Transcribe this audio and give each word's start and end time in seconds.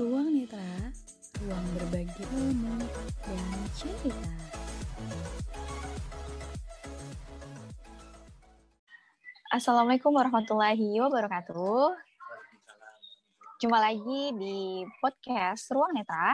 Ruang 0.00 0.32
Netra, 0.32 0.88
ruang 1.44 1.66
berbagi 1.76 2.24
ilmu 2.24 2.88
dan 3.20 3.52
cerita. 3.76 4.32
Assalamualaikum 9.52 10.08
warahmatullahi 10.16 10.96
wabarakatuh. 11.04 12.00
Jumpa 13.60 13.76
lagi 13.76 14.32
di 14.40 14.88
podcast 15.04 15.68
Ruang 15.68 15.92
Netra. 15.92 16.32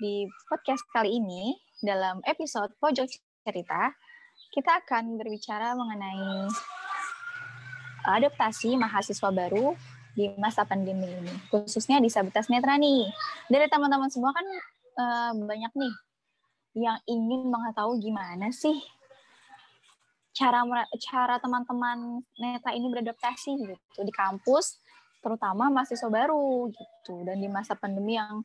Di 0.00 0.24
podcast 0.48 0.80
kali 0.88 1.20
ini, 1.20 1.60
dalam 1.84 2.24
episode 2.24 2.72
Pojok 2.80 3.04
Cerita, 3.44 3.92
kita 4.48 4.80
akan 4.80 5.20
berbicara 5.20 5.76
mengenai 5.76 6.48
adaptasi 8.08 8.80
mahasiswa 8.80 9.28
baru 9.28 9.76
di 10.18 10.34
masa 10.34 10.66
pandemi 10.66 11.06
ini, 11.06 11.30
khususnya 11.46 12.02
disabilitas 12.02 12.50
netra 12.50 12.74
nih. 12.74 13.06
Dari 13.46 13.70
teman-teman 13.70 14.10
semua 14.10 14.34
kan 14.34 14.46
uh, 14.98 15.32
banyak 15.46 15.70
nih 15.78 15.94
yang 16.74 16.98
ingin 17.06 17.46
mengetahui 17.46 18.02
gimana 18.02 18.50
sih 18.50 18.74
cara 20.34 20.62
cara 21.02 21.38
teman-teman 21.42 22.22
netra 22.38 22.70
ini 22.74 22.86
beradaptasi 22.90 23.58
gitu 23.58 24.00
di 24.02 24.10
kampus, 24.14 24.78
terutama 25.22 25.70
mahasiswa 25.70 26.06
baru 26.10 26.70
gitu 26.70 27.22
dan 27.22 27.38
di 27.38 27.46
masa 27.50 27.78
pandemi 27.78 28.18
yang 28.18 28.42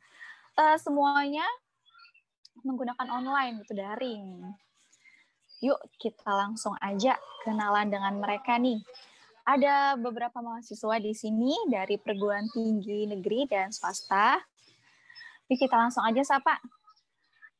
uh, 0.58 0.78
semuanya 0.78 1.46
menggunakan 2.62 3.08
online 3.10 3.62
gitu 3.62 3.78
daring. 3.78 4.46
Yuk 5.62 5.78
kita 5.98 6.30
langsung 6.34 6.74
aja 6.82 7.14
kenalan 7.46 7.90
dengan 7.90 8.18
mereka 8.18 8.58
nih. 8.58 8.82
Ada 9.44 10.00
beberapa 10.00 10.40
mahasiswa 10.40 10.96
di 11.04 11.12
sini 11.12 11.52
dari 11.68 12.00
perguruan 12.00 12.48
tinggi 12.48 13.04
negeri 13.04 13.44
dan 13.44 13.68
swasta. 13.68 14.40
Yuk 15.52 15.60
kita 15.60 15.76
langsung 15.76 16.00
aja 16.00 16.24
sapa. 16.24 16.56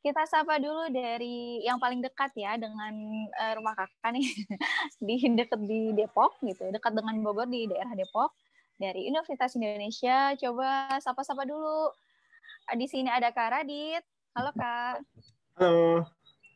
Kita 0.01 0.25
sapa 0.25 0.57
dulu 0.57 0.89
dari 0.89 1.61
yang 1.61 1.77
paling 1.77 2.01
dekat 2.01 2.33
ya 2.33 2.57
dengan 2.57 2.93
uh, 3.37 3.53
rumah 3.57 3.77
kakak 3.77 4.17
nih 4.17 4.25
di 5.05 5.15
dekat 5.37 5.61
di 5.61 5.93
Depok 5.93 6.41
gitu, 6.41 6.73
dekat 6.73 6.93
dengan 6.97 7.21
Bogor 7.21 7.45
di 7.45 7.69
daerah 7.69 7.93
Depok 7.93 8.33
dari 8.81 9.05
Universitas 9.05 9.53
Indonesia. 9.53 10.33
Coba 10.41 10.97
sapa-sapa 10.97 11.45
dulu. 11.45 11.93
Di 12.73 12.89
sini 12.89 13.13
ada 13.13 13.29
Kak 13.29 13.61
Radit. 13.61 14.01
Halo 14.33 14.51
Kak. 14.57 15.05
Halo. 15.61 16.01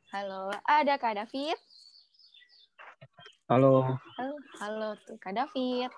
Halo. 0.09 0.50
Ada 0.66 0.98
Kak 0.98 1.22
David. 1.22 1.58
Halo. 3.50 3.97
Halo, 4.14 4.38
halo 4.61 4.89
tuh 5.09 5.17
Kak 5.17 5.33
David. 5.33 5.89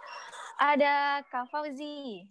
Ada 0.55 1.19
Kak 1.27 1.51
Fauzi. 1.51 2.23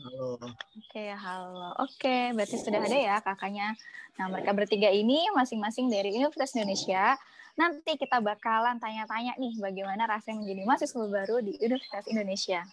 Halo. 0.00 0.40
Oke, 0.80 1.12
halo. 1.12 1.76
Oke, 1.84 2.32
berarti 2.32 2.56
sudah 2.56 2.80
ada 2.80 2.96
ya 2.96 3.20
kakaknya. 3.20 3.76
Nah, 4.16 4.32
mereka 4.32 4.56
bertiga 4.56 4.88
ini 4.88 5.28
masing-masing 5.36 5.92
dari 5.92 6.08
Universitas 6.08 6.56
Indonesia. 6.56 7.20
Nanti 7.60 8.00
kita 8.00 8.16
bakalan 8.24 8.80
tanya-tanya 8.80 9.36
nih 9.36 9.60
bagaimana 9.60 10.08
rasanya 10.08 10.40
menjadi 10.40 10.62
mahasiswa 10.64 11.04
baru 11.12 11.44
di 11.44 11.60
Universitas 11.60 12.08
Indonesia. 12.08 12.64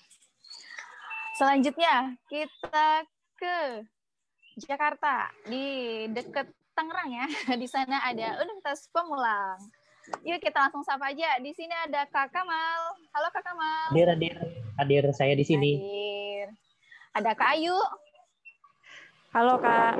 Selanjutnya, 1.35 2.15
kita 2.31 3.03
ke 3.35 3.83
Jakarta 4.55 5.35
di 5.51 6.07
dekat 6.15 6.47
Tangerang 6.71 7.11
ya. 7.11 7.27
Di 7.61 7.67
sana 7.67 8.07
ada 8.07 8.39
Universitas 8.39 8.87
Pemulang. 8.87 9.82
Yuk 10.03 10.39
kita 10.43 10.67
langsung 10.67 10.83
sapa 10.83 11.15
aja. 11.15 11.39
Di 11.39 11.55
sini 11.55 11.71
ada 11.71 12.03
Kak 12.11 12.27
Kamal. 12.35 12.81
Halo 13.15 13.27
Kak 13.31 13.43
Kamal. 13.47 13.87
Hadir, 13.95 14.07
hadir, 14.11 14.35
hadir 14.75 15.03
saya 15.15 15.31
di 15.31 15.47
sini. 15.47 15.79
Hadir. 15.79 16.47
Ada 17.15 17.31
Kak 17.31 17.49
Ayu. 17.55 17.77
Halo 19.31 19.55
Kak. 19.63 19.95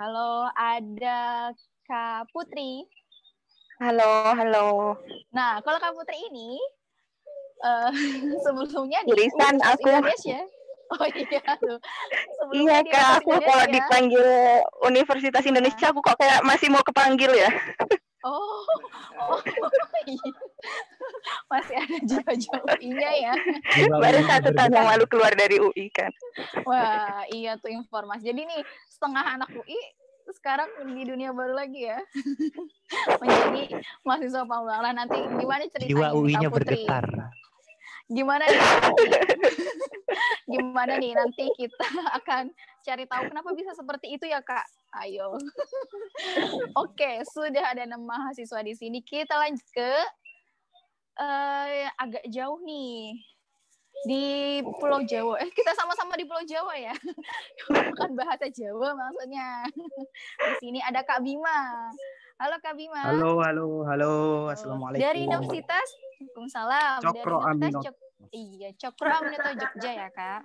Halo, 0.00 0.48
ada 0.56 1.52
Kak 1.84 2.32
Putri. 2.32 2.88
Halo, 3.84 4.32
halo. 4.32 4.96
Nah, 5.28 5.60
kalau 5.60 5.76
Kak 5.76 5.92
Putri 5.92 6.16
ini 6.32 6.56
uh, 7.60 7.92
sebelumnya 8.48 9.04
di 9.04 9.12
Tulisan 9.12 9.60
Universitas 9.60 9.76
aku. 9.76 9.88
Indonesia. 9.92 10.40
Oh 10.88 11.04
iya 11.04 11.44
tuh. 11.60 11.76
Sebelumnya 12.40 12.80
Iya 12.80 12.92
Kak, 12.96 13.08
aku 13.20 13.32
kalau 13.44 13.66
dipanggil 13.68 14.24
Universitas 14.88 15.44
Indonesia 15.44 15.92
aku 15.92 16.00
kok 16.00 16.16
kayak 16.16 16.40
masih 16.48 16.72
mau 16.72 16.80
kepanggil 16.80 17.28
ya. 17.36 17.52
Oh, 18.26 18.66
oh 19.22 19.38
iya. 20.10 20.30
Masih 21.46 21.76
ada 21.78 21.98
jiwa-jiwa 22.02 22.58
UI-nya 22.66 23.10
ya. 23.14 23.34
Baru 23.86 24.20
satu 24.26 24.50
tahun 24.50 24.74
yang 24.74 24.88
lalu 24.90 25.04
keluar 25.06 25.32
dari 25.38 25.62
UI 25.62 25.86
kan. 25.94 26.10
Wah, 26.66 27.22
iya 27.30 27.54
tuh 27.62 27.70
informasi. 27.70 28.34
Jadi 28.34 28.42
nih 28.42 28.60
setengah 28.90 29.38
anak 29.38 29.54
UI 29.54 29.78
sekarang 30.34 30.68
di 30.92 31.02
dunia 31.06 31.30
baru 31.30 31.54
lagi 31.54 31.86
ya. 31.86 32.02
Menjadi 33.22 33.80
mahasiswa 34.02 34.42
Pamulang. 34.44 34.82
Nah, 34.82 34.92
nanti 34.92 35.18
gimana 35.22 35.62
ceritanya 35.70 35.90
Jiwa 35.94 36.08
UI-nya 36.18 36.48
bergetar. 36.50 37.06
Gimana? 38.08 38.44
Gimana 40.48 40.96
nih 40.96 41.12
nanti 41.12 41.44
kita 41.54 41.84
akan 42.18 42.48
cari 42.80 43.04
tahu 43.04 43.28
kenapa 43.28 43.52
bisa 43.52 43.76
seperti 43.76 44.16
itu 44.16 44.24
ya, 44.24 44.40
Kak? 44.40 44.64
Ayo. 45.04 45.36
Oke, 46.82 47.20
sudah 47.28 47.76
ada 47.76 47.84
enam 47.84 48.08
mahasiswa 48.08 48.64
di 48.64 48.72
sini. 48.72 49.04
Kita 49.04 49.36
lanjut 49.36 49.68
ke 49.68 49.92
eh, 51.20 51.84
agak 52.00 52.24
jauh 52.32 52.56
nih 52.64 53.12
di 54.08 54.24
Pulau 54.80 55.04
Jawa. 55.04 55.44
Eh, 55.44 55.50
kita 55.52 55.76
sama-sama 55.76 56.16
di 56.16 56.24
Pulau 56.24 56.40
Jawa 56.48 56.72
ya. 56.80 56.96
Bukan 57.68 58.16
bahasa 58.16 58.48
Jawa 58.48 58.96
maksudnya. 58.96 59.68
Di 60.40 60.54
sini 60.64 60.80
ada 60.80 61.04
Kak 61.04 61.20
Bima. 61.20 61.92
Halo 62.38 62.56
Kak 62.64 62.78
Bima. 62.78 63.02
Halo, 63.04 63.44
halo, 63.44 63.84
halo. 63.84 64.12
Assalamualaikum. 64.48 65.04
Dari 65.04 65.26
Universitas 65.28 65.88
Waalaikumsalam. 66.38 66.98
Cokro 67.02 67.38
Dari 67.42 67.50
Universitas. 67.58 68.07
Iya, 68.32 68.68
Cokro 68.76 69.08
Aminoto 69.08 69.50
Jogja 69.60 69.90
ya, 69.92 70.08
Kak. 70.12 70.42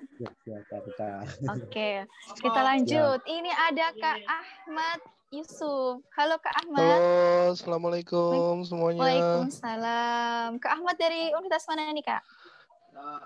Jakarta. 0.48 1.10
Oke, 1.52 2.08
kita 2.44 2.60
lanjut. 2.64 3.20
Ini 3.28 3.52
ada 3.52 3.92
Kak 3.96 4.20
Ahmad 4.24 5.00
Yusuf. 5.34 6.00
Halo 6.16 6.40
Kak 6.40 6.56
Ahmad. 6.64 6.80
Halo, 6.80 7.52
assalamualaikum 7.58 8.64
semuanya. 8.64 9.02
Waalaikumsalam. 9.04 10.50
Kak 10.62 10.72
Ahmad 10.80 10.96
dari 10.96 11.34
Universitas 11.36 11.68
mana 11.68 11.92
nih, 11.92 12.06
Kak? 12.06 12.24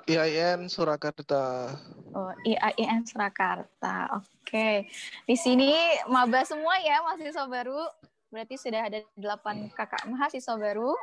IAIN 0.07 0.71
Surakarta. 0.71 1.75
Oh, 2.15 2.31
IAIN 2.47 3.03
Surakarta. 3.03 4.15
Oke. 4.15 4.87
Di 5.27 5.35
sini 5.35 5.75
maba 6.07 6.41
semua 6.47 6.79
ya, 6.81 7.03
mahasiswa 7.03 7.45
baru. 7.45 7.83
Berarti 8.31 8.55
sudah 8.55 8.87
ada 8.87 8.99
delapan 9.13 9.67
kakak 9.75 10.07
mahasiswa 10.07 10.55
baru. 10.55 10.95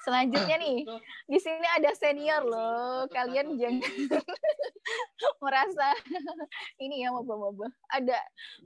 Selanjutnya 0.00 0.56
nih, 0.56 0.88
di 1.28 1.38
sini 1.38 1.68
ada 1.76 1.92
senior 1.92 2.40
loh. 2.40 3.04
Kalian 3.12 3.52
jangan 3.60 3.84
merasa 5.44 5.92
ini 6.84 7.04
ya 7.04 7.12
maba-maba. 7.12 7.68
Ada 7.92 8.16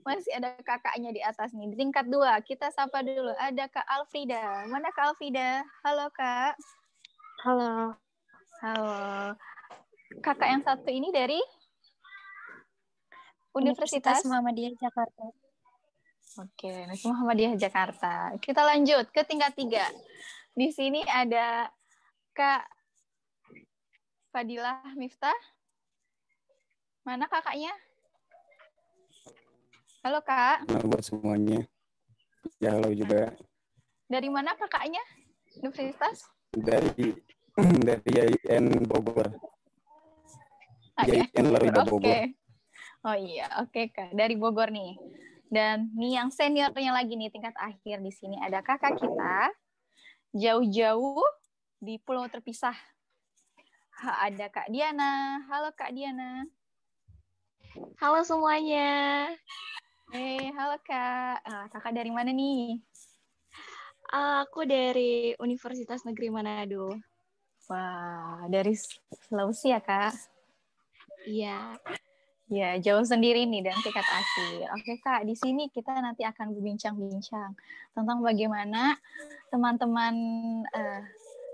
masih 0.07 0.31
ada 0.31 0.55
kakaknya 0.63 1.11
di 1.11 1.19
atas 1.19 1.51
nih. 1.51 1.75
Di 1.75 1.77
tingkat 1.77 2.07
dua, 2.07 2.39
kita 2.39 2.71
sapa 2.71 3.03
dulu. 3.03 3.35
Ada 3.35 3.67
Kak 3.67 3.83
Alfrida. 3.83 4.71
Mana 4.71 4.95
Kak 4.95 5.15
Alfrida? 5.15 5.67
Halo 5.83 6.07
Kak. 6.15 6.55
Halo. 7.43 7.99
Halo. 8.63 9.35
Kakak 10.23 10.49
yang 10.55 10.63
satu 10.63 10.87
ini 10.87 11.11
dari 11.11 11.43
Universitas 13.59 14.23
Muhammadiyah 14.23 14.79
Jakarta. 14.79 15.35
Oke, 16.39 16.71
Universitas 16.71 17.11
Muhammadiyah 17.11 17.55
Jakarta. 17.59 18.13
Kita 18.39 18.63
lanjut 18.63 19.11
ke 19.11 19.27
tingkat 19.27 19.55
tiga. 19.59 19.87
Di 20.55 20.71
sini 20.71 21.03
ada 21.11 21.67
Kak 22.31 22.63
Fadilah 24.31 24.95
Miftah. 24.95 25.35
Mana 27.03 27.27
kakaknya? 27.27 27.75
Halo 30.07 30.23
Kak, 30.23 30.71
Halo 30.71 30.85
buat 30.87 31.03
semuanya. 31.03 31.67
Ya 32.63 32.77
halo 32.77 32.95
juga 32.95 33.35
dari 34.15 34.29
mana 34.31 34.55
kakaknya? 34.55 35.03
Universitas? 35.59 36.29
dari 36.55 37.11
dari 37.89 38.11
YIN 38.15 38.87
Bogor. 38.87 39.27
Ah, 40.95 41.03
ya. 41.03 41.27
YIN 41.27 41.51
Larida 41.51 41.83
Oke. 41.83 41.91
Bogor. 41.91 42.19
Oh 43.05 43.17
iya, 43.19 43.51
oke 43.59 43.91
Kak. 43.91 44.15
Dari 44.15 44.39
Bogor 44.39 44.71
nih. 44.71 44.95
Dan 45.51 45.91
nih 45.99 46.23
yang 46.23 46.31
seniornya 46.31 46.95
lagi 46.95 47.19
nih 47.19 47.31
tingkat 47.35 47.59
akhir 47.59 48.03
di 48.07 48.13
sini 48.15 48.39
ada 48.39 48.63
kakak 48.63 49.03
kita 49.03 49.51
jauh-jauh 50.35 51.23
di 51.79 51.95
pulau 52.03 52.27
terpisah. 52.27 52.75
Ha, 54.03 54.27
ada 54.27 54.51
Kak 54.51 54.67
Diana. 54.67 55.39
Halo 55.47 55.71
Kak 55.79 55.95
Diana. 55.95 56.43
Halo 58.03 58.27
semuanya. 58.27 59.31
Eh, 60.11 60.51
halo 60.59 60.75
Kak. 60.83 61.39
Ah, 61.47 61.71
kakak 61.71 61.95
dari 61.95 62.11
mana 62.11 62.35
nih? 62.35 62.83
Aku 64.43 64.67
dari 64.67 65.39
Universitas 65.39 66.03
Negeri 66.03 66.35
Manado. 66.35 66.99
Wah, 67.71 68.45
dari 68.51 68.75
Sulawesi 69.31 69.71
ya, 69.71 69.79
Kak? 69.79 70.13
Iya. 71.31 71.79
Ya, 72.53 72.77
jauh 72.77 73.01
sendiri 73.01 73.49
nih 73.49 73.65
dan 73.65 73.77
tingkat 73.81 74.05
akhir. 74.05 74.69
Oke 74.77 75.01
Kak, 75.01 75.25
di 75.25 75.33
sini 75.33 75.73
kita 75.73 75.97
nanti 75.97 76.29
akan 76.29 76.53
berbincang-bincang 76.53 77.57
tentang 77.97 78.19
bagaimana 78.21 79.01
teman-teman 79.49 80.15
eh, 80.69 81.03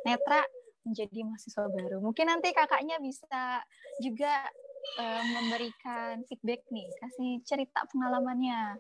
netra 0.03 0.43
menjadi 0.83 1.23
mahasiswa 1.23 1.71
baru. 1.71 2.03
Mungkin 2.03 2.27
nanti 2.27 2.51
kakaknya 2.51 2.99
bisa 2.99 3.63
juga 4.03 4.51
eh, 4.99 5.23
memberikan 5.31 6.27
feedback 6.27 6.67
nih, 6.75 6.91
kasih 6.99 7.39
cerita 7.47 7.87
pengalamannya 7.95 8.75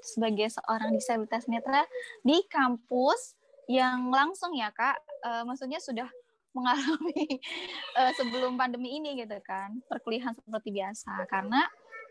sebagai 0.00 0.48
seorang 0.48 0.96
disabilitas 0.96 1.44
netra 1.44 1.84
di 2.24 2.40
kampus 2.48 3.36
yang 3.68 4.08
langsung 4.08 4.56
ya 4.56 4.72
Kak, 4.72 4.96
Eh, 5.20 5.44
maksudnya 5.44 5.76
sudah 5.76 6.08
mengalami 6.56 7.38
eh, 8.00 8.12
sebelum 8.18 8.58
pandemi 8.58 8.98
ini 8.98 9.18
gitu 9.22 9.38
kan 9.42 9.78
perkuliahan 9.86 10.34
seperti 10.34 10.70
biasa. 10.74 11.26
Karena 11.30 11.64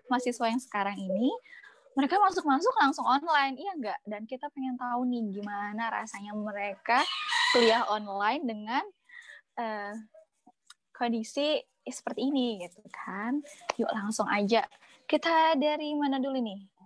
mahasiswa 0.09 0.45
yang 0.49 0.61
sekarang 0.61 0.97
ini 0.97 1.31
mereka 1.97 2.15
masuk-masuk 2.21 2.73
langsung 2.79 3.03
online 3.03 3.59
iya 3.59 3.71
enggak 3.75 3.99
dan 4.07 4.23
kita 4.23 4.47
pengen 4.53 4.79
tahu 4.79 5.03
nih 5.09 5.35
gimana 5.35 5.89
rasanya 5.91 6.31
mereka 6.31 7.03
kuliah 7.51 7.83
online 7.89 8.43
dengan 8.45 8.83
eh, 9.59 9.93
kondisi 10.95 11.59
seperti 11.89 12.29
ini 12.29 12.61
gitu 12.61 12.85
kan. 12.93 13.41
Yuk 13.79 13.89
langsung 13.89 14.29
aja. 14.29 14.61
Kita 15.09 15.57
dari 15.57 15.97
mana 15.97 16.21
dulu 16.21 16.37
nih 16.37 16.78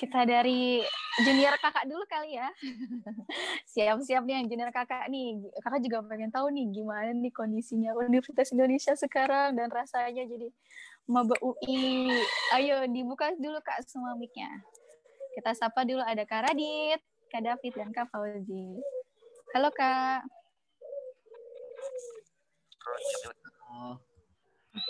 kita 0.00 0.24
dari 0.24 0.80
junior 1.20 1.52
kakak 1.60 1.84
dulu 1.84 2.00
kali 2.08 2.40
ya. 2.40 2.48
Siap-siap 3.76 4.24
nih 4.24 4.40
yang 4.40 4.46
junior 4.48 4.72
kakak 4.72 5.12
nih. 5.12 5.36
Kakak 5.60 5.84
juga 5.84 6.00
pengen 6.08 6.32
tahu 6.32 6.48
nih 6.48 6.72
gimana 6.72 7.12
nih 7.12 7.28
kondisinya 7.28 7.92
Universitas 7.92 8.48
Indonesia 8.56 8.96
sekarang 8.96 9.60
dan 9.60 9.68
rasanya 9.68 10.24
jadi 10.24 10.48
maba 11.04 11.36
UI. 11.44 12.08
Ayo 12.56 12.88
dibuka 12.88 13.28
dulu 13.36 13.60
Kak 13.60 13.84
semua 13.84 14.16
mic-nya. 14.16 14.48
Kita 15.36 15.52
sapa 15.52 15.84
dulu 15.84 16.00
ada 16.00 16.24
Kak 16.24 16.48
Radit, 16.48 17.00
Kak 17.28 17.44
David, 17.44 17.72
dan 17.76 17.92
Kak 17.92 18.08
Fauzi. 18.08 18.80
Halo 19.52 19.68
Kak. 19.68 20.24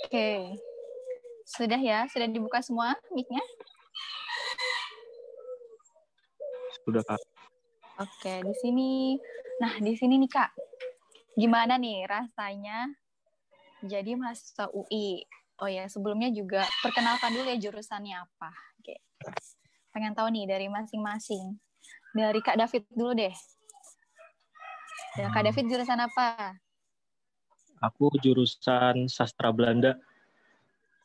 Oke. 0.07 0.55
Sudah 1.51 1.83
ya? 1.83 2.07
Sudah 2.07 2.31
dibuka 2.31 2.63
semua 2.63 2.95
mic-nya? 3.11 3.43
Sudah 6.91 7.07
kak. 7.07 7.23
Oke, 8.03 8.35
di 8.43 8.55
sini. 8.59 9.15
Nah, 9.63 9.79
di 9.79 9.95
sini 9.95 10.19
nih 10.19 10.27
Kak. 10.27 10.51
Gimana 11.39 11.79
nih 11.79 12.03
rasanya 12.03 12.91
jadi 13.87 14.19
mahasiswa 14.19 14.67
UI? 14.75 15.23
Oh 15.63 15.71
ya, 15.71 15.87
sebelumnya 15.87 16.35
juga 16.35 16.67
perkenalkan 16.83 17.31
dulu 17.31 17.47
ya 17.47 17.63
jurusannya 17.63 18.19
apa. 18.19 18.51
Oke. 18.83 18.99
Pengen 19.95 20.19
tahu 20.19 20.35
nih 20.35 20.51
dari 20.51 20.67
masing-masing. 20.67 21.55
Dari 22.11 22.43
Kak 22.43 22.59
David 22.59 22.91
dulu 22.91 23.15
deh. 23.15 23.35
Ya, 25.15 25.31
Kak 25.31 25.47
David 25.47 25.71
jurusan 25.71 26.03
apa? 26.03 26.59
Aku 27.87 28.11
jurusan 28.19 29.07
sastra 29.07 29.55
Belanda. 29.55 29.95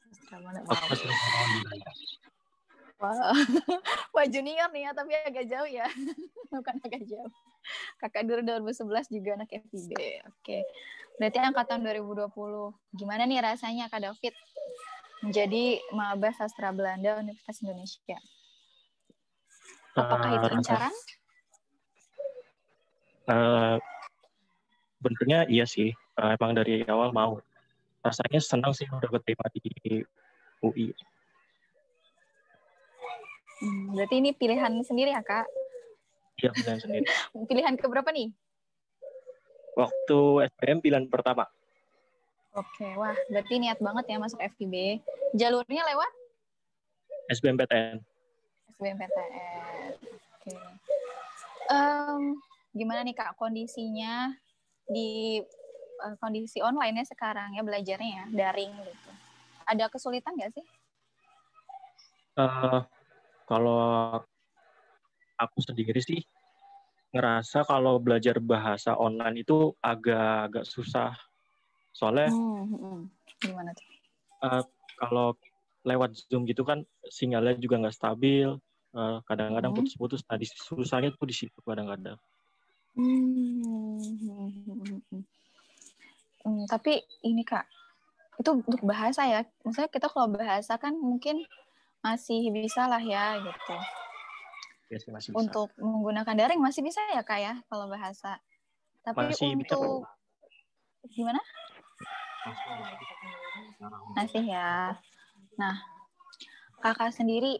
Sastra? 0.10 0.66
Fakultas 0.66 1.06
Wow. 1.06 2.25
Budaya. 3.06 3.32
Wah, 4.16 4.26
junior 4.26 4.70
nih 4.74 4.82
ya, 4.90 4.92
tapi 4.96 5.12
agak 5.14 5.46
jauh 5.46 5.70
ya. 5.70 5.86
Bukan 6.54 6.76
agak 6.82 7.04
jauh. 7.06 7.32
Kakak 8.02 8.26
dulu 8.26 8.42
2011 8.46 9.10
juga 9.14 9.30
anak 9.42 9.50
FIB. 9.54 9.92
Oke. 10.30 10.66
Berarti 11.18 11.38
angkatan 11.40 11.80
2020. 11.82 12.30
Gimana 12.94 13.24
nih 13.26 13.40
rasanya 13.42 13.88
Kak 13.90 14.02
David 14.04 14.36
menjadi 15.24 15.80
maba 15.96 16.30
sastra 16.36 16.70
Belanda 16.76 17.18
Universitas 17.22 17.64
Indonesia? 17.64 18.20
Apakah 19.96 20.30
itu 20.36 20.48
Eh, 20.52 20.56
incaran? 20.60 20.94
eh, 23.26 23.78
Benarnya 24.96 25.46
iya 25.48 25.66
sih. 25.70 25.94
Eh, 25.94 26.32
emang 26.40 26.56
dari 26.58 26.82
awal 26.88 27.14
mau. 27.14 27.38
Rasanya 28.06 28.38
senang 28.38 28.74
sih 28.74 28.86
udah 28.86 29.10
keterima 29.10 29.46
di 29.50 29.62
UI. 30.62 30.94
Hmm, 33.64 33.96
berarti 33.96 34.16
ini 34.20 34.32
pilihan 34.36 34.74
sendiri 34.84 35.16
ya, 35.16 35.24
Kak? 35.24 35.48
Iya, 36.44 36.52
pilihan 36.52 36.80
sendiri. 36.80 37.06
Pilihan 37.50 37.76
keberapa 37.80 38.10
nih? 38.12 38.32
Waktu 39.76 40.20
SPM 40.56 40.80
pilihan 40.84 41.06
pertama. 41.08 41.48
Oke, 42.56 42.88
wah, 42.96 43.16
berarti 43.28 43.60
niat 43.60 43.80
banget 43.84 44.16
ya 44.16 44.18
masuk 44.20 44.40
FIB. 44.40 45.04
Jalurnya 45.36 45.84
lewat 45.92 46.12
SBMPTN. 47.28 48.00
SBMPTN. 48.76 49.92
Oke. 50.40 50.56
Em, 51.68 52.24
gimana 52.72 53.02
nih 53.04 53.16
Kak 53.18 53.36
kondisinya 53.36 54.32
di 54.86 55.42
eh, 56.00 56.16
kondisi 56.22 56.62
online 56.62 57.02
ya 57.02 57.06
sekarang 57.12 57.58
ya 57.58 57.64
belajarnya 57.66 58.10
ya 58.12 58.26
daring 58.32 58.72
gitu. 58.72 59.12
Ada 59.66 59.90
kesulitan 59.90 60.38
nggak 60.38 60.54
sih? 60.54 60.66
Eh, 62.36 62.80
kalau 63.46 64.20
aku 65.38 65.58
sendiri 65.62 66.02
sih 66.02 66.22
ngerasa 67.16 67.64
kalau 67.64 67.96
belajar 68.02 68.44
bahasa 68.44 68.98
online 69.00 69.48
itu 69.48 69.72
agak-agak 69.80 70.68
susah. 70.68 71.16
Soalnya 71.96 72.28
Hmm, 72.28 72.68
hmm. 72.68 73.02
Gimana 73.40 73.72
tuh? 73.72 73.88
eh, 74.44 74.64
kalau 75.00 75.38
lewat 75.86 76.18
Zoom 76.28 76.44
gitu 76.50 76.68
kan 76.68 76.84
sinyalnya 77.08 77.56
juga 77.62 77.80
nggak 77.80 77.96
stabil. 77.96 78.50
eh, 78.96 79.18
kadang-kadang 79.28 79.76
Hmm. 79.76 79.80
putus-putus. 79.84 80.24
Nah, 80.24 80.40
di, 80.40 80.48
susahnya 80.48 81.12
tuh 81.12 81.28
di 81.28 81.36
situ 81.36 81.60
kadang-kadang. 81.60 82.16
Hmm, 82.96 83.60
hmm, 83.60 84.00
hmm, 84.24 84.50
hmm, 84.64 85.00
hmm. 85.12 85.24
Hmm, 86.48 86.64
tapi 86.72 87.04
ini 87.28 87.44
Kak, 87.44 87.68
itu 88.40 88.50
untuk 88.56 88.80
bahasa 88.88 89.28
ya. 89.28 89.44
Maksudnya 89.68 89.92
kita 89.92 90.08
kalau 90.08 90.32
bahasa 90.32 90.80
kan 90.80 90.96
mungkin 90.96 91.44
masih 92.06 92.54
bisa 92.54 92.86
lah 92.86 93.02
ya 93.02 93.42
gitu. 93.42 93.76
Ya 94.94 94.98
sih, 95.02 95.10
masih 95.10 95.34
bisa. 95.34 95.42
untuk 95.42 95.74
menggunakan 95.82 96.38
daring 96.38 96.62
masih 96.62 96.86
bisa 96.86 97.02
ya 97.10 97.26
kak 97.26 97.42
ya 97.42 97.54
kalau 97.66 97.90
bahasa. 97.90 98.38
Tapi 99.02 99.34
Masih 99.34 99.58
bisa. 99.58 99.74
untuk 99.74 100.06
gimana? 101.10 101.42
Masih 104.14 104.46
ya. 104.46 104.94
Nah 105.58 105.82
kakak 106.86 107.10
sendiri 107.10 107.58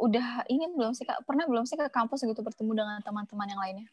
udah 0.00 0.48
ini 0.48 0.72
belum 0.72 0.96
sih 0.96 1.04
kak? 1.04 1.20
Pernah 1.28 1.44
belum 1.44 1.68
sih 1.68 1.76
ke 1.76 1.92
kampus 1.92 2.24
gitu 2.24 2.40
bertemu 2.40 2.72
dengan 2.72 2.96
teman-teman 3.04 3.44
yang 3.44 3.60
lainnya? 3.60 3.86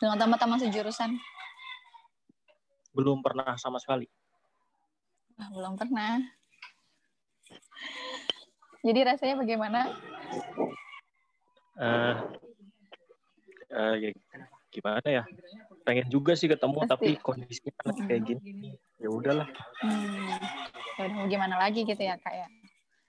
Dengan 0.00 0.16
teman-teman 0.16 0.64
sejurusan? 0.64 1.12
Belum 2.96 3.20
pernah 3.20 3.52
sama 3.60 3.76
sekali. 3.76 4.08
Belum 5.52 5.76
pernah 5.76 6.24
jadi 8.86 9.00
rasanya 9.14 9.34
bagaimana 9.38 9.80
eh 11.78 12.16
eh, 13.68 13.94
ya, 14.00 14.10
gimana 14.72 15.08
ya? 15.08 15.24
Pengen 15.86 16.08
juga 16.12 16.36
sih 16.36 16.50
ketemu, 16.50 16.84
Pasti. 16.84 16.90
tapi 16.92 17.08
kondisinya 17.16 17.72
lagi 17.86 18.02
kayak 18.04 18.22
gini. 18.28 18.76
Ya 19.00 19.08
udahlah. 19.08 19.48
hmm, 19.80 20.36
ya 20.98 21.02
udah 21.06 21.14
mau 21.14 21.26
gimana 21.30 21.54
lagi 21.56 21.86
gitu 21.86 22.02
ya 22.02 22.18
kak 22.18 22.34
ya 22.34 22.48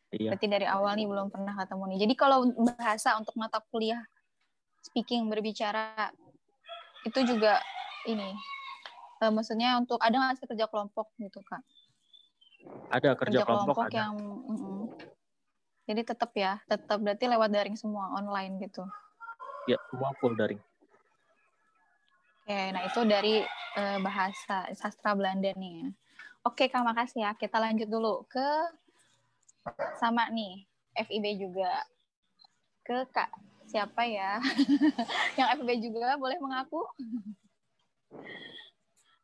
Iya. 0.10 0.34
Berarti 0.34 0.48
dari 0.50 0.66
awal 0.66 0.98
nih 0.98 1.06
belum 1.06 1.30
pernah 1.30 1.54
ketemu 1.54 1.84
nih. 1.94 2.00
Jadi 2.02 2.14
kalau 2.18 2.50
bahasa 2.58 3.14
untuk 3.22 3.38
mata 3.38 3.62
kuliah 3.70 4.02
speaking 4.82 5.30
berbicara 5.30 6.10
itu 7.06 7.20
juga 7.30 7.62
ini 8.10 8.34
eh, 9.22 9.32
maksudnya 9.32 9.78
untuk 9.78 10.02
ada 10.02 10.18
nggak 10.18 10.42
sih 10.42 10.48
kerja 10.50 10.66
kelompok 10.66 11.14
gitu 11.22 11.46
kak? 11.46 11.62
Ada 12.90 13.14
kerja, 13.16 13.46
kelompok, 13.46 13.88
ada. 13.88 13.94
yang 13.94 14.14
mm-mm. 14.18 14.79
Jadi 15.90 16.06
tetap 16.06 16.30
ya 16.38 16.62
tetap 16.70 17.02
berarti 17.02 17.26
lewat 17.26 17.50
daring 17.50 17.74
semua 17.74 18.14
online 18.14 18.62
gitu. 18.62 18.86
Ya, 19.66 19.82
semua 19.90 20.14
full 20.22 20.38
daring. 20.38 20.62
Oke, 22.46 22.62
nah 22.70 22.86
itu 22.86 23.02
dari 23.10 23.42
eh, 23.74 23.98
bahasa 23.98 24.70
sastra 24.78 25.18
Belanda 25.18 25.50
nih. 25.58 25.82
ya. 25.82 25.90
Oke, 26.46 26.70
Kak, 26.70 26.86
makasih 26.86 27.26
ya. 27.26 27.34
Kita 27.34 27.58
lanjut 27.58 27.90
dulu 27.90 28.22
ke 28.30 28.50
sama 29.98 30.30
nih 30.30 30.70
FIB 30.94 31.26
juga 31.42 31.82
ke 32.86 33.10
Kak 33.10 33.34
siapa 33.66 34.06
ya? 34.06 34.38
Yang 35.42 35.50
FIB 35.58 35.70
juga 35.90 36.14
boleh 36.22 36.38
mengaku? 36.38 36.86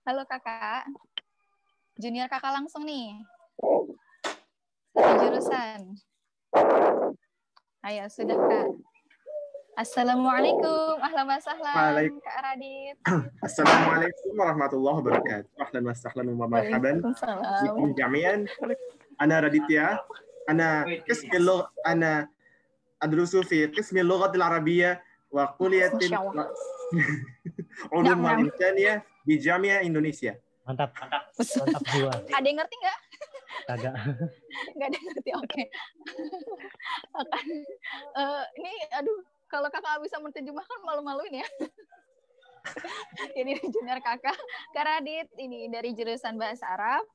Halo 0.01 0.25
Kakak. 0.25 0.89
Junior 2.01 2.25
Kakak 2.25 2.57
langsung 2.57 2.89
nih. 2.89 3.21
Satu 4.97 5.13
jurusan. 5.21 5.93
Ayo, 7.85 8.03
sudah 8.09 8.33
Kak. 8.33 8.67
Assalamualaikum, 9.75 11.03
ahlan 11.03 11.25
wa 11.27 11.37
sahlan, 11.43 12.15
Kak 12.23 12.37
Radit. 12.39 12.95
Assalamualaikum 13.47 14.31
warahmatullahi 14.39 14.97
wabarakatuh. 15.03 15.51
Ahlan 15.59 15.83
wa 15.83 15.93
sahlan 15.93 16.27
wa 16.31 16.47
marhaban. 16.47 17.03
Assalamualaikum 17.03 17.91
jami'an. 17.93 18.39
Ana 19.19 19.35
Raditya. 19.43 19.99
Ana 20.47 20.87
qismi 21.03 21.37
ana 21.83 22.31
adrusu 23.03 23.43
fi 23.43 23.67
qismi 23.67 23.99
lughatil 23.99 24.45
arabiyyah 24.45 25.01
wa 25.27 25.51
kuliatin, 25.59 26.15
ulum 27.91 28.19
wa 28.23 28.31
insaniya 28.43 29.03
di 29.27 29.35
Jamia 29.41 29.83
Indonesia. 29.83 30.39
Mantap, 30.63 30.95
mantap. 30.97 31.29
Mantap 31.35 31.83
jiwa. 31.91 32.13
Ada 32.31 32.47
yang 32.47 32.57
ngerti 32.63 32.75
nggak? 32.79 32.97
Kagak. 33.63 33.95
Nggak 34.75 34.87
ada 34.91 34.99
ngerti, 34.99 35.31
oke. 35.33 35.63
Akan, 37.15 37.45
eh, 38.13 38.43
ini, 38.59 38.73
aduh, 38.91 39.19
kalau 39.47 39.71
kakak 39.71 40.03
bisa 40.03 40.19
menerjemahkan 40.19 40.79
malu-maluin 40.83 41.41
ya. 41.41 41.47
ini 43.39 43.61
junior 43.61 44.01
kakak, 44.01 44.37
Kak 44.73 44.85
Radit, 44.85 45.29
ini 45.37 45.69
dari 45.69 45.93
jurusan 45.93 46.35
Bahasa 46.35 46.65
Arab, 46.65 47.05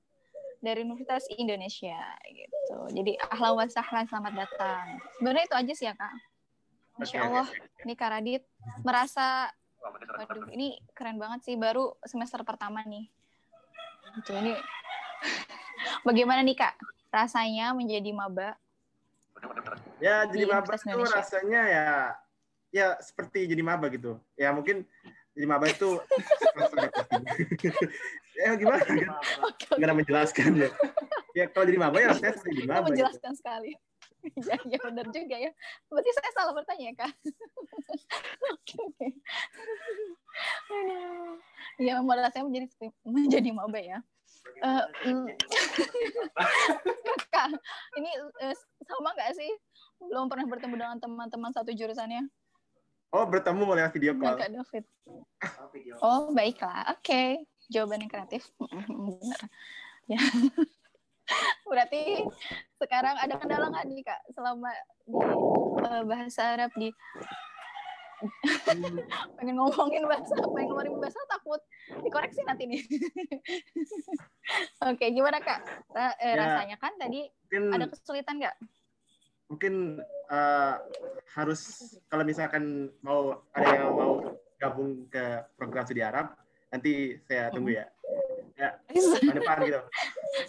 dari 0.62 0.87
Universitas 0.87 1.26
Indonesia, 1.35 2.00
gitu. 2.30 2.78
Jadi, 2.94 3.18
ahlan 3.18 3.59
wa 3.59 3.66
sahlan, 3.66 4.06
selamat 4.06 4.47
datang. 4.47 4.87
Sebenarnya 5.18 5.44
itu 5.47 5.56
aja 5.56 5.73
sih 5.75 5.87
ya, 5.90 5.94
Kak. 5.99 6.14
Masya 7.00 7.18
Allah, 7.25 7.49
ini 7.82 7.92
Kak 7.97 8.11
Radit 8.12 8.42
merasa, 8.85 9.49
waduh, 9.80 10.52
ini 10.52 10.76
keren 10.92 11.16
banget 11.16 11.49
sih, 11.49 11.56
baru 11.56 11.97
semester 12.04 12.44
pertama 12.44 12.85
nih. 12.85 13.09
Gitu, 14.20 14.37
ini 14.37 14.52
Bagaimana 16.04 16.40
nih 16.44 16.56
Kak 16.56 16.75
rasanya 17.10 17.72
menjadi 17.75 18.10
maba? 18.14 18.54
Ya 20.00 20.25
jadi 20.28 20.44
Di 20.44 20.50
maba 20.50 20.72
itu 20.76 20.84
Indonesia. 20.88 21.16
rasanya 21.16 21.62
ya 21.68 21.87
ya 22.70 22.87
seperti 23.02 23.49
jadi 23.50 23.62
maba 23.64 23.87
gitu. 23.90 24.20
Ya 24.38 24.52
mungkin 24.52 24.84
jadi 25.34 25.46
maba 25.49 25.66
itu 25.70 25.96
ya 28.40 28.56
gimana? 28.56 28.80
kan? 28.82 28.96
Oke, 29.44 29.44
oke. 29.44 29.66
Gimana 29.76 29.94
menjelaskan 29.96 30.50
ya? 30.56 30.68
Ya 31.37 31.44
kalau 31.49 31.64
jadi 31.68 31.78
maba 31.80 31.96
ya 32.00 32.06
rasanya 32.12 32.32
seperti 32.37 32.54
jadi 32.60 32.68
maba. 32.68 32.80
Gitu. 32.80 32.88
menjelaskan 32.92 33.32
sekali. 33.37 33.72
ya, 34.49 34.56
ya 34.68 34.78
benar 34.84 35.06
juga 35.08 35.37
ya. 35.40 35.50
Berarti 35.88 36.10
saya 36.12 36.30
salah 36.37 36.52
bertanya 36.52 36.84
ya 36.92 36.94
Kak. 36.96 37.12
Oke, 38.52 38.76
oke. 38.80 39.08
Ya, 41.80 41.96
modal 42.04 42.28
saya 42.28 42.44
menjadi 42.44 42.68
menjadi 43.02 43.50
maba 43.50 43.80
ya. 43.80 43.99
Eh, 44.61 44.85
mm. 45.09 45.26
Kak, 47.32 47.49
ini 47.97 48.11
eh, 48.44 48.54
sama 48.85 49.16
nggak 49.16 49.32
sih? 49.37 49.50
Belum 50.00 50.28
pernah 50.28 50.47
bertemu 50.49 50.75
dengan 50.76 50.99
teman-teman 51.00 51.52
satu 51.52 51.73
jurusannya? 51.73 52.28
Oh 53.11 53.26
bertemu 53.26 53.75
lewat 53.75 53.92
video 53.97 54.12
Nggak, 54.14 54.23
call. 54.23 54.38
Kak 54.38 54.50
David. 54.54 54.85
Oh, 55.99 56.30
baiklah. 56.30 56.94
Oke. 56.94 57.42
Jawaban 57.70 58.06
yang 58.06 58.12
kreatif. 58.12 58.50
Benar. 58.59 59.40
Ya. 60.06 60.20
Berarti 61.70 62.26
sekarang 62.78 63.14
ada 63.18 63.35
kendala 63.38 63.70
nggak 63.70 63.87
nih, 63.87 64.02
Kak, 64.02 64.20
selama 64.35 64.70
di 65.06 65.18
eh, 65.87 66.02
bahasa 66.06 66.54
Arab 66.54 66.70
di 66.75 66.90
pengen 69.37 69.57
ngomongin 69.57 70.05
bahasa, 70.05 70.35
pengen 70.37 70.67
ngeluarin 70.69 70.97
bahasa 70.97 71.21
takut 71.27 71.61
dikoreksi 72.00 72.41
nanti 72.45 72.65
nih. 72.67 72.83
Oke, 74.83 75.07
gimana 75.09 75.39
Kak? 75.39 75.61
Ra- 75.91 76.19
eh, 76.19 76.33
Ya. 76.33 76.39
rasanya 76.39 76.77
kan 76.77 76.93
tadi 76.97 77.29
Mungkin 77.47 77.62
ada 77.73 77.87
kesulitan 77.87 78.37
nggak? 78.39 78.57
mungkin 79.47 79.99
eh, 80.31 80.75
harus 81.35 81.61
kalau 82.07 82.23
misalkan 82.23 82.87
mau 83.03 83.43
ada 83.50 83.67
yang 83.75 83.91
mau 83.91 84.23
gabung 84.57 85.11
ke 85.11 85.19
program 85.55 85.83
studi 85.83 85.99
Arab 86.00 86.31
nanti 86.71 87.19
saya 87.21 87.50
tunggu 87.50 87.75
ya 87.75 87.91
tahun 88.55 89.35
depan 89.35 89.57
gitu 89.65 89.81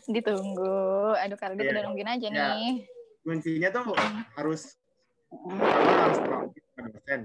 Ditunggu. 0.06 1.18
Aduh, 1.18 1.34
Radit 1.34 1.64
Iya. 1.64 1.72
udah 1.74 1.84
nungguin 1.88 2.10
aja 2.10 2.28
Ya. 2.30 2.54
nih. 2.54 2.86
kuncinya 3.22 3.70
tuh 3.72 3.90
harus 4.34 4.78
pertama 5.32 5.94
harus 6.06 6.20
proaktif 6.20 6.64
dosen 6.76 7.22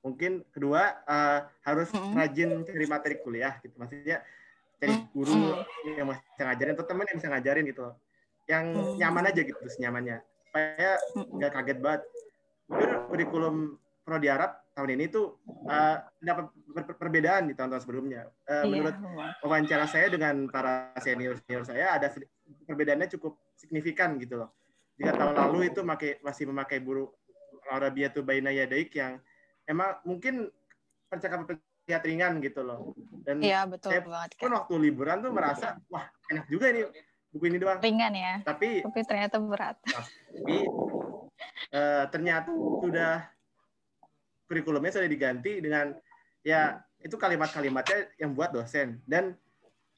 mungkin 0.00 0.46
kedua 0.50 1.02
eh, 1.02 1.40
harus 1.62 1.90
Mm. 1.90 2.14
rajin 2.14 2.50
cari 2.62 2.86
materi 2.86 3.16
kuliah 3.18 3.58
gitu 3.60 3.74
maksudnya 3.76 4.22
cari 4.78 4.94
guru 5.10 5.58
yang 5.84 6.06
bisa 6.06 6.42
ngajarin 6.44 6.74
atau 6.78 6.86
teman 6.86 7.06
yang 7.10 7.16
bisa 7.18 7.28
ngajarin 7.28 7.64
gitu 7.66 7.86
yang 8.46 8.64
Mm. 8.72 8.94
nyaman 8.96 9.24
aja 9.28 9.40
gitu 9.42 9.58
senyamannya 9.68 10.16
supaya 10.48 10.90
nggak 11.14 11.52
kaget 11.52 11.78
banget 11.78 12.02
mungkin 12.68 12.90
kurikulum 13.10 13.56
pro 14.06 14.16
di 14.16 14.28
Arab 14.30 14.56
tahun 14.72 14.94
ini 14.94 15.04
tuh 15.10 15.36
eh, 15.68 15.96
dapat 16.22 16.44
per- 16.72 16.86
per- 16.86 16.98
perbedaan 16.98 17.50
di 17.50 17.54
tahun-tahun 17.58 17.82
sebelumnya 17.82 18.30
Eh, 18.48 18.64
menurut 18.64 18.96
Iya. 18.96 19.28
wawancara 19.44 19.84
saya 19.84 20.08
dengan 20.08 20.48
para 20.48 20.94
senior 21.02 21.36
senior 21.42 21.66
saya 21.66 21.92
ada 21.92 22.08
perbedaannya 22.64 23.12
cukup 23.12 23.36
signifikan 23.58 24.16
gitu 24.16 24.40
loh. 24.40 24.54
Jika 24.96 25.12
tahun 25.12 25.34
lalu 25.36 25.68
itu 25.68 25.84
masih 26.22 26.44
memakai 26.46 26.80
buru 26.80 27.12
Arabia 27.68 28.08
tuh 28.08 28.24
Baina 28.24 28.48
Yadaik 28.48 28.96
yang 28.96 29.20
emang 29.68 30.00
mungkin 30.02 30.48
percakapan 31.06 31.44
terlihat 31.46 32.02
ringan 32.02 32.32
gitu 32.40 32.60
loh. 32.60 32.96
Dan 33.22 33.38
Iya, 33.38 33.64
betul 33.64 33.92
saya 33.92 34.02
banget. 34.02 34.30
pun 34.34 34.48
Kak. 34.48 34.56
waktu 34.58 34.74
liburan 34.80 35.20
tuh 35.20 35.30
merasa 35.30 35.76
wah 35.86 36.08
enak 36.26 36.48
juga 36.48 36.68
ini 36.68 36.82
buku 37.28 37.44
ini 37.46 37.58
doang. 37.58 37.78
Ringan 37.78 38.12
ya, 38.12 38.34
Tapi 38.42 38.80
tapi 38.82 39.00
ternyata 39.04 39.36
berat. 39.38 39.76
tapi 40.34 40.56
eh, 41.70 42.04
ternyata 42.08 42.50
sudah 42.80 43.28
kurikulumnya 44.44 44.90
sudah 44.90 45.06
diganti 45.06 45.60
dengan 45.60 45.92
ya 46.40 46.76
itu 46.98 47.14
kalimat-kalimatnya 47.14 48.10
yang 48.16 48.32
buat 48.32 48.50
dosen 48.50 49.04
dan 49.04 49.36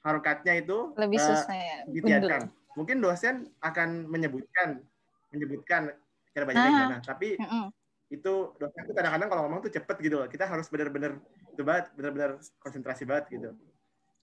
harokatnya 0.00 0.58
itu 0.58 0.90
Lebih 0.94 1.16
eh, 1.16 1.24
susah 1.24 1.56
ya. 1.56 1.78
dibiarkan. 1.86 2.42
Mungkin 2.74 2.98
dosen 2.98 3.34
akan 3.60 4.06
menyebutkan 4.06 4.82
menyebutkan 5.30 5.94
cara 6.30 6.44
bacanya 6.44 6.62
Ah. 6.64 6.74
gimana, 6.76 6.96
tapi 7.00 7.28
Mm-mm. 7.36 7.66
Itu 8.10 8.32
dosen 8.58 8.80
itu 8.84 8.92
kadang-kadang 8.92 9.28
kalau 9.30 9.42
ngomong 9.46 9.62
tuh 9.62 9.72
cepet 9.72 9.96
gitu 10.02 10.18
loh. 10.18 10.28
Kita 10.28 10.50
harus 10.50 10.66
benar-benar 10.66 11.16
itu 11.54 11.62
banget, 11.62 11.94
benar-benar 11.94 12.42
konsentrasi 12.58 13.06
banget 13.06 13.30
gitu. 13.30 13.50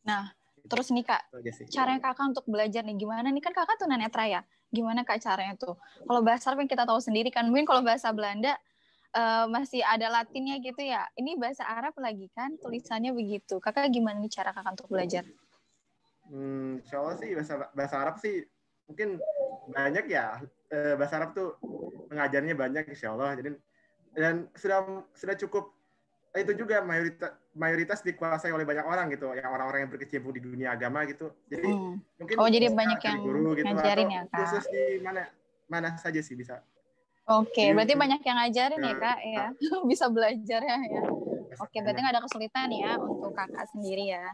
Nah, 0.04 0.32
terus 0.68 0.92
nih 0.92 1.08
Kak, 1.08 1.32
caranya 1.72 2.00
kakak 2.04 2.36
untuk 2.36 2.46
belajar 2.52 2.84
nih 2.84 3.00
gimana 3.00 3.32
nih? 3.32 3.40
Kan 3.40 3.56
kakak 3.56 3.80
tuh 3.80 3.88
netra 3.88 4.28
ya 4.28 4.42
gimana 4.72 5.08
kak 5.08 5.24
caranya 5.24 5.56
tuh? 5.56 5.76
Kalau 5.80 6.22
bahasa 6.24 6.52
Arab 6.52 6.68
yang 6.68 6.72
kita 6.72 6.84
tahu 6.84 7.00
sendiri 7.00 7.32
kan 7.32 7.48
mungkin 7.48 7.64
kalau 7.64 7.82
bahasa 7.84 8.12
Belanda 8.12 8.56
eh, 9.16 9.46
masih 9.48 9.82
ada 9.84 10.12
Latinnya 10.12 10.60
gitu 10.60 10.84
ya. 10.84 11.08
Ini 11.16 11.40
bahasa 11.40 11.64
Arab 11.64 11.96
lagi 12.00 12.28
kan? 12.36 12.56
Tulisannya 12.60 13.16
begitu. 13.16 13.60
Kakak 13.64 13.88
gimana 13.92 14.20
nih 14.20 14.32
cara 14.32 14.52
kakak 14.52 14.76
untuk 14.80 14.92
belajar? 14.92 15.24
Hmm, 16.28 16.84
insya 16.84 17.00
Allah 17.00 17.16
sih 17.16 17.32
bahasa 17.32 17.54
bahasa 17.72 17.96
Arab 17.96 18.16
sih 18.20 18.44
mungkin 18.88 19.20
banyak 19.72 20.06
ya. 20.12 20.44
Eh, 20.68 21.00
bahasa 21.00 21.24
Arab 21.24 21.32
tuh 21.32 21.56
pengajarnya 22.12 22.56
banyak 22.56 22.92
insya 22.92 23.16
Allah. 23.16 23.40
Jadi 23.40 23.56
dan 24.18 24.50
sudah 24.58 25.06
sudah 25.14 25.38
cukup 25.38 25.78
eh, 26.34 26.42
itu 26.42 26.58
juga 26.58 26.82
mayoritas 26.82 27.32
mayoritas 27.54 28.02
dikuasai 28.02 28.50
oleh 28.50 28.66
banyak 28.66 28.86
orang 28.86 29.14
gitu, 29.14 29.30
yang 29.38 29.54
orang-orang 29.54 29.86
yang 29.86 29.92
berkecimpung 29.94 30.34
di 30.34 30.42
dunia 30.42 30.74
agama 30.74 31.06
gitu. 31.06 31.30
Jadi 31.46 31.70
Hmm. 31.70 32.02
mungkin 32.18 32.36
Oh, 32.42 32.50
jadi 32.50 32.74
banyak 32.74 33.00
yang 33.00 33.18
guru 33.22 33.54
gitu, 33.54 33.70
ngajarin 33.70 34.10
ya, 34.10 34.22
Kak? 34.26 34.38
Khusus 34.42 34.66
di 34.74 34.84
mana 35.06 35.30
mana 35.70 35.94
saja 36.02 36.18
sih 36.26 36.34
bisa. 36.34 36.66
oke 37.28 37.54
Jadi 37.54 37.76
berarti 37.76 37.94
banyak 37.94 38.22
yang 38.26 38.38
ngajarin 38.42 38.82
ya 38.82 38.88
Ya. 38.88 38.96
kak 38.98 39.20
ya 39.22 39.46
bisa 39.92 40.06
belajar 40.10 40.62
ya 40.64 40.78
ya 40.82 41.04
Oke, 41.58 41.82
berarti 41.82 42.00
Banyak. 42.00 42.02
nggak 42.06 42.14
ada 42.14 42.22
kesulitan 42.22 42.70
ya 42.70 42.92
untuk 43.02 43.34
kakak 43.34 43.66
sendiri 43.74 44.14
ya. 44.14 44.30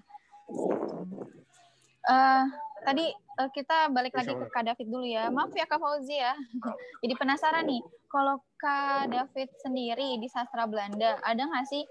Eh, 2.03 2.43
tadi 2.83 3.05
eh, 3.11 3.49
kita 3.49 3.89
balik 3.89 4.13
lagi 4.13 4.31
ke 4.35 4.45
Kak 4.51 4.63
David 4.67 4.87
dulu 4.91 5.07
ya. 5.07 5.31
Maaf 5.31 5.51
ya 5.55 5.65
Kak 5.65 5.79
Fauzi 5.79 6.19
ya. 6.19 6.35
Jadi 7.03 7.13
penasaran 7.15 7.65
nih, 7.65 7.81
kalau 8.11 8.43
Kak 8.59 9.09
David 9.09 9.49
sendiri 9.63 10.19
di 10.19 10.27
sastra 10.27 10.67
Belanda, 10.67 11.17
ada 11.23 11.41
nggak 11.43 11.65
sih 11.67 11.83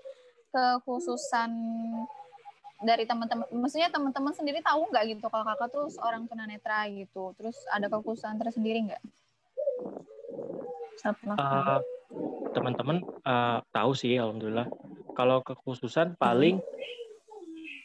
kekhususan 0.52 1.50
dari 2.84 3.04
teman-teman? 3.08 3.48
Maksudnya 3.50 3.88
teman-teman 3.88 4.36
sendiri 4.36 4.60
tahu 4.60 4.86
nggak 4.92 5.04
gitu 5.16 5.26
kalau 5.32 5.44
kakak 5.48 5.68
tuh 5.72 5.88
seorang 5.88 6.28
tunanetra 6.28 6.86
gitu. 6.92 7.32
Terus 7.40 7.56
ada 7.72 7.88
kekhususan 7.88 8.36
tersendiri 8.36 8.92
nggak? 8.92 9.02
Eh, 11.02 11.80
teman-teman 12.54 13.02
eh, 13.02 13.58
tahu 13.74 13.90
sih 13.96 14.14
alhamdulillah 14.14 14.70
kalau 15.18 15.42
kekhususan 15.42 16.14
paling 16.14 16.62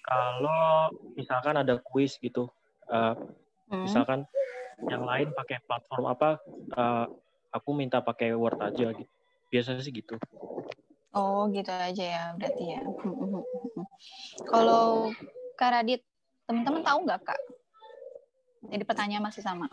kalau 0.06 0.92
misalkan 1.18 1.60
ada 1.60 1.82
kuis 1.82 2.16
gitu 2.22 2.48
eh, 2.88 3.16
Hmm. 3.68 3.84
misalkan 3.84 4.24
yang 4.88 5.04
lain 5.04 5.36
pakai 5.36 5.60
platform 5.68 6.08
apa 6.08 6.40
eh, 6.72 7.06
aku 7.52 7.70
minta 7.76 8.00
pakai 8.00 8.32
Word 8.32 8.60
aja 8.64 8.96
gitu 8.96 9.12
biasanya 9.52 9.84
sih 9.84 9.92
gitu 9.92 10.16
Oh 11.18 11.50
gitu 11.50 11.74
aja 11.74 12.04
ya 12.04 12.24
berarti 12.38 12.78
ya. 12.78 12.82
Kalau 14.46 15.10
Kak 15.58 15.70
Radit, 15.74 16.06
teman-teman 16.46 16.86
tahu 16.86 17.10
nggak 17.10 17.26
Kak? 17.26 17.42
Jadi 18.70 18.84
pertanyaan 18.86 19.26
masih 19.26 19.42
sama. 19.42 19.66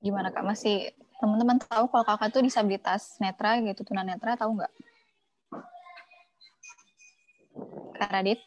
Gimana 0.00 0.32
Kak? 0.32 0.40
Masih 0.40 0.88
Teman-teman 1.20 1.60
tahu 1.60 1.84
kalau 1.92 2.04
kakak 2.08 2.32
tuh 2.32 2.40
disabilitas 2.40 3.20
netra 3.20 3.60
gitu, 3.60 3.84
tunanetra 3.84 4.40
tahu 4.40 4.56
nggak? 4.56 4.72
Kak 8.00 8.08
Radit? 8.08 8.40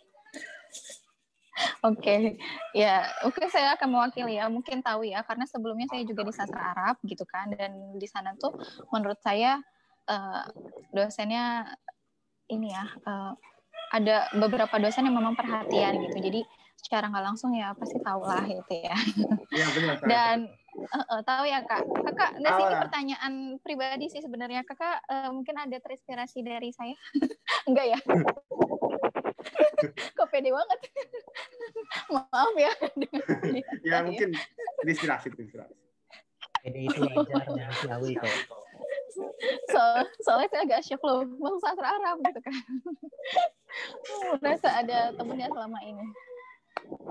Oke, 1.85 2.39
ya 2.73 3.05
oke 3.27 3.45
saya 3.51 3.77
akan 3.77 3.89
mewakili 3.93 4.41
ya. 4.41 4.49
Mungkin 4.49 4.81
tahu 4.81 5.05
ya, 5.05 5.21
karena 5.21 5.45
sebelumnya 5.45 5.85
saya 5.91 6.01
juga 6.07 6.25
di 6.25 6.33
sastra 6.33 6.73
Arab 6.73 6.97
gitu 7.05 7.23
kan, 7.29 7.53
dan 7.53 7.97
di 7.99 8.07
sana 8.09 8.33
tuh 8.39 8.55
menurut 8.89 9.19
saya 9.21 9.61
eh, 10.09 10.43
dosennya 10.89 11.77
ini 12.49 12.73
ya 12.73 12.85
eh, 13.05 13.31
ada 13.93 14.25
beberapa 14.33 14.81
dosen 14.81 15.05
yang 15.05 15.17
memang 15.17 15.37
perhatian 15.37 16.01
gitu. 16.09 16.17
Jadi 16.17 16.41
secara 16.83 17.07
nggak 17.07 17.25
langsung 17.31 17.53
ya 17.53 17.71
pasti 17.77 18.01
tahu 18.01 18.25
lah 18.25 18.43
gitu 18.43 18.73
ya. 18.73 18.97
Iya 19.53 19.67
benar. 19.77 19.95
Dan 20.03 20.37
eh, 20.73 21.05
eh, 21.05 21.21
tahu 21.21 21.43
ya 21.45 21.59
kak, 21.61 21.85
kakak 21.85 22.31
nggak 22.41 22.53
sih 22.57 22.63
ini 22.65 22.75
pertanyaan 22.81 23.33
pribadi 23.61 24.05
sih 24.09 24.21
sebenarnya 24.25 24.65
kakak 24.65 25.05
eh, 25.05 25.29
mungkin 25.29 25.55
ada 25.61 25.77
terinspirasi 25.77 26.41
dari 26.41 26.73
saya, 26.73 26.97
enggak 27.69 27.85
ya? 27.93 27.99
Kok 30.17 30.27
pede 30.31 30.49
banget? 30.49 30.79
Maaf 32.13 32.53
ya. 32.57 32.73
ya 33.89 33.97
mungkin 34.05 34.35
inspirasi 34.85 35.31
inspirasi. 35.33 35.75
Jadi 36.63 36.79
itu 36.87 36.99
wajar 37.11 37.43
manusiawi 37.43 38.15
kok. 38.15 38.31
so, 39.67 39.81
soalnya 40.23 40.47
saya 40.47 40.63
agak 40.63 40.81
shock 40.87 41.03
loh, 41.03 41.27
mau 41.35 41.59
sastra 41.59 41.91
Arab 41.91 42.23
gitu 42.23 42.39
kan. 42.39 42.55
Merasa 44.39 44.79
ada 44.79 45.11
temennya 45.11 45.51
selama 45.51 45.83
ini. 45.83 46.07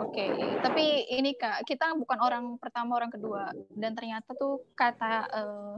Oke, 0.01 0.25
tapi 0.65 1.05
ini 1.05 1.37
kak, 1.37 1.69
kita 1.69 1.93
bukan 2.01 2.19
orang 2.25 2.45
pertama, 2.57 2.97
orang 2.97 3.13
kedua, 3.13 3.53
dan 3.77 3.93
ternyata 3.93 4.33
tuh 4.33 4.65
kata 4.73 5.29
eh, 5.29 5.73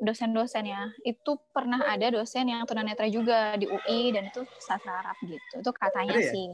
dosen-dosennya 0.00 0.96
itu 1.04 1.36
pernah 1.52 1.84
ada 1.84 2.08
dosen 2.08 2.48
yang 2.48 2.64
tunanetra 2.64 3.04
juga 3.12 3.54
di 3.60 3.68
UI 3.68 4.16
dan 4.16 4.32
itu 4.32 4.42
sastra 4.56 5.04
Arab 5.04 5.16
gitu. 5.20 5.60
Itu 5.60 5.70
katanya 5.76 6.16
Ada 6.16 6.24
ya? 6.24 6.32
sih. 6.32 6.44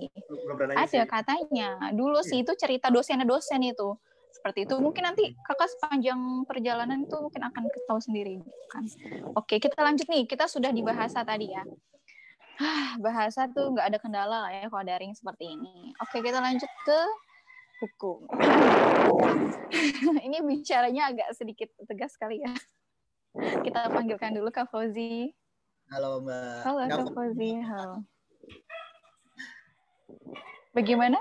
Ada 0.74 1.00
sih. 1.06 1.06
katanya. 1.06 1.68
Dulu 1.94 2.18
sih 2.26 2.42
itu 2.42 2.52
cerita 2.58 2.90
dosennya 2.90 3.24
dosen 3.24 3.62
itu. 3.62 3.94
Seperti 4.34 4.66
itu. 4.68 4.74
Mungkin 4.76 5.06
nanti 5.06 5.32
kakak 5.46 5.70
sepanjang 5.78 6.44
perjalanan 6.44 7.06
itu 7.06 7.16
mungkin 7.16 7.42
akan 7.46 7.62
ketahui 7.70 8.02
sendiri 8.02 8.34
kan. 8.68 8.84
Oke, 9.38 9.62
kita 9.62 9.78
lanjut 9.80 10.04
nih. 10.10 10.26
Kita 10.26 10.50
sudah 10.50 10.74
di 10.74 10.82
bahasa 10.82 11.22
tadi 11.22 11.54
ya. 11.54 11.62
Hah, 12.56 12.96
bahasa 13.00 13.46
tuh 13.52 13.72
nggak 13.72 13.86
ada 13.94 13.98
kendala 14.00 14.48
lah 14.48 14.52
ya 14.52 14.66
kalau 14.68 14.84
daring 14.84 15.12
seperti 15.14 15.54
ini. 15.54 15.92
Oke, 16.02 16.20
kita 16.24 16.40
lanjut 16.40 16.68
ke 16.84 17.00
hukum. 17.84 18.24
ini 20.26 20.40
bicaranya 20.40 21.12
agak 21.12 21.36
sedikit 21.36 21.68
tegas 21.84 22.16
sekali 22.16 22.40
ya. 22.40 22.52
Kita 23.36 23.92
panggilkan 23.92 24.32
dulu 24.32 24.48
Kak 24.48 24.72
Fauzi. 24.72 25.28
Halo 25.92 26.24
Mbak. 26.24 26.60
Halo 26.64 26.80
Nggak, 26.88 26.98
Kak 27.04 27.12
Fauzi. 27.12 27.50
Halo. 27.60 27.94
Bagaimana? 30.72 31.20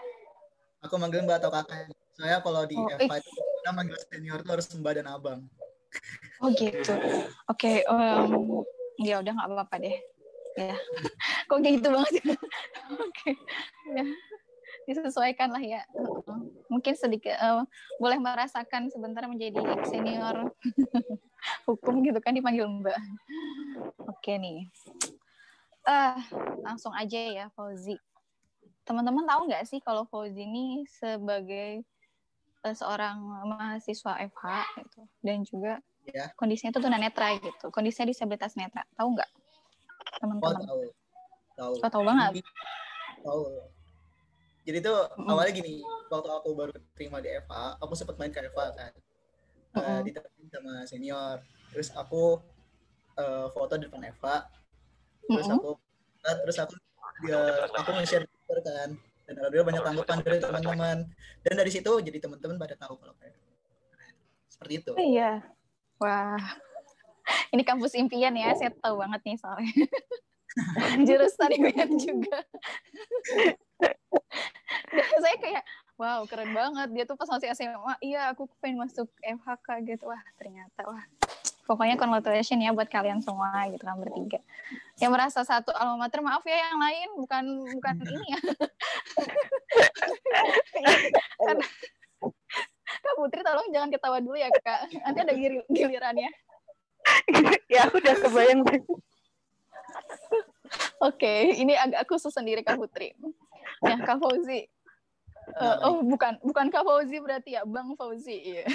Aku 0.88 0.95
manggil 0.95 1.27
Mbak 1.27 1.43
atau 1.43 1.51
Kakak. 1.51 1.91
Saya 2.15 2.39
kalau 2.39 2.63
di 2.63 2.79
Oh, 2.79 2.88
FA 2.88 3.19
itu 3.19 3.29
kita 3.36 3.72
manggil 3.75 3.98
senior 4.07 4.39
itu 4.39 4.50
harus 4.51 4.67
Mbak 4.72 4.93
dan 5.03 5.07
Abang. 5.12 5.39
Oh 6.39 6.50
gitu. 6.55 6.93
Oke, 7.51 7.84
em, 7.84 8.31
ya 9.03 9.19
udah 9.19 9.31
nggak 9.36 9.50
apa-apa 9.51 9.75
deh. 9.84 9.95
Ya, 10.55 10.75
kok 11.51 11.60
gitu 11.60 11.91
banget? 11.91 12.24
Oke, 13.03 13.36
ya 13.91 14.05
disesuaikan 14.86 15.50
lah 15.51 15.60
ya. 15.60 15.81
Mungkin 16.69 16.93
sedikit 16.95 17.36
eh, 17.36 17.63
boleh 18.00 18.17
merasakan 18.22 18.88
sebentar 18.93 19.25
menjadi 19.27 19.60
senior 19.89 20.45
hukum 21.67 22.01
gitu 22.05 22.19
kan 22.21 22.33
dipanggil 22.35 22.65
Mbak. 22.67 22.99
Oke 24.09 24.37
nih. 24.37 24.69
Ah, 25.85 26.17
langsung 26.65 26.91
aja 26.97 27.17
ya 27.17 27.45
Fauzi. 27.53 27.97
Teman-teman 28.85 29.25
tahu 29.25 29.49
nggak 29.49 29.65
sih 29.69 29.79
kalau 29.81 30.05
Fauzi 30.09 30.45
ini 30.45 30.85
sebagai 30.89 31.85
eh, 32.65 32.75
seorang 32.75 33.21
mahasiswa 33.45 34.17
FH 34.29 34.43
gitu 34.81 35.01
dan 35.21 35.41
juga 35.45 35.73
Ya. 36.05 36.29
kondisinya 36.38 36.69
itu 36.69 36.81
tunanetra 36.86 37.34
gitu. 37.41 37.73
Kondisinya 37.73 38.13
disabilitas 38.13 38.53
netra. 38.53 38.86
Tahu 38.93 39.17
nggak? 39.17 39.25
Oh 39.25 40.17
Teman-teman. 40.21 40.62
tahu. 40.62 40.81
Tahu. 41.58 41.73
Oh, 41.81 41.89
tahu 41.89 42.03
banget. 42.05 42.31
Tahu. 43.25 43.41
Jadi 44.69 44.77
tuh 44.86 44.97
awalnya 45.25 45.53
gini, 45.53 45.81
waktu 46.10 46.29
aku 46.29 46.49
baru 46.53 46.73
terima 46.93 47.21
di 47.21 47.29
FA, 47.45 47.77
aku 47.81 47.93
sempat 47.97 48.21
main 48.21 48.29
ke 48.29 48.38
FA 48.53 48.69
kan. 48.77 48.93
Eh, 49.75 49.79
Mm-mm. 49.83 49.99
ditemenin 50.07 50.47
sama 50.47 50.73
senior. 50.88 51.38
Terus 51.75 51.91
aku 51.91 52.39
eh, 53.19 53.47
foto 53.51 53.73
di 53.75 53.91
depan 53.91 54.07
FA. 54.15 54.47
Terus 55.27 55.47
Mm-mm. 55.51 55.59
aku 55.59 55.69
eh, 56.23 56.35
terus 56.47 56.57
aku 56.63 56.73
dia 57.23 57.39
aku 57.75 57.89
nge-share 57.99 58.25
kan. 58.63 58.89
Dan 59.25 59.33
alhamdulillah 59.41 59.67
banyak 59.67 59.83
tanggapan 59.83 60.17
dari 60.23 60.38
teman-teman. 60.39 60.97
Dan 61.43 61.53
dari 61.59 61.71
situ 61.73 61.91
jadi 61.99 62.17
teman-teman 62.23 62.55
pada 62.55 62.75
tahu 62.79 62.95
kalau 63.01 63.13
kayak 63.19 63.35
seperti 64.47 64.73
itu. 64.79 64.91
Iya. 64.95 65.43
Wah. 65.99 66.39
Ini 67.49 67.65
kampus 67.65 67.97
impian 67.97 68.38
ya, 68.38 68.53
saya 68.53 68.69
tahu 68.69 69.01
banget 69.01 69.21
nih 69.25 69.38
soalnya. 69.41 69.73
Jurusan 71.09 71.51
impian 71.57 71.89
juga. 71.97 72.38
Saya 75.23 75.35
kayak, 75.41 75.63
wow 75.95 76.23
keren 76.27 76.51
banget. 76.51 76.88
Dia 76.91 77.03
tuh 77.08 77.15
pas 77.15 77.27
masih 77.27 77.51
SMA, 77.51 77.93
iya 78.03 78.31
aku 78.31 78.47
pengen 78.60 78.84
masuk 78.84 79.08
FHK 79.19 79.67
gitu. 79.88 80.08
Wah 80.08 80.23
ternyata, 80.36 80.81
wah. 80.88 81.03
Pokoknya 81.65 81.97
congratulations 81.97 82.62
ya 82.62 82.69
buat 82.69 82.86
kalian 82.86 83.25
semua 83.25 83.65
gitu 83.73 83.81
kan 83.81 83.97
bertiga. 83.97 84.38
Yang 85.01 85.12
merasa 85.17 85.41
satu 85.41 85.73
alma 85.73 86.05
mater, 86.05 86.21
maaf 86.21 86.45
ya 86.45 86.53
yang 86.69 86.77
lain, 86.77 87.10
bukan 87.17 87.43
bukan 87.73 87.95
ini 88.05 88.27
ya. 88.29 88.39
Kan- 91.41 91.65
Kak 92.86 93.15
Putri 93.17 93.41
tolong 93.41 93.67
jangan 93.73 93.89
ketawa 93.89 94.17
dulu 94.21 94.38
ya 94.38 94.49
kak. 94.62 94.93
Nanti 95.01 95.19
ada 95.25 95.34
gili- 95.34 95.65
gilirannya. 95.73 96.29
ya 97.65 97.89
aku 97.89 97.97
udah 97.97 98.15
kebayang. 98.17 98.62
Oke, 101.01 101.34
ini 101.58 101.73
agak 101.73 102.05
khusus 102.05 102.34
sendiri 102.34 102.62
Kak 102.62 102.77
Putri. 102.77 103.13
Ya, 103.81 103.97
Kak 104.05 104.21
Fauzi. 104.21 104.69
Eh, 105.45 105.75
oh, 105.86 106.01
bukan 106.01 106.41
bukan 106.41 106.73
Kak 106.73 106.81
Fauzi 106.81 107.21
berarti 107.21 107.53
ya, 107.55 107.62
Bang 107.63 107.93
Fauzi. 107.93 108.34
Iya. 108.34 108.65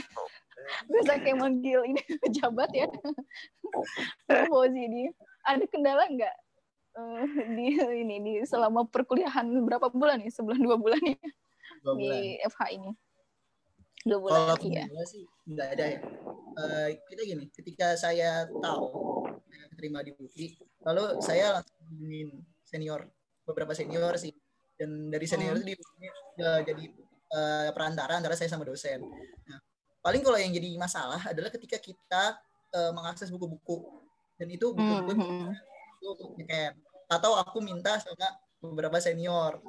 Biasa 0.87 1.19
kayak 1.19 1.39
manggil 1.41 1.83
ini 1.83 2.03
pejabat 2.23 2.71
ya. 2.71 2.87
Kak 4.31 4.47
Fauzi 4.47 4.85
di 4.87 5.03
ada 5.45 5.65
kendala 5.67 6.07
nggak 6.07 6.37
eh, 6.95 7.27
di 7.59 7.65
ini 8.07 8.17
di 8.23 8.33
selama 8.47 8.87
perkuliahan 8.87 9.51
berapa 9.67 9.91
bulan 9.91 10.23
nih? 10.23 10.31
Sebulan 10.31 10.61
dua 10.63 10.77
bulan 10.79 11.03
ya 11.03 11.19
Dua 11.83 11.95
bulan. 11.97 12.17
di 12.23 12.39
FH 12.47 12.61
ini. 12.77 12.91
Dua 14.07 14.17
Kalau 14.17 14.23
bulan 14.23 14.41
iya. 14.47 14.85
kendala 14.87 15.05
sih 15.05 15.25
nggak 15.51 15.69
ada 15.75 15.85
ya. 15.91 16.01
Eh, 16.51 16.89
kita 17.11 17.23
gini, 17.27 17.45
ketika 17.51 17.95
saya 17.99 18.47
tahu 18.47 19.27
terima 19.79 20.05
di 20.05 20.13
UI, 20.13 20.61
lalu 20.85 21.19
saya 21.25 21.57
langsung 21.57 21.79
hubungin 21.89 22.45
senior, 22.69 23.09
beberapa 23.49 23.73
senior 23.73 24.15
sih. 24.21 24.35
Dan 24.81 25.13
dari 25.13 25.29
senior 25.29 25.61
Hmm. 25.61 25.69
itu 25.69 25.77
di 25.77 26.09
ya, 26.41 26.65
jadi 26.65 26.85
eh, 27.37 27.69
perantara 27.77 28.17
antara 28.17 28.33
saya 28.33 28.49
sama 28.49 28.65
dosen. 28.65 29.05
Nah, 29.45 29.61
paling 30.01 30.25
kalau 30.25 30.41
yang 30.41 30.57
jadi 30.57 30.73
masalah 30.81 31.21
adalah 31.29 31.53
ketika 31.53 31.77
kita 31.77 32.41
eh, 32.73 32.93
mengakses 32.97 33.29
buku-buku 33.29 34.01
dan 34.41 34.49
itu 34.49 34.73
buku-buku 34.73 35.13
Hmm, 35.21 35.53
hmm. 35.53 35.53
itu 36.01 36.09
kayak 36.49 36.81
atau 37.13 37.37
aku 37.37 37.61
minta 37.61 38.01
sama 38.01 38.41
beberapa 38.65 38.97
senior. 39.05 39.61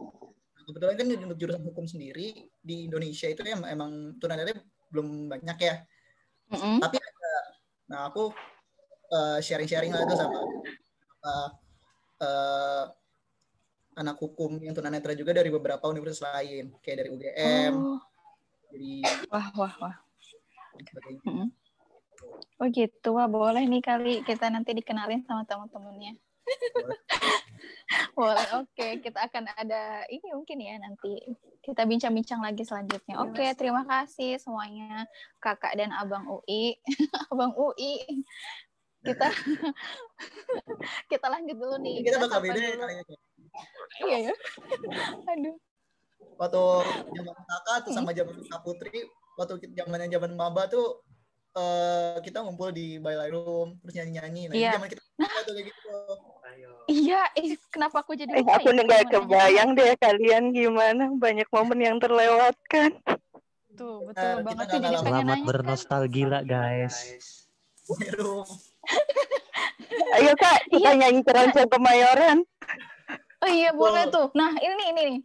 Nah, 0.55 0.61
kebetulan 0.63 0.95
kan 0.95 1.07
untuk 1.27 1.37
jurusan 1.37 1.63
hukum 1.67 1.83
sendiri 1.83 2.47
di 2.63 2.87
Indonesia 2.87 3.27
itu 3.27 3.43
em- 3.43 3.67
emang 3.67 4.15
tunanetra 4.15 4.63
belum 4.87 5.27
banyak 5.27 5.57
ya. 5.59 5.75
Mm-mm. 6.55 6.79
Tapi 6.79 6.95
ada. 7.03 7.33
Nah, 7.91 7.99
aku 8.07 8.31
eh, 9.11 9.39
sharing-sharing 9.43 9.91
lah 9.91 10.07
itu 10.07 10.15
sama 10.15 10.39
eh, 11.27 11.49
eh, 12.23 12.83
anak 13.95 14.15
hukum 14.19 14.59
yang 14.63 14.71
tunanetra 14.71 15.11
juga 15.17 15.35
dari 15.35 15.51
beberapa 15.51 15.83
universitas 15.91 16.23
lain, 16.23 16.71
kayak 16.79 16.97
dari 17.03 17.09
UGM, 17.11 17.73
Oh, 17.75 17.99
dari 18.71 19.03
wah, 19.27 19.47
wah, 19.55 19.73
wah. 19.83 19.95
sebagainya. 20.79 21.51
Oh 22.61 22.67
gitu, 22.69 23.17
wah 23.17 23.25
boleh 23.25 23.65
nih 23.65 23.81
kali 23.81 24.13
kita 24.21 24.47
nanti 24.53 24.71
dikenalin 24.77 25.25
sama 25.25 25.43
teman-temannya. 25.43 26.15
boleh, 28.17 28.47
oke. 28.61 28.87
Kita 29.01 29.19
akan 29.27 29.49
ada 29.57 30.05
ini 30.07 30.29
mungkin 30.33 30.57
ya 30.61 30.77
nanti 30.77 31.17
kita 31.61 31.85
bincang-bincang 31.85 32.41
lagi 32.41 32.63
selanjutnya. 32.65 33.21
Oke, 33.25 33.53
terima 33.57 33.83
kasih 33.85 34.37
semuanya 34.37 35.05
kakak 35.41 35.73
dan 35.77 35.89
abang 35.93 36.25
UI, 36.29 36.77
abang 37.33 37.53
UI. 37.57 38.23
Kita 39.01 39.33
kita 41.11 41.25
lanjut 41.25 41.57
dulu 41.57 41.75
nih. 41.81 42.05
Kita 42.05 42.21
bakal 42.21 42.39
beda 42.45 42.61
ya 43.51 43.61
ya. 43.61 43.85
Iya 44.01 44.17
ya. 44.29 44.33
Aduh. 45.31 45.55
Waktu 46.37 46.63
zaman 47.13 47.35
kakak 47.45 47.77
tuh 47.85 47.91
sama 47.93 48.11
zaman 48.15 48.33
kak 48.49 48.61
Putri, 48.65 49.05
waktu 49.37 49.53
zamannya 49.73 50.09
zaman 50.09 50.31
maba 50.33 50.65
tuh 50.65 51.01
eh, 51.51 52.17
kita 52.23 52.41
ngumpul 52.41 52.71
di 52.71 52.97
Bailai 52.97 53.29
Room 53.29 53.77
terus 53.83 53.93
nyanyi-nyanyi. 53.99 54.43
Nah, 54.49 54.55
Iya. 54.55 54.71
zaman 54.73 54.87
kita 54.89 55.01
tuh 55.45 55.53
kayak 55.53 55.65
gitu. 55.69 55.95
Iya, 56.89 57.21
eh, 57.37 57.55
kenapa 57.69 58.01
aku 58.01 58.17
jadi 58.17 58.31
Eh, 58.31 58.41
aku 58.41 58.67
ya 58.67 58.83
nggak 58.83 59.03
kebayang 59.13 59.69
deh 59.77 59.93
kalian 59.95 60.51
gimana 60.51 61.13
banyak 61.13 61.47
momen 61.47 61.79
yang 61.79 61.97
terlewatkan. 62.01 62.97
Tuh, 63.71 64.03
betul 64.03 64.41
Nah, 64.41 64.43
banget 64.43 64.65
tuh 64.67 64.79
jadi 64.81 64.97
pengen 64.99 65.05
Selamat 65.05 65.23
nanya 65.29 65.35
kan. 65.37 65.47
bernostalgia 65.47 66.39
guys. 66.43 66.95
Bailai 67.87 68.11
Room. 68.17 68.47
Ayo 70.11 70.33
kak, 70.35 70.59
kita 70.67 70.89
Iya. 70.91 70.99
nyanyi 70.99 71.21
keroncong 71.23 71.69
kemayoran. 71.71 72.37
Oh 73.41 73.49
iya, 73.49 73.73
boleh 73.73 74.05
tuh. 74.13 74.29
Nah, 74.37 74.53
ini 74.61 74.93
ini 74.93 75.01
nih. 75.01 75.19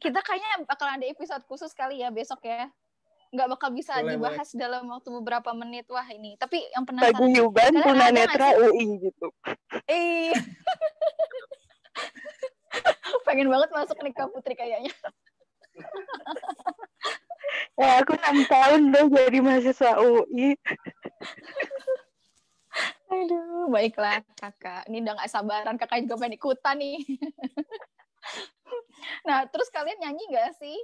Kita 0.00 0.24
kayaknya 0.24 0.64
bakal 0.64 0.88
ada 0.88 1.04
episode 1.04 1.44
khusus 1.44 1.72
kali 1.76 2.00
ya 2.00 2.08
besok 2.08 2.40
ya. 2.44 2.72
Nggak 3.32 3.48
bakal 3.58 3.70
bisa 3.74 4.00
Boleh, 4.00 4.16
dibahas 4.16 4.48
dalam 4.56 4.88
waktu 4.88 5.08
beberapa 5.20 5.52
menit. 5.52 5.84
Wah, 5.92 6.08
ini. 6.08 6.40
Tapi 6.40 6.64
yang 6.72 6.88
penasaran 6.88 7.16
Paguyuban 7.16 7.72
tunanetra 7.76 8.56
sih? 8.56 8.60
UI 8.64 8.86
gitu. 9.08 9.28
Eh. 9.88 10.32
Pengen 13.26 13.48
banget 13.52 13.70
masuk 13.72 13.98
nih 14.00 14.12
Kak 14.16 14.32
Putri 14.32 14.56
kayaknya. 14.56 14.92
Ya 17.76 18.00
aku 18.00 18.16
enam 18.16 18.40
tahun 18.48 18.88
deh 18.88 19.04
jadi 19.12 19.38
mahasiswa 19.44 20.00
UI. 20.00 20.56
Aduh, 23.06 23.70
baiklah 23.70 24.18
kakak. 24.34 24.90
Ini 24.90 25.06
udah 25.06 25.14
gak 25.22 25.30
sabaran, 25.30 25.78
kakak 25.78 26.02
juga 26.02 26.18
pengen 26.18 26.34
ikutan 26.38 26.74
nih. 26.78 26.98
nah, 29.28 29.46
terus 29.46 29.70
kalian 29.70 29.98
nyanyi 30.02 30.26
gak 30.34 30.58
sih? 30.58 30.74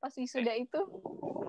Pas 0.00 0.12
wisuda 0.12 0.52
itu? 0.56 0.80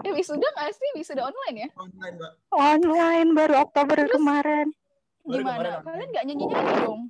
Eh, 0.07 0.11
wisuda 0.15 0.47
gak 0.55 0.71
sih? 0.71 0.89
Wisuda 0.95 1.27
online 1.27 1.67
ya? 1.67 1.69
Online, 1.75 2.15
Mbak. 2.15 2.33
Online 2.51 3.29
baru 3.35 3.53
Oktober 3.67 3.97
kemarin. 4.07 4.67
Baru 5.27 5.43
kemarin 5.43 5.59
Gimana? 5.59 5.69
online. 5.75 5.85
Kalian 5.87 6.09
gak 6.15 6.25
nyanyi-nyanyi 6.27 6.73
dong? 6.83 7.01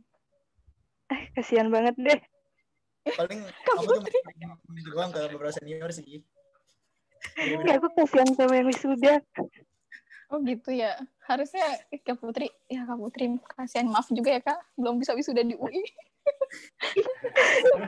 Eh, 1.11 1.21
kasihan 1.37 1.67
banget 1.69 1.95
deh. 2.01 2.19
Paling 3.17 3.41
aku 3.77 3.93
tuh 3.93 4.89
doang 4.89 5.09
ke 5.13 5.21
beberapa 5.33 5.53
senior 5.53 5.89
sih. 5.93 6.21
Ya, 7.41 7.77
aku 7.77 7.89
kasihan 7.93 8.29
sama 8.33 8.57
yang 8.57 8.69
wisuda. 8.69 9.21
Oh 10.31 10.39
gitu 10.47 10.71
ya. 10.71 10.95
Harusnya 11.27 11.63
eh, 11.91 11.99
Kak 11.99 12.23
Putri, 12.23 12.47
ya 12.71 12.87
Kak 12.87 12.95
Putri, 12.95 13.35
kasihan 13.51 13.91
maaf 13.91 14.07
juga 14.07 14.31
ya 14.31 14.41
Kak, 14.41 14.59
belum 14.79 14.95
bisa 15.03 15.11
wisuda 15.11 15.43
di 15.43 15.59
UI. 15.59 15.83
Oh, 17.71 17.79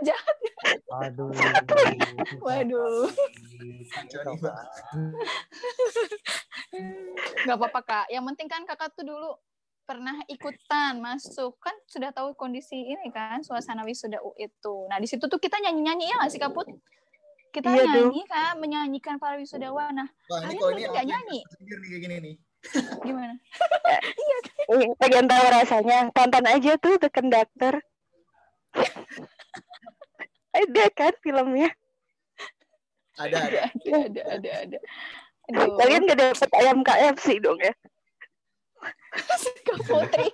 jahat. 0.06 0.36
Aduh. 1.08 1.32
Waduh. 2.44 3.08
Gak 7.48 7.56
apa-apa 7.56 7.80
Kak. 7.84 8.06
Yang 8.12 8.24
penting 8.32 8.48
kan 8.52 8.62
Kakak 8.68 8.92
tuh 8.92 9.08
dulu 9.08 9.40
pernah 9.84 10.16
ikutan 10.32 10.96
masuk 10.96 11.60
kan 11.60 11.76
sudah 11.84 12.08
tahu 12.08 12.32
kondisi 12.32 12.76
ini 12.76 13.12
kan 13.12 13.44
suasana 13.44 13.84
wisuda 13.84 14.20
UI 14.24 14.48
itu. 14.48 14.74
Nah 14.88 14.96
di 14.96 15.04
situ 15.04 15.28
tuh 15.28 15.36
kita 15.36 15.60
nyanyi-nyanyi 15.60 16.08
ya 16.08 16.16
nggak 16.20 16.32
sih 16.32 16.40
Kak 16.40 16.52
Put? 16.56 16.68
Kita 17.54 17.70
Iya, 17.70 17.86
dong. 17.86 18.10
nyanyi 18.10 18.22
kan 18.26 18.58
menyanyikan 18.58 19.14
para 19.14 19.38
wisudawan. 19.38 19.94
Nah 19.94 20.10
Wah, 20.26 20.42
ini 20.50 20.58
Kalian 20.58 20.74
ini 20.74 20.90
nggak 20.90 21.06
nyanyi? 21.06 21.38
sendiri 21.54 21.78
nih 21.78 21.86
kayak 21.86 22.02
gini 22.02 22.16
nih. 22.18 22.34
gimana? 23.06 23.34
Eh, 24.64 24.88
pengen 24.96 25.28
tahu 25.28 25.44
rasanya. 25.52 25.98
Tonton 26.10 26.44
aja 26.48 26.72
tuh 26.80 26.96
The 26.96 27.12
Conductor. 27.12 27.84
Ada 30.56 30.84
kan 30.90 31.12
filmnya? 31.20 31.68
Ada, 33.14 33.36
ada. 33.44 33.60
Ada 33.70 33.98
ada 34.08 34.22
ada 34.34 34.50
ada. 34.64 34.78
Aduh. 35.52 35.76
Kalian 35.76 36.08
gak 36.08 36.18
dapet 36.18 36.50
ayam 36.56 36.80
KFC 36.80 37.38
dong 37.38 37.60
ya? 37.60 37.70
Kak 39.64 39.80
Putri. 39.88 40.28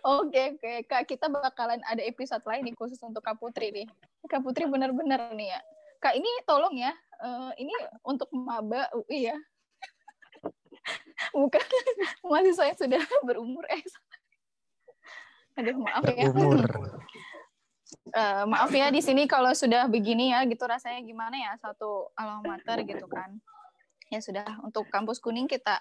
Oke 0.00 0.56
oke 0.56 0.72
Kak 0.88 1.02
kita 1.08 1.26
bakalan 1.28 1.80
ada 1.84 2.02
episode 2.04 2.42
lain 2.44 2.68
nih 2.68 2.76
khusus 2.76 3.00
untuk 3.04 3.24
Kak 3.24 3.38
Putri 3.40 3.72
nih. 3.72 3.86
Kak 4.26 4.42
Putri 4.44 4.68
bener-bener 4.68 5.32
nih 5.36 5.54
ya. 5.56 5.60
Kak 6.00 6.16
ini 6.16 6.28
tolong 6.48 6.76
ya. 6.76 6.92
eh, 7.20 7.52
ini 7.60 7.72
untuk 8.00 8.32
maba 8.32 8.88
UI 8.96 9.28
ya. 9.28 9.36
Bukan 11.36 11.60
mahasiswa 12.24 12.64
yang 12.72 12.78
sudah 12.80 13.02
berumur 13.20 13.64
eh. 13.68 13.84
Aduh 15.60 15.76
maaf 15.76 16.04
ya. 16.08 16.32
Berumur. 16.32 16.64
Eh, 18.10 18.44
maaf 18.48 18.72
ya 18.72 18.88
di 18.88 19.04
sini 19.04 19.28
kalau 19.28 19.52
sudah 19.52 19.84
begini 19.86 20.32
ya 20.32 20.48
gitu 20.48 20.64
rasanya 20.64 21.04
gimana 21.04 21.36
ya 21.36 21.52
satu 21.60 22.08
alma 22.16 22.56
mater 22.56 22.80
gitu 22.88 23.04
kan. 23.04 23.36
Ya 24.08 24.18
sudah 24.24 24.58
untuk 24.64 24.88
kampus 24.88 25.20
kuning 25.20 25.46
kita 25.46 25.78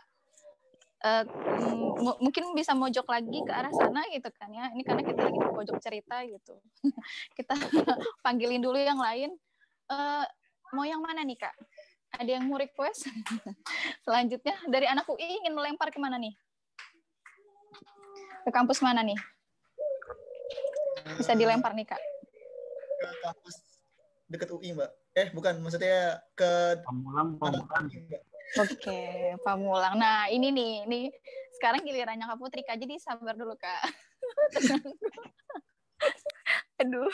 mu- 2.00 2.20
mungkin 2.20 2.52
bisa 2.52 2.76
mojok 2.76 3.08
lagi 3.08 3.40
ke 3.44 3.52
arah 3.56 3.72
sana 3.72 4.04
gitu 4.12 4.28
kan 4.36 4.52
ya. 4.52 4.68
Ini 4.76 4.84
karena 4.84 5.04
kita 5.04 5.20
lagi 5.28 5.38
di 5.40 5.50
pojok 5.52 5.78
cerita 5.80 6.16
gitu. 6.28 6.60
kita 7.38 7.56
panggilin 8.26 8.60
dulu 8.60 8.76
yang 8.76 9.00
lain. 9.00 9.32
Eh, 9.90 10.26
mau 10.76 10.86
yang 10.86 11.00
mana 11.00 11.24
nih 11.24 11.40
kak? 11.40 11.56
Ada 12.20 12.40
yang 12.40 12.46
mau 12.50 12.60
request? 12.60 13.08
Selanjutnya 14.06 14.56
dari 14.68 14.86
anak 14.90 15.08
UI 15.08 15.46
ingin 15.46 15.56
melempar 15.56 15.94
ke 15.94 16.00
mana 16.02 16.20
nih? 16.20 16.36
Ke 18.44 18.52
kampus 18.52 18.84
mana 18.84 19.00
nih? 19.06 19.18
Bisa 21.16 21.36
dilempar 21.36 21.76
nih 21.76 21.88
kak. 21.88 22.02
ke 23.00 23.08
kampus 23.24 23.56
dekat 24.28 24.50
UI, 24.52 24.76
Mbak. 24.76 24.92
Eh, 25.16 25.28
bukan, 25.32 25.64
maksudnya 25.64 26.20
ke 26.36 26.84
Pamulang, 26.84 27.40
Mbak. 27.40 28.29
Oke, 28.58 29.00
Pamulang. 29.46 30.02
Nah, 30.02 30.26
ini 30.34 30.50
nih, 30.50 30.74
ini 30.90 31.00
sekarang 31.54 31.86
gilirannya 31.86 32.26
Kak 32.26 32.40
Putri 32.42 32.66
Kak. 32.66 32.82
Jadi 32.82 32.98
sabar 32.98 33.38
dulu, 33.38 33.54
Kak. 33.54 33.84
Aduh, 36.82 37.14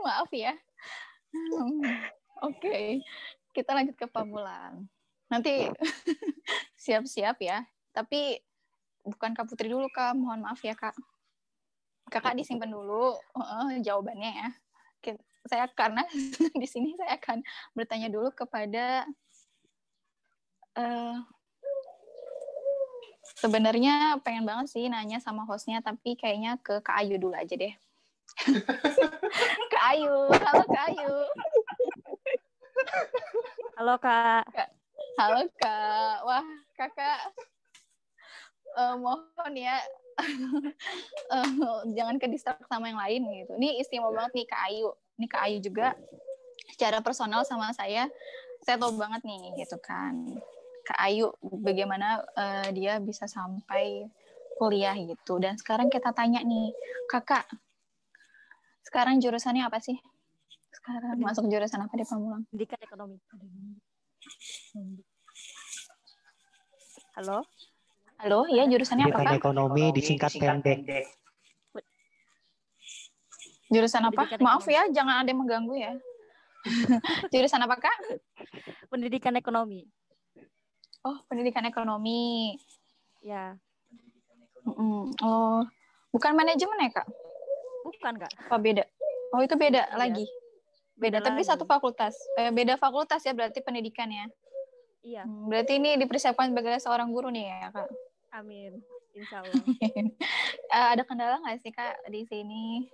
maaf 0.00 0.32
ya. 0.32 0.56
Hmm, 1.28 1.84
Oke, 2.48 3.04
kita 3.52 3.76
lanjut 3.76 3.98
ke 3.98 4.08
Pamulang. 4.08 4.88
Nanti 5.28 5.68
siap-siap 6.84 7.36
ya. 7.44 7.68
Tapi 7.92 8.40
bukan 9.04 9.36
Kak 9.36 9.52
Putri 9.52 9.68
dulu, 9.68 9.92
Kak. 9.92 10.16
Mohon 10.16 10.48
maaf 10.48 10.64
ya, 10.64 10.72
Kak. 10.72 10.96
Kakak 12.08 12.40
disimpan 12.40 12.72
dulu 12.72 13.20
eh, 13.36 13.84
jawabannya 13.84 14.32
ya. 14.32 14.48
Saya 15.48 15.64
karena 15.72 16.04
di 16.60 16.68
sini 16.68 16.96
saya 16.96 17.20
akan 17.20 17.44
bertanya 17.76 18.08
dulu 18.08 18.32
kepada 18.32 19.04
eh 20.78 21.16
sebenarnya 23.38 24.18
pengen 24.22 24.46
banget 24.46 24.70
sih 24.70 24.86
nanya 24.86 25.18
sama 25.18 25.42
hostnya 25.46 25.82
tapi 25.82 26.14
kayaknya 26.14 26.58
ke 26.62 26.78
Kak 26.82 27.02
Ayu 27.02 27.18
dulu 27.18 27.34
aja 27.34 27.54
deh. 27.54 27.74
Kak 29.74 29.84
Ayu, 29.94 30.14
halo 30.30 30.64
Kak 30.70 30.84
Ayu. 30.90 31.14
Halo 33.78 33.94
Kak. 33.98 34.46
Halo 35.18 35.42
Kak. 35.58 36.16
Wah, 36.22 36.46
Kakak 36.78 37.34
eh, 38.78 38.94
mohon 38.94 39.52
ya 39.54 39.76
eh, 41.34 41.48
jangan 41.94 42.16
ke 42.18 42.26
distract 42.26 42.66
sama 42.66 42.90
yang 42.90 42.98
lain 42.98 43.22
gitu. 43.42 43.52
Ini 43.58 43.82
istimewa 43.82 44.14
banget 44.14 44.42
nih 44.42 44.46
Kak 44.50 44.62
Ayu. 44.70 44.88
Ini 45.18 45.26
Kak 45.30 45.42
Ayu 45.46 45.58
juga 45.62 45.94
secara 46.74 46.98
personal 47.02 47.42
sama 47.46 47.70
saya 47.74 48.10
saya 48.62 48.76
tahu 48.76 48.98
banget 48.98 49.22
nih 49.22 49.62
gitu 49.62 49.78
kan. 49.78 50.42
Kak 50.88 50.96
Ayu 51.04 51.28
bagaimana 51.44 52.24
eh, 52.32 52.72
dia 52.72 52.96
bisa 52.96 53.28
sampai 53.28 54.08
kuliah 54.56 54.96
gitu. 54.96 55.36
Dan 55.36 55.60
sekarang 55.60 55.92
kita 55.92 56.16
tanya 56.16 56.40
nih, 56.40 56.72
Kakak. 57.04 57.44
Sekarang 58.80 59.20
jurusannya 59.20 59.68
apa 59.68 59.84
sih? 59.84 60.00
Sekarang 60.72 61.20
masuk 61.20 61.44
jurusan 61.52 61.84
apa 61.84 61.92
di 61.92 62.08
Pamulang? 62.08 62.48
Pendidikan 62.48 62.80
ekonomi. 62.80 63.20
Halo? 67.20 67.44
Halo, 68.24 68.48
ya 68.48 68.64
jurusannya 68.64 69.12
apa, 69.12 69.12
Pendidikan 69.12 69.36
Kak? 69.36 69.40
ekonomi 69.44 69.84
disingkat 69.92 70.32
pendek. 70.40 71.04
Jurusan 73.68 74.08
apa? 74.08 74.24
Pendidikan 74.24 74.40
Maaf 74.40 74.64
ya, 74.64 74.88
jangan 74.88 75.20
ada 75.20 75.28
yang 75.28 75.44
mengganggu 75.44 75.74
ya. 75.76 75.92
jurusan 77.36 77.60
apa, 77.60 77.76
Kak? 77.76 77.96
Pendidikan 78.88 79.36
ekonomi. 79.36 79.84
Oh, 81.08 81.16
pendidikan 81.24 81.64
ekonomi. 81.64 82.52
Ya, 83.24 83.56
Mm-mm. 84.68 85.16
Oh, 85.24 85.64
bukan 86.12 86.36
manajemen 86.36 86.84
ya, 86.84 87.00
Kak? 87.00 87.08
bukan 87.80 88.14
Kak. 88.20 88.32
Apa 88.44 88.60
beda? 88.60 88.84
Oh, 89.32 89.40
itu 89.40 89.56
beda 89.56 89.88
Iya. 89.88 89.96
lagi. 89.96 90.28
Beda, 91.00 91.24
Beda 91.24 91.32
tapi 91.32 91.40
lagi. 91.40 91.48
satu 91.48 91.64
fakultas. 91.64 92.12
Eh, 92.36 92.52
beda 92.52 92.76
fakultas 92.76 93.24
ya 93.24 93.32
berarti 93.32 93.64
pendidikan 93.64 94.12
ya. 94.12 94.28
Iya, 95.00 95.22
Hmm, 95.24 95.48
Berarti 95.48 95.80
ini 95.80 95.96
dipersiapkan 95.96 96.52
sebagai 96.52 96.76
seorang 96.76 97.08
guru 97.08 97.32
nih 97.32 97.48
ya, 97.48 97.72
Kak. 97.72 97.88
amin. 98.36 98.84
Insya 99.16 99.40
Allah. 99.48 99.64
Eh, 100.68 100.86
ada 100.92 101.02
kendala 101.08 101.40
nggak 101.40 101.58
sih, 101.64 101.72
Kak, 101.72 102.04
di 102.12 102.28
sini 102.28 102.84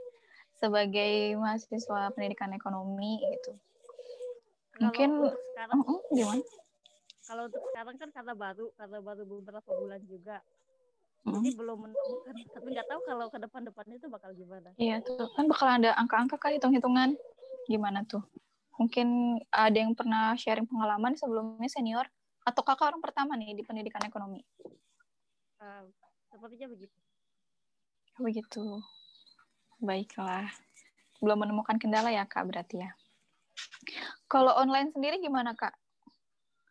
sebagai 0.54 1.34
mahasiswa 1.34 2.14
pendidikan 2.14 2.54
ekonomi 2.54 3.18
gitu? 3.34 3.58
Kalau 4.78 4.94
Mungkin 4.94 5.10
sekarang 5.50 5.78
Mm-mm, 5.82 5.98
gimana? 6.14 6.42
Kalau 7.24 7.48
untuk 7.48 7.62
sekarang 7.72 7.96
kan 7.96 8.08
karena 8.12 8.32
baru 8.36 8.66
karena 8.76 8.98
baru 9.00 9.22
beberapa 9.24 9.70
bulan 9.72 10.02
juga 10.04 10.38
Mm. 11.24 11.40
jadi 11.40 11.56
belum 11.56 11.78
menemukan 11.88 12.36
tapi 12.52 12.66
nggak 12.76 12.84
tahu 12.84 13.00
kalau 13.08 13.26
ke 13.32 13.40
depan 13.40 13.64
depannya 13.64 13.96
itu 13.96 14.12
bakal 14.12 14.28
gimana 14.36 14.76
Iya 14.76 15.00
tuh 15.00 15.24
kan 15.32 15.48
bakal 15.48 15.68
ada 15.80 15.96
angka-angka 15.96 16.36
kan 16.36 16.52
hitung-hitungan 16.52 17.16
gimana 17.64 18.04
tuh? 18.04 18.20
Mungkin 18.76 19.40
ada 19.48 19.72
yang 19.72 19.96
pernah 19.96 20.36
sharing 20.36 20.68
pengalaman 20.68 21.16
sebelumnya 21.16 21.70
senior 21.72 22.04
atau 22.44 22.60
kakak 22.60 22.92
orang 22.92 23.00
pertama 23.00 23.40
nih 23.40 23.56
di 23.56 23.64
pendidikan 23.64 24.04
ekonomi? 24.04 24.44
Eh, 25.64 25.82
sepertinya 26.28 26.68
begitu 26.68 26.92
Begitu. 28.20 28.78
Baiklah. 29.82 30.46
Belum 31.18 31.40
menemukan 31.40 31.80
kendala 31.80 32.14
ya 32.14 32.28
kak 32.28 32.46
berarti 32.46 32.84
ya. 32.84 32.92
Kalau 34.30 34.54
online 34.54 34.94
sendiri 34.94 35.18
gimana 35.18 35.56
kak? 35.56 35.74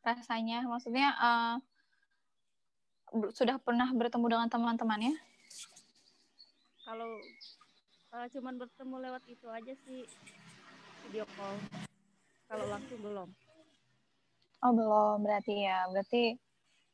Rasanya, 0.04 0.68
maksudnya 0.68 1.16
ber- 3.10 3.32
sudah 3.32 3.56
pernah 3.64 3.88
bertemu 3.90 4.26
dengan 4.28 4.48
teman-temannya? 4.52 5.16
kalau 6.84 7.08
eh, 8.12 8.28
cuman 8.36 8.60
bertemu 8.60 8.96
lewat 9.08 9.24
itu 9.32 9.48
aja 9.48 9.72
sih 9.88 10.04
video 11.08 11.24
call 11.40 11.56
kalau 12.52 12.68
langsung 12.68 13.00
belum 13.00 13.32
Oh 14.60 14.72
belum, 14.72 15.24
berarti 15.24 15.64
ya. 15.64 15.88
Berarti 15.92 16.40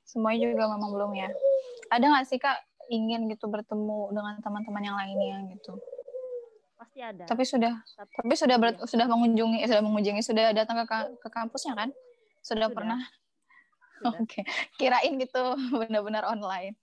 semuanya 0.01 0.49
juga 0.49 0.69
memang 0.73 0.89
belum 0.89 1.11
ya. 1.13 1.29
Ada 1.89 2.01
nggak 2.01 2.25
sih 2.25 2.41
kak 2.41 2.57
ingin 2.89 3.29
gitu 3.29 3.45
bertemu 3.45 4.09
dengan 4.09 4.41
teman-teman 4.41 4.81
yang 4.81 4.97
lainnya 4.97 5.37
gitu? 5.53 5.77
pasti 6.77 6.97
ada 7.05 7.29
Tapi 7.29 7.45
sudah, 7.45 7.77
Tapi- 7.93 8.13
tapi 8.25 8.33
sudah 8.33 8.57
ber- 8.57 8.73
iya. 8.73 8.89
sudah 8.89 9.05
mengunjungi, 9.05 9.57
eh, 9.61 9.69
sudah 9.69 9.83
mengunjungi, 9.85 10.21
sudah 10.25 10.49
datang 10.49 10.81
ke 10.81 10.97
ke 11.21 11.29
kampusnya 11.29 11.77
kan? 11.77 11.89
Sudah, 12.49 12.67
Sudah. 12.67 12.75
pernah? 12.75 12.99
Oke, 14.25 14.41
kirain 14.75 15.13
gitu 15.21 15.43
benar-benar 15.85 16.25
online. 16.25 16.73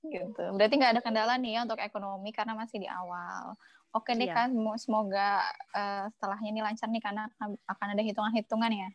Gitu. 0.00 0.44
Berarti 0.56 0.74
nggak 0.76 0.92
ada 0.98 1.02
kendala 1.04 1.34
nih 1.36 1.56
ya 1.56 1.60
untuk 1.64 1.80
ekonomi 1.80 2.32
karena 2.32 2.56
masih 2.56 2.80
di 2.80 2.88
awal. 2.88 3.52
Oke 3.94 4.16
deh 4.16 4.26
Iya. 4.26 4.34
kan, 4.34 4.48
Mo- 4.50 4.80
semoga 4.80 5.44
eh, 5.70 6.04
setelahnya 6.10 6.48
ini 6.50 6.60
lancar 6.64 6.88
nih 6.90 6.98
karena 6.98 7.30
akan- 7.68 7.92
ada 7.94 8.02
hitungan-hitungan 8.02 8.72
ya. 8.72 8.88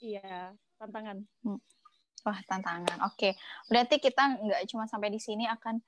iya 0.00 0.56
tantangan 0.80 1.20
Wah, 2.24 2.38
tantangan. 2.48 3.06
Oke, 3.06 3.38
berarti 3.70 4.02
kita 4.02 4.40
nggak 4.42 4.66
cuma 4.66 4.90
sampai 4.90 5.14
di 5.14 5.20
sini 5.22 5.46
akan 5.46 5.78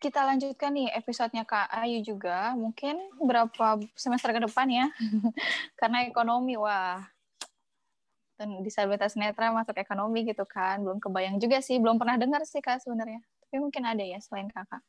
kita 0.00 0.24
lanjutkan 0.24 0.72
nih 0.72 0.88
episodenya 0.96 1.44
Kak 1.44 1.68
Ayu 1.76 2.00
juga. 2.00 2.56
Mungkin 2.56 2.96
berapa 3.20 3.76
semester 3.92 4.32
ke 4.32 4.40
depan 4.42 4.66
ya. 4.72 4.86
Karena 5.80 6.08
ekonomi, 6.08 6.56
wah. 6.56 7.04
Disabilitas 8.62 9.14
netra 9.14 9.54
masuk 9.54 9.76
ekonomi 9.78 10.26
gitu 10.26 10.42
kan. 10.46 10.82
Belum 10.82 10.98
kebayang 10.98 11.38
juga 11.38 11.62
sih. 11.62 11.78
Belum 11.78 11.96
pernah 11.96 12.18
dengar 12.18 12.42
sih 12.46 12.60
Kak 12.60 12.82
sebenarnya. 12.82 13.22
Tapi 13.46 13.56
mungkin 13.60 13.82
ada 13.84 14.02
ya 14.02 14.18
selain 14.18 14.48
Kakak. 14.50 14.80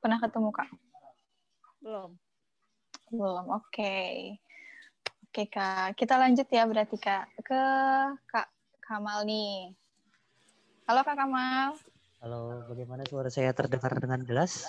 Pernah 0.00 0.18
ketemu 0.22 0.50
Kak? 0.52 0.70
belum 1.80 2.12
Belum, 3.10 3.44
oke. 3.58 3.98
Oke 5.30 5.44
Kak, 5.50 5.98
kita 5.98 6.14
lanjut 6.14 6.46
ya 6.46 6.62
berarti 6.62 6.94
Kak. 6.94 7.26
Ke 7.42 7.62
Kak 8.30 8.46
Kamal 8.78 9.26
nih. 9.26 9.74
Halo 10.86 11.02
Kak 11.02 11.18
Kamal. 11.18 11.74
Halo, 12.22 12.66
bagaimana 12.70 13.02
suara 13.08 13.32
saya 13.32 13.50
terdengar 13.50 13.96
dengan 13.98 14.20
jelas? 14.22 14.68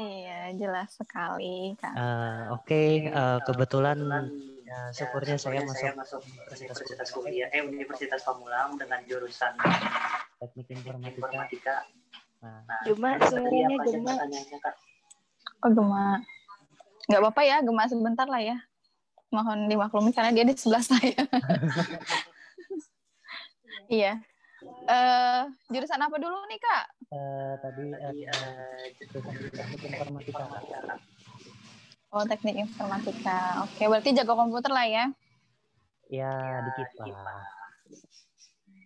Iya, 0.00 0.54
jelas 0.56 0.96
sekali, 0.96 1.76
Kak. 1.76 1.92
Eh, 1.92 2.42
Oke, 2.56 3.12
eh, 3.12 3.38
kebetulan 3.44 3.98
ya, 4.70 4.80
syukurnya 4.94 5.34
saya 5.34 5.92
masuk 5.98 6.22
Universitas 6.46 7.10
Kuliah, 7.10 7.50
eh 7.50 7.66
Universitas 7.66 8.22
Pamulang 8.22 8.78
dengan 8.78 9.02
jurusan 9.02 9.58
teknik 10.38 10.70
informatika. 10.70 11.10
informatika. 11.10 11.76
Nah, 12.40 12.64
Cuma 12.88 13.18
Tadi 13.20 13.28
suaranya 13.28 13.76
Kak? 14.62 14.74
Oh, 15.60 15.70
Gema. 15.74 16.22
Nggak 17.10 17.20
apa-apa 17.20 17.42
ya, 17.44 17.56
Gema 17.60 17.84
sebentar 17.90 18.24
lah 18.30 18.40
ya. 18.40 18.56
Mohon 19.34 19.68
dimaklumi 19.68 20.10
karena 20.14 20.32
dia 20.32 20.46
di 20.46 20.54
sebelah 20.56 20.80
saya. 20.80 21.12
iya. 24.00 24.22
Eh, 24.90 25.42
jurusan 25.72 26.00
apa 26.00 26.16
dulu 26.16 26.36
nih, 26.48 26.60
Kak? 26.60 26.84
eh, 27.10 27.54
tadi 27.58 27.82
eh, 27.90 28.12
eh, 28.28 28.86
jurusan 29.10 29.34
teknik 29.50 29.82
informatika. 29.92 30.44
Oh, 32.10 32.26
teknik 32.26 32.58
informatika. 32.58 33.62
Oke, 33.62 33.86
berarti 33.86 34.10
jago 34.10 34.34
komputer 34.34 34.74
lah 34.74 34.86
ya. 34.86 35.04
Ya, 36.10 36.34
dikit 36.66 36.90
lah. 37.06 37.46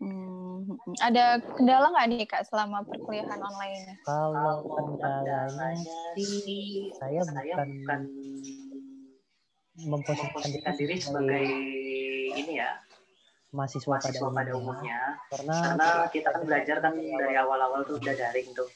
Hmm, 0.05 0.77
ada 1.01 1.41
kendala 1.57 1.89
nggak 1.89 2.07
nih, 2.13 2.27
Kak, 2.29 2.45
selama 2.45 2.85
perkuliahan 2.85 3.41
online? 3.41 3.97
Kalau 4.05 4.69
kendalanya 4.77 5.73
sih, 6.21 6.93
saya 7.01 7.25
saya 7.25 7.65
bukan 7.65 7.69
bukan 7.73 8.01
memposisikan 9.75 10.75
diri 10.79 10.97
sebagai 11.01 11.45
ini 12.35 12.63
ya 12.63 12.79
mahasiswa 13.55 13.99
pada 13.99 14.03
mahasiswa 14.03 14.29
pada 14.35 14.53
umumnya, 14.55 14.59
umumnya 14.59 15.01
karena 15.31 15.57
karena 15.63 15.89
kita 16.11 16.29
kan 16.35 16.43
belajar 16.43 16.77
kan 16.83 16.95
dari 16.99 17.35
awal-awal 17.39 17.81
tuh 17.87 17.99
udah 18.03 18.15
daring 18.15 18.51
tuh 18.55 18.67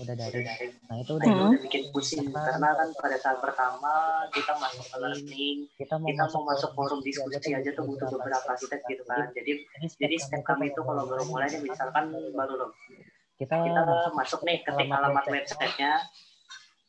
udah 0.00 0.14
dari 0.16 0.40
daring 0.40 0.72
nah 0.88 0.96
itu 0.96 1.12
Nah, 1.20 1.26
udah 1.28 1.46
udah 1.52 1.60
bikin 1.68 1.82
pusing 1.92 2.26
karena 2.32 2.68
kan 2.72 2.88
pada 2.96 3.16
saat 3.20 3.38
pertama 3.44 4.24
kita 4.32 4.52
masuk 4.56 4.86
ke 4.88 4.96
learning 4.96 5.56
kita 5.76 5.94
mau 6.00 6.08
kita 6.08 6.22
masuk 6.24 6.42
masuk 6.48 6.70
forum 6.72 7.00
diskusi 7.04 7.50
aja 7.52 7.70
tuh 7.76 7.84
butuh 7.84 8.08
beberapa 8.08 8.50
step 8.56 8.80
gitu 8.88 9.02
kan. 9.04 9.28
Jadi 9.32 9.52
jadi 10.00 10.16
step 10.16 10.42
kami 10.44 10.72
itu 10.72 10.80
kalau 10.80 11.04
baru 11.04 11.24
mulai 11.28 11.48
misalkan 11.60 12.12
baru 12.32 12.54
loh. 12.66 12.70
kita 13.40 13.56
kita 13.56 13.80
masuk 14.12 14.40
nih 14.44 14.60
ketik 14.60 14.88
alamat 14.92 15.24
websitenya. 15.24 15.92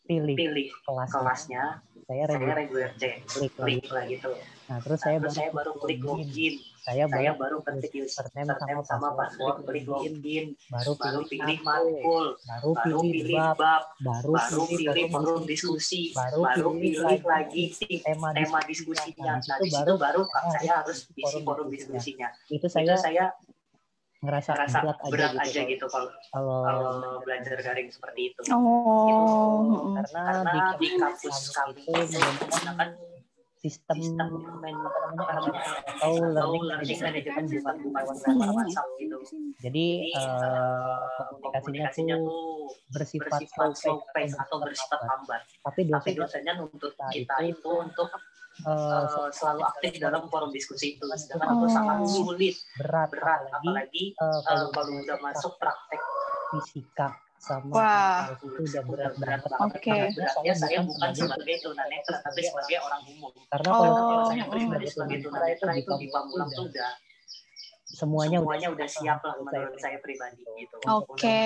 pilih 0.01 0.35
pilih 0.35 0.67
kelas 0.83 1.13
kelasnya. 1.13 1.63
Saya 2.03 2.27
saya 2.27 2.53
reguler 2.57 2.91
C 2.99 3.23
klik 3.23 3.53
lagi. 3.55 3.79
Klik 3.79 3.87
lah 3.93 4.03
gitu 4.09 4.31
nah 4.67 4.77
terus 4.83 4.99
Nah, 4.99 5.05
saya 5.07 5.17
terus 5.23 5.35
saya 5.35 5.49
baru 5.51 5.71
baru 5.71 5.83
klik 5.83 5.99
login 6.03 6.55
saya 6.81 7.05
saya 7.05 7.37
baru 7.37 7.61
baru 7.61 7.77
ketik 7.77 8.09
username 8.09 8.49
username 8.57 8.81
sama 8.89 9.13
password 9.13 9.57
klik 9.69 9.85
login. 9.85 10.57
Baru 10.73 10.97
baru 10.97 11.19
pilih 11.29 11.45
pilih 11.45 11.59
matkul 11.61 11.93
matkul. 11.93 12.25
Baru 12.41 12.69
baru 12.73 12.99
pilih 13.05 13.21
pilih 13.21 13.37
bab. 13.53 13.83
baru 14.01 14.31
baru 14.33 14.61
pilih 14.65 15.05
forum 15.13 15.43
diskusi. 15.45 16.01
Baru 16.17 16.41
baru 16.41 16.69
pilih 16.73 17.21
lagi 17.21 17.63
tema 18.01 18.33
tema 18.33 18.59
diskusinya. 18.65 19.37
Nah, 19.37 19.37
nah 19.45 19.57
di 19.61 19.69
situ 19.69 19.77
situ 19.77 19.93
baru 19.93 20.21
saya 20.25 20.49
saya 20.57 20.71
harus 20.81 20.99
isi 21.13 21.39
forum 21.45 21.67
diskusinya. 21.69 22.27
itu 22.49 22.65
saya 22.65 22.97
saya 22.97 23.25
ngerasa 24.21 24.53
ngerasa 24.53 24.77
berat 24.85 24.97
aja 25.01 25.09
berat 25.09 25.31
gitu 25.33 25.41
aja 25.41 25.49
kalau- 25.49 25.69
gitu 25.73 25.85
kalau 25.89 26.09
kalau 26.33 26.61
kalau 26.65 27.13
belajar 27.25 27.57
daring 27.57 27.89
seperti 27.89 28.21
itu. 28.29 28.41
Oh, 28.53 29.65
Gitu. 29.65 29.77
karena, 29.97 30.21
karena 30.21 30.51
di 30.53 30.59
di 30.77 30.87
kampus 30.97 31.37
kami 31.53 31.81
itu 31.81 32.17
menggunakan 32.21 32.89
sistem 33.61 33.97
sistem. 34.01 34.27
apa 34.41 34.47
namanya 34.57 34.89
atau 35.21 36.13
atau 36.17 36.49
learning 36.57 36.97
bukan 37.61 37.75
bukan 37.85 38.03
WhatsApp. 38.57 38.87
Gitu. 38.97 39.17
Jadi 39.61 39.85
komunikasinya 41.45 42.15
tuh 42.17 42.73
bersifat 42.89 43.45
slow 43.77 44.01
pace 44.11 44.33
atau 44.33 44.57
bersifat 44.65 44.99
lambat 45.05 45.41
tapi 45.61 46.09
dosennya 46.17 46.57
nuntut 46.57 46.97
kita 47.13 47.13
kita 47.13 47.35
itu 47.53 47.69
untuk 47.69 48.09
eh, 48.65 49.29
selalu 49.31 49.61
aktif 49.63 50.01
dalam 50.01 50.25
forum 50.27 50.49
diskusi 50.49 50.97
itu. 50.97 51.05
Sedangkan 51.13 51.53
Oh. 51.53 51.57
itu 51.61 51.67
sangat 51.69 51.97
sulit. 52.09 52.55
Berat 52.81 53.13
berat 53.13 53.41
apalagi 53.53 53.61
apalagi 53.61 54.03
eh, 54.17 54.39
kalau 54.49 54.67
kalau 54.73 54.91
udah 55.05 55.17
masuk 55.21 55.53
praktek 55.61 56.01
fisika 56.51 57.13
sama 57.41 57.73
Wah. 57.73 58.37
itu 58.37 58.45
udah 58.53 58.83
berat 58.85 59.13
berat 59.17 59.41
banget 59.49 59.81
Oke. 59.81 59.97
Beratnya 60.13 60.53
saya 60.53 60.77
Saya 60.77 60.79
bukan 60.85 61.09
sebagai 61.09 61.55
tunanetra 61.65 62.17
tapi 62.21 62.39
sebagai 62.45 62.77
orang 62.85 63.01
umum 63.09 63.33
karena 63.49 63.69
Oh, 63.73 63.81
kalau 63.81 63.97
saya 63.97 64.21
saya 64.29 64.43
mm. 64.45 64.51
pribadi 64.53 64.85
sebagai 64.85 65.17
tunanetra 65.25 65.71
itu 65.73 65.91
di 65.97 66.07
Pamulang 66.13 66.49
udah 66.49 66.57
tuh 66.61 66.65
udah 66.69 66.91
semuanya 67.91 68.37
semuanya 68.39 68.67
udah 68.71 68.87
siap 68.87 69.19
lah 69.19 69.35
menurut 69.41 69.75
saya 69.81 69.97
pribadi 69.99 70.41
gitu 70.55 70.75
Oke. 70.85 71.41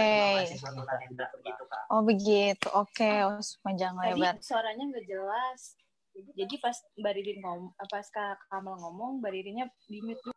untuk 0.52 0.84
tunanetra 0.84 1.28
gitu 1.42 1.64
kak 1.66 1.84
Oh 1.86 2.02
begitu, 2.02 2.68
oke, 2.74 3.12
oh, 3.30 3.38
panjang 3.62 3.94
Tadi 3.94 4.18
lebar. 4.18 4.36
suaranya 4.42 4.84
nggak 4.90 5.06
jelas. 5.06 5.78
Jadi 6.34 6.56
pas 6.58 6.74
Mbak 6.98 7.14
Ririn 7.14 7.40
ngomong, 7.46 7.72
pas 7.78 8.08
Kak 8.10 8.42
Kamal 8.50 8.74
ngomong, 8.82 9.22
Mbak 9.22 9.32
Ririnnya 9.32 9.66
di 9.86 10.00
mute 10.02 10.18
dulu. 10.24 10.34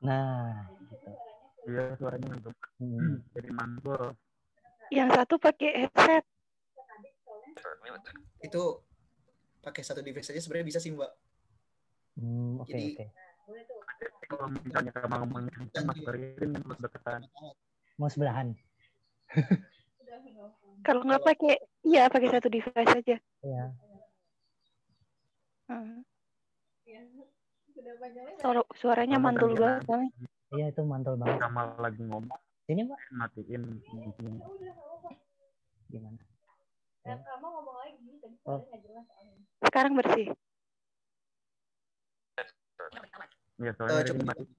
nah 0.00 0.66
gitu 0.90 1.10
Iya 1.70 1.94
suaranya 2.00 2.26
mantap. 2.34 2.56
Hmm. 2.80 3.20
Jadi 3.36 3.50
mantul. 3.52 4.16
Yang 4.90 5.08
satu 5.14 5.34
pakai 5.36 5.70
headset. 5.80 6.24
Itu 8.40 8.82
pakai 9.60 9.82
satu 9.82 10.00
device 10.00 10.26
saja 10.26 10.40
sebenarnya 10.40 10.66
bisa 10.66 10.78
sih 10.78 10.90
mbak. 10.90 11.10
Hmm, 12.16 12.58
oke 12.58 12.68
Jadi- 12.68 12.96
oke 12.96 13.06
Kalau 14.22 14.46
misalnya 14.48 14.92
kamu 14.92 15.26
kencang 15.50 15.84
mas 15.84 15.98
Beririn 16.00 16.50
deketan. 16.54 17.20
mau 17.96 18.06
sebelahan 18.06 18.54
Kalau 20.80 21.02
nggak 21.02 21.20
pakai, 21.20 21.54
iya 21.82 22.08
pakai 22.08 22.28
satu 22.30 22.48
device 22.48 22.94
aja. 22.94 23.16
ya 23.42 23.64
Hmm. 25.66 26.02
Suara, 28.36 28.62
suaranya 28.74 29.16
Kalau 29.16 29.24
mantul 29.24 29.50
banget. 29.54 29.86
Bang. 29.86 30.02
Iya 30.50 30.66
itu 30.68 30.82
mantul 30.82 31.14
banget. 31.14 31.38
sama 31.38 31.62
lagi 31.76 32.02
ngomong 32.02 32.26
Sini 32.66 32.82
mbak. 32.86 33.00
matiin 33.10 33.62
ini. 33.66 34.40
Gimana? 35.90 36.22
Dan 37.02 37.18
kamu 37.24 37.46
ngomong 37.48 37.76
lagi, 37.80 38.06
tadi 38.20 38.36
Oh. 38.46 38.60
jelas. 38.62 39.06
Sekarang 39.64 39.92
bersih. 39.98 40.28
Ya 43.60 43.68
Eh, 43.68 43.74
soalnya 43.76 44.04
coba 44.08 44.32
ini. 44.40 44.50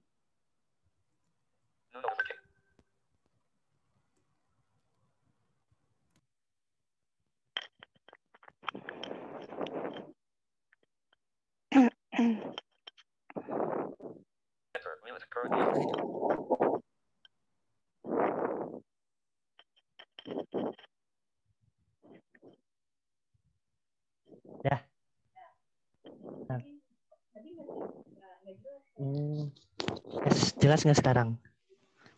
Nah. 26.48 26.62
Hmm. 28.96 29.48
Yes, 30.28 30.52
jelas 30.60 30.84
nggak 30.84 31.00
sekarang? 31.00 31.28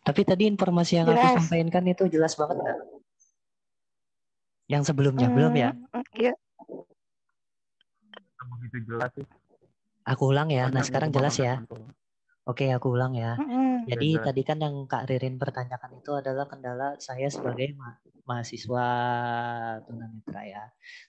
Tapi 0.05 0.21
tadi 0.21 0.45
informasi 0.45 1.01
yang 1.01 1.07
aku 1.09 1.17
Jelas. 1.17 1.35
sampaikan 1.41 1.69
kan 1.73 1.83
itu 1.89 2.03
jelas 2.11 2.37
banget 2.37 2.57
nggak? 2.61 2.79
Yang 4.69 4.83
sebelumnya 4.93 5.27
belum 5.33 5.53
ya? 5.55 5.69
Hmm, 5.73 6.05
Iya. 6.13 6.33
Begitu 8.45 8.77
jelas 8.85 9.09
sih. 9.17 9.25
Aku 10.05 10.29
ulang 10.29 10.53
ya. 10.53 10.69
Nah 10.69 10.85
sekarang 10.85 11.09
aku 11.09 11.17
jelas 11.17 11.35
ya. 11.41 11.65
Oke, 12.45 12.69
aku 12.69 12.93
ulang 12.93 13.17
ya. 13.17 13.41
Mm-mm. 13.41 13.89
Jadi 13.89 14.21
jelas. 14.21 14.25
tadi 14.29 14.41
kan 14.45 14.57
yang 14.61 14.75
Kak 14.85 15.09
Ririn 15.09 15.41
pertanyakan 15.41 15.97
itu 15.97 16.13
adalah 16.13 16.45
kendala 16.45 16.93
saya 17.01 17.25
sebagai 17.25 17.73
ma- 17.73 17.97
mahasiswa 18.29 18.85
tunanetra 19.81 20.41
ya. 20.45 20.63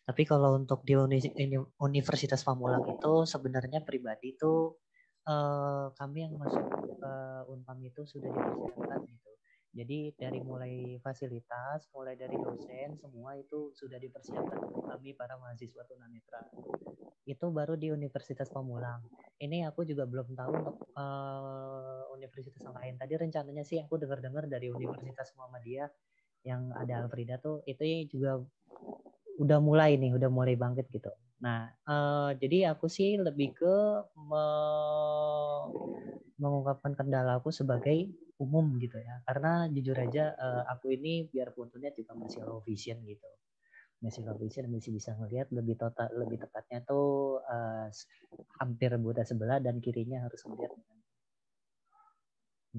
Tapi 0.08 0.24
kalau 0.24 0.56
untuk 0.56 0.80
di 0.88 0.96
uni- 0.96 1.36
Universitas 1.76 2.40
Pamulang 2.40 2.88
itu 2.88 3.28
sebenarnya 3.28 3.84
pribadi 3.84 4.32
itu 4.32 4.80
eh, 5.26 5.86
kami 5.98 6.18
yang 6.26 6.34
masuk 6.38 6.64
ke 6.96 7.12
Unpam 7.50 7.78
itu 7.82 8.02
sudah 8.06 8.30
dipersiapkan 8.30 9.00
gitu. 9.10 9.32
Jadi 9.76 10.16
dari 10.16 10.40
mulai 10.40 10.96
fasilitas, 11.04 11.84
mulai 11.92 12.16
dari 12.16 12.32
dosen, 12.40 12.96
semua 12.96 13.36
itu 13.36 13.76
sudah 13.76 14.00
dipersiapkan 14.00 14.56
kami 14.88 15.12
para 15.12 15.36
mahasiswa 15.36 15.84
tunanetra. 15.84 16.48
Itu 17.28 17.52
baru 17.52 17.76
di 17.76 17.92
Universitas 17.92 18.48
Pamulang. 18.48 19.04
Ini 19.36 19.68
aku 19.68 19.84
juga 19.84 20.08
belum 20.08 20.32
tahu 20.32 20.52
untuk 20.64 20.76
eh, 20.96 22.02
universitas 22.16 22.64
yang 22.64 22.72
lain. 22.72 22.94
Tadi 22.96 23.12
rencananya 23.20 23.64
sih 23.68 23.76
aku 23.82 24.00
dengar-dengar 24.00 24.48
dari 24.48 24.72
Universitas 24.72 25.36
Muhammadiyah 25.36 25.90
yang 26.46 26.72
ada 26.72 27.04
Alfrida 27.04 27.36
tuh 27.42 27.60
itu 27.66 27.82
juga 28.08 28.40
udah 29.36 29.58
mulai 29.60 30.00
nih, 30.00 30.16
udah 30.16 30.30
mulai 30.32 30.56
bangkit 30.56 30.88
gitu. 30.88 31.12
Nah, 31.44 31.60
eh, 31.92 32.30
jadi 32.40 32.58
aku 32.72 32.86
sih 32.96 33.10
lebih 33.26 33.48
ke 33.60 33.74
me- 34.28 35.68
mengungkapkan 36.42 36.92
kendala 36.98 37.40
aku 37.40 37.50
sebagai 37.52 38.08
umum 38.44 38.66
gitu 38.84 38.96
ya. 39.00 39.14
Karena 39.28 39.68
jujur 39.74 39.96
aja 39.96 40.24
eh, 40.36 40.62
aku 40.72 40.86
ini 40.96 41.12
biarpun 41.32 41.66
tuh 41.72 41.80
juga 41.80 42.12
masih 42.16 42.40
low 42.48 42.60
vision 42.68 42.98
gitu. 43.04 43.28
Masih 44.04 44.22
low 44.28 44.36
vision 44.40 44.66
masih 44.72 44.92
bisa 44.96 45.10
ngelihat 45.18 45.48
lebih 45.52 45.76
total 45.80 46.08
lebih 46.20 46.38
tepatnya 46.44 46.78
tuh 46.84 47.40
s- 47.92 48.08
hampir 48.60 48.90
buta 49.00 49.22
sebelah 49.24 49.58
dan 49.64 49.80
kirinya 49.84 50.18
harus 50.28 50.40
melihat 50.48 50.72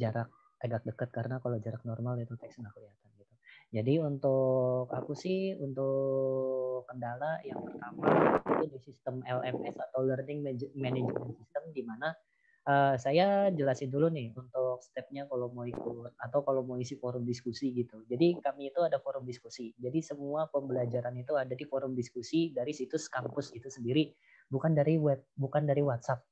jarak 0.01 0.29
agak 0.63 0.81
dekat 0.87 1.09
karena 1.17 1.35
kalau 1.43 1.57
jarak 1.65 1.83
normal 1.89 2.15
itu 2.23 2.33
teks 2.41 2.55
nggak 2.61 2.73
kelihatan 2.75 3.09
gitu. 3.19 3.35
Jadi 3.67 3.99
untuk 3.99 4.87
aku 4.87 5.11
sih 5.11 5.51
untuk 5.59 6.87
kendala 6.87 7.43
yang 7.43 7.59
pertama 7.59 8.39
itu 8.63 8.71
di 8.71 8.79
sistem 8.79 9.19
LMS 9.27 9.75
atau 9.75 10.07
Learning 10.07 10.39
Manage- 10.39 10.71
Management 10.71 11.35
System 11.35 11.63
di 11.75 11.83
mana 11.83 12.15
eh, 12.63 12.95
saya 12.95 13.51
jelasin 13.51 13.91
dulu 13.91 14.07
nih 14.07 14.31
untuk 14.39 14.79
stepnya 14.79 15.27
kalau 15.27 15.51
mau 15.51 15.67
ikut 15.67 16.15
atau 16.15 16.39
kalau 16.47 16.63
mau 16.63 16.79
isi 16.79 16.95
forum 16.95 17.27
diskusi 17.27 17.75
gitu. 17.75 18.07
Jadi 18.07 18.39
kami 18.39 18.71
itu 18.71 18.79
ada 18.87 19.03
forum 19.03 19.27
diskusi. 19.27 19.75
Jadi 19.75 19.99
semua 19.99 20.47
pembelajaran 20.47 21.15
itu 21.19 21.35
ada 21.35 21.51
di 21.51 21.65
forum 21.67 21.91
diskusi 21.91 22.55
dari 22.55 22.71
situs 22.71 23.11
kampus 23.11 23.51
itu 23.51 23.67
sendiri, 23.67 24.15
bukan 24.47 24.71
dari 24.79 24.95
web, 24.95 25.19
bukan 25.35 25.67
dari 25.67 25.83
WhatsApp 25.83 26.23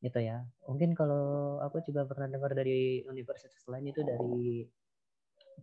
gitu 0.00 0.16
ya. 0.16 0.40
Mungkin 0.64 0.96
kalau 0.96 1.60
aku 1.60 1.84
juga 1.84 2.08
pernah 2.08 2.28
dengar 2.32 2.56
dari 2.56 3.04
universitas 3.04 3.60
lain 3.68 3.92
itu 3.92 4.00
dari 4.00 4.64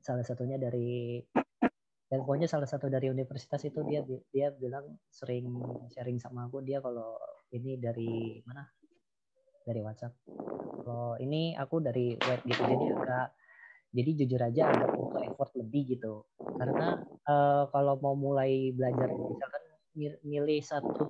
salah 0.01 0.25
satunya 0.25 0.57
dari 0.59 1.21
dan 2.07 2.23
pokoknya 2.23 2.47
salah 2.47 2.67
satu 2.67 2.87
dari 2.87 3.11
universitas 3.11 3.59
itu 3.67 3.83
dia 3.83 3.99
dia 4.31 4.47
bilang 4.55 4.95
sering 5.11 5.47
sharing 5.91 6.19
sama 6.23 6.47
aku 6.47 6.63
dia 6.63 6.79
kalau 6.79 7.19
ini 7.51 7.75
dari 7.75 8.39
mana 8.47 8.63
dari 9.67 9.83
WhatsApp 9.83 10.15
kalau 10.87 11.19
ini 11.19 11.51
aku 11.59 11.83
dari 11.83 12.15
web 12.15 12.41
gitu 12.47 12.63
jadi 12.63 12.85
agak 12.95 13.27
jadi 13.91 14.09
jujur 14.23 14.41
aja 14.43 14.61
agak 14.71 14.89
butuh 14.95 15.21
effort 15.27 15.51
lebih 15.59 15.99
gitu 15.99 16.23
karena 16.39 17.03
eh, 17.27 17.63
kalau 17.75 17.99
mau 17.99 18.15
mulai 18.15 18.71
belajar 18.71 19.11
misalkan 19.11 19.63
mi- 19.99 20.21
milih 20.23 20.59
satu 20.63 21.03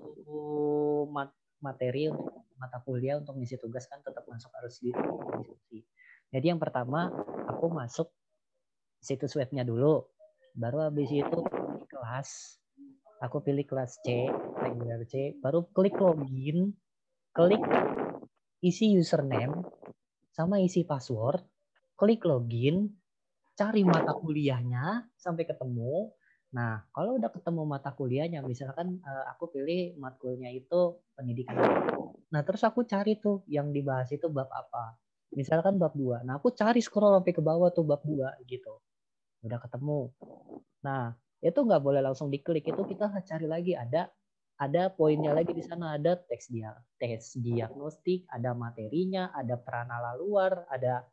mat- 1.13 1.37
materi 1.61 2.09
mata 2.57 2.81
kuliah 2.81 3.21
untuk 3.21 3.37
ngisi 3.37 3.61
tugas 3.61 3.85
kan 3.85 4.01
tetap 4.01 4.25
masuk 4.25 4.49
harus 4.57 4.81
di 4.81 4.89
diskusi 5.37 5.85
jadi 6.33 6.57
yang 6.57 6.59
pertama 6.61 7.13
aku 7.45 7.69
masuk 7.69 8.09
situs 9.07 9.31
webnya 9.39 9.63
dulu. 9.63 10.03
Baru 10.51 10.83
habis 10.83 11.07
itu 11.07 11.39
kelas. 11.87 12.59
Aku 13.23 13.39
pilih 13.39 13.63
kelas 13.63 14.03
C 14.03 14.27
regular 14.59 15.01
C. 15.07 15.31
Baru 15.39 15.71
klik 15.71 15.95
login 15.95 16.75
klik 17.31 17.63
isi 18.59 18.97
username 18.97 19.61
sama 20.33 20.57
isi 20.57 20.81
password 20.81 21.45
klik 21.97 22.25
login 22.25 22.89
cari 23.57 23.81
mata 23.81 24.13
kuliahnya 24.13 25.09
sampai 25.17 25.45
ketemu. 25.49 26.13
Nah 26.53 26.85
kalau 26.93 27.17
udah 27.17 27.29
ketemu 27.29 27.61
mata 27.65 27.89
kuliahnya 27.93 28.45
misalkan 28.45 29.01
eh, 29.01 29.25
aku 29.33 29.49
pilih 29.49 29.97
matkulnya 29.97 30.53
itu 30.53 31.01
pendidikan 31.17 31.57
nah 32.27 32.43
terus 32.43 32.59
aku 32.67 32.83
cari 32.83 33.17
tuh 33.23 33.47
yang 33.47 33.71
dibahas 33.71 34.09
itu 34.13 34.27
bab 34.29 34.49
apa. 34.51 34.97
Misalkan 35.33 35.77
bab 35.77 35.93
2 35.93 36.25
nah 36.25 36.37
aku 36.41 36.53
cari 36.53 36.81
scroll 36.81 37.17
sampai 37.17 37.33
ke 37.33 37.41
bawah 37.41 37.69
tuh 37.69 37.85
bab 37.85 38.01
2 38.01 38.45
gitu 38.49 38.77
udah 39.47 39.59
ketemu. 39.63 40.11
Nah, 40.83 41.15
itu 41.41 41.59
nggak 41.63 41.81
boleh 41.81 42.01
langsung 42.03 42.27
diklik, 42.27 42.67
itu 42.67 42.81
kita 42.83 43.09
cari 43.23 43.47
lagi 43.47 43.73
ada 43.73 44.11
ada 44.57 44.89
poinnya 44.89 45.37
lagi 45.37 45.53
di 45.53 45.61
sana 45.61 46.01
ada 46.01 46.17
teks 46.17 46.49
dia 46.49 46.73
tes 46.97 47.37
diagnostik, 47.37 48.25
ada 48.33 48.57
materinya, 48.57 49.29
ada 49.29 49.53
peranala 49.53 50.17
luar, 50.17 50.65
ada 50.73 51.05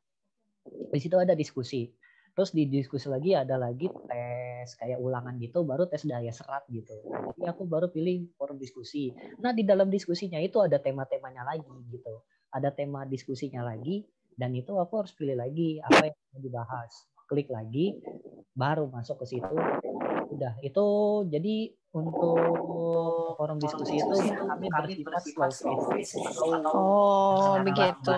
di 0.64 0.98
situ 0.98 1.20
ada 1.20 1.36
diskusi. 1.36 1.92
Terus 2.34 2.50
di 2.50 2.66
diskusi 2.66 3.06
lagi 3.06 3.36
ada 3.36 3.54
lagi 3.54 3.86
tes 3.86 4.74
kayak 4.80 4.98
ulangan 4.98 5.36
gitu, 5.38 5.62
baru 5.62 5.86
tes 5.86 6.02
daya 6.08 6.32
serap 6.32 6.66
gitu. 6.72 7.04
Jadi 7.36 7.44
aku 7.46 7.68
baru 7.68 7.92
pilih 7.92 8.32
forum 8.34 8.56
diskusi. 8.56 9.12
Nah 9.38 9.52
di 9.52 9.62
dalam 9.62 9.92
diskusinya 9.92 10.40
itu 10.40 10.58
ada 10.58 10.80
tema-temanya 10.80 11.44
lagi 11.44 11.68
gitu. 11.92 12.24
Ada 12.50 12.72
tema 12.72 13.04
diskusinya 13.06 13.62
lagi, 13.66 14.02
dan 14.34 14.50
itu 14.56 14.74
aku 14.74 15.04
harus 15.04 15.12
pilih 15.14 15.38
lagi 15.38 15.78
apa 15.78 16.10
yang 16.10 16.18
mau 16.34 16.40
dibahas. 16.42 16.92
Klik 17.24 17.48
lagi, 17.48 17.96
baru 18.52 18.86
masuk 18.92 19.24
ke 19.24 19.36
situ. 19.36 19.56
Udah 20.34 20.54
itu 20.60 20.86
jadi 21.30 21.56
untuk 21.94 22.36
forum 23.38 23.58
diskusi 23.62 24.02
itu 24.02 24.16
kami 24.34 24.66
bersifat 24.68 25.22
slow 25.30 25.50
Oh, 26.74 27.62
begitu. 27.62 28.14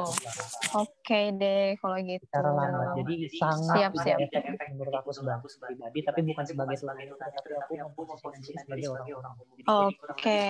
Oke 0.74 1.20
deh 1.36 1.76
kalau 1.78 1.96
gitu. 2.00 2.24
secara 2.24 2.50
lambat. 2.56 2.88
Jadi 3.04 3.14
sangat 3.36 3.76
siap 3.84 3.92
siap. 4.00 4.18
efektif 4.24 4.60
menurut 4.72 4.94
aku 4.96 5.10
sebagai 5.12 5.48
pribadi, 5.60 5.98
tapi 6.02 6.20
bukan 6.24 6.44
sebagai 6.48 6.76
itu, 6.80 7.14
tapi 7.14 7.74
aku 7.78 8.00
memposisikan 8.08 8.62
sebagai 8.64 8.88
orang 8.90 9.08
orang. 9.12 9.34
Oke, 9.66 10.40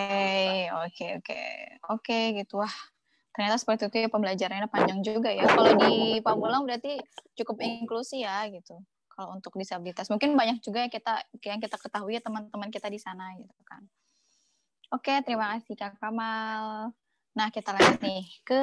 oke, 0.71 1.11
oke, 1.19 1.43
oke 1.91 2.19
gitu 2.39 2.55
wah. 2.63 2.77
Ternyata 3.37 3.61
seperti 3.61 3.93
itu 3.93 3.97
ya 4.01 4.09
pembelajarannya 4.09 4.69
panjang 4.73 5.05
juga 5.05 5.29
ya. 5.29 5.45
Kalau 5.45 5.77
di 5.77 6.25
Pamulang 6.25 6.65
berarti 6.65 6.97
cukup 7.37 7.61
inklusi 7.61 8.25
ya 8.25 8.49
gitu. 8.49 8.81
Kalau 9.13 9.37
untuk 9.37 9.53
disabilitas 9.61 10.09
mungkin 10.09 10.33
banyak 10.33 10.65
juga 10.65 10.89
yang 10.89 10.93
kita 10.93 11.15
yang 11.45 11.61
kita 11.61 11.77
ketahui 11.77 12.17
ya 12.17 12.25
teman-teman 12.25 12.73
kita 12.73 12.89
di 12.89 12.97
sana 12.97 13.37
gitu 13.37 13.61
kan. 13.69 13.85
Oke, 14.89 15.21
terima 15.21 15.53
kasih 15.53 15.77
Kak 15.77 16.01
Kamal. 16.01 16.97
Nah, 17.37 17.49
kita 17.53 17.77
lanjut 17.77 18.01
nih 18.01 18.25
ke 18.41 18.63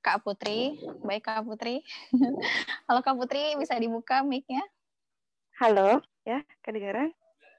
Kak 0.00 0.24
Putri. 0.24 0.80
Baik 1.04 1.28
Kak 1.28 1.44
Putri. 1.44 1.84
Halo 2.88 3.04
Kak 3.04 3.20
Putri, 3.20 3.52
bisa 3.60 3.76
dibuka 3.76 4.24
mic-nya? 4.24 4.64
Halo, 5.60 6.00
ya, 6.24 6.40
kedengaran? 6.64 7.12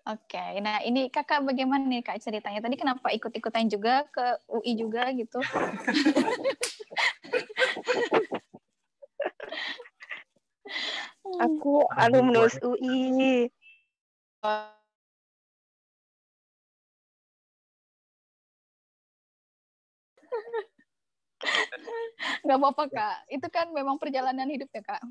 Oke, 0.04 0.60
nah 0.60 0.84
ini 0.84 1.08
kakak 1.08 1.48
bagaimana 1.48 1.88
nih 1.88 2.04
kak 2.04 2.20
ceritanya? 2.20 2.60
Tadi 2.60 2.76
kenapa 2.76 3.08
ikut-ikutan 3.16 3.72
juga 3.72 4.04
ke 4.12 4.36
UI 4.52 4.76
juga 4.76 5.08
gitu? 5.16 5.40
Aku 11.40 11.88
alumnus 11.96 12.60
UI. 12.60 13.48
Gak 22.44 22.58
apa-apa 22.58 22.84
kak, 22.88 23.18
itu 23.28 23.48
kan 23.48 23.68
memang 23.72 23.96
perjalanan 23.98 24.48
hidup 24.48 24.70
ya 24.72 24.84
kak. 24.84 25.02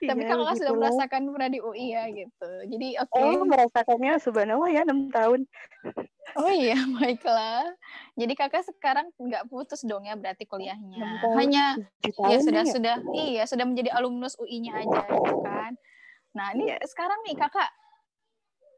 Tapi 0.00 0.22
Iya, 0.24 0.30
kakak 0.30 0.56
sudah 0.56 0.72
begitulah. 0.72 0.78
merasakan 0.88 1.22
pernah 1.36 1.48
di 1.52 1.58
UI 1.60 1.86
ya 1.92 2.04
gitu. 2.08 2.50
Jadi 2.70 2.88
oke. 2.96 3.12
Oh, 3.12 3.44
merasakannya 3.44 4.12
subhanallah 4.16 4.70
ya 4.72 4.82
6 4.88 5.10
tahun. 5.10 5.40
Oh 6.38 6.48
iya, 6.48 6.78
baiklah. 6.96 7.68
Jadi 8.16 8.32
kakak 8.38 8.64
sekarang 8.64 9.10
nggak 9.18 9.50
putus 9.50 9.82
dong 9.84 10.06
ya 10.06 10.16
berarti 10.16 10.46
kuliahnya. 10.46 10.96
Enam 10.96 11.36
Hanya 11.36 11.64
ya 12.24 12.38
sudah 12.40 12.64
ya? 12.64 12.72
sudah 12.72 12.96
iya 13.12 13.42
sudah 13.44 13.66
menjadi 13.66 13.90
alumnus 13.92 14.38
UI-nya 14.40 14.80
aja 14.80 15.00
gitu 15.06 15.34
kan. 15.42 15.72
Nah, 16.32 16.54
ini 16.54 16.70
Iya. 16.70 16.76
sekarang 16.86 17.20
nih 17.26 17.34
kakak 17.36 17.70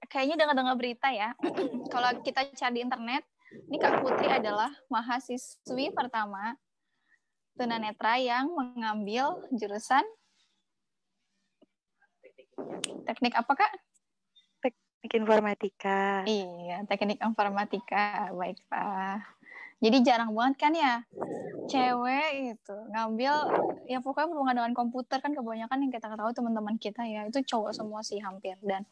kayaknya 0.08 0.36
dengar-dengar 0.40 0.74
berita 0.74 1.08
ya. 1.12 1.36
Kalau 1.94 2.10
kita 2.24 2.48
cari 2.52 2.74
di 2.74 2.80
internet, 2.82 3.22
ini 3.68 3.76
Kak 3.80 4.04
Putri 4.04 4.28
adalah 4.28 4.70
mahasiswi 4.88 5.92
pertama 5.92 6.56
tunanetra 7.56 8.16
yang 8.16 8.48
mengambil 8.52 9.44
jurusan 9.52 10.04
teknik 13.04 13.34
apa 13.36 13.52
Kak? 13.52 13.72
Teknik 14.62 15.12
informatika. 15.18 16.22
Iya, 16.24 16.86
teknik 16.86 17.18
informatika. 17.20 18.30
Baiklah. 18.32 19.20
Jadi 19.82 19.98
jarang 20.06 20.30
banget 20.30 20.54
kan 20.62 20.72
ya 20.78 21.02
cewek 21.66 22.54
itu 22.54 22.76
ngambil 22.94 23.34
ya 23.90 23.98
pokoknya 23.98 24.30
berhubungan 24.30 24.56
dengan 24.62 24.74
komputer 24.78 25.18
kan 25.18 25.34
kebanyakan 25.34 25.78
yang 25.82 25.90
kita 25.90 26.06
tahu 26.06 26.30
teman-teman 26.30 26.78
kita 26.78 27.02
ya 27.02 27.26
itu 27.26 27.42
cowok 27.42 27.74
semua 27.74 28.02
sih 28.06 28.22
hampir 28.22 28.54
dan 28.62 28.86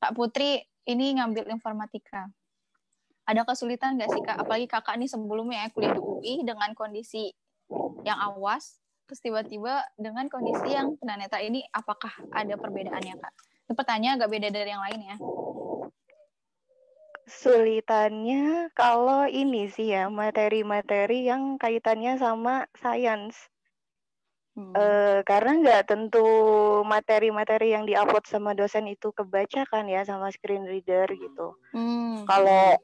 Kak 0.00 0.12
Putri 0.16 0.64
ini 0.88 1.16
ngambil 1.16 1.48
informatika. 1.52 2.28
Ada 3.30 3.46
kesulitan 3.46 3.94
nggak 3.94 4.10
sih 4.10 4.22
Kak? 4.26 4.42
Apalagi 4.42 4.66
Kakak 4.66 4.98
nih 4.98 5.06
sebelumnya 5.06 5.62
ya 5.62 5.68
kuliah 5.70 5.94
di 5.94 6.02
UI 6.02 6.34
dengan 6.42 6.74
kondisi 6.74 7.30
yang 8.02 8.18
awas 8.18 8.82
terus 9.06 9.22
tiba-tiba 9.22 9.86
dengan 9.98 10.26
kondisi 10.30 10.70
yang 10.74 10.94
tunanetra 10.98 11.38
ini 11.42 11.62
apakah 11.70 12.10
ada 12.34 12.58
perbedaannya 12.58 13.14
Kak? 13.22 13.32
Itu 13.70 13.78
pertanyaan 13.78 14.18
agak 14.18 14.34
beda 14.34 14.48
dari 14.50 14.70
yang 14.74 14.82
lain 14.82 15.00
ya. 15.14 15.16
Sulitannya 17.30 18.74
kalau 18.74 19.30
ini 19.30 19.70
sih 19.70 19.94
ya, 19.94 20.10
materi-materi 20.10 21.30
yang 21.30 21.54
kaitannya 21.62 22.18
sama 22.18 22.66
sains. 22.74 23.38
Eh, 24.58 25.18
karena 25.24 25.52
nggak 25.62 25.82
tentu 25.88 26.26
materi-materi 26.84 27.72
yang 27.72 27.86
diupload 27.86 28.26
sama 28.26 28.52
dosen 28.52 28.90
itu 28.90 29.14
kebaca 29.14 29.62
kan 29.64 29.86
ya 29.86 30.02
sama 30.02 30.28
screen 30.34 30.66
reader 30.66 31.06
gitu. 31.14 31.54
Hmm. 31.72 32.26
Kalau 32.26 32.76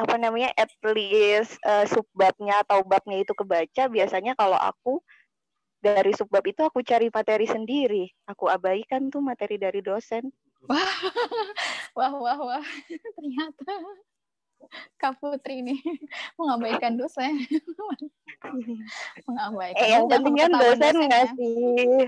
apa 0.00 0.16
namanya 0.16 0.50
at 0.56 0.72
least 0.96 1.60
eh, 1.60 1.84
subbabnya 1.84 2.64
atau 2.64 2.80
babnya 2.80 3.20
itu 3.20 3.36
kebaca, 3.36 3.92
biasanya 3.92 4.32
kalau 4.32 4.56
aku 4.56 5.04
dari 5.80 6.12
subbab 6.16 6.44
itu 6.44 6.60
aku 6.64 6.80
cari 6.80 7.12
materi 7.12 7.44
sendiri. 7.48 8.04
Aku 8.28 8.48
abaikan 8.48 9.12
tuh 9.12 9.20
materi 9.20 9.56
dari 9.60 9.80
dosen. 9.84 10.28
Wah, 10.68 11.00
wah, 11.96 12.36
wah. 12.36 12.64
Ternyata 13.16 13.72
Kak 15.00 15.16
Putri 15.16 15.64
ini 15.64 15.80
mengabaikan 16.38 17.00
dosen. 17.00 17.32
mengabaikan. 19.24 19.80
Eh, 19.80 19.88
yang 19.88 20.04
penting 20.04 20.36
kan 20.36 20.52
dosen 20.52 20.94
ya. 21.00 21.08
ngasih 21.08 21.60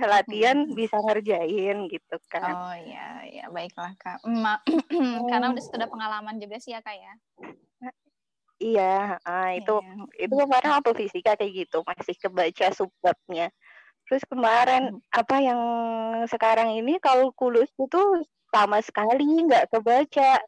latihan 0.05 0.59
bisa 0.76 0.97
ngerjain 1.01 1.88
gitu 1.88 2.16
kan. 2.28 2.53
Oh 2.53 2.76
iya, 2.76 3.24
ya 3.24 3.45
baiklah 3.49 3.97
Kak. 3.97 4.20
Karena 5.32 5.47
udah 5.49 5.64
sudah 5.64 5.88
pengalaman 5.88 6.36
juga 6.36 6.61
sih 6.61 6.76
ya 6.76 6.84
Kak 6.84 6.97
ya. 6.97 7.14
Iya, 8.62 9.18
ah, 9.26 9.50
itu 9.58 9.74
itu 10.22 10.30
kemarin 10.30 10.70
waktu 10.78 10.94
fisika 10.94 11.34
kayak 11.34 11.66
gitu 11.66 11.82
masih 11.82 12.14
kebaca 12.14 12.66
subbabnya. 12.70 13.50
Terus 14.06 14.22
kemarin 14.30 15.02
apa 15.10 15.36
yang 15.42 15.60
sekarang 16.30 16.78
ini 16.78 17.02
kalkulus 17.02 17.70
itu 17.74 18.00
sama 18.54 18.78
sekali 18.78 19.26
nggak 19.50 19.66
kebaca. 19.74 20.38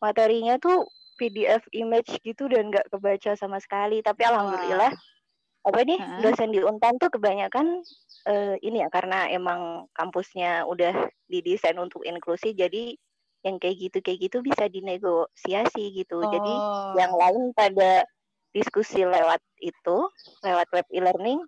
Materinya 0.00 0.56
tuh 0.56 0.88
PDF 1.20 1.66
image 1.76 2.16
gitu 2.24 2.48
dan 2.48 2.72
nggak 2.72 2.88
kebaca 2.88 3.36
sama 3.36 3.60
sekali. 3.60 4.00
Tapi 4.00 4.22
alhamdulillah 4.24 4.94
apa 5.68 5.80
nih 5.84 6.00
dosen 6.24 6.54
di 6.54 6.64
Untan 6.64 6.96
tuh 6.96 7.12
kebanyakan 7.12 7.84
eh, 8.24 8.56
ini 8.64 8.80
ya 8.80 8.88
karena 8.88 9.28
emang 9.28 9.90
kampusnya 9.92 10.64
udah 10.64 11.10
didesain 11.28 11.76
untuk 11.76 12.06
inklusi 12.08 12.56
jadi 12.56 12.96
yang 13.46 13.56
kayak 13.62 13.76
gitu 13.78 13.98
kayak 14.02 14.18
gitu 14.30 14.38
bisa 14.42 14.66
dinegosiasi 14.66 15.94
gitu. 15.94 16.18
Jadi 16.26 16.54
Oh. 16.58 16.94
yang 16.98 17.12
lain 17.14 17.54
pada 17.54 18.02
diskusi 18.50 19.04
lewat 19.04 19.38
itu, 19.62 19.96
lewat 20.42 20.66
web 20.74 20.86
e-learning. 20.90 21.40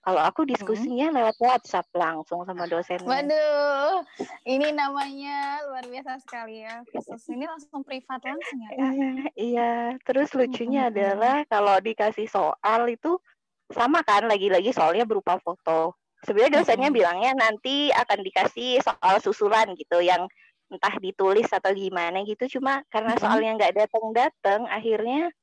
Kalau 0.00 0.24
aku 0.24 0.48
diskusinya 0.48 1.12
lewat 1.12 1.36
WhatsApp 1.44 1.84
langsung 1.92 2.40
sama 2.48 2.64
dosennya. 2.64 3.04
Waduh, 3.04 4.00
ini 4.48 4.72
namanya 4.72 5.60
luar 5.68 5.84
biasa 5.84 6.16
sekali 6.24 6.64
ya. 6.64 6.80
Khusus 6.88 7.20
ini 7.28 7.44
langsung 7.44 7.84
privat 7.84 8.24
langsung 8.24 8.64
ya 8.64 8.70
Kak. 8.72 8.80
Eh, 8.96 9.16
iya, 9.36 9.72
terus 10.08 10.32
lucunya 10.32 10.88
adalah 10.88 11.44
kalau 11.52 11.76
dikasih 11.84 12.24
soal 12.32 12.88
itu 12.88 13.20
sama 13.68 14.00
kan 14.00 14.24
lagi-lagi 14.24 14.72
soalnya 14.72 15.04
berupa 15.04 15.36
foto. 15.36 15.92
Sebenarnya 16.24 16.64
dosennya 16.64 16.88
bilangnya 16.88 17.36
nanti 17.36 17.92
akan 17.92 18.24
dikasih 18.24 18.80
soal 18.80 19.20
susulan 19.20 19.68
gitu 19.76 20.00
yang 20.00 20.24
entah 20.70 20.94
ditulis 21.02 21.50
atau 21.50 21.74
gimana 21.74 22.22
gitu. 22.22 22.58
Cuma 22.58 22.86
karena 22.88 23.18
soalnya 23.18 23.58
nggak 23.58 23.74
datang-datang, 23.84 24.70
akhirnya 24.70 25.34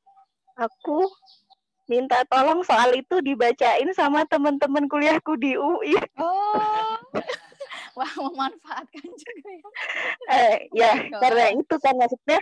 aku 0.56 1.06
minta 1.88 2.24
tolong 2.28 2.64
soal 2.68 2.92
itu 2.96 3.24
dibacain 3.24 3.88
sama 3.96 4.24
teman-teman 4.28 4.88
kuliahku 4.88 5.36
di 5.40 5.56
UI. 5.56 5.96
Oh, 6.20 6.96
wah 7.98 8.14
memanfaatkan 8.18 9.08
juga 9.08 9.50
ya. 9.52 9.64
Eh, 10.28 10.56
ya, 10.76 10.92
Baiklah. 10.96 11.20
karena 11.24 11.46
itu 11.56 11.76
kan 11.80 11.94
maksudnya 11.96 12.40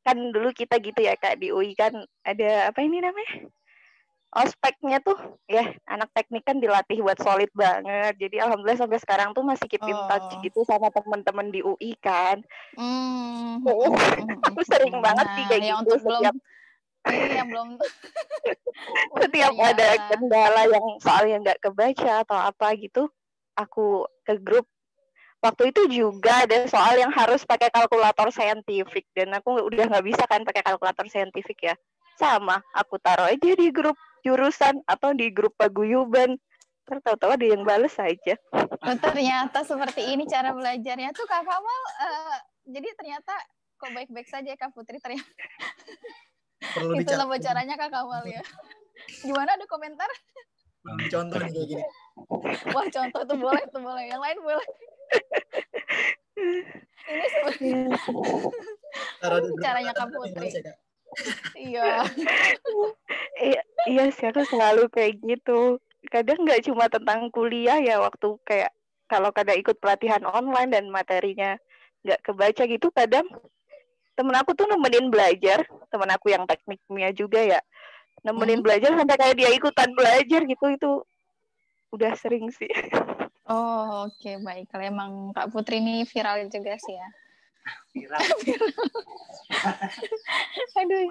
kan 0.00 0.16
dulu 0.32 0.48
kita 0.56 0.80
gitu 0.80 1.00
ya 1.04 1.12
Kak 1.16 1.36
di 1.36 1.52
UI 1.52 1.76
kan 1.76 1.92
ada 2.24 2.72
apa 2.72 2.80
ini 2.80 3.04
namanya? 3.04 3.48
Ospeknya 4.30 5.02
tuh 5.02 5.18
ya 5.50 5.74
anak 5.90 6.14
teknik 6.14 6.46
kan 6.46 6.62
dilatih 6.62 7.02
buat 7.02 7.18
solid 7.18 7.50
banget. 7.50 8.14
Jadi 8.14 8.38
alhamdulillah 8.38 8.78
sampai 8.78 9.02
sekarang 9.02 9.34
tuh 9.34 9.42
masih 9.42 9.66
keep 9.66 9.82
in 9.82 9.98
touch 10.06 10.30
Oh. 10.30 10.38
gitu 10.38 10.62
sama 10.62 10.86
teman-teman 10.94 11.50
di 11.50 11.66
UI 11.66 11.98
kan. 11.98 12.38
Hmm. 12.78 13.58
Aku 14.46 14.62
sering 14.70 15.02
banget 15.02 15.26
sih 15.34 15.44
kayak 15.50 15.62
Nah, 15.62 15.66
yang 15.66 15.78
gitu 15.82 15.90
untuk 15.90 15.98
belum 16.06 16.22
setiap 16.22 16.36
ini 17.10 17.32
yang 17.34 17.48
belum 17.50 17.68
setiap 19.26 19.54
ada 19.58 19.88
kendala 20.14 20.62
yang 20.70 20.86
soalnya 21.02 21.36
nggak 21.50 21.60
kebaca 21.66 22.12
atau 22.22 22.38
apa 22.38 22.66
gitu, 22.78 23.02
aku 23.58 24.06
ke 24.22 24.38
grup. 24.38 24.70
Waktu 25.42 25.74
itu 25.74 25.82
juga 25.90 26.46
ada 26.46 26.68
soal 26.70 27.00
yang 27.02 27.10
harus 27.10 27.42
pakai 27.42 27.72
kalkulator 27.72 28.30
saintifik 28.30 29.10
dan 29.10 29.34
aku 29.34 29.58
udah 29.58 29.90
nggak 29.90 30.06
bisa 30.06 30.22
kan 30.30 30.46
pakai 30.46 30.62
kalkulator 30.62 31.08
saintifik 31.10 31.66
ya. 31.66 31.74
Sama, 32.14 32.60
aku 32.76 33.00
taruh 33.00 33.26
aja 33.26 33.50
di 33.56 33.72
grup 33.72 33.96
jurusan 34.24 34.82
atau 34.86 35.12
di 35.16 35.30
grup 35.32 35.54
paguyuban. 35.56 36.36
Tahu-tahu 36.90 37.38
ada 37.38 37.46
yang 37.46 37.62
bales 37.62 37.94
aja. 38.02 38.34
Oh, 38.50 38.96
ternyata 38.98 39.62
seperti 39.62 40.10
ini 40.10 40.26
cara 40.26 40.50
belajarnya 40.50 41.14
tuh 41.14 41.22
Kak 41.22 41.46
Kamal. 41.46 41.82
eh, 42.02 42.38
jadi 42.66 42.88
ternyata 42.98 43.30
kok 43.78 43.94
baik-baik 43.94 44.26
saja 44.26 44.50
Kak 44.58 44.74
Putri 44.74 44.98
ternyata. 44.98 45.30
Perlu 46.74 46.98
Itulah 46.98 47.30
bocorannya 47.30 47.76
Kak 47.78 47.90
Kamal 47.94 48.26
ya. 48.26 48.42
Gimana 49.22 49.54
ada 49.54 49.66
komentar? 49.70 50.10
Contoh 50.82 51.38
nih 51.40 51.52
kayak 51.52 51.66
gini. 51.68 51.84
Wah 52.74 52.86
contoh 52.88 53.22
tuh 53.22 53.38
boleh 53.38 53.64
tuh 53.70 53.80
boleh. 53.84 54.04
Yang 54.10 54.20
lain 54.26 54.38
boleh. 54.42 54.68
ini 57.10 57.26
sebenarnya 57.30 57.96
grup 59.20 59.46
caranya 59.62 59.92
Kak 59.94 60.08
Putri. 60.10 60.48
Ya. 61.56 61.58
Iya. 61.58 61.88
Iya, 63.40 63.62
iya 63.88 64.04
sih 64.12 64.28
aku 64.28 64.44
selalu 64.44 64.92
kayak 64.92 65.16
gitu. 65.24 65.80
Kadang 66.12 66.44
nggak 66.44 66.68
cuma 66.68 66.92
tentang 66.92 67.32
kuliah 67.32 67.80
ya 67.80 67.96
waktu 67.96 68.36
kayak 68.44 68.68
kalau 69.08 69.32
kadang 69.32 69.56
ikut 69.56 69.80
pelatihan 69.80 70.20
online 70.28 70.76
dan 70.76 70.92
materinya 70.92 71.56
nggak 72.04 72.20
kebaca 72.20 72.62
gitu 72.68 72.92
kadang 72.92 73.24
temen 74.12 74.36
aku 74.36 74.52
tuh 74.52 74.68
nemenin 74.68 75.08
belajar 75.08 75.64
temen 75.88 76.10
aku 76.12 76.32
yang 76.32 76.44
teknik 76.44 76.80
kimia 76.84 77.12
juga 77.16 77.40
ya 77.40 77.60
nemenin 78.20 78.60
belajar 78.60 78.92
sampai 78.92 79.16
kayak 79.16 79.36
dia 79.36 79.50
ikutan 79.52 79.92
belajar 79.96 80.44
gitu 80.44 80.64
itu 80.68 80.92
udah 81.92 82.12
sering 82.16 82.48
sih 82.52 82.68
Oh 83.50 84.06
oke 84.06 84.30
baik. 84.46 84.70
Kalau 84.70 84.84
emang 84.86 85.10
Kak 85.34 85.50
Putri 85.50 85.82
ini 85.82 86.06
viral 86.06 86.46
juga 86.46 86.78
sih 86.78 86.94
ya. 86.94 87.08
Aduh. 90.80 91.06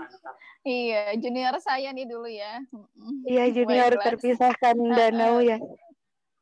Iya, 0.63 1.13
junior 1.19 1.55
saya 1.61 1.93
nih 1.93 2.07
dulu 2.07 2.27
ya. 2.27 2.63
Iya, 3.27 3.43
junior 3.53 3.93
terpisahkan 3.99 4.75
danau 4.75 5.43
ya. 5.43 5.59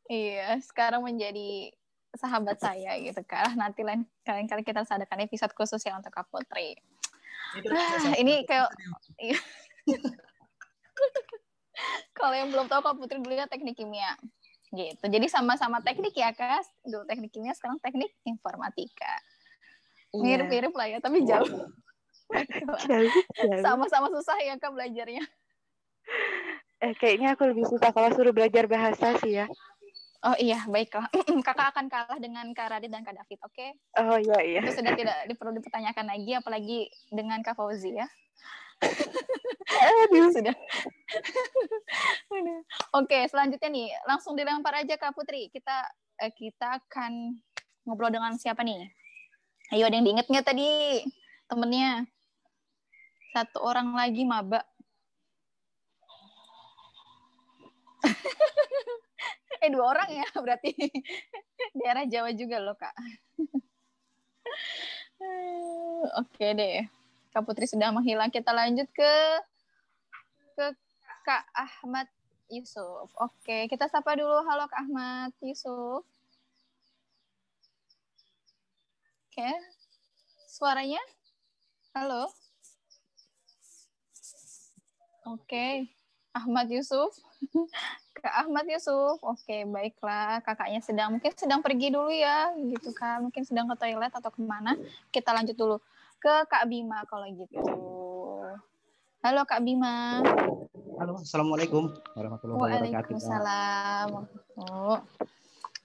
Iya, 0.08 0.56
sekarang 0.64 1.04
menjadi 1.04 1.74
sahabat 2.16 2.58
saya 2.58 2.96
gitu 2.98 3.20
kan. 3.28 3.52
Nanti 3.54 3.84
lain 3.84 4.08
kalian 4.24 4.48
kali 4.48 4.64
kita 4.64 4.82
harus 4.82 4.94
adakan 4.94 5.26
episode 5.26 5.52
khusus 5.52 5.82
ya 5.84 5.98
untuk 5.98 6.14
Kak 6.14 6.30
Putri. 6.32 6.78
Ah, 7.68 8.14
ini 8.16 8.44
kayak 8.44 8.68
iya. 9.20 9.38
kalau 12.18 12.34
yang 12.34 12.50
belum 12.50 12.66
tahu 12.66 12.80
Kak 12.82 12.96
Putri 12.96 13.20
dulu 13.20 13.34
ya 13.36 13.46
teknik 13.46 13.76
kimia. 13.76 14.16
Gitu. 14.68 15.00
Jadi 15.00 15.26
sama-sama 15.32 15.80
teknik 15.80 16.12
ya, 16.12 16.32
Kak. 16.32 16.64
Dulu 16.84 17.08
teknik 17.08 17.32
kimia, 17.32 17.56
sekarang 17.56 17.80
teknik 17.80 18.12
informatika. 18.28 19.20
Iya. 20.14 20.22
Mirip-mirip 20.24 20.72
lah 20.72 20.86
ya, 20.88 20.98
tapi 21.02 21.24
jauh. 21.28 21.50
Sama-sama 23.64 24.12
susah 24.12 24.36
ya 24.44 24.54
Kak 24.60 24.72
belajarnya. 24.72 25.24
Eh, 26.78 26.94
kayaknya 26.96 27.34
aku 27.34 27.50
lebih 27.50 27.66
susah 27.66 27.90
kalau 27.90 28.08
suruh 28.14 28.32
belajar 28.32 28.70
bahasa 28.70 29.18
sih 29.20 29.42
ya. 29.42 29.46
Oh 30.18 30.34
iya, 30.34 30.66
baiklah. 30.66 31.06
Kakak 31.46 31.70
akan 31.74 31.86
kalah 31.86 32.18
dengan 32.18 32.50
Kak 32.50 32.74
Radit 32.74 32.90
dan 32.90 33.06
Kak 33.06 33.14
David, 33.14 33.38
oke? 33.38 33.66
Oh 34.02 34.18
iya 34.18 34.38
iya. 34.42 34.60
Itu 34.66 34.82
sudah 34.82 34.92
tidak 34.98 35.30
perlu 35.38 35.54
dipertanyakan 35.58 36.06
lagi, 36.10 36.32
apalagi 36.34 36.78
dengan 37.10 37.38
Kak 37.42 37.54
Fauzi 37.54 37.94
ya. 37.94 38.06
Aduh. 40.08 40.30
Sudah. 40.34 40.54
Oke, 42.98 43.26
selanjutnya 43.30 43.70
nih, 43.70 43.88
langsung 44.06 44.34
dilempar 44.34 44.82
aja 44.82 44.98
Kak 44.98 45.14
Putri. 45.14 45.50
Kita 45.50 45.86
eh, 46.18 46.34
kita 46.34 46.82
akan 46.82 47.38
ngobrol 47.86 48.10
dengan 48.10 48.34
siapa 48.38 48.62
nih? 48.66 48.90
Ayo, 49.68 49.84
ada 49.84 50.00
yang 50.00 50.08
diinget 50.08 50.32
nggak 50.32 50.48
tadi 50.48 51.04
temennya? 51.44 52.08
Satu 53.36 53.60
orang 53.60 53.92
lagi 53.92 54.24
maba. 54.24 54.64
eh 59.60 59.68
dua 59.68 59.92
orang 59.92 60.08
ya 60.08 60.24
berarti 60.40 60.72
daerah 61.76 62.08
Jawa 62.08 62.32
juga 62.32 62.64
loh 62.64 62.80
kak. 62.80 62.96
Oke 66.24 66.46
deh, 66.56 66.88
Kak 67.36 67.44
Putri 67.44 67.68
sudah 67.68 67.92
menghilang. 67.92 68.32
Kita 68.32 68.56
lanjut 68.56 68.88
ke 68.96 69.12
ke 70.56 70.72
Kak 71.28 71.44
Ahmad 71.52 72.08
Yusuf. 72.48 73.12
Oke, 73.20 73.68
kita 73.68 73.84
sapa 73.92 74.16
dulu. 74.16 74.40
Halo 74.48 74.64
Kak 74.64 74.88
Ahmad 74.88 75.36
Yusuf. 75.44 76.08
Oke, 79.28 79.52
suaranya? 80.48 81.04
Halo. 81.92 82.32
Oke, 85.28 85.92
Ahmad 86.32 86.72
Yusuf. 86.72 87.12
Kak 88.16 88.48
Ahmad 88.48 88.64
Yusuf. 88.72 89.20
Oke, 89.20 89.68
baiklah. 89.68 90.40
Kakaknya 90.40 90.80
sedang 90.80 91.12
mungkin 91.12 91.36
sedang 91.36 91.60
pergi 91.60 91.92
dulu 91.92 92.08
ya, 92.08 92.56
gitu 92.56 92.96
kan. 92.96 93.20
Mungkin 93.28 93.44
sedang 93.44 93.68
ke 93.68 93.76
toilet 93.76 94.08
atau 94.08 94.32
ke 94.32 94.40
mana. 94.40 94.80
Kita 95.12 95.36
lanjut 95.36 95.60
dulu 95.60 95.76
ke 96.24 96.48
Kak 96.48 96.64
Bima 96.64 97.04
kalau 97.04 97.28
gitu. 97.28 97.60
Halo 99.20 99.44
Kak 99.44 99.60
Bima. 99.60 100.24
Halo, 100.96 101.20
assalamualaikum 101.20 101.92
warahmatullahi 102.16 102.56
wabarakatuh. 102.56 103.12
Waalaikumsalam. 103.12 104.08
Oh. 104.56 104.98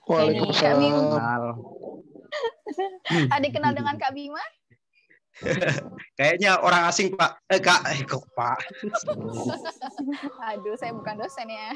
Waalaikumsalam. 0.07 1.83
Ada 3.31 3.47
kenal 3.51 3.71
dengan 3.75 3.95
Kak 3.97 4.13
Bima? 4.13 4.41
Kayaknya 6.17 6.61
orang 6.61 6.85
asing 6.89 7.17
Pak. 7.17 7.41
Eh 7.49 7.57
Kak, 7.57 7.81
eh 7.89 8.05
kok 8.05 8.21
Pak. 8.37 8.59
Aduh, 10.53 10.77
saya 10.77 10.93
bukan 10.93 11.17
dosen 11.17 11.49
ya. 11.49 11.73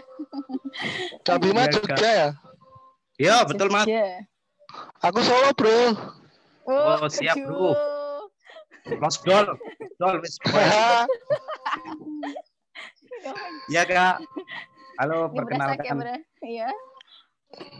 Kak 1.26 1.42
Bima 1.42 1.66
Iya, 1.66 1.74
Kak. 1.74 1.74
Jogja 1.82 2.10
ya? 2.10 2.30
Iya 3.18 3.36
betul 3.50 3.68
Mas. 3.74 3.90
Aku 5.02 5.20
Solo 5.26 5.50
bro. 5.58 5.80
Oh, 6.68 7.02
Oh, 7.02 7.10
siap. 7.10 7.40
Bro. 7.40 7.74
Los 9.00 9.18
Dol, 9.24 9.58
Dol 10.00 10.16
wis. 10.22 10.38
Ya 13.74 13.84
Kak. 13.84 14.22
Halo, 15.02 15.28
ya, 15.28 15.34
perkenalkan. 15.34 15.98
Iya. 16.46 16.70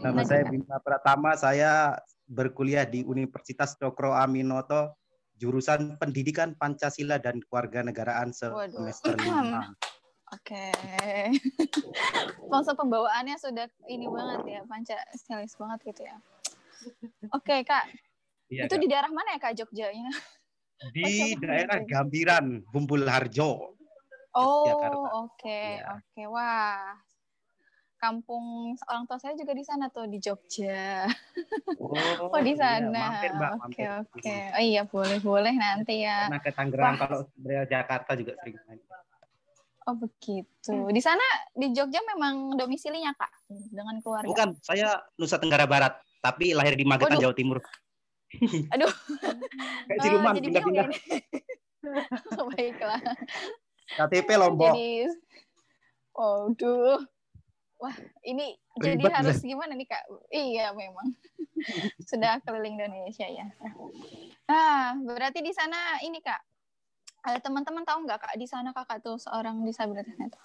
Nama 0.02 0.20
saya 0.26 0.42
Bima 0.50 0.76
Pratama. 0.82 1.32
Saya 1.38 1.96
berkuliah 2.28 2.84
di 2.84 3.02
Universitas 3.02 3.74
Cokro 3.80 4.12
Aminoto, 4.12 4.94
jurusan 5.40 5.96
Pendidikan 5.96 6.52
Pancasila 6.54 7.16
dan 7.16 7.40
Kewarganegaraan 7.40 8.30
Waduh. 8.30 8.68
semester 8.76 9.16
5. 9.24 9.72
Oke. 10.36 10.68
Langsung 12.52 12.76
pembawaannya 12.76 13.40
sudah 13.40 13.64
ini 13.88 14.04
banget 14.12 14.44
ya, 14.44 14.60
pancasilis 14.68 15.56
banget 15.56 15.78
gitu 15.88 16.02
ya. 16.04 16.16
Oke, 17.32 17.64
Kak. 17.64 17.88
Iya, 18.52 18.68
itu 18.68 18.76
Kak. 18.76 18.82
di 18.84 18.86
daerah 18.92 19.10
mana 19.12 19.36
ya, 19.36 19.40
Kak, 19.40 19.54
Jogjanya? 19.56 20.12
Di 20.94 21.34
daerah 21.42 21.82
Gambiran, 21.82 22.62
Bumbul 22.70 23.02
Harjo. 23.10 23.74
Oh, 24.30 25.26
oke, 25.26 25.58
Iya. 25.74 25.98
oke. 25.98 26.22
Wah. 26.30 26.94
Kampung 27.98 28.78
orang 28.86 29.10
tua 29.10 29.18
saya 29.18 29.34
juga 29.34 29.50
di 29.50 29.66
sana 29.66 29.90
tuh 29.90 30.06
di 30.06 30.22
Jogja. 30.22 31.10
Oh, 31.82 32.30
Oh, 32.30 32.38
di 32.38 32.54
iya, 32.54 32.78
sana. 32.78 32.94
mampir, 32.94 33.30
Mbak, 33.34 33.50
Oke, 33.50 33.62
mampir. 33.66 33.90
oke. 34.14 34.34
Oh 34.54 34.62
iya, 34.62 34.82
boleh, 34.86 35.18
boleh 35.18 35.54
nanti 35.58 36.06
ya. 36.06 36.30
Pernah 36.30 36.42
ke 36.42 36.50
Tangerang, 36.54 36.94
Wah. 36.94 36.98
kalau 37.02 37.18
dari 37.34 37.66
Jakarta 37.66 38.10
juga 38.14 38.38
sering 38.38 38.54
main. 38.70 38.78
Oh, 39.88 39.96
begitu. 39.98 40.74
Di 40.94 41.02
sana 41.02 41.24
di 41.58 41.74
Jogja 41.74 41.98
memang 42.06 42.54
domisilinya, 42.54 43.10
Kak, 43.18 43.32
dengan 43.50 43.98
keluarga. 43.98 44.30
Bukan, 44.30 44.48
saya 44.62 45.02
Nusa 45.18 45.42
Tenggara 45.42 45.66
Barat, 45.66 45.98
tapi 46.22 46.54
lahir 46.54 46.78
di 46.78 46.86
Magetan, 46.86 47.18
Waduh. 47.18 47.22
Jawa 47.24 47.34
Timur. 47.34 47.58
Aduh. 48.78 48.92
Kayak 49.90 50.00
siluman, 50.06 50.32
jadi 50.38 50.46
bingung 50.54 50.70
pindah-pindah. 50.70 50.88
Baiklah. 52.54 53.00
KTP 53.96 54.28
Lombok. 54.38 54.70
Jadi, 54.76 55.08
waduh. 56.14 57.00
Wah, 57.78 57.94
ini 58.26 58.58
jadi 58.74 58.98
Ribet, 58.98 59.14
harus 59.14 59.38
Bel. 59.38 59.54
gimana 59.54 59.72
nih, 59.78 59.86
Kak? 59.86 60.02
Iya, 60.34 60.74
memang. 60.74 61.14
Sudah 62.10 62.42
keliling 62.42 62.74
Indonesia 62.74 63.26
ya. 63.26 63.46
Ah, 64.50 64.98
berarti 64.98 65.38
di 65.38 65.54
sana 65.54 66.02
ini, 66.02 66.18
Kak. 66.18 66.42
Ada 67.22 67.38
teman-teman 67.38 67.86
tahu 67.86 68.02
nggak, 68.02 68.18
Kak, 68.18 68.34
di 68.34 68.46
sana 68.50 68.74
Kakak 68.74 68.98
tuh 69.02 69.14
seorang 69.18 69.62
disabilitas 69.62 70.10
netra? 70.18 70.42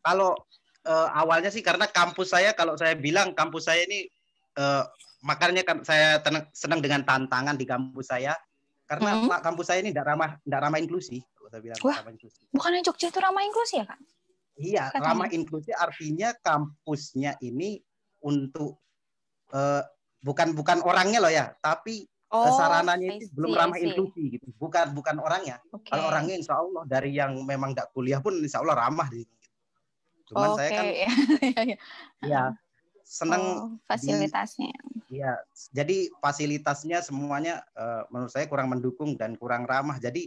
Kalau 0.00 0.36
eh, 0.84 1.08
awalnya 1.16 1.48
sih 1.48 1.64
karena 1.64 1.88
kampus 1.88 2.36
saya, 2.36 2.52
kalau 2.52 2.76
saya 2.76 2.92
bilang 2.92 3.32
kampus 3.32 3.72
saya 3.72 3.88
ini, 3.88 4.04
eh, 4.52 4.84
makanya 5.24 5.64
kan 5.64 5.80
saya 5.80 6.20
tenang- 6.20 6.52
senang 6.52 6.84
dengan 6.84 7.00
tantangan 7.00 7.56
di 7.56 7.64
kampus 7.64 8.12
saya, 8.12 8.36
karena 8.84 9.16
Hmm. 9.16 9.32
Pak 9.32 9.40
kampus 9.40 9.72
saya 9.72 9.80
ini 9.80 9.96
tidak 9.96 10.12
ramah, 10.12 10.36
tidak 10.44 10.60
ramah 10.60 10.76
inklusi. 10.76 11.24
Kalau 11.24 11.48
saya 11.48 11.64
bilang 11.64 11.80
Wah. 11.80 12.04
ramah 12.04 12.12
inklusi. 12.12 12.44
Bukannya 12.52 12.84
Jogja 12.84 13.08
itu 13.08 13.16
ramah 13.16 13.48
inklusi 13.48 13.80
ya, 13.80 13.88
Kak? 13.88 13.96
Iya, 14.54 14.94
Katanya. 14.94 15.06
ramah 15.10 15.28
inklusi 15.34 15.74
artinya 15.74 16.30
kampusnya 16.38 17.34
ini 17.42 17.82
untuk 18.22 18.78
eh, 19.50 19.82
bukan 20.22 20.54
bukan 20.54 20.78
orangnya 20.86 21.18
loh 21.18 21.32
ya, 21.32 21.50
tapi 21.58 22.06
eh, 22.06 22.34
Oh, 22.34 22.50
sarananya 22.50 23.18
itu 23.18 23.30
belum 23.34 23.50
see, 23.54 23.58
ramah 23.58 23.78
inklusi 23.78 24.22
gitu. 24.38 24.48
Bukan 24.58 24.94
bukan 24.94 25.18
orangnya. 25.22 25.58
Oke. 25.70 25.90
Kalau 25.90 26.10
orangnya 26.10 26.34
insya 26.38 26.58
Allah 26.58 26.82
dari 26.86 27.14
yang 27.14 27.34
memang 27.42 27.74
tidak 27.74 27.94
kuliah 27.94 28.18
pun 28.18 28.38
insya 28.38 28.62
Allah 28.62 28.74
ramah 28.74 29.06
di 29.10 29.22
sini. 29.22 29.46
Cuman 30.30 30.48
Oke, 30.54 30.58
saya 30.58 30.70
kan 30.70 30.86
ya 32.32 32.42
seneng 33.04 33.42
Oh, 33.44 33.68
fasilitasnya. 33.86 34.74
Iya, 35.12 35.36
jadi 35.70 36.10
fasilitasnya 36.18 37.04
semuanya 37.04 37.62
eh, 37.76 38.02
menurut 38.10 38.32
saya 38.32 38.50
kurang 38.50 38.72
mendukung 38.72 39.14
dan 39.14 39.38
kurang 39.38 39.68
ramah. 39.68 40.00
Jadi 40.02 40.26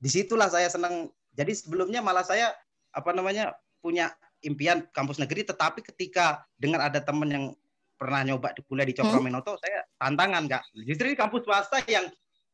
di 0.00 0.08
situlah 0.08 0.48
saya 0.48 0.72
senang. 0.72 1.10
Jadi 1.32 1.52
sebelumnya 1.56 2.00
malah 2.00 2.24
saya 2.24 2.52
apa 2.92 3.10
namanya 3.16 3.56
punya 3.82 4.12
impian 4.42 4.86
kampus 4.92 5.18
negeri, 5.18 5.46
tetapi 5.46 5.82
ketika 5.82 6.44
dengar 6.58 6.90
ada 6.92 7.00
teman 7.02 7.30
yang 7.30 7.44
pernah 7.98 8.22
nyoba 8.26 8.50
di 8.50 8.62
kuliah 8.66 8.86
di 8.86 8.94
Cokro 8.98 9.22
Hmm? 9.22 9.30
Menoto, 9.30 9.54
saya 9.62 9.86
tantangan 9.94 10.50
kak. 10.50 10.62
Justru 10.82 11.06
ini 11.10 11.16
kampus 11.16 11.46
swasta 11.46 11.78
yang 11.86 12.10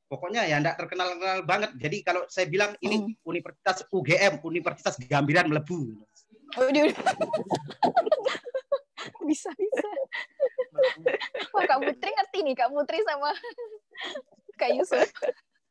pokoknya 0.09 0.45
ya 0.45 0.61
enggak 0.61 0.77
terkenal 0.77 1.17
kenal 1.17 1.41
banget. 1.49 1.71
Jadi 1.81 1.97
kalau 2.05 2.23
saya 2.29 2.45
bilang 2.49 2.77
Hmm. 2.77 2.85
ini 2.85 2.97
Universitas 3.25 3.81
UGM, 3.89 4.45
Universitas 4.45 5.01
Gambiran 5.01 5.49
Melebu. 5.49 6.05
Waduh. 6.57 6.89
bisa 9.29 9.49
bisa. 9.57 9.89
Wah 11.57 11.65
Kak 11.65 11.81
Putri 11.81 12.11
ngerti 12.13 12.39
nih 12.45 12.55
Kak 12.57 12.69
Putri 12.73 13.01
sama 13.05 13.33
Kak 14.61 14.71
Yusuf. 14.77 15.09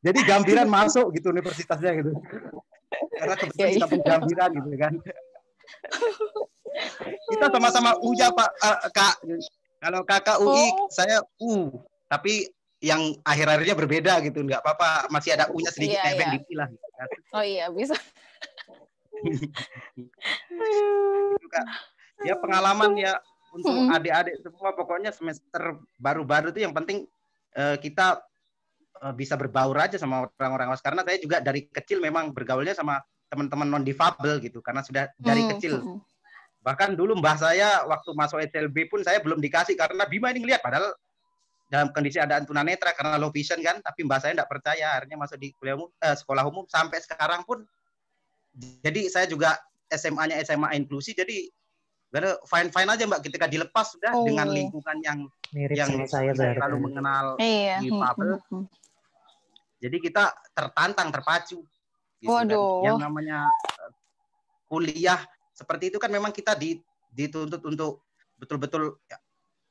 Jadi 0.01 0.19
Gambiran 0.25 0.69
masuk 0.69 1.13
gitu 1.17 1.29
universitasnya 1.29 2.01
gitu. 2.01 2.13
Karena 2.89 3.35
kebetulan 3.35 3.67
Ya, 3.67 3.75
kita 3.75 3.95
iya. 3.95 4.05
Gambiran 4.07 4.49
gitu 4.55 4.69
kan. 4.79 4.93
Kita 7.27 7.45
sama-sama 7.51 7.91
U 7.99 8.13
ya 8.13 8.29
Pak 8.31 8.49
eh, 8.55 8.79
Kak. 8.93 9.15
Kalau 9.77 10.01
Kakak 10.03 10.37
UI, 10.41 10.65
Oh. 10.73 10.87
saya 10.89 11.21
U. 11.37 11.69
Tapi 12.07 12.47
yang 12.77 13.01
akhir-akhirnya 13.25 13.73
berbeda 13.73 14.13
gitu 14.21 14.45
nggak 14.45 14.61
apa-apa 14.61 15.09
masih 15.09 15.33
ada 15.33 15.49
punya 15.49 15.73
sedikit 15.73 15.97
Iya, 15.97 16.13
efek 16.13 16.25
iya. 16.29 16.33
dikit 16.37 16.55
lah 16.55 16.67
gitu 16.69 16.87
kan. 16.93 17.07
Oh 17.33 17.43
iya, 17.43 17.65
bisa. 17.73 17.95
Gitu, 20.47 21.47
Kak. 21.49 21.65
ya 22.21 22.33
pengalaman 22.37 22.93
ya 22.97 23.17
untuk 23.49 23.73
adik-adik 23.89 24.37
semua 24.41 24.73
pokoknya 24.73 25.09
semester 25.09 25.77
baru-baru 25.97 26.53
itu 26.53 26.61
yang 26.61 26.73
penting 26.73 27.05
eh, 27.53 27.77
kita 27.77 28.21
bisa 29.13 29.33
berbaur 29.35 29.77
aja 29.77 29.95
sama 29.95 30.27
orang-orang 30.37 30.71
awas 30.71 30.81
karena 30.81 31.01
saya 31.05 31.17
juga 31.17 31.37
dari 31.39 31.65
kecil 31.67 31.97
memang 31.99 32.31
bergaulnya 32.31 32.73
sama 32.73 32.99
teman-teman 33.27 33.67
non 33.67 33.83
difabel 33.83 34.39
gitu. 34.39 34.63
Karena 34.63 34.81
sudah 34.81 35.11
dari 35.17 35.43
Hmm, 35.43 35.51
kecil. 35.55 35.73
hmm. 35.81 35.99
bahkan 36.63 36.99
dulu 36.99 37.15
mbah 37.15 37.39
saya 37.39 37.87
waktu 37.87 38.11
masuk 38.11 38.43
SLB 38.43 38.91
pun 38.91 38.99
saya 38.99 39.23
belum 39.23 39.39
dikasih. 39.39 39.79
Karena 39.79 40.03
Bima 40.03 40.35
ini 40.35 40.43
ngeliat 40.43 40.59
padahal 40.59 40.91
dalam 41.67 41.91
kondisi 41.91 42.19
ada 42.19 42.43
tunanetra 42.43 42.91
karena 42.91 43.15
low 43.15 43.31
vision 43.31 43.59
kan. 43.63 43.79
Tapi 43.79 44.03
mbah 44.03 44.19
saya 44.19 44.35
tidak 44.35 44.51
percaya. 44.51 44.99
Akhirnya 44.99 45.15
masuk 45.15 45.39
di 45.39 45.55
kuliah 45.55 45.79
umum 45.79 45.87
eh, 45.97 46.15
sekolah 46.15 46.43
umum. 46.43 46.63
Sampai 46.67 46.99
sekarang 46.99 47.47
pun 47.47 47.63
jadi 48.83 49.07
saya 49.07 49.27
juga 49.27 49.55
SMA-nya 49.87 50.39
SMA 50.43 50.75
inklusi. 50.75 51.15
Jadi 51.15 51.47
fine 52.47 52.69
fine 52.71 52.89
aja 52.89 53.03
mbak. 53.05 53.21
Ketika 53.23 53.45
dilepas 53.47 53.95
sudah 53.95 54.11
Oh. 54.11 54.27
dengan 54.27 54.47
lingkungan 54.49 54.97
yang 55.03 55.19
Mirip 55.55 55.79
yang 55.79 55.91
saya 56.03 56.35
selalu 56.35 56.77
mengenal 56.83 57.39
Iya. 57.39 57.79
di 57.79 57.87
hmm, 57.87 57.99
Fabel 58.03 58.35
hmm, 58.35 58.51
hmm. 58.51 58.65
Jadi 59.77 59.97
kita 60.01 60.23
tertantang 60.53 61.13
terpacu 61.13 61.61
gitu 62.17 62.33
kan. 62.33 62.49
Waduh. 62.49 62.81
yang 62.85 62.97
namanya 62.97 63.49
eh, 63.77 63.91
kuliah 64.65 65.21
seperti 65.53 65.89
itu 65.89 65.97
kan 65.97 66.13
memang 66.13 66.29
kita 66.29 66.53
di, 66.53 66.77
dituntut 67.09 67.61
untuk 67.65 68.05
betul-betul 68.37 69.01
ya, 69.09 69.17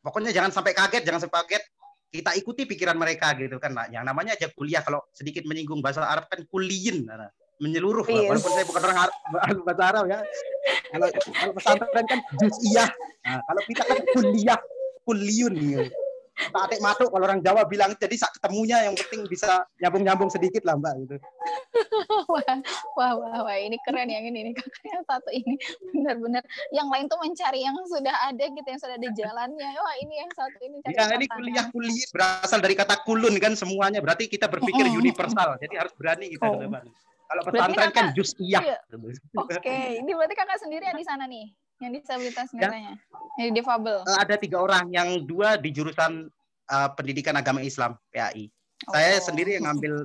pokoknya 0.02 0.34
jangan 0.34 0.50
sampai 0.50 0.74
kaget 0.74 1.02
jangan 1.06 1.26
sampai 1.26 1.46
kaget 1.46 1.62
kita 2.10 2.30
ikuti 2.38 2.66
pikiran 2.66 2.98
mereka 2.98 3.34
gitu 3.38 3.58
kan 3.58 3.74
nah, 3.74 3.86
yang 3.90 4.06
namanya 4.06 4.34
aja 4.34 4.50
kuliah 4.54 4.82
kalau 4.82 5.02
sedikit 5.14 5.46
menyinggung 5.46 5.82
bahasa 5.82 6.06
Arab 6.06 6.26
kan 6.30 6.42
kuliin 6.50 7.06
nah, 7.06 7.30
menyeluruh 7.62 8.06
lah. 8.06 8.14
Yes. 8.14 8.28
walaupun 8.30 8.52
saya 8.52 8.64
bukan 8.68 8.82
orang 8.82 8.98
Arab, 9.06 9.16
bahasa 9.66 9.82
Arab 9.90 10.04
ya 10.06 10.18
kalau 10.90 11.06
kalau 11.10 11.52
pesantren 11.54 12.06
kan 12.06 12.18
juz'iyah 12.38 12.90
nah, 13.26 13.40
kalau 13.42 13.62
kita 13.66 13.82
kan 13.86 13.98
kuliah 14.14 14.58
kuliun 15.06 15.54
gitu. 15.54 15.84
Tak 16.36 16.62
atik 16.68 16.80
matuk 16.84 17.08
kalau 17.08 17.24
orang 17.24 17.40
Jawa 17.40 17.64
bilang 17.64 17.96
jadi 17.96 18.12
sak 18.12 18.36
ketemunya 18.36 18.84
yang 18.84 18.92
penting 18.92 19.24
bisa 19.24 19.64
nyambung-nyambung 19.80 20.28
sedikit 20.28 20.68
lah 20.68 20.76
mbak 20.76 20.92
gitu. 21.02 21.16
wah, 22.32 22.56
wah, 22.96 23.12
wah, 23.16 23.38
wah, 23.48 23.56
ini 23.56 23.80
keren 23.84 24.08
yang 24.08 24.28
ini 24.28 24.50
nih 24.50 24.54
kakak 24.56 24.84
yang 24.84 25.04
satu 25.08 25.30
ini 25.32 25.56
benar-benar. 25.96 26.44
Yang 26.72 26.88
lain 26.92 27.04
tuh 27.08 27.18
mencari 27.24 27.60
yang 27.64 27.76
sudah 27.88 28.16
ada 28.28 28.44
gitu, 28.44 28.68
yang 28.68 28.80
sudah 28.80 28.96
ada 29.00 29.08
jalannya. 29.16 29.68
Wah, 29.80 29.94
ini 30.04 30.14
yang 30.20 30.30
satu 30.36 30.58
ini 30.60 30.76
cari 30.84 30.92
Ya 30.92 31.04
ini 31.08 31.24
tantangan. 31.24 31.36
kuliah 31.40 31.64
kuliah 31.72 32.08
berasal 32.12 32.58
dari 32.60 32.74
kata 32.76 32.96
kulun 33.04 33.34
kan 33.40 33.52
semuanya 33.56 34.04
berarti 34.04 34.28
kita 34.28 34.48
berpikir 34.48 34.84
Mm-mm. 34.84 35.00
universal 35.00 35.56
jadi 35.56 35.74
harus 35.80 35.92
berani 35.96 36.28
kita 36.32 36.44
Oh. 36.46 36.60
ke 36.60 36.68
depan. 36.68 36.84
Kalau 37.26 37.42
pesantren 37.42 37.90
kan 37.90 38.06
jus 38.14 38.30
iya. 38.38 38.60
iya. 38.62 38.78
Oke, 39.34 39.98
ini 39.98 40.10
berarti 40.14 40.34
kakak 40.38 40.62
sendiri 40.62 40.94
di 40.94 41.02
sana 41.02 41.26
nih, 41.26 41.50
yang 41.78 41.92
disabilitas 41.92 42.48
Ya. 42.50 42.60
katanya, 42.62 42.92
yang 43.36 43.52
difabel. 43.52 44.00
Eh, 44.02 44.18
ada 44.18 44.36
tiga 44.36 44.58
orang 44.58 44.88
yang 44.88 45.08
dua 45.22 45.56
di 45.56 45.70
jurusan 45.70 46.28
eh, 46.66 46.88
pendidikan 46.92 47.30
agama 47.32 47.60
Islam 47.60 47.94
PAI. 48.08 48.50
Saya 48.86 49.16
Oh. 49.16 49.24
sendiri 49.24 49.54
yang 49.54 49.70
ngambil 49.70 50.02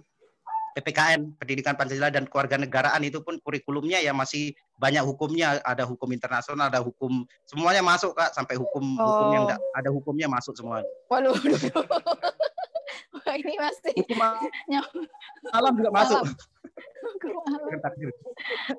PPKN 0.71 1.35
Pendidikan 1.35 1.73
Pancasila 1.73 2.07
dan 2.07 2.23
Kewarganegaraan 2.23 3.01
itu 3.01 3.19
pun 3.19 3.35
kurikulumnya 3.37 3.97
ya 3.97 4.13
masih 4.13 4.53
banyak 4.77 5.01
hukumnya 5.01 5.59
ada 5.59 5.83
hukum 5.83 6.07
internasional 6.07 6.69
ada 6.69 6.79
hukum 6.79 7.25
semuanya 7.43 7.81
masuk 7.81 8.13
kak 8.13 8.31
sampai 8.31 8.55
hukum 8.55 8.79
hukum 8.93 9.27
yang 9.31 9.43
Oh. 9.43 9.47
nggak 9.49 9.59
ada 9.73 9.89
hukumnya 9.89 10.27
masuk 10.27 10.53
semua. 10.53 10.79
Waduh, 11.07 11.33
waduh. 11.33 11.59
Wah, 13.17 13.35
ini 13.35 13.53
masih 13.57 13.93
nyam- 14.67 15.07
Alam 15.49 15.73
juga 15.75 15.89
masuk. 15.89 16.21
Hukum. 16.23 16.35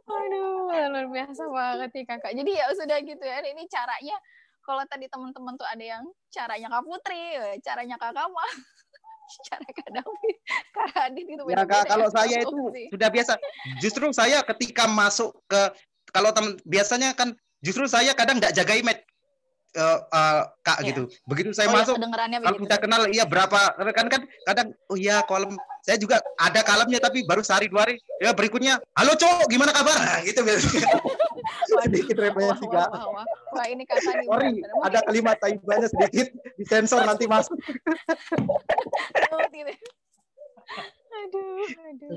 Aduh, 0.07 0.71
luar 0.71 1.07
biasa 1.11 1.43
banget 1.49 1.91
nih 1.95 2.05
kakak. 2.07 2.33
Jadi 2.39 2.51
ya 2.55 2.67
sudah 2.75 2.99
gitu 3.03 3.25
ya. 3.25 3.43
Ini 3.43 3.65
caranya 3.67 4.17
kalau 4.63 4.83
tadi 4.87 5.07
teman-teman 5.11 5.59
tuh 5.59 5.67
ada 5.67 5.83
yang 5.83 6.05
caranya 6.31 6.71
Kak 6.71 6.83
Putri, 6.87 7.35
caranya 7.67 7.97
Kak 7.99 8.15
Kama, 8.15 8.47
cara 9.51 9.67
Kak 9.67 9.91
David, 9.91 10.37
Kak 10.71 10.91
Adit 11.11 11.27
itu 11.27 11.43
Ya 11.51 11.67
kak, 11.67 11.91
kalau 11.91 12.07
ya. 12.09 12.15
saya 12.15 12.39
itu 12.47 12.57
sudah 12.95 13.09
biasa. 13.11 13.33
Justru 13.83 14.07
saya 14.15 14.39
ketika 14.47 14.87
masuk 14.87 15.35
ke 15.51 15.61
kalau 16.15 16.31
teman 16.31 16.55
biasanya 16.63 17.15
kan 17.17 17.35
justru 17.65 17.87
saya 17.91 18.15
kadang 18.15 18.39
tidak 18.39 18.55
jaga 18.55 18.75
image 18.79 19.03
eh, 19.73 19.99
eh, 20.05 20.43
kak 20.63 20.79
Iya. 20.81 20.87
gitu. 20.93 21.03
Begitu 21.25 21.49
saya 21.57 21.69
Oh, 21.69 21.73
ya, 21.73 21.77
masuk 21.83 21.97
kalau 22.45 22.59
kita 22.61 22.77
kenal 22.79 23.01
iya 23.09 23.25
berapa 23.25 23.59
kan 23.93 24.07
kan 24.09 24.23
kadang 24.45 24.69
oh 24.93 24.97
iya 24.97 25.25
kolom 25.25 25.57
saya 25.83 25.99
juga 25.99 26.23
ada 26.39 26.63
kalemnya 26.63 27.03
tapi 27.03 27.27
baru 27.27 27.43
sehari 27.43 27.67
dua 27.67 27.83
hari 27.89 27.99
ya 28.23 28.31
berikutnya 28.31 28.79
halo 28.95 29.19
cowok 29.19 29.51
gimana 29.51 29.75
kabar 29.75 29.99
nah, 29.99 30.23
gitu 30.23 30.47
biasanya 30.47 30.87
sedikit 31.83 32.17
referensi 32.23 32.67
kak 32.71 32.87
wah, 32.87 33.07
wah. 33.11 33.27
Wah, 33.53 33.67
ini 33.67 33.83
nih. 33.83 33.99
sorry 33.99 34.63
ada 34.87 34.99
kalimat 35.03 35.37
taibanya 35.43 35.91
sedikit 35.91 36.31
disensor 36.57 37.03
nanti 37.03 37.27
masuk. 37.27 37.59
Aduh, 41.13 41.67
aduh. 41.93 42.09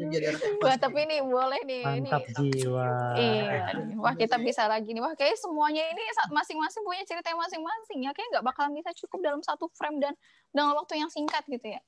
Wah, 0.64 0.78
tapi 0.80 1.04
ini 1.04 1.20
boleh 1.22 1.62
nih. 1.68 1.84
Mantap 1.84 2.24
ini. 2.32 2.64
jiwa. 2.64 2.88
Iya, 3.16 3.52
wah 4.00 4.16
kita 4.16 4.40
bisa 4.40 4.66
lagi 4.72 4.96
nih. 4.96 5.04
Wah, 5.04 5.14
kayaknya 5.14 5.38
semuanya 5.40 5.84
ini 5.92 6.04
masing-masing 6.32 6.82
punya 6.84 7.04
cerita 7.04 7.36
masing-masing 7.36 8.00
ya. 8.08 8.12
Kayak 8.16 8.40
nggak 8.40 8.46
bakalan 8.48 8.72
bisa 8.74 8.92
cukup 8.96 9.20
dalam 9.24 9.42
satu 9.44 9.68
frame 9.76 10.00
dan 10.00 10.14
dalam 10.56 10.74
waktu 10.80 11.00
yang 11.00 11.12
singkat 11.12 11.44
gitu 11.52 11.76
ya. 11.76 11.82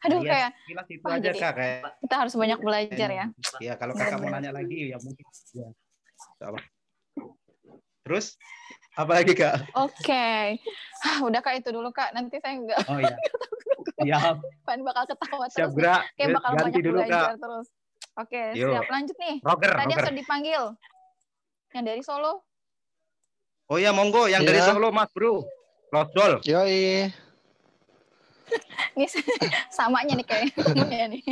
Aduh, 0.00 0.24
Iya, 0.24 0.30
kayak 0.32 0.50
sekilas 0.64 0.88
itu 0.88 1.04
wah, 1.04 1.12
aja 1.12 1.24
jadi 1.28 1.38
kak 1.44 1.52
kayak 1.60 1.92
kita 2.00 2.14
harus 2.16 2.34
banyak 2.36 2.58
belajar 2.64 3.08
ya. 3.12 3.26
ya 3.60 3.72
kalau 3.76 3.92
kakak 3.92 4.16
mau 4.16 4.32
nanya 4.32 4.52
lagi 4.56 4.88
ya 4.88 4.96
mungkin 4.96 5.24
ya 5.52 5.68
terus 8.00 8.40
apa 8.96 9.12
lagi 9.20 9.36
kak 9.36 9.60
Oke, 9.76 10.56
Hah, 11.04 11.18
udah 11.20 11.40
kak 11.44 11.60
itu 11.60 11.68
dulu 11.68 11.92
kak. 11.92 12.16
Nanti 12.16 12.40
saya 12.40 12.56
nggak 12.58 12.80
oh 12.88 12.98
iya 12.98 13.16
siap 13.98 14.36
Pan 14.62 14.78
bakal 14.80 15.04
ketawa 15.04 15.46
siap 15.46 15.68
terus. 15.68 15.74
gerak 15.74 16.02
Kayak 16.14 16.28
bakal 16.34 16.50
ganti 16.52 16.62
banyak 16.66 16.82
dulu 16.82 16.98
belajar 17.00 17.22
kak 17.26 17.38
terus. 17.38 17.66
Oke, 18.12 18.42
Yuk. 18.52 18.68
siap. 18.70 18.84
Lanjut 18.86 19.16
nih. 19.16 19.36
Roger, 19.40 19.70
Tadi 19.70 19.80
yang 19.80 19.88
Roger. 19.88 20.02
sudah 20.02 20.16
dipanggil. 20.16 20.62
Yang 21.70 21.84
dari 21.86 22.02
Solo. 22.02 22.32
oh 23.66 23.78
iya 23.78 23.90
monggo 23.90 24.26
yang 24.26 24.42
dari 24.42 24.58
Iya. 24.58 24.66
Solo 24.68 24.90
mas 24.90 25.06
bro 25.08 25.46
Losdol 25.90 26.42
Yoi. 26.42 27.06
Ini 28.98 29.06
samanya 29.70 30.12
nih 30.12 30.26
kayaknya 30.26 31.04
nih. 31.14 31.22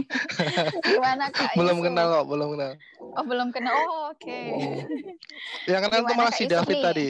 Gimana 0.84 1.26
kak? 1.28 1.58
belum 1.58 1.82
kenal 1.82 2.06
kok, 2.12 2.24
belum 2.26 2.48
kenal. 2.54 2.72
Oh 3.18 3.24
belum 3.26 3.48
kenal. 3.50 3.74
Oh, 3.74 4.14
oke. 4.14 4.40
Yang 5.66 5.80
kenal 5.82 5.98
tuh 5.98 6.06
Gimana, 6.06 6.18
malah 6.22 6.32
si 6.32 6.44
David 6.46 6.76
nih? 6.78 6.84
tadi. 6.86 7.06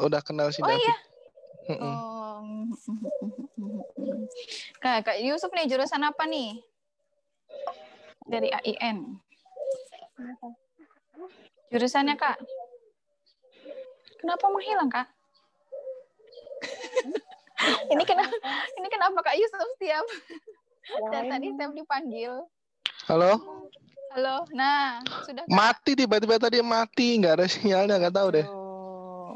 Udah 0.00 0.20
kenal 0.22 0.54
si 0.54 0.62
Oh 0.62 0.70
David. 0.70 0.78
iya. 0.80 0.94
Oh. 1.68 2.64
Kak, 4.82 5.04
Kak 5.04 5.18
Yusuf 5.20 5.52
nih 5.52 5.68
jurusan 5.68 6.00
apa 6.00 6.24
nih? 6.24 6.56
Dari 8.24 8.48
AIN. 8.48 9.20
Jurusannya 11.70 12.16
Kak? 12.16 12.40
Kenapa 14.20 14.44
menghilang 14.48 14.88
Kak? 14.88 15.08
ini 17.92 18.04
kenapa? 18.04 18.36
Ini 18.76 18.88
kenapa 18.88 19.18
Kak 19.24 19.36
Yusuf 19.36 19.60
setiap 19.76 20.06
dan 21.12 21.28
tadi 21.28 21.52
setiap 21.52 21.72
dipanggil? 21.76 22.32
Halo? 23.08 23.36
Halo. 24.16 24.44
Nah, 24.52 25.00
sudah 25.24 25.44
Kak? 25.44 25.52
Mati 25.52 25.92
tiba-tiba 25.96 26.36
tadi 26.40 26.64
mati, 26.64 27.20
nggak 27.20 27.34
ada 27.40 27.46
sinyalnya, 27.48 28.00
nggak 28.00 28.16
tahu 28.16 28.28
deh. 28.34 28.46
Oh 28.48 28.59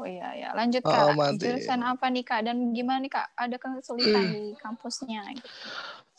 iya 0.05 0.29
ya, 0.37 0.49
lanjut 0.53 0.81
Oh, 0.85 0.93
Kak. 0.93 1.17
mati. 1.17 1.41
Jurusan 1.43 1.81
apa 1.81 2.05
nih 2.09 2.23
Kak? 2.23 2.41
Dan 2.45 2.71
gimana 2.71 3.03
nih 3.03 3.11
Kak? 3.11 3.27
Ada 3.35 3.57
kesulitan 3.57 4.23
di 4.31 4.43
kampusnya? 4.57 5.21
Gitu. 5.33 5.49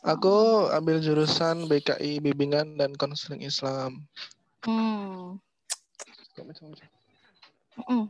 Aku 0.06 0.68
ambil 0.70 1.02
jurusan 1.02 1.66
BKI 1.66 2.22
Bimbingan 2.22 2.78
dan 2.78 2.94
Konseling 2.94 3.42
Islam. 3.42 4.06
Hmm. 4.62 5.40
Mm. 7.86 8.06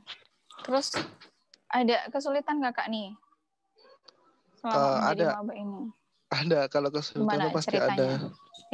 Terus 0.67 0.93
ada 1.71 1.97
kesulitan 2.11 2.59
nggak 2.61 2.75
Kak 2.75 2.89
nih? 2.91 3.15
Selama 4.61 5.13
menjadi 5.13 5.25
ada. 5.25 5.37
maba 5.41 5.55
ini. 5.55 5.83
Ada 6.27 6.61
kalau 6.67 6.91
kesulitan 6.91 7.23
Gimana 7.39 7.55
pasti 7.55 7.77
ceritanya? 7.77 7.95
ada. 7.95 8.09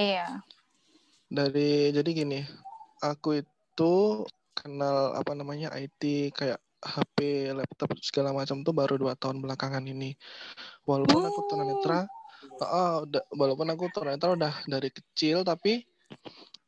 Iya. 0.01 0.27
Dari 1.33 1.93
jadi 1.93 2.11
gini, 2.13 2.41
aku 3.05 3.45
itu 3.45 3.95
kenal 4.53 5.17
apa 5.17 5.33
namanya 5.33 5.73
IT 5.77 6.33
kayak 6.37 6.61
HP, 6.83 7.51
laptop 7.55 7.95
segala 8.03 8.35
macam 8.35 8.67
tuh 8.67 8.75
baru 8.75 8.99
dua 8.99 9.15
tahun 9.15 9.39
belakangan 9.39 9.87
ini. 9.87 10.19
Walaupun 10.83 11.23
aku 11.23 11.41
tunanetra, 11.47 12.11
oh, 12.59 13.07
udah, 13.07 13.23
walaupun 13.31 13.67
aku 13.71 13.87
tunanetra 13.95 14.35
udah 14.35 14.55
dari 14.67 14.91
kecil 14.91 15.47
tapi 15.47 15.87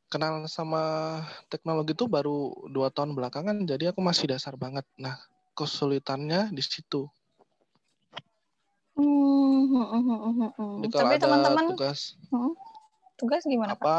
kenal 0.07 0.47
sama 0.47 1.19
teknologi 1.51 1.91
itu 1.99 2.07
baru 2.07 2.55
dua 2.71 2.95
tahun 2.95 3.19
belakangan, 3.19 3.67
jadi 3.67 3.91
aku 3.91 3.99
masih 3.99 4.31
dasar 4.31 4.55
banget. 4.55 4.87
Nah, 4.95 5.19
kesulitannya 5.59 6.55
di 6.55 6.62
situ. 6.62 7.11
Hmm, 8.95 9.67
hmm, 9.75 10.55
hmm. 10.55 10.75
Jadi 10.87 10.93
kalau 10.95 11.11
Tapi 11.11 11.17
ada 11.19 11.25
teman-teman 11.27 11.65
tugas 11.75 12.15
hmm, 12.31 12.53
tugas 13.19 13.43
gimana 13.43 13.75
apa 13.75 13.99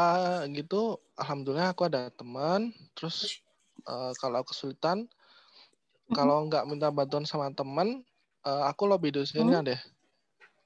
gitu, 0.56 0.96
alhamdulillah 1.20 1.76
aku 1.76 1.84
ada 1.84 2.08
teman. 2.16 2.72
Terus 2.96 3.44
eh, 3.84 4.12
kalau 4.16 4.40
aku 4.40 4.56
kesulitan, 4.56 5.04
kalau 6.14 6.46
nggak 6.46 6.64
minta 6.70 6.88
bantuan 6.94 7.26
sama 7.26 7.50
teman, 7.50 8.04
eh, 8.46 8.62
aku 8.70 8.86
lobby 8.86 9.10
dosennya 9.10 9.62
deh. 9.62 9.80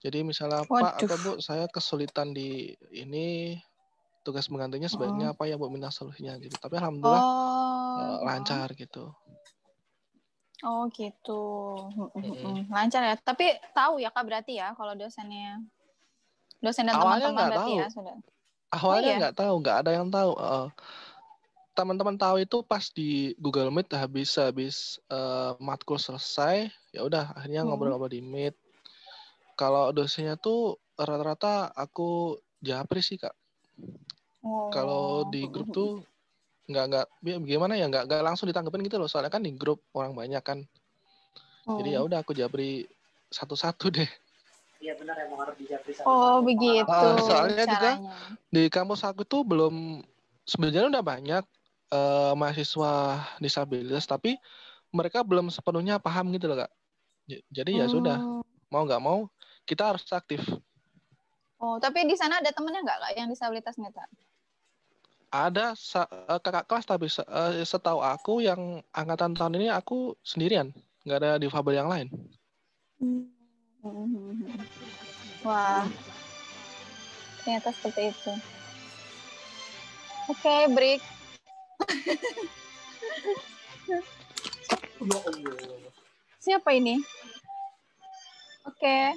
Jadi 0.01 0.25
misalnya 0.25 0.65
Pak 0.65 1.05
atau 1.05 1.17
Bu, 1.21 1.31
saya 1.45 1.69
kesulitan 1.69 2.33
di 2.33 2.73
ini 2.93 3.57
tugas 4.25 4.49
menggantinya 4.49 4.89
sebaiknya 4.89 5.33
apa 5.37 5.45
ya 5.49 5.61
Bu 5.61 5.69
minta 5.69 5.93
solusinya 5.93 6.37
gitu. 6.41 6.57
Tapi 6.57 6.81
alhamdulillah 6.81 7.21
eh, 7.21 7.29
Oh, 8.01 8.19
lancar 8.25 8.69
gitu. 8.77 9.13
oh 10.61 10.85
gitu. 10.93 11.43
Hmm, 11.97 12.09
hmm, 12.17 12.37
hmm. 12.37 12.57
Lancar 12.69 13.01
ya. 13.05 13.17
Tapi 13.17 13.57
tahu 13.73 14.01
ya 14.01 14.13
Kak 14.13 14.25
berarti 14.25 14.61
ya 14.61 14.77
kalau 14.77 14.93
dosennya 14.93 15.61
dosen 16.61 16.89
dan 16.89 17.01
teman-teman 17.01 17.49
berarti 17.49 17.73
tahu. 17.73 17.81
ya 17.81 17.89
sudah. 17.89 18.17
Awalnya 18.71 19.09
iya? 19.09 19.19
nggak 19.19 19.37
tahu, 19.37 19.55
nggak 19.65 19.77
ada 19.83 19.91
yang 19.97 20.09
tahu. 20.13 20.33
Eh, 20.37 20.69
teman-teman 21.77 22.17
tahu 22.19 22.37
itu 22.45 22.57
pas 22.71 22.85
di 22.99 23.11
Google 23.45 23.71
Meet 23.75 23.89
habis 24.03 24.31
habis 24.39 24.77
eh, 25.11 25.53
matkul 25.69 25.99
selesai, 26.01 26.57
ya 26.95 27.01
udah 27.09 27.25
akhirnya 27.37 27.63
Hmm. 27.63 27.69
ngobrol-ngobrol 27.69 28.13
di 28.13 28.21
Meet. 28.23 28.55
Kalau 29.61 29.85
dosennya 29.97 30.35
tuh 30.41 30.61
rata-rata 30.97 31.69
aku 31.85 32.09
japri 32.69 33.01
sih 33.05 33.19
kak. 33.23 33.35
Kalau 34.75 35.27
di 35.27 35.43
Oh, 35.43 35.51
grup 35.53 35.69
tuh 35.75 35.91
nggak 36.71 36.85
nggak 36.91 37.07
bi- 37.25 37.43
gimana 37.51 37.75
ya 37.81 37.87
nggak 37.91 38.05
nggak 38.09 38.23
langsung 38.27 38.47
ditanggepin 38.49 38.87
gitu 38.87 38.97
loh. 39.01 39.09
Soalnya 39.11 39.33
kan 39.35 39.43
di 39.47 39.53
grup 39.61 39.81
orang 39.99 40.13
banyak 40.21 40.43
kan. 40.49 40.59
Jadi 41.77 41.89
ya 41.95 42.01
Hmm. 42.01 42.07
udah 42.07 42.19
aku 42.23 42.33
japri 42.35 42.87
satu-satu 43.31 43.87
deh. 43.97 44.11
Iya 44.81 44.97
benar 44.97 45.17
emang 45.29 45.39
harus 45.45 45.57
dijapri 45.61 45.93
satu. 45.93 46.09
Oh 46.09 46.37
begitu 46.41 46.89
Ah, 46.91 47.15
soalnya 47.21 47.65
juga 47.69 47.91
di 48.49 48.63
kampus 48.73 49.01
aku 49.05 49.23
tuh 49.29 49.43
belum 49.45 50.01
sebenarnya 50.49 50.89
udah 50.91 51.05
banyak 51.05 51.45
eh, 51.91 52.33
mahasiswa 52.39 53.21
disabilitas 53.43 54.07
tapi 54.07 54.39
mereka 54.91 55.23
belum 55.23 55.51
sepenuhnya 55.51 55.99
paham 56.03 56.31
gitu 56.35 56.51
loh 56.51 56.67
kak. 56.67 56.73
Jadi 57.31 57.79
ya 57.79 57.87
sudah 57.87 58.19
Hmm. 58.19 58.43
mau 58.71 58.83
nggak 58.83 59.03
mau 59.03 59.31
kita 59.67 59.95
harus 59.95 60.03
aktif. 60.11 60.43
Oh 61.61 61.77
tapi 61.77 62.09
di 62.09 62.17
sana 62.17 62.41
ada 62.41 62.51
temennya 62.51 62.81
nggak 62.83 62.99
Kak 63.05 63.13
yang 63.21 63.29
disabilitas 63.29 63.77
nih 63.77 63.93
Kak? 63.93 64.09
Ada 65.31 65.77
eh, 65.77 66.41
kakak 66.43 66.67
kelas 66.67 66.87
tapi 66.89 67.07
eh, 67.07 67.63
setahu 67.63 68.03
aku 68.03 68.43
yang 68.43 68.83
angkatan 68.91 69.37
tahun 69.37 69.61
ini 69.63 69.69
aku 69.71 70.19
sendirian, 70.27 70.75
nggak 71.07 71.19
ada 71.23 71.31
difabel 71.39 71.79
yang 71.79 71.87
lain. 71.87 72.09
Hmm. 72.99 73.31
Wah 75.47 75.87
ternyata 77.41 77.71
seperti 77.73 78.11
itu. 78.13 78.33
Oke 80.29 80.57
break. 80.75 81.20
Siapa 86.41 86.71
ini? 86.77 87.01
Oke. 88.69 89.17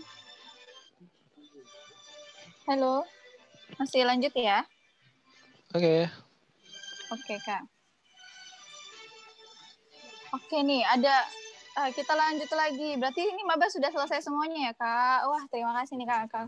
Halo. 2.68 3.04
Masih 3.76 4.08
lanjut 4.08 4.32
ya? 4.38 4.64
Oke. 5.74 6.08
Oke, 7.12 7.36
Kak. 7.44 7.64
Oke 10.34 10.66
nih, 10.66 10.82
ada 10.82 11.30
eh, 11.84 11.90
kita 11.94 12.14
lanjut 12.18 12.50
lagi. 12.58 12.98
Berarti 12.98 13.22
ini 13.22 13.42
maba 13.46 13.70
sudah 13.70 13.94
selesai 13.94 14.26
semuanya 14.26 14.72
ya, 14.72 14.74
Kak. 14.74 15.20
Wah, 15.30 15.44
terima 15.50 15.74
kasih 15.78 15.98
nih, 16.00 16.08
Kak. 16.10 16.48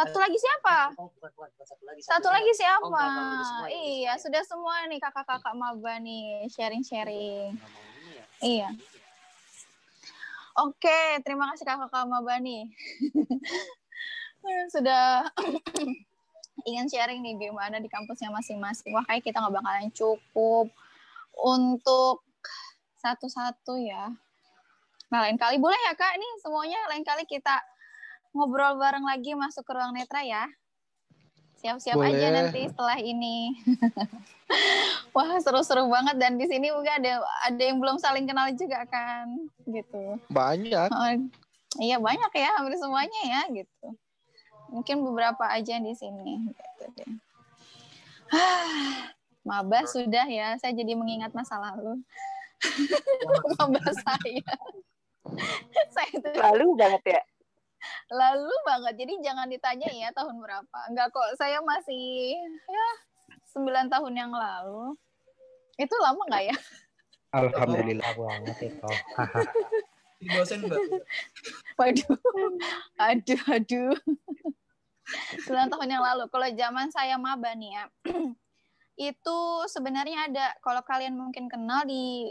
Satu 0.00 0.16
lagi 0.16 0.38
siapa? 0.40 0.78
Oh, 0.96 1.12
bukan, 1.12 1.30
bukan, 1.36 1.48
bukan 1.52 1.66
satu 1.68 1.84
lagi. 1.84 2.00
Satu 2.00 2.28
lagi 2.32 2.52
siapa? 2.56 2.80
Oh, 2.80 2.88
enggak, 2.88 3.04
enggak, 3.04 3.20
udah 3.20 3.44
semua, 3.44 3.60
udah 3.60 3.70
iya, 3.76 4.12
sudah 4.16 4.42
semua 4.48 4.74
nih 4.88 4.96
kakak-kakak 4.96 5.54
maba 5.60 5.94
nih 6.00 6.48
sharing-sharing. 6.48 7.52
Iya. 8.40 8.68
Oke, 10.56 11.00
terima 11.20 11.52
kasih 11.52 11.68
kakak-kakak 11.68 12.08
maba 12.08 12.34
nih. 12.40 12.64
sudah 14.74 15.28
ingin 16.68 16.88
sharing 16.88 17.20
nih 17.20 17.36
gimana 17.36 17.76
di 17.76 17.92
kampusnya 17.92 18.32
masing-masing. 18.32 18.96
Wah, 18.96 19.04
kayak 19.04 19.20
kita 19.20 19.36
nggak 19.36 19.60
bakalan 19.60 19.92
cukup 19.92 20.72
untuk 21.36 22.24
satu-satu 23.04 23.76
ya. 23.84 24.16
Nah, 25.12 25.28
lain 25.28 25.36
kali 25.36 25.60
boleh 25.60 25.76
ya 25.76 25.92
Kak, 25.92 26.16
nih 26.16 26.32
semuanya 26.40 26.80
lain 26.88 27.04
kali 27.04 27.28
kita 27.28 27.60
ngobrol 28.30 28.78
bareng 28.78 29.04
lagi 29.06 29.34
masuk 29.34 29.66
ke 29.66 29.72
ruang 29.74 29.94
netra 29.94 30.22
ya. 30.22 30.44
Siap-siap 31.60 32.00
aja 32.00 32.26
nanti 32.32 32.72
setelah 32.72 32.96
ini. 32.96 33.52
Wah, 35.14 35.36
seru-seru 35.44 35.86
banget 35.92 36.16
dan 36.16 36.40
di 36.40 36.48
sini 36.48 36.72
juga 36.72 36.96
ada 36.96 37.20
ada 37.44 37.62
yang 37.62 37.76
belum 37.76 38.00
saling 38.00 38.24
kenal 38.24 38.48
juga 38.56 38.88
kan, 38.88 39.28
gitu. 39.68 40.16
Banyak. 40.32 40.88
Oh, 40.88 41.12
iya 41.78 42.00
banyak 42.00 42.32
ya, 42.32 42.50
hampir 42.56 42.80
semuanya 42.80 43.20
ya 43.28 43.40
gitu. 43.52 43.92
Mungkin 44.72 45.04
beberapa 45.04 45.44
aja 45.52 45.76
di 45.76 45.92
sini 45.92 46.48
gitu 46.48 46.84
deh. 46.96 47.12
Maba 49.48 49.84
sudah 49.84 50.26
ya, 50.30 50.56
saya 50.56 50.72
jadi 50.72 50.96
mengingat 50.96 51.36
masa 51.36 51.60
lalu. 51.60 52.00
Maba 53.60 53.84
saya. 54.00 54.52
saya 55.94 56.10
itu 56.12 56.28
Lalu 56.40 56.66
banget 56.80 57.20
ya. 57.20 57.22
Lalu 58.10 58.54
banget. 58.66 58.94
Jadi 59.06 59.12
jangan 59.24 59.46
ditanya 59.46 59.88
ya 59.90 60.08
tahun 60.12 60.36
berapa. 60.40 60.78
Enggak 60.90 61.14
kok, 61.14 61.28
saya 61.38 61.62
masih 61.62 62.36
ya 62.68 62.88
9 63.54 63.90
tahun 63.90 64.14
yang 64.14 64.32
lalu. 64.32 64.94
Itu 65.78 65.94
lama 65.98 66.22
nggak 66.28 66.44
ya? 66.50 66.56
Alhamdulillah 67.30 68.10
banget 68.18 68.56
itu. 68.74 68.88
Dosen 70.20 70.66
mbak. 70.68 70.78
Waduh, 71.80 72.16
aduh, 73.00 73.42
aduh. 73.48 73.94
9 75.48 75.72
tahun 75.72 75.88
yang 75.88 76.04
lalu. 76.04 76.28
Kalau 76.28 76.48
zaman 76.54 76.86
saya 76.92 77.16
maba 77.16 77.56
nih 77.56 77.72
ya, 77.72 77.84
itu 79.10 79.38
sebenarnya 79.70 80.28
ada. 80.28 80.46
Kalau 80.60 80.82
kalian 80.84 81.16
mungkin 81.16 81.48
kenal 81.48 81.88
di 81.88 82.30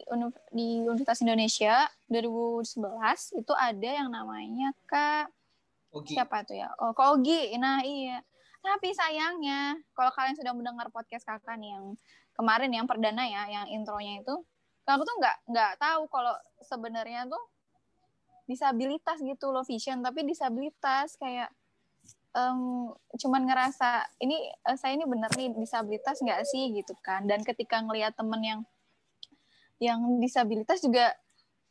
di 0.54 0.86
Universitas 0.86 1.26
Indonesia 1.26 1.90
2011 2.14 3.42
itu 3.42 3.54
ada 3.58 3.90
yang 3.90 4.14
namanya 4.14 4.70
Kak 4.86 5.34
Ogi. 5.90 6.14
siapa 6.14 6.46
tuh 6.46 6.58
ya? 6.58 6.70
Oh, 6.78 6.94
Kak 6.94 7.18
Ogi. 7.18 7.54
Nah, 7.58 7.82
iya. 7.82 8.22
Tapi 8.60 8.92
sayangnya, 8.92 9.80
kalau 9.96 10.12
kalian 10.14 10.36
sudah 10.38 10.54
mendengar 10.54 10.92
podcast 10.92 11.26
kakak 11.26 11.58
nih 11.58 11.74
yang 11.74 11.96
kemarin 12.36 12.70
yang 12.70 12.86
perdana 12.86 13.24
ya, 13.26 13.48
yang 13.50 13.66
intronya 13.72 14.20
itu, 14.22 14.36
aku 14.90 15.04
tuh 15.06 15.16
nggak 15.22 15.38
nggak 15.54 15.72
tahu 15.78 16.10
kalau 16.10 16.34
sebenarnya 16.66 17.30
tuh 17.30 17.44
disabilitas 18.50 19.22
gitu 19.22 19.54
loh 19.54 19.62
vision, 19.64 20.02
tapi 20.02 20.26
disabilitas 20.26 21.16
kayak 21.22 21.50
em, 22.34 22.90
cuman 23.22 23.42
ngerasa 23.46 24.10
ini 24.22 24.50
eh, 24.50 24.78
saya 24.78 24.98
ini 24.98 25.06
bener 25.06 25.30
nih 25.38 25.54
disabilitas 25.56 26.18
nggak 26.20 26.42
sih 26.50 26.74
gitu 26.74 26.94
kan? 27.06 27.26
Dan 27.30 27.46
ketika 27.46 27.80
ngelihat 27.80 28.18
temen 28.18 28.42
yang 28.42 28.62
yang 29.80 30.00
disabilitas 30.20 30.84
juga 30.84 31.16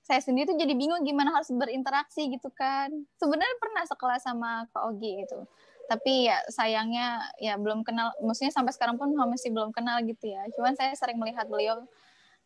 saya 0.09 0.25
sendiri 0.25 0.49
tuh 0.49 0.57
jadi 0.57 0.73
bingung 0.73 1.05
gimana 1.05 1.37
harus 1.37 1.53
berinteraksi 1.53 2.33
gitu 2.33 2.49
kan. 2.57 2.89
Sebenarnya 3.21 3.57
pernah 3.61 3.85
sekelas 3.85 4.25
sama 4.25 4.65
Kak 4.73 4.89
Ogi 4.89 5.21
gitu. 5.21 5.45
Tapi 5.85 6.33
ya 6.33 6.41
sayangnya 6.49 7.29
ya 7.37 7.61
belum 7.61 7.85
kenal, 7.85 8.17
maksudnya 8.25 8.49
sampai 8.49 8.73
sekarang 8.73 8.97
pun 8.97 9.13
masih 9.13 9.53
belum 9.53 9.69
kenal 9.69 10.01
gitu 10.09 10.33
ya. 10.33 10.49
Cuman 10.57 10.73
saya 10.81 10.97
sering 10.97 11.21
melihat 11.21 11.45
beliau 11.45 11.85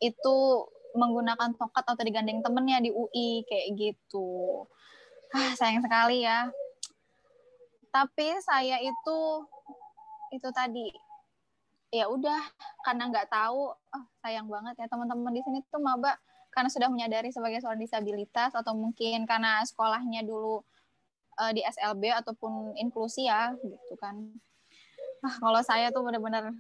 itu 0.02 0.36
menggunakan 0.98 1.54
tongkat 1.54 1.84
atau 1.86 2.02
digandeng 2.02 2.42
temennya 2.42 2.82
di 2.82 2.90
UI 2.90 3.46
kayak 3.46 3.78
gitu. 3.78 4.66
Ah, 5.30 5.54
sayang 5.54 5.86
sekali 5.86 6.26
ya. 6.26 6.50
Tapi 7.94 8.26
saya 8.42 8.82
itu 8.82 9.18
itu 10.34 10.48
tadi 10.50 10.90
ya 11.92 12.08
udah 12.08 12.40
karena 12.82 13.06
nggak 13.12 13.28
tahu 13.28 13.70
oh, 13.70 14.04
sayang 14.24 14.48
banget 14.48 14.80
ya 14.80 14.86
teman-teman 14.88 15.28
di 15.28 15.44
sini 15.44 15.60
tuh 15.68 15.76
maba 15.76 16.16
karena 16.52 16.68
sudah 16.68 16.88
menyadari 16.92 17.32
sebagai 17.32 17.64
seorang 17.64 17.80
disabilitas 17.80 18.52
atau 18.52 18.76
mungkin 18.76 19.24
karena 19.24 19.64
sekolahnya 19.64 20.22
dulu 20.22 20.60
eh, 21.40 21.52
di 21.56 21.64
SLB 21.64 22.12
ataupun 22.12 22.76
inklusi 22.76 23.26
ya 23.26 23.56
gitu 23.56 23.96
kan. 23.96 24.20
Ah 25.24 25.34
kalau 25.40 25.60
saya 25.64 25.88
tuh 25.88 26.04
benar-benar 26.04 26.52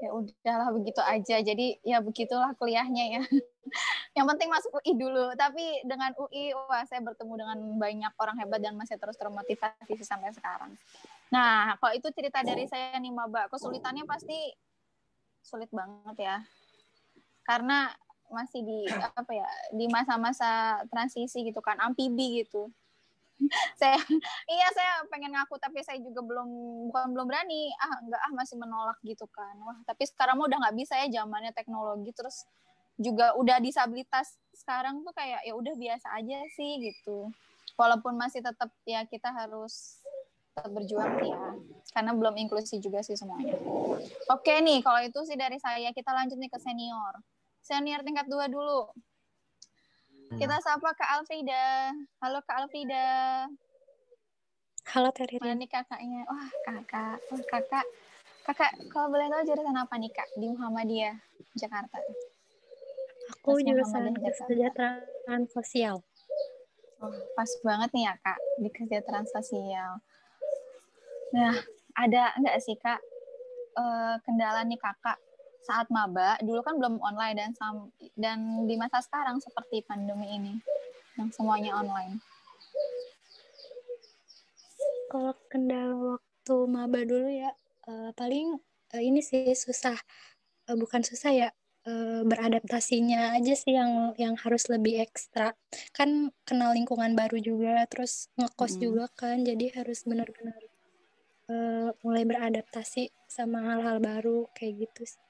ya 0.00 0.10
udahlah 0.16 0.70
begitu 0.72 1.02
aja. 1.02 1.36
Jadi 1.42 1.76
ya 1.84 1.98
begitulah 2.00 2.54
kuliahnya 2.56 3.20
ya. 3.20 3.22
Yang 4.16 4.26
penting 4.34 4.48
masuk 4.48 4.70
UI 4.80 4.92
dulu. 4.96 5.34
Tapi 5.36 5.84
dengan 5.84 6.14
UI 6.16 6.56
wah 6.56 6.86
saya 6.88 7.04
bertemu 7.04 7.32
dengan 7.36 7.58
banyak 7.76 8.12
orang 8.16 8.36
hebat 8.40 8.60
dan 8.64 8.74
masih 8.78 8.96
terus 8.96 9.18
termotivasi 9.20 9.98
sampai 10.00 10.32
sekarang. 10.32 10.72
Nah 11.34 11.76
kalau 11.82 11.92
itu 11.92 12.08
cerita 12.14 12.40
dari 12.40 12.64
saya 12.70 12.96
nih 12.96 13.12
maba 13.12 13.50
kesulitannya 13.52 14.08
pasti 14.08 14.54
sulit 15.44 15.68
banget 15.74 16.16
ya. 16.16 16.36
Karena 17.44 17.92
masih 18.30 18.62
di 18.62 18.86
apa 18.90 19.32
ya 19.34 19.46
di 19.74 19.86
masa-masa 19.90 20.80
transisi 20.88 21.42
gitu 21.42 21.58
kan 21.60 21.76
amfibi 21.82 22.42
gitu. 22.46 22.70
Saya 23.80 23.96
iya 24.52 24.68
saya 24.76 25.00
pengen 25.08 25.32
ngaku 25.32 25.56
tapi 25.56 25.80
saya 25.80 25.96
juga 25.96 26.20
belum 26.20 26.48
bukan 26.92 27.16
belum 27.16 27.24
berani. 27.24 27.72
Ah 27.80 27.96
enggak 28.04 28.20
ah 28.20 28.32
masih 28.36 28.56
menolak 28.60 29.00
gitu 29.00 29.24
kan. 29.32 29.56
Wah 29.64 29.80
tapi 29.88 30.04
sekarang 30.04 30.36
mah 30.36 30.44
udah 30.44 30.58
nggak 30.60 30.76
bisa 30.76 30.94
ya 31.00 31.08
zamannya 31.08 31.48
teknologi 31.56 32.12
terus 32.12 32.44
juga 33.00 33.32
udah 33.40 33.56
disabilitas. 33.64 34.36
Sekarang 34.52 35.00
tuh 35.00 35.16
kayak 35.16 35.40
ya 35.48 35.56
udah 35.56 35.72
biasa 35.72 36.20
aja 36.20 36.38
sih 36.52 36.84
gitu. 36.84 37.32
Walaupun 37.80 38.12
masih 38.20 38.44
tetap 38.44 38.68
ya 38.84 39.08
kita 39.08 39.32
harus 39.32 40.04
tetap 40.52 40.76
berjuang 40.76 41.16
ya. 41.24 41.56
Karena 41.96 42.12
belum 42.12 42.36
inklusi 42.36 42.76
juga 42.76 43.00
sih 43.00 43.16
semuanya. 43.16 43.56
Oke 44.28 44.60
nih 44.60 44.84
kalau 44.84 45.00
itu 45.00 45.16
sih 45.24 45.40
dari 45.40 45.56
saya. 45.56 45.96
Kita 45.96 46.12
lanjut 46.12 46.36
nih 46.36 46.52
ke 46.52 46.60
senior 46.60 47.24
senior 47.60 48.00
tingkat 48.02 48.26
dua 48.26 48.48
dulu 48.50 48.90
kita 50.30 50.62
sapa 50.62 50.94
Kak 50.94 51.10
Alfrida. 51.18 51.90
Halo 52.22 52.38
Kak 52.46 52.62
Alfrida. 52.62 53.50
Halo 54.86 55.10
Terry. 55.10 55.42
Mana 55.42 55.58
nih 55.58 55.66
kakaknya? 55.66 56.22
Wah 56.30 56.50
kakak. 56.62 57.18
Wah 57.18 57.42
kakak. 57.50 57.86
Kakak, 58.46 58.72
kalau 58.94 59.10
boleh 59.10 59.26
tahu 59.26 59.42
jurusan 59.52 59.76
apa 59.76 59.94
nih 60.00 60.10
kak 60.10 60.26
di 60.38 60.48
Muhammadiyah 60.48 61.18
Jakarta? 61.58 61.98
Aku 63.36 63.58
jurusan 63.58 64.16
kesejahteraan 64.16 65.42
sosial. 65.50 66.02
Oh, 67.02 67.14
pas 67.34 67.50
banget 67.66 67.90
nih 67.94 68.04
ya 68.06 68.14
kak 68.22 68.38
di 68.62 68.68
kesejahteraan 68.70 69.28
sosial. 69.28 69.98
Nah, 71.34 71.54
ada 71.98 72.32
nggak 72.38 72.58
sih 72.62 72.78
kak 72.78 73.02
eh, 73.76 74.14
kendala 74.24 74.62
nih 74.62 74.78
kakak 74.78 75.18
saat 75.66 75.86
maba? 75.92 76.36
Dulu 76.40 76.60
kan 76.64 76.76
belum 76.80 76.98
online 77.00 77.36
dan 77.36 77.50
sam- 77.56 77.92
dan 78.16 78.64
di 78.68 78.74
masa 78.80 79.00
sekarang 79.04 79.38
seperti 79.42 79.84
pandemi 79.84 80.28
ini 80.32 80.54
yang 81.18 81.28
semuanya 81.34 81.76
online. 81.76 82.18
Kalau 85.10 85.34
kendala 85.50 85.94
waktu 86.16 86.54
maba 86.70 87.00
dulu 87.02 87.28
ya, 87.28 87.50
eh, 87.90 88.10
paling 88.14 88.58
eh, 88.94 89.02
ini 89.02 89.20
sih 89.22 89.52
susah, 89.54 89.98
Eh, 90.70 90.78
bukan 90.78 91.02
susah 91.02 91.32
ya, 91.34 91.48
beradaptasinya 92.22 93.34
aja 93.34 93.54
sih 93.58 93.74
yang 93.74 94.14
yang 94.14 94.38
harus 94.38 94.70
lebih 94.70 95.02
ekstra. 95.02 95.58
Kan 95.90 96.30
kenal 96.46 96.76
lingkungan 96.78 97.18
baru 97.18 97.42
juga, 97.42 97.82
terus 97.90 98.30
ngekos 98.38 98.78
Mm. 98.78 98.80
juga 98.84 99.04
kan, 99.18 99.42
jadi 99.42 99.66
harus 99.82 100.06
benar-benar 100.06 100.60
eh, 101.50 101.90
mulai 102.06 102.22
beradaptasi 102.22 103.10
sama 103.26 103.58
hal-hal 103.66 103.98
baru 103.98 104.46
kayak 104.54 104.86
gitu 104.86 105.02
sih. 105.18 105.29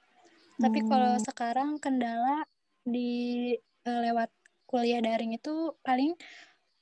Tapi 0.61 0.85
kalau 0.85 1.17
Hmm. 1.17 1.25
sekarang 1.25 1.71
kendala 1.81 2.45
di 2.85 3.11
eh, 3.57 4.01
lewat 4.05 4.29
kuliah 4.69 5.01
daring 5.01 5.33
itu 5.35 5.73
paling 5.81 6.13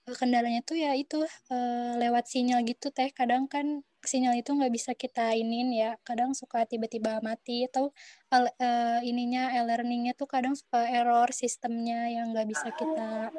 eh, 0.08 0.16
kendalanya 0.18 0.60
tuh 0.66 0.76
ya 0.76 0.92
itu 0.98 1.22
eh, 1.54 1.92
lewat 1.96 2.26
sinyal 2.26 2.66
gitu 2.66 2.90
teh. 2.90 3.08
Kadang 3.14 3.46
kan 3.46 3.86
sinyal 4.02 4.38
itu 4.38 4.50
nggak 4.54 4.70
bisa 4.74 4.92
kita 4.98 5.34
inin 5.34 5.70
ya. 5.74 5.94
Kadang 6.02 6.34
suka 6.34 6.66
tiba-tiba 6.66 7.22
mati 7.22 7.66
atau 7.70 7.94
eh, 8.34 9.00
ininya 9.06 9.54
e-learningnya 9.54 10.18
tuh 10.18 10.26
kadang 10.26 10.58
suka 10.58 10.86
error 10.90 11.30
sistemnya 11.30 12.10
yang 12.10 12.34
nggak 12.34 12.48
bisa 12.50 12.68
kita. 12.74 13.30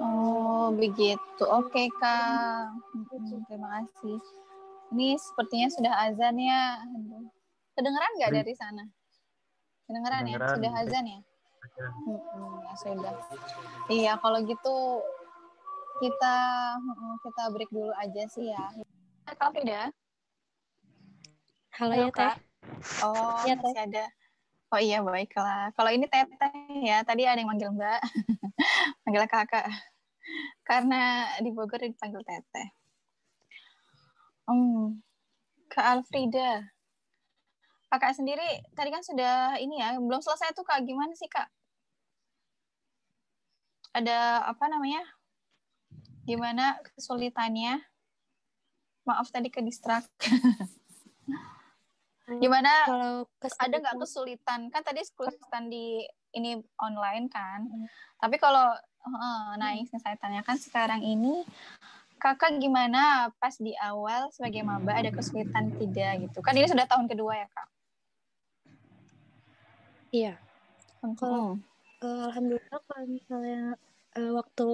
Oh, 0.00 0.72
begitu. 0.74 1.42
Oke, 1.44 1.86
Kak. 2.00 2.72
Mm-mm, 2.96 3.44
terima 3.46 3.68
kasih. 3.84 4.16
Ini 4.94 5.18
sepertinya 5.20 5.68
sudah 5.70 5.92
azan 6.08 6.36
ya. 6.40 6.80
Aduh. 6.82 7.28
Kedengeran 7.74 8.12
nggak 8.20 8.32
dari 8.32 8.54
sana? 8.54 8.84
Kedengeran 9.84 10.22
ya? 10.24 10.38
Sudah 10.48 10.72
azan 10.80 11.04
ya? 11.04 11.20
Mm-mm, 12.08 12.64
ya 12.64 12.74
sudah. 12.76 13.14
Iya, 13.88 14.12
kalau 14.20 14.38
gitu 14.44 14.76
kita 16.00 16.36
kita 17.24 17.42
break 17.52 17.70
dulu 17.72 17.92
aja 17.96 18.22
sih 18.32 18.48
ya. 18.52 18.64
Kak 19.36 19.52
Frida? 19.52 19.92
Halo, 21.74 21.92
Halo, 21.92 22.04
ya 22.06 22.08
teh. 22.08 22.16
Kak. 22.16 22.36
Oh, 23.02 23.42
Teh. 23.44 23.56
masih 23.56 23.82
ada. 23.82 24.04
Oh 24.72 24.80
iya, 24.80 24.98
baiklah. 25.04 25.70
Kalau 25.76 25.90
ini 25.92 26.06
Teteh 26.08 26.54
ya, 26.82 27.04
tadi 27.04 27.28
ada 27.28 27.38
yang 27.38 27.50
manggil 27.50 27.70
Mbak. 27.74 28.00
manggil 29.04 29.24
Kakak. 29.28 29.66
Karena 30.64 31.28
di 31.44 31.50
Bogor 31.52 31.82
dipanggil 31.82 32.24
Teteh. 32.24 32.68
Hmm. 34.48 35.00
Kak 35.68 35.86
Alfrida. 35.98 36.73
Kakak 37.94 38.18
sendiri 38.18 38.58
tadi 38.74 38.90
kan 38.90 39.06
sudah 39.06 39.54
ini 39.62 39.78
ya, 39.78 39.94
belum 40.02 40.18
selesai 40.18 40.50
tuh 40.50 40.66
Kak. 40.66 40.82
Gimana 40.82 41.14
sih 41.14 41.30
Kak? 41.30 41.46
Ada 43.94 44.50
apa 44.50 44.66
namanya? 44.66 44.98
Gimana 46.26 46.82
kesulitannya? 46.98 47.78
Maaf 49.06 49.30
tadi 49.30 49.46
ke 49.46 49.62
distrak. 49.62 50.02
Gimana? 52.42 52.90
Kalau 52.90 53.30
ada 53.62 53.76
nggak 53.78 54.02
kesulitan? 54.02 54.74
Kan 54.74 54.82
tadi 54.82 55.06
kesulitan 55.06 55.70
di 55.70 56.02
ini 56.34 56.58
online 56.82 57.30
kan. 57.30 57.62
Tapi 58.18 58.42
kalau 58.42 58.74
eh, 59.06 59.50
nah 59.54 59.70
yang 59.70 59.86
saya 60.02 60.18
tanyakan 60.18 60.58
sekarang 60.58 60.98
ini 60.98 61.46
kakak 62.18 62.58
gimana 62.58 63.30
pas 63.38 63.54
di 63.54 63.70
awal 63.78 64.34
sebagai 64.34 64.66
maba 64.66 64.98
ada 64.98 65.14
kesulitan 65.14 65.70
tidak 65.78 66.26
gitu? 66.26 66.42
Kan 66.42 66.58
ini 66.58 66.66
sudah 66.66 66.90
tahun 66.90 67.06
kedua 67.06 67.38
ya 67.38 67.46
kak. 67.54 67.73
Iya. 70.14 70.32
Hmm. 71.02 71.14
Kalau 71.18 71.42
eh, 72.04 72.20
alhamdulillah 72.28 72.80
kalau 72.88 73.06
misalnya 73.10 73.60
eh, 74.18 74.32
waktu 74.38 74.66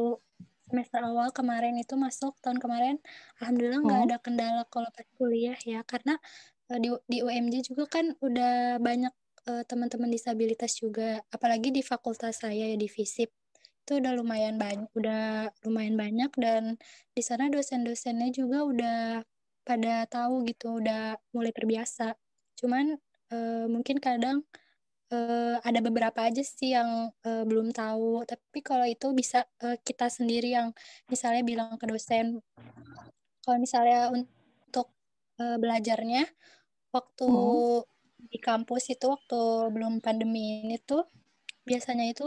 semester 0.70 1.00
awal 1.02 1.28
kemarin 1.34 1.74
itu 1.82 1.94
masuk 1.98 2.32
tahun 2.44 2.58
kemarin, 2.62 2.96
alhamdulillah 3.42 3.80
nggak 3.86 4.00
Hmm. 4.00 4.06
ada 4.08 4.16
kendala 4.24 4.62
kalau 4.72 4.88
pas 4.94 5.06
kuliah 5.18 5.58
ya 5.66 5.80
karena 5.92 6.14
eh, 6.70 6.78
di 6.82 6.88
di 7.10 7.18
UMJ 7.26 7.54
juga 7.70 7.84
kan 7.90 8.06
udah 8.22 8.78
banyak 8.88 9.14
eh, 9.50 9.64
teman-teman 9.70 10.10
disabilitas 10.12 10.72
juga, 10.82 11.22
apalagi 11.34 11.68
di 11.74 11.82
fakultas 11.84 12.34
saya 12.44 12.64
ya 12.72 12.76
di 12.78 12.88
FISIP 12.90 13.30
itu 13.86 13.92
udah 14.00 14.12
lumayan 14.14 14.56
banyak, 14.60 14.86
udah 14.94 15.50
lumayan 15.66 15.96
banyak 15.98 16.30
dan 16.38 16.78
di 17.16 17.22
sana 17.26 17.50
dosen-dosennya 17.50 18.30
juga 18.30 18.58
udah 18.62 18.98
pada 19.66 20.06
tahu 20.06 20.46
gitu, 20.46 20.78
udah 20.80 21.18
mulai 21.34 21.50
terbiasa. 21.56 22.14
Cuman 22.60 22.94
eh, 23.34 23.66
mungkin 23.66 23.98
kadang 23.98 24.46
eh, 25.10 25.56
ada 25.60 25.80
beberapa 25.82 26.20
aja 26.24 26.42
sih 26.42 26.72
yang 26.74 27.10
eh, 27.26 27.44
belum 27.46 27.74
tahu. 27.74 28.24
Tapi 28.24 28.58
kalau 28.62 28.86
itu 28.86 29.10
bisa 29.12 29.44
eh, 29.62 29.76
kita 29.82 30.06
sendiri 30.08 30.54
yang 30.54 30.72
misalnya 31.10 31.42
bilang 31.42 31.76
ke 31.76 31.86
dosen. 31.90 32.40
Kalau 33.44 33.58
misalnya 33.58 34.10
untuk 34.14 34.88
eh, 35.42 35.56
belajarnya 35.58 36.24
waktu 36.94 37.28
di 38.30 38.38
kampus 38.38 38.94
itu 38.94 39.06
waktu 39.10 39.40
belum 39.74 40.04
pandemi 40.04 40.62
ini 40.62 40.76
tuh 40.82 41.06
biasanya 41.64 42.10
itu 42.10 42.26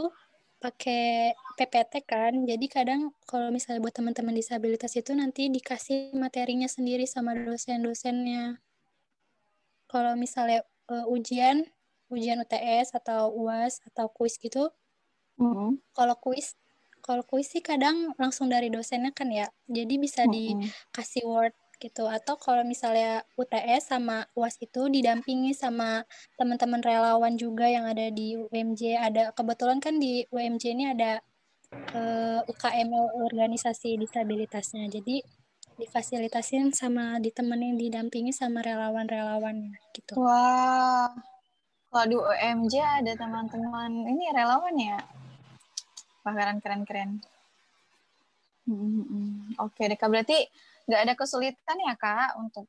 pakai 0.64 1.36
PPT 1.60 2.08
kan. 2.08 2.32
Jadi 2.48 2.66
kadang 2.72 3.12
kalau 3.28 3.52
misalnya 3.52 3.84
buat 3.84 3.92
teman-teman 3.92 4.32
disabilitas 4.32 4.96
itu 4.96 5.12
nanti 5.12 5.52
dikasih 5.52 6.16
materinya 6.16 6.64
sendiri 6.64 7.04
sama 7.04 7.36
dosen-dosennya. 7.36 8.64
Kalau 9.88 10.16
misalnya 10.16 10.64
eh, 10.88 11.06
ujian 11.08 11.68
ujian 12.14 12.38
UTS 12.40 12.94
atau 12.94 13.34
UAS 13.34 13.82
atau 13.90 14.06
kuis 14.08 14.38
gitu. 14.38 14.70
Kalau 15.92 16.16
kuis, 16.22 16.54
kalau 17.02 17.26
kuis 17.26 17.50
sih 17.50 17.60
kadang 17.60 18.14
langsung 18.16 18.46
dari 18.48 18.70
dosennya 18.70 19.10
kan 19.10 19.28
ya. 19.28 19.50
Jadi 19.66 19.94
bisa 19.98 20.24
dikasih 20.24 21.26
word 21.26 21.54
gitu. 21.82 22.06
Atau 22.06 22.38
kalau 22.38 22.62
misalnya 22.62 23.26
UTS 23.36 23.92
sama 23.92 24.24
UAS 24.38 24.56
itu 24.62 24.86
didampingi 24.88 25.52
sama 25.52 26.06
teman-teman 26.38 26.80
relawan 26.80 27.34
juga 27.34 27.66
yang 27.68 27.84
ada 27.84 28.08
di 28.08 28.38
UMJ. 28.38 28.96
Ada 28.96 29.22
kebetulan 29.34 29.82
kan 29.82 29.98
di 29.98 30.24
UMJ 30.30 30.64
ini 30.72 30.84
ada 30.94 31.20
eh, 31.92 32.40
UKM 32.46 32.90
organisasi 33.26 33.98
disabilitasnya. 33.98 34.86
Jadi 34.88 35.20
difasilitasin 35.74 36.70
sama 36.70 37.18
ditemenin 37.18 37.74
didampingi 37.74 38.30
sama 38.30 38.62
relawan-relawannya 38.62 39.74
gitu. 39.90 40.14
Wah, 40.22 41.10
kalau 41.94 42.06
di 42.10 42.16
UMJ 42.18 42.74
ada 43.06 43.12
teman-teman 43.14 43.90
ini 44.10 44.26
relawan 44.34 44.74
ya. 44.74 44.98
Wah 46.26 46.34
keren 46.34 46.58
keren 46.58 46.82
keren. 46.82 47.10
Hmm, 48.66 49.54
Oke 49.62 49.86
deh 49.86 49.94
kak 49.94 50.10
berarti 50.10 50.50
nggak 50.90 51.00
ada 51.06 51.14
kesulitan 51.14 51.78
ya 51.86 51.94
kak 51.94 52.34
untuk 52.42 52.66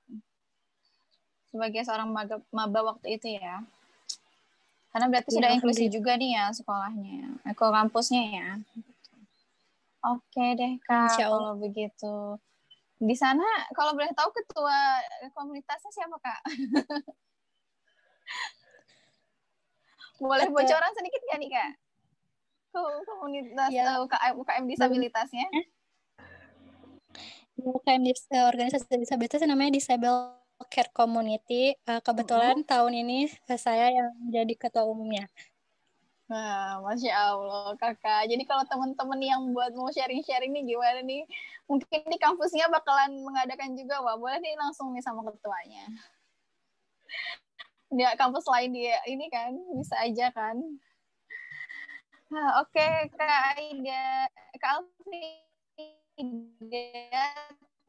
sebagai 1.49 1.82
seorang 1.82 2.13
maga- 2.13 2.45
maba 2.53 2.93
waktu 2.93 3.17
itu 3.17 3.34
ya. 3.34 3.65
Karena 4.93 5.09
berarti 5.09 5.34
Ya, 5.34 5.36
sudah 5.41 5.49
inklusi 5.57 5.86
juga 5.89 6.13
nih 6.21 6.38
ya 6.38 6.45
sekolahnya, 6.53 7.41
eh, 7.49 7.55
ke 7.57 7.65
kampusnya 7.65 8.23
ya. 8.30 8.49
Oke 10.05 10.53
deh 10.53 10.78
kak 10.86 11.17
kalau 11.17 11.57
begitu. 11.57 12.38
Di 13.01 13.15
sana 13.17 13.43
kalau 13.73 13.97
boleh 13.97 14.13
tahu 14.13 14.30
ketua 14.38 15.01
komunitasnya 15.34 15.89
siapa 15.89 16.15
kak? 16.21 16.41
Boleh 20.20 20.47
bocoran 20.47 20.91
sedikit 20.95 21.22
gak 21.28 21.39
nih 21.39 21.49
kak? 21.51 21.72
Komunitas 22.76 23.72
Ya. 23.72 23.95
eh, 23.95 24.03
UKM, 24.03 24.34
UKM 24.43 24.63
disabilitasnya? 24.68 25.47
UKM 27.55 28.03
eh, 28.03 28.45
organisasi 28.51 28.99
disabilitas 28.99 29.39
namanya 29.47 29.80
Disable 29.80 30.36
Care 30.68 30.91
Community. 30.91 31.76
Eh, 31.76 32.01
kebetulan 32.03 32.68
tahun 32.68 32.93
ini 33.07 33.32
saya 33.55 33.91
yang 33.91 34.11
jadi 34.28 34.53
ketua 34.59 34.84
umumnya. 34.84 35.32
Nah, 36.26 36.82
Masya 36.82 37.13
Allah, 37.13 37.78
kakak. 37.78 38.26
Jadi 38.28 38.43
kalau 38.49 38.66
teman-teman 38.66 39.20
yang 39.22 39.41
buat 39.53 39.72
mau 39.78 39.93
sharing-sharing 39.93 40.51
nih 40.57 40.74
gimana 40.74 40.99
nih? 41.05 41.22
Mungkin 41.70 42.01
di 42.09 42.18
kampusnya 42.18 42.66
bakalan 42.68 43.13
mengadakan 43.22 43.78
juga, 43.78 44.01
Wah. 44.01 44.18
Boleh 44.18 44.41
nih 44.41 44.57
langsung 44.57 44.89
nih 44.91 45.05
sama 45.05 45.22
ketuanya. 45.22 45.86
Di 47.91 48.03
kampus 48.17 48.45
lain 48.49 48.73
dia 48.73 48.97
ini 49.05 49.29
kan, 49.29 49.53
bisa 49.77 49.95
aja 50.01 50.33
kan. 50.33 50.57
Nah, 52.33 52.65
Oke, 52.65 53.09
Kak 53.13 53.55
Aida. 53.55 54.25
Kak 54.57 54.81
Alfi. 54.81 55.45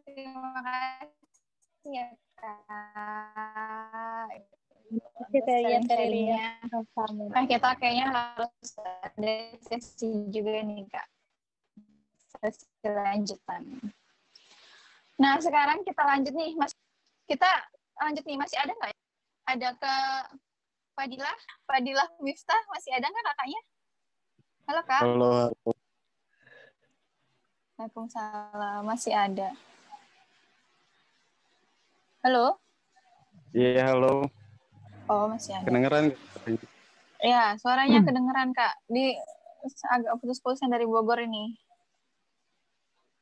Terima 0.07 0.61
kasih 0.61 1.91
ya, 1.91 2.09
Kak. 2.37 4.29
Kita 5.33 5.53
lihat. 6.07 6.69
Nah, 7.33 7.45
kita 7.49 7.71
kayaknya 7.81 8.07
harus 8.13 8.71
ada 8.77 9.37
sesi 9.67 10.29
juga 10.29 10.63
nih, 10.63 10.85
Kak. 10.85 11.09
Sesi 12.45 12.69
lanjutan. 12.85 13.63
Nah, 15.17 15.41
sekarang 15.41 15.81
kita 15.81 16.03
lanjut 16.05 16.35
nih, 16.37 16.53
Mas. 16.61 16.77
Kita 17.25 17.49
lanjut 18.05 18.23
nih, 18.29 18.37
masih 18.37 18.61
ada 18.61 18.77
nggak 18.77 18.93
ya? 18.93 19.06
Ada 19.47 19.79
ke 19.79 19.95
Fadilah? 20.99 21.39
Fadilah 21.71 22.09
Miftah, 22.19 22.59
masih 22.67 22.91
ada 22.99 23.07
nggak 23.07 23.25
kakaknya? 23.31 23.61
Halo, 24.67 24.83
Kak. 24.83 25.03
Halo. 25.07 25.35
Waalaikumsalam, 27.79 28.83
masih 28.83 29.15
ada. 29.15 29.55
Halo? 32.27 32.59
Iya, 33.55 33.95
halo. 33.95 34.27
Oh, 35.07 35.31
masih 35.31 35.55
ada. 35.55 35.71
Kedengeran? 35.71 36.11
Ya, 37.23 37.55
suaranya 37.63 38.03
kedengeran, 38.03 38.51
Kak. 38.51 38.83
Di 38.91 39.15
agak 39.95 40.19
putus-putus 40.19 40.59
yang 40.67 40.75
dari 40.75 40.91
Bogor 40.91 41.23
ini. 41.23 41.55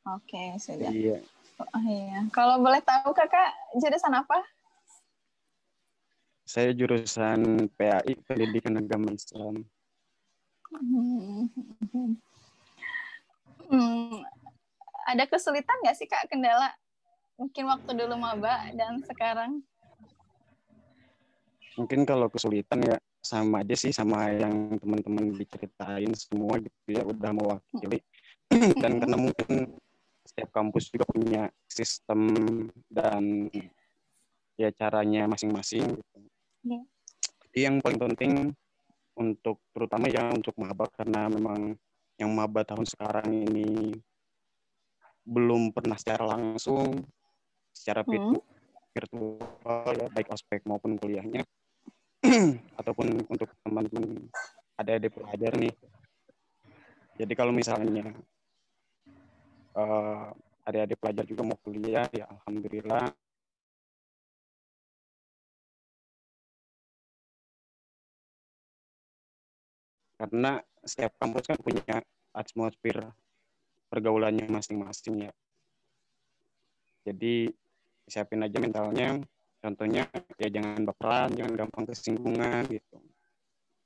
Oke, 0.08 0.56
sudah. 0.56 0.88
Iya. 0.88 1.20
Oh, 1.60 1.84
iya. 1.84 2.24
Kalau 2.32 2.64
boleh 2.64 2.80
tahu, 2.80 3.12
Kakak, 3.12 3.52
jurusan 3.76 4.16
apa? 4.16 4.40
Saya 6.44 6.76
jurusan 6.76 7.72
PAI, 7.72 8.20
Pendidikan 8.28 8.76
Agama 8.76 9.16
Islam. 9.16 9.64
Hmm. 10.76 11.48
Hmm. 13.72 14.20
Ada 15.08 15.24
kesulitan 15.24 15.80
nggak 15.80 15.96
sih, 15.96 16.04
Kak, 16.04 16.28
kendala? 16.28 16.68
Mungkin 17.40 17.64
waktu 17.66 17.90
dulu 17.96 18.14
maba 18.20 18.68
dan 18.76 19.00
sekarang? 19.08 19.64
Mungkin 21.74 22.06
kalau 22.06 22.30
kesulitan 22.30 22.86
ya 22.86 22.96
sama 23.18 23.64
aja 23.64 23.74
sih 23.74 23.90
sama 23.90 24.30
yang 24.30 24.78
teman-teman 24.78 25.34
diceritain 25.34 26.12
semua 26.14 26.60
gitu 26.60 26.88
ya 26.92 27.02
udah 27.02 27.32
mewakili. 27.34 27.98
Dan 28.82 29.02
karena 29.02 29.16
mungkin 29.18 29.74
setiap 30.22 30.50
kampus 30.54 30.92
juga 30.92 31.08
punya 31.08 31.42
sistem 31.66 32.20
dan 32.88 33.50
ya 34.54 34.70
caranya 34.70 35.26
masing-masing 35.26 35.98
gitu. 35.98 36.18
Iya. 36.64 36.80
Jadi 37.44 37.58
yang 37.60 37.76
paling 37.84 38.00
penting 38.00 38.32
untuk 39.14 39.62
terutama 39.70 40.10
ya 40.10 40.32
untuk 40.32 40.56
maba 40.58 40.90
karena 40.90 41.30
memang 41.30 41.78
yang 42.18 42.30
maba 42.34 42.66
tahun 42.66 42.88
sekarang 42.88 43.30
ini 43.30 43.94
belum 45.24 45.72
pernah 45.72 45.96
secara 45.96 46.36
langsung 46.36 47.04
secara 47.72 48.04
virtu- 48.04 48.44
virtual 48.92 49.88
ya 49.96 50.06
baik 50.12 50.28
ospek 50.30 50.62
maupun 50.68 51.00
kuliahnya 51.00 51.42
ataupun 52.80 53.24
untuk 53.26 53.48
teman-teman 53.64 54.28
ada 54.76 55.00
adik 55.00 55.16
pelajar 55.16 55.52
nih 55.58 55.74
jadi 57.18 57.32
kalau 57.34 57.54
misalnya 57.54 58.12
eh, 59.74 60.26
adik-adik 60.64 60.98
pelajar 61.00 61.24
juga 61.26 61.42
mau 61.44 61.58
kuliah 61.60 62.06
ya 62.12 62.28
alhamdulillah 62.30 63.10
karena 70.14 70.62
setiap 70.84 71.16
kampus 71.18 71.44
kan 71.50 71.58
punya 71.58 71.98
atmosfer 72.34 73.12
pergaulannya 73.90 74.46
masing-masing 74.50 75.28
ya. 75.28 75.32
Jadi 77.04 77.50
siapin 78.08 78.42
aja 78.44 78.58
mentalnya. 78.60 79.20
Contohnya 79.64 80.04
ya 80.36 80.48
jangan 80.52 80.84
baperan, 80.84 81.32
jangan 81.32 81.54
gampang 81.56 81.84
kesinggungan 81.88 82.68
gitu. 82.68 83.00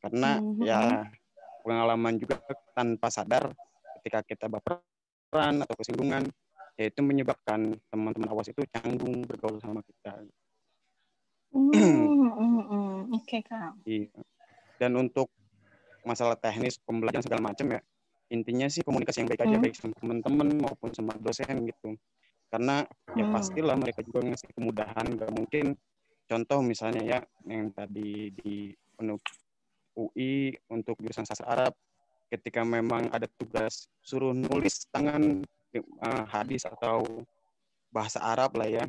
Karena 0.02 0.42
Mhm. 0.42 0.62
ya 0.66 0.82
pengalaman 1.62 2.18
juga 2.18 2.42
tanpa 2.74 3.10
sadar 3.10 3.50
ketika 4.00 4.22
kita 4.26 4.46
baperan 4.50 5.62
atau 5.62 5.74
kesinggungan 5.78 6.26
ya 6.78 6.86
itu 6.86 7.00
menyebabkan 7.02 7.74
teman-teman 7.90 8.30
awas 8.30 8.50
itu 8.50 8.62
canggung 8.70 9.26
bergaul 9.26 9.58
sama 9.58 9.82
kita. 9.82 10.22
Hmm, 11.50 11.74
hmm, 11.74 12.62
hmm. 12.70 13.16
Oke, 13.18 13.42
Kak. 13.42 13.82
Iya. 13.86 14.14
Dan 14.78 14.94
untuk 14.94 15.30
masalah 16.08 16.36
teknis 16.40 16.80
pembelajaran 16.80 17.20
segala 17.20 17.42
macam 17.52 17.66
ya. 17.76 17.80
Intinya 18.32 18.66
sih 18.72 18.80
komunikasi 18.80 19.24
yang 19.24 19.28
baik 19.28 19.44
aja 19.44 19.56
Hmm. 19.56 19.64
baik 19.64 19.74
sama 19.76 19.94
teman-teman 20.00 20.48
maupun 20.64 20.90
sama 20.96 21.12
dosen 21.20 21.68
gitu. 21.68 21.96
Karena 22.48 22.84
ya 23.12 23.24
Hmm. 23.28 23.32
pastilah 23.36 23.76
mereka 23.76 24.00
juga 24.00 24.24
ngasih 24.24 24.48
kemudahan 24.56 25.06
nggak 25.12 25.30
mungkin. 25.36 25.66
Contoh 26.28 26.60
misalnya 26.64 27.02
ya 27.04 27.18
yang 27.48 27.72
tadi 27.72 28.32
di 28.32 28.72
penuh 28.96 29.20
UI 29.96 30.56
untuk 30.72 30.96
jurusan 31.00 31.24
sastra 31.28 31.48
Arab 31.52 31.72
ketika 32.28 32.60
memang 32.64 33.08
ada 33.08 33.24
tugas 33.40 33.88
suruh 34.04 34.36
nulis 34.36 34.88
tangan 34.92 35.44
eh, 35.72 35.84
hadis 36.32 36.64
atau 36.64 37.04
bahasa 37.92 38.20
Arab 38.24 38.56
lah 38.56 38.68
ya. 38.68 38.84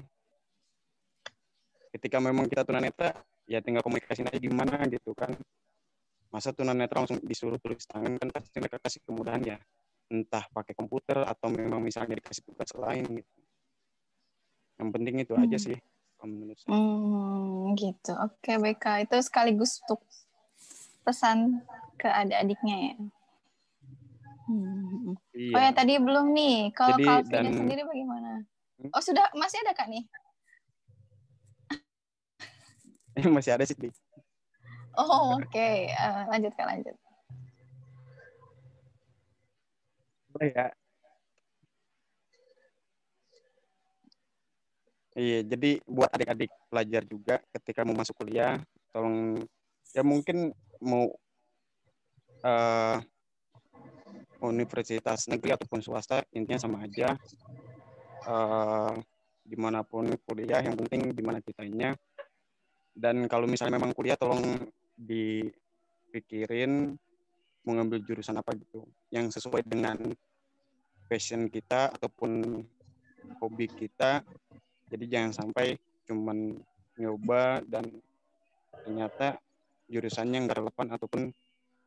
Ketika 1.95 2.19
memang 2.19 2.47
kita 2.47 2.67
tunanetra 2.67 3.15
ya 3.49 3.63
tinggal 3.63 3.81
komunikasi 3.81 4.21
aja 4.21 4.37
gimana 4.37 4.85
gitu 4.91 5.15
kan 5.17 5.33
masa 6.29 6.53
tunanetra 6.53 7.01
langsung 7.01 7.17
disuruh 7.25 7.57
tulis 7.57 7.81
tangan 7.89 8.15
kan 8.15 8.29
pasti 8.29 8.61
mereka 8.61 8.77
kasih 8.77 9.01
kemudahan 9.01 9.41
ya 9.41 9.57
entah 10.09 10.45
pakai 10.49 10.73
komputer 10.77 11.25
atau 11.25 11.49
memang 11.49 11.81
misalnya 11.81 12.17
dikasih 12.17 12.45
tugas 12.45 12.69
lain 12.77 13.05
gitu 13.21 13.39
yang 14.79 14.89
penting 14.93 15.15
itu 15.21 15.33
aja 15.35 15.57
Hmm. 15.57 15.65
sih 15.69 15.77
kalau 16.15 16.29
menurut 16.31 16.57
saya 16.57 16.69
Hmm, 16.69 17.75
gitu. 17.79 18.11
Oke, 18.15 18.51
baik, 18.59 18.79
Kak. 18.79 19.07
Itu 19.07 19.15
sekaligus 19.23 19.79
untuk 19.87 20.03
pesan 21.03 21.63
ke 21.95 22.07
adik-adiknya 22.07 22.75
ya. 22.75 22.93
Hmm. 24.47 25.15
Iya. 25.31 25.53
Oh 25.55 25.61
ya, 25.63 25.71
tadi 25.71 25.93
belum 25.99 26.31
nih. 26.35 26.71
Kalau 26.75 26.95
dan- 27.27 27.55
sendiri 27.55 27.83
bagaimana? 27.83 28.43
Hmm? 28.79 28.91
Oh, 28.91 29.03
sudah 29.03 29.27
masih 29.35 29.63
ada 29.63 29.71
Kak 29.75 29.87
nih? 29.91 30.03
masih 33.35 33.51
ada 33.55 33.63
sih. 33.67 33.75
Oh, 34.99 35.39
oke. 35.39 35.69
Eh, 35.87 36.23
lanjut 36.27 36.51
Kak, 36.59 36.67
lanjut. 36.67 36.95
Boleh 40.35 40.51
ya 40.51 40.67
Iya, 45.19 45.41
jadi 45.41 45.81
buat 45.89 46.07
adik-adik 46.15 46.51
pelajar 46.69 47.03
juga 47.03 47.35
ketika 47.51 47.81
mau 47.83 47.97
masuk 47.97 48.23
kuliah, 48.23 48.61
tolong 48.93 49.41
ya 49.91 50.05
mungkin 50.05 50.53
mau 50.79 51.11
eh, 52.45 52.97
universitas 54.39 55.27
negeri 55.27 55.57
ataupun 55.57 55.81
swasta 55.81 56.23
intinya 56.31 56.61
sama 56.61 56.85
aja. 56.85 57.17
Eh, 58.29 58.93
di 59.43 59.57
mana 59.57 59.81
pun 59.81 60.07
kuliah, 60.29 60.61
yang 60.61 60.77
penting 60.77 61.09
di 61.09 61.23
mana 61.25 61.41
kitanya. 61.41 61.97
Dan 62.93 63.25
kalau 63.25 63.49
misalnya 63.49 63.81
memang 63.81 63.97
kuliah, 63.97 64.15
tolong 64.15 64.45
dipikirin 64.99 66.99
mau 67.63 67.73
ngambil 67.75 68.03
jurusan 68.03 68.35
apa 68.35 68.51
gitu, 68.59 68.83
yang 69.13 69.31
sesuai 69.31 69.63
dengan 69.63 69.95
passion 71.07 71.47
kita 71.47 71.95
ataupun 71.95 72.59
hobi 73.39 73.71
kita 73.71 74.19
jadi 74.89 75.05
jangan 75.05 75.45
sampai 75.45 75.77
cuman 76.09 76.57
nyoba 76.97 77.61
dan 77.69 77.85
ternyata 78.83 79.37
jurusannya 79.85 80.49
nggak 80.49 80.59
relevan 80.59 80.87
ataupun 80.97 81.21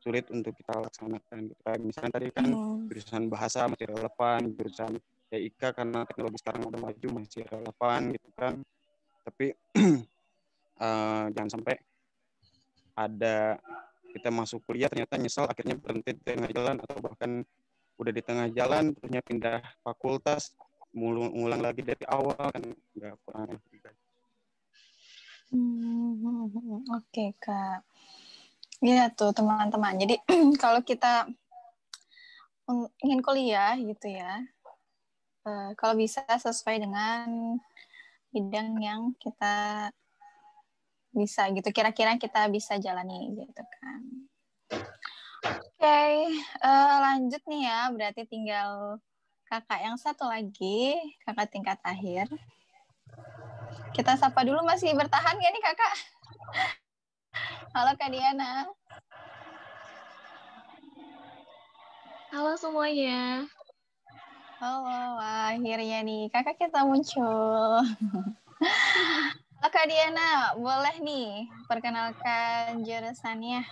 sulit 0.02 0.26
untuk 0.34 0.54
kita 0.58 0.82
laksanakan 0.82 1.50
gitu. 1.50 1.60
Kayak 1.62 1.80
misalnya 1.82 2.12
tadi 2.18 2.28
kan 2.34 2.48
Hmm. 2.54 2.86
jurusan 2.90 3.22
bahasa 3.30 3.70
masih 3.70 3.86
relevan, 3.90 4.40
jurusan 4.58 4.92
TIK 5.30 5.62
karena 5.70 6.02
teknologi 6.06 6.38
sekarang 6.42 6.62
udah 6.66 6.80
maju 6.82 7.08
masih 7.22 7.42
relevan 7.46 8.00
gitu 8.10 8.28
kan. 8.34 8.54
Tapi 9.22 9.46
eh, 10.86 11.24
jangan 11.30 11.50
sampai 11.50 11.74
ada 12.97 13.57
kita 14.12 14.28
masuk 14.28 14.61
kuliah 14.68 14.93
ternyata 14.93 15.16
nyesel 15.16 15.49
akhirnya 15.49 15.76
berhenti 15.80 16.12
di 16.12 16.22
tengah 16.22 16.51
jalan 16.53 16.76
atau 16.84 16.97
bahkan 17.01 17.30
udah 17.97 18.12
di 18.12 18.22
tengah 18.24 18.49
jalan 18.53 18.93
terusnya 18.93 19.22
pindah 19.24 19.61
fakultas 19.80 20.53
mulu- 20.93 21.32
ngulang 21.32 21.64
lagi 21.64 21.80
dari 21.80 22.05
awal 22.09 22.36
kan 22.36 22.62
nggak 22.97 23.16
kurang 23.24 23.57
juga. 23.72 23.90
Hmm, 25.53 26.49
Oke 26.97 27.36
kak. 27.36 27.84
Iya 28.80 29.12
tuh 29.12 29.36
teman-teman. 29.36 30.01
Jadi 30.01 30.16
kalau 30.62 30.80
kita 30.80 31.28
ingin 33.05 33.20
kuliah 33.20 33.76
gitu 33.76 34.09
ya, 34.09 34.40
eh, 35.45 35.70
kalau 35.76 35.95
bisa 35.97 36.24
sesuai 36.24 36.80
dengan 36.80 37.61
bidang 38.32 38.80
yang 38.80 39.01
kita 39.20 39.88
bisa 41.12 41.46
gitu. 41.52 41.68
Kira-kira 41.70 42.16
kita 42.16 42.48
bisa 42.48 42.80
jalani 42.80 43.36
gitu 43.36 43.62
kan. 43.78 44.00
Oke, 45.42 46.02
eh, 46.40 46.96
lanjut 47.02 47.42
nih 47.46 47.68
ya. 47.68 47.80
Berarti 47.92 48.22
tinggal 48.24 48.96
kakak 49.46 49.80
yang 49.84 49.96
satu 50.00 50.24
lagi, 50.24 50.96
kakak 51.28 51.52
tingkat 51.52 51.78
akhir. 51.84 52.26
Kita 53.92 54.16
sapa 54.16 54.40
dulu 54.40 54.64
masih 54.64 54.96
bertahan 54.96 55.36
ya 55.36 55.48
nih 55.52 55.62
kakak? 55.62 55.94
Halo 57.76 57.92
Kak 57.96 58.08
Diana. 58.08 58.68
Halo 62.32 62.56
semuanya. 62.56 63.44
Halo, 64.56 65.20
akhirnya 65.20 66.00
nih 66.00 66.32
kakak 66.32 66.56
kita 66.56 66.86
muncul. 66.88 67.82
Halo 69.62 69.78
Kak 69.78 69.86
Diana, 69.86 70.58
boleh 70.58 70.98
nih 71.06 71.46
perkenalkan 71.70 72.82
jurusannya? 72.82 73.62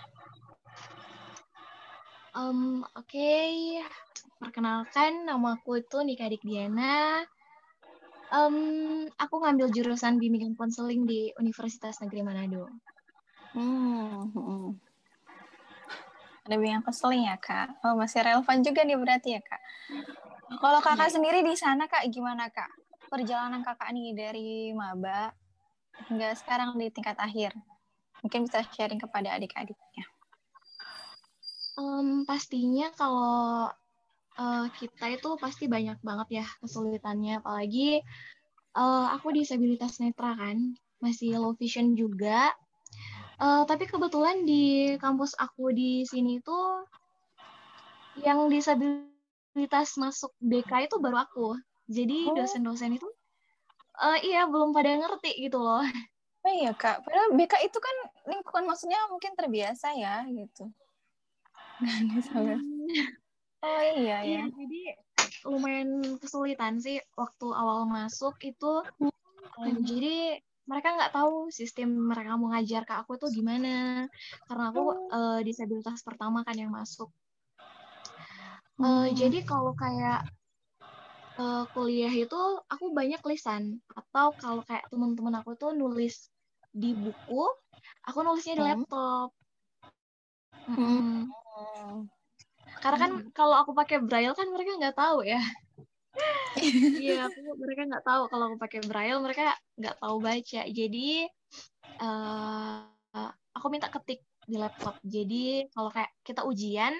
Um, 2.31 2.87
Oke, 2.95 3.83
perkenalkan 4.39 5.27
nama 5.27 5.59
aku 5.59 5.83
itu 5.83 5.99
Nika 5.99 6.31
Dik 6.31 6.47
Diana. 6.47 7.27
Um, 8.31 9.03
aku 9.19 9.35
ngambil 9.43 9.67
jurusan 9.75 10.15
bimbingan 10.15 10.55
konseling 10.55 11.03
di 11.03 11.35
Universitas 11.35 11.99
Negeri 11.99 12.23
Manado. 12.23 12.71
Hmm, 13.51 14.31
hmm. 14.31 14.71
Ada 16.47 16.55
bimbingan 16.55 16.87
konseling 16.87 17.27
ya 17.27 17.35
kak? 17.35 17.83
Oh 17.83 17.99
masih 17.99 18.23
relevan 18.23 18.63
juga 18.63 18.87
nih 18.87 18.95
berarti 18.95 19.35
ya 19.35 19.43
kak. 19.43 19.59
Kalau 20.55 20.79
kakak 20.79 21.11
sendiri 21.11 21.43
di 21.43 21.51
sana 21.59 21.83
kak 21.91 22.07
gimana 22.07 22.47
kak? 22.47 22.71
Perjalanan 23.11 23.59
kakak 23.59 23.91
nih 23.91 24.15
dari 24.15 24.71
maba 24.71 25.35
hingga 26.09 26.33
sekarang 26.37 26.77
di 26.79 26.87
tingkat 26.89 27.17
akhir. 27.19 27.53
Mungkin 28.21 28.45
bisa 28.45 28.61
sharing 28.73 29.01
kepada 29.01 29.33
adik-adiknya. 29.37 30.05
Um, 31.79 32.27
pastinya 32.27 32.93
kalau 32.93 33.71
uh, 34.37 34.65
kita 34.77 35.17
itu 35.17 35.29
pasti 35.41 35.65
banyak 35.65 35.97
banget 36.05 36.43
ya 36.43 36.45
kesulitannya, 36.61 37.41
apalagi 37.41 38.05
uh, 38.77 39.11
aku 39.15 39.33
disabilitas 39.33 39.97
netra 39.97 40.37
kan, 40.37 40.77
masih 41.01 41.41
low 41.41 41.57
vision 41.57 41.97
juga. 41.97 42.53
Uh, 43.41 43.65
tapi 43.65 43.89
kebetulan 43.89 44.45
di 44.45 44.93
kampus 45.01 45.33
aku 45.33 45.73
di 45.73 46.05
sini 46.05 46.37
tuh 46.45 46.85
yang 48.21 48.45
disabilitas 48.53 49.97
masuk 49.97 50.29
BK 50.37 50.85
itu 50.85 51.01
baru 51.01 51.25
aku. 51.25 51.57
Jadi 51.89 52.29
Oh. 52.29 52.37
dosen-dosen 52.37 53.01
itu 53.01 53.09
uh, 54.01 54.17
iya 54.25 54.49
belum 54.49 54.73
pada 54.73 54.97
ngerti 54.97 55.31
gitu 55.45 55.61
loh. 55.61 55.85
Oh 56.41 56.49
iya 56.49 56.73
kak, 56.73 57.05
padahal 57.05 57.37
BK 57.37 57.53
itu 57.69 57.77
kan 57.77 57.95
lingkungan 58.25 58.65
maksudnya 58.65 58.97
mungkin 59.13 59.37
terbiasa 59.37 59.93
ya 59.93 60.25
gitu. 60.25 60.73
Disabilitas. 62.17 62.61
Oh 63.61 63.81
iya 64.01 64.25
ya. 64.25 64.25
Iya, 64.25 64.41
jadi 64.49 64.81
lumayan 65.45 66.17
kesulitan 66.17 66.81
sih 66.81 66.97
waktu 67.13 67.45
awal 67.53 67.85
masuk 67.85 68.41
itu. 68.41 68.81
eh, 69.61 69.73
jadi 69.85 70.41
mereka 70.65 70.97
nggak 70.97 71.13
tahu 71.13 71.53
sistem 71.53 71.93
mereka 72.09 72.37
mau 72.41 72.49
ngajar 72.53 72.89
ke 72.89 72.93
aku 72.97 73.21
tuh 73.21 73.29
gimana. 73.29 74.09
Karena 74.49 74.73
aku 74.73 74.81
eh, 75.13 75.39
disabilitas 75.45 76.01
pertama 76.01 76.41
kan 76.41 76.57
yang 76.57 76.73
masuk. 76.73 77.13
Eh, 78.81 78.81
Hmm. 78.81 79.13
jadi 79.13 79.45
kalau 79.45 79.77
kayak 79.77 80.25
eh, 81.39 81.63
kuliah 81.73 82.13
itu 82.23 82.35
aku 82.73 82.85
banyak 82.99 83.21
lisan 83.31 83.63
atau 83.99 84.27
kalau 84.41 84.61
kayak 84.67 84.85
teman-teman 84.91 85.35
aku 85.39 85.51
tuh 85.61 85.71
nulis 85.81 86.13
di 86.81 86.87
buku, 87.03 87.41
aku 88.07 88.19
nulisnya 88.25 88.55
di 88.59 88.63
Hmm. 88.63 88.67
laptop. 88.69 89.27
Hmm. 90.67 91.31
Karena 92.83 92.97
kan 93.03 93.11
kalau 93.37 93.55
aku 93.61 93.71
pakai 93.79 93.97
braille 94.07 94.33
kan 94.39 94.47
mereka 94.53 94.71
nggak 94.79 94.95
tahu 95.01 95.17
ya. 95.31 95.37
Iya, 96.97 97.11
aku 97.27 97.39
mereka 97.61 97.81
nggak 97.89 98.03
tahu 98.07 98.21
kalau 98.31 98.43
aku 98.47 98.57
pakai 98.63 98.79
braille, 98.89 99.19
mereka 99.25 99.43
nggak 99.79 99.95
tahu 100.01 100.15
baca. 100.27 100.59
Jadi 100.77 100.97
eh 102.03 103.29
aku 103.57 103.67
minta 103.73 103.87
ketik 103.95 104.19
di 104.51 104.55
laptop. 104.63 104.95
Jadi 105.15 105.35
kalau 105.73 105.89
kayak 105.95 106.11
kita 106.27 106.41
ujian, 106.51 106.93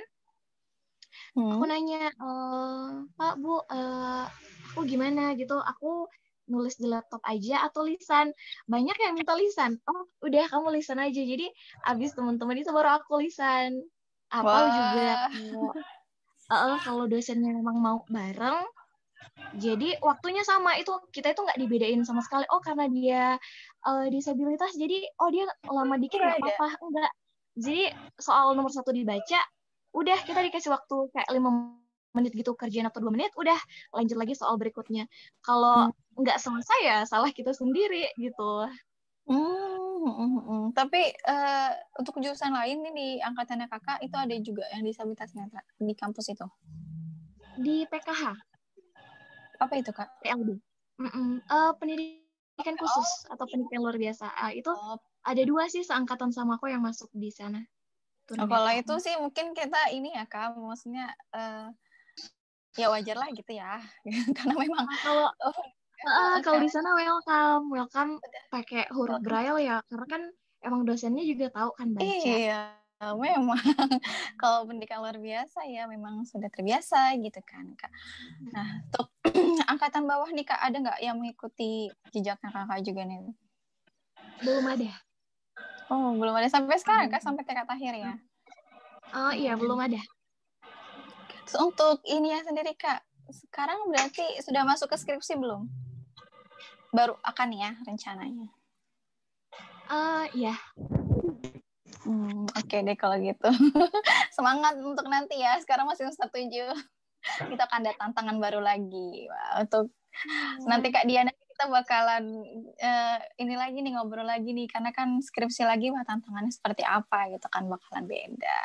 aku 1.51 1.63
Hmm. 1.63 1.69
nanya, 1.69 2.11
eh, 2.11 2.89
Pak, 3.17 3.33
Bu, 3.41 3.61
eh, 3.71 4.25
aku 4.71 4.79
gimana 4.87 5.33
gitu? 5.39 5.55
Aku 5.59 6.07
nulis 6.51 6.75
di 6.81 6.87
laptop 6.89 7.21
aja 7.23 7.67
atau 7.67 7.87
lisan? 7.87 8.33
Banyak 8.67 8.97
yang 8.99 9.13
minta 9.15 9.33
lisan. 9.37 9.79
Oh, 9.87 10.03
udah 10.25 10.43
kamu 10.51 10.67
lisan 10.79 10.99
aja. 10.99 11.21
Jadi 11.21 11.47
abis 11.87 12.11
teman-teman 12.17 12.59
itu 12.59 12.71
baru 12.73 12.99
aku 12.99 13.23
lisan. 13.23 13.79
Atau 14.31 14.63
juga 14.71 15.27
Wah. 15.27 15.75
kalau 16.51 16.77
kalau 16.83 17.05
dosennya 17.07 17.51
memang 17.55 17.77
mau 17.79 17.97
bareng, 18.11 18.67
jadi 19.55 19.99
waktunya 19.99 20.43
sama 20.47 20.79
itu 20.79 20.91
kita 21.11 21.35
itu 21.35 21.41
nggak 21.43 21.59
dibedain 21.59 22.01
sama 22.07 22.23
sekali. 22.23 22.47
Oh 22.51 22.59
karena 22.63 22.87
dia 22.91 23.23
eh, 23.87 24.05
disabilitas, 24.11 24.71
jadi 24.75 25.07
oh 25.19 25.29
dia 25.31 25.47
lama 25.67 25.95
dikit 25.99 26.19
nggak 26.19 26.39
ada. 26.39 26.51
apa-apa, 26.55 26.67
enggak. 26.87 27.11
Jadi 27.59 27.83
soal 28.15 28.55
nomor 28.55 28.71
satu 28.71 28.91
dibaca, 28.95 29.39
udah 29.91 30.17
kita 30.23 30.39
dikasih 30.39 30.71
waktu 30.71 30.95
kayak 31.11 31.29
lima 31.35 31.77
menit 32.11 32.35
gitu 32.35 32.55
kerjaan 32.55 32.91
atau 32.91 32.99
dua 32.99 33.11
menit, 33.15 33.31
udah 33.39 33.55
lanjut 33.95 34.17
lagi 34.19 34.35
soal 34.35 34.59
berikutnya. 34.59 35.07
Kalau 35.43 35.91
nggak 36.19 36.37
selesai 36.39 36.79
ya 36.83 36.97
salah 37.07 37.31
kita 37.31 37.55
sendiri 37.55 38.11
gitu. 38.19 38.67
Hmm, 39.31 40.03
hmm, 40.03 40.15
hmm, 40.17 40.41
hmm. 40.43 40.63
Tapi 40.75 41.01
eh, 41.15 41.71
untuk 41.95 42.19
jurusan 42.19 42.51
lain 42.51 42.83
nih 42.83 42.93
di 42.93 43.07
angkatannya 43.23 43.71
kakak 43.71 43.99
itu 44.03 44.15
ada 44.17 44.35
juga 44.43 44.65
yang 44.75 44.83
disabilitas 44.83 45.31
netra 45.37 45.63
di 45.79 45.93
kampus 45.95 46.35
itu. 46.35 46.47
Di 47.61 47.85
PKH, 47.87 48.33
Apa 49.61 49.77
itu 49.77 49.93
kak? 49.93 50.09
PLB. 50.25 50.57
Mm-mm. 50.99 51.39
Eh, 51.45 51.71
pendidikan 51.77 52.75
khusus 52.75 53.29
atau 53.29 53.45
pendidikan 53.45 53.85
luar 53.85 53.95
biasa. 53.95 54.25
Ah, 54.35 54.51
itu 54.51 54.73
ada 55.21 55.41
dua 55.45 55.69
sih 55.69 55.85
seangkatan 55.85 56.33
sama 56.33 56.57
aku 56.57 56.67
yang 56.73 56.81
masuk 56.81 57.07
di 57.13 57.29
sana. 57.29 57.61
Oh, 58.39 58.47
kalau 58.47 58.71
itu 58.71 58.93
sih 59.03 59.15
mungkin 59.19 59.51
kita 59.51 59.91
ini 59.91 60.15
ya 60.15 60.23
kak, 60.23 60.55
maksudnya 60.55 61.11
eh, 61.35 61.67
ya 62.79 62.87
wajar 62.87 63.19
lah 63.19 63.27
gitu 63.35 63.51
ya, 63.51 63.83
karena 64.37 64.55
memang 64.55 64.87
kalau 65.03 65.27
oh, 65.43 65.55
Ah, 66.01 66.41
kalau 66.41 66.59
di 66.65 66.69
sana 66.69 66.97
welcome, 66.97 67.69
welcome 67.69 68.11
pakai 68.49 68.89
huruf 68.89 69.21
braille 69.21 69.61
ya, 69.61 69.85
karena 69.85 70.05
kan 70.09 70.23
emang 70.65 70.81
dosennya 70.85 71.21
juga 71.25 71.53
tahu 71.53 71.69
kan 71.77 71.93
baca. 71.93 72.05
Iya, 72.05 72.61
memang 73.17 73.57
kalau 74.41 74.65
pendidikan 74.65 75.01
luar 75.01 75.17
biasa 75.17 75.65
ya 75.69 75.89
memang 75.89 76.25
sudah 76.25 76.49
terbiasa 76.49 77.17
gitu 77.21 77.41
kan 77.45 77.73
kak. 77.77 77.89
Nah, 78.53 78.81
untuk 78.89 79.07
angkatan 79.71 80.05
bawah 80.09 80.29
nih 80.33 80.45
kak 80.45 80.61
ada 80.61 80.77
nggak 80.81 80.99
yang 81.01 81.17
mengikuti 81.17 81.89
jejaknya 82.13 82.49
kakak 82.49 82.81
juga 82.85 83.01
nih? 83.05 83.33
Belum 84.41 84.65
ada. 84.65 84.93
Oh, 85.91 86.15
belum 86.15 86.31
ada 86.31 86.47
sampai 86.47 86.79
sekarang 86.79 87.11
kak 87.11 87.19
sampai 87.19 87.43
tingkat 87.43 87.67
akhir 87.67 87.99
ya? 87.99 88.15
Oh 89.11 89.35
iya, 89.35 89.59
belum 89.59 89.75
ada. 89.75 89.99
Terus 91.43 91.59
untuk 91.59 91.99
ini 92.07 92.31
ya 92.31 92.39
sendiri 92.47 92.71
kak, 92.79 93.03
sekarang 93.27 93.91
berarti 93.91 94.23
sudah 94.39 94.63
masuk 94.63 94.87
ke 94.87 94.95
skripsi 94.95 95.35
belum? 95.35 95.67
Baru 96.95 97.19
akan 97.27 97.49
ya 97.51 97.75
rencananya. 97.83 98.47
Eh 99.91 100.25
iya. 100.39 100.55
Hmm, 102.07 102.47
Oke 102.55 102.87
deh 102.87 102.95
kalau 102.95 103.19
gitu. 103.19 103.51
Semangat 104.35 104.79
untuk 104.79 105.03
nanti 105.11 105.43
ya. 105.43 105.59
Sekarang 105.59 105.91
masih 105.91 106.07
semester 106.07 106.31
tujuh. 106.31 106.71
Kita 107.51 107.67
akan 107.67 107.83
ada 107.83 107.93
tantangan 107.99 108.39
baru 108.39 108.63
lagi. 108.63 109.27
Wah, 109.27 109.67
untuk 109.67 109.91
nanti 110.63 110.87
Kak 110.87 111.03
Diana 111.03 111.35
kita 111.61 111.69
bakalan 111.69 112.41
eh, 112.81 113.21
ini 113.37 113.53
lagi 113.53 113.85
nih 113.85 113.93
ngobrol 113.93 114.25
lagi 114.25 114.49
nih 114.49 114.65
karena 114.65 114.89
kan 114.89 115.21
skripsi 115.21 115.61
lagi 115.61 115.93
wah 115.93 116.01
tantangannya 116.01 116.49
seperti 116.49 116.81
apa 116.81 117.29
gitu 117.29 117.45
kan 117.53 117.69
bakalan 117.69 118.09
beda. 118.09 118.57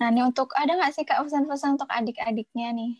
Nah, 0.00 0.08
ini 0.08 0.24
untuk 0.24 0.48
ada 0.56 0.72
nggak 0.72 0.88
sih 0.96 1.04
Kak 1.04 1.20
pesan-pesan 1.20 1.76
untuk 1.76 1.92
adik-adiknya 1.92 2.72
nih? 2.72 2.96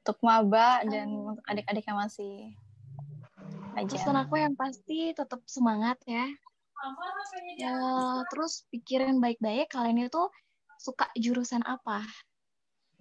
Untuk 0.00 0.16
maba 0.24 0.80
dan 0.88 1.36
untuk 1.36 1.44
adik-adik 1.44 1.84
yang 1.84 2.00
masih 2.00 2.56
Pesan 3.76 4.16
belajar. 4.16 4.24
aku 4.24 4.34
yang 4.40 4.56
pasti 4.56 5.12
tetap 5.12 5.44
semangat 5.44 6.00
ya. 6.08 6.24
Ya, 7.60 7.76
terus 8.32 8.64
pikirin 8.72 9.20
baik-baik 9.20 9.68
kalian 9.68 10.08
itu 10.08 10.32
suka 10.80 11.12
jurusan 11.12 11.60
apa. 11.60 12.08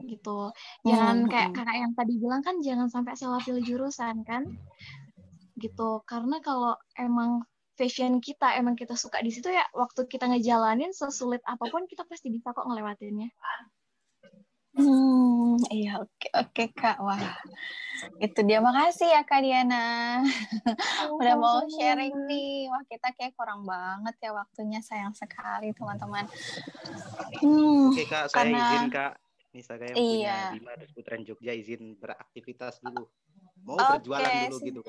gitu. 0.03 0.51
Jangan 0.83 1.23
Hmm, 1.23 1.31
kayak 1.31 1.55
hmm. 1.55 1.55
kakak 1.55 1.77
yang 1.79 1.93
tadi 1.95 2.13
bilang 2.19 2.43
kan 2.43 2.59
jangan 2.59 2.91
sampai 2.91 3.15
salah 3.15 3.39
pilih 3.39 3.63
jurusan 3.63 4.27
kan. 4.27 4.43
Gitu. 5.55 5.89
Karena 6.03 6.37
kalau 6.43 6.75
emang 6.99 7.43
fashion 7.75 8.23
kita 8.23 8.55
emang 8.55 8.75
kita 8.79 8.95
suka 8.95 9.19
di 9.19 9.31
situ 9.35 9.51
ya 9.51 9.67
waktu 9.75 10.07
kita 10.07 10.31
ngejalanin 10.31 10.95
sesulit 10.95 11.43
apa 11.43 11.67
pun 11.67 11.83
kita 11.87 12.07
pasti 12.07 12.31
bisa 12.31 12.55
kok 12.55 12.63
ngelewatinnya. 12.63 13.27
Hmm, 14.75 15.55
iya 15.71 16.03
oke 16.03 16.27
oke 16.35 16.63
Kak. 16.75 16.99
Wah. 16.99 17.39
Itu 18.19 18.43
dia 18.43 18.59
makasih 18.59 19.07
ya 19.07 19.23
Kak 19.23 19.39
Diana. 19.39 20.19
Udah 21.15 21.35
mau 21.39 21.63
sharing 21.71 22.27
nih. 22.27 22.67
Wah, 22.67 22.83
kita 22.83 23.15
kayak 23.15 23.39
kurang 23.39 23.63
banget 23.63 24.19
ya 24.19 24.35
waktunya 24.35 24.83
sayang 24.83 25.15
sekali 25.15 25.71
teman-teman. 25.71 26.27
Hmm, 27.39 27.91
Oke 27.95 28.03
kak, 28.03 28.27
saya 28.27 28.51
karena 28.51 28.59
izin 28.67 28.85
kak. 28.91 29.13
Ini 29.55 29.61
saya 29.63 29.87
yang 29.87 29.95
Iya. 29.95 30.11
punya 30.11 30.35
Bima 30.51 30.71
dan 30.75 30.89
Putren 30.91 31.21
Jogja 31.23 31.53
izin 31.55 31.95
beraktivitas 31.95 32.83
dulu. 32.83 33.07
Mau 33.63 33.79
Oke, 33.79 34.03
berjualan 34.03 34.31
dulu 34.51 34.55
gitu 34.59 34.81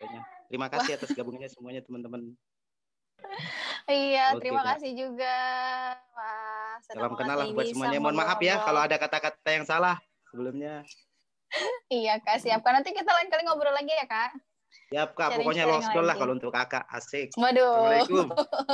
kayaknya. 0.00 0.22
Terima 0.48 0.66
kasih 0.72 0.96
atas 0.96 1.12
gabungannya 1.12 1.50
semuanya 1.52 1.84
teman-teman. 1.84 2.32
Iya, 3.84 4.34
Oke, 4.34 4.48
terima 4.48 4.62
kasih 4.64 4.96
juga. 4.96 5.36
Wah, 6.16 6.74
Salam 6.88 7.12
kenal 7.14 7.36
lah 7.36 7.46
buat 7.52 7.68
semuanya. 7.68 7.98
Mohon 8.00 8.16
maaf 8.24 8.38
ya 8.40 8.56
kalau 8.64 8.80
ada 8.80 8.96
kata-kata 8.96 9.50
yang 9.52 9.66
salah 9.68 10.00
sebelumnya. 10.32 10.80
Iya, 11.90 12.22
Kak, 12.22 12.38
siap. 12.38 12.62
Kak, 12.62 12.70
nanti 12.70 12.94
kita 12.94 13.10
lain 13.10 13.26
kali 13.26 13.42
ngobrol 13.42 13.74
lagi 13.74 13.90
ya, 13.90 14.06
Kak. 14.06 14.38
Siap 14.70 15.18
kak, 15.18 15.34
pokoknya 15.34 15.66
Sharing-sharing 15.66 15.98
lost 15.98 16.06
lah 16.06 16.14
kalau 16.14 16.32
untuk 16.38 16.54
kakak. 16.54 16.86
Asik. 16.86 17.34
Waduh. 17.34 17.74
Assalamualaikum. 17.74 18.26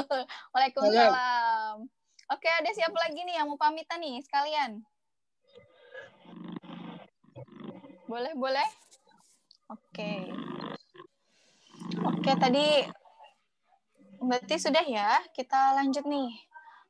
Waalaikumsalam. 0.53 1.75
Oke, 2.37 2.49
ada 2.53 2.71
siapa 2.77 2.97
lagi 3.01 3.21
nih 3.25 3.41
yang 3.41 3.49
mau 3.49 3.57
pamitan 3.57 3.97
nih 4.05 4.21
sekalian? 4.21 4.85
Boleh, 8.05 8.33
boleh? 8.37 8.69
Oke. 9.73 10.29
Oke, 12.07 12.33
tadi 12.39 12.87
berarti 14.23 14.55
sudah 14.63 14.85
ya. 14.87 15.19
Kita 15.35 15.75
lanjut 15.75 16.07
nih. 16.07 16.31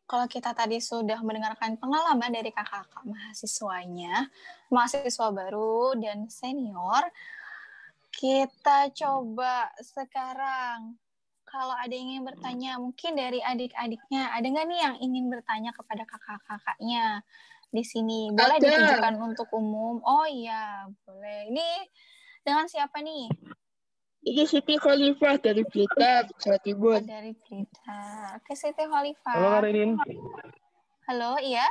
Kalau 0.07 0.31
kita 0.31 0.55
tadi 0.55 0.79
sudah 0.79 1.19
mendengarkan 1.25 1.75
pengalaman 1.81 2.31
dari 2.31 2.55
kakak-kakak 2.55 3.03
mahasiswanya, 3.03 4.31
mahasiswa 4.71 5.29
baru 5.35 5.99
dan 5.99 6.31
senior, 6.31 7.11
kita 8.15 8.95
coba 8.95 9.75
sekarang 9.83 10.95
kalau 11.43 11.75
ada 11.75 11.91
yang 11.91 12.21
ingin 12.21 12.25
bertanya, 12.29 12.73
mungkin 12.77 13.17
dari 13.17 13.41
adik-adiknya, 13.41 14.31
ada 14.31 14.47
nggak 14.47 14.67
nih 14.69 14.81
yang 14.83 14.97
ingin 15.01 15.25
bertanya 15.33 15.71
kepada 15.73 16.05
kakak-kakaknya 16.05 17.25
di 17.73 17.83
sini? 17.83 18.31
Boleh 18.31 18.61
Ada. 18.61 18.67
ditujukan 18.67 19.15
untuk 19.19 19.49
umum? 19.57 19.99
Oh 20.05 20.29
iya, 20.29 20.87
boleh. 21.03 21.51
Ini 21.51 21.69
dengan 22.47 22.71
siapa 22.71 23.03
nih? 23.03 23.27
Ini 24.27 24.43
Siti 24.43 24.74
Khalifah 24.74 25.39
dari 25.39 25.62
Blitar, 25.62 26.27
Jawa 26.43 26.59
Timur. 26.59 26.98
Oh, 26.98 27.01
dari 27.01 27.31
Blitar. 27.39 28.35
Oke, 28.36 28.59
Siti 28.59 28.82
Khalifah. 28.82 29.32
Halo 29.32 29.48
Kak 29.48 29.62
Ridin. 29.62 29.90
Halo, 31.07 31.31
iya? 31.39 31.62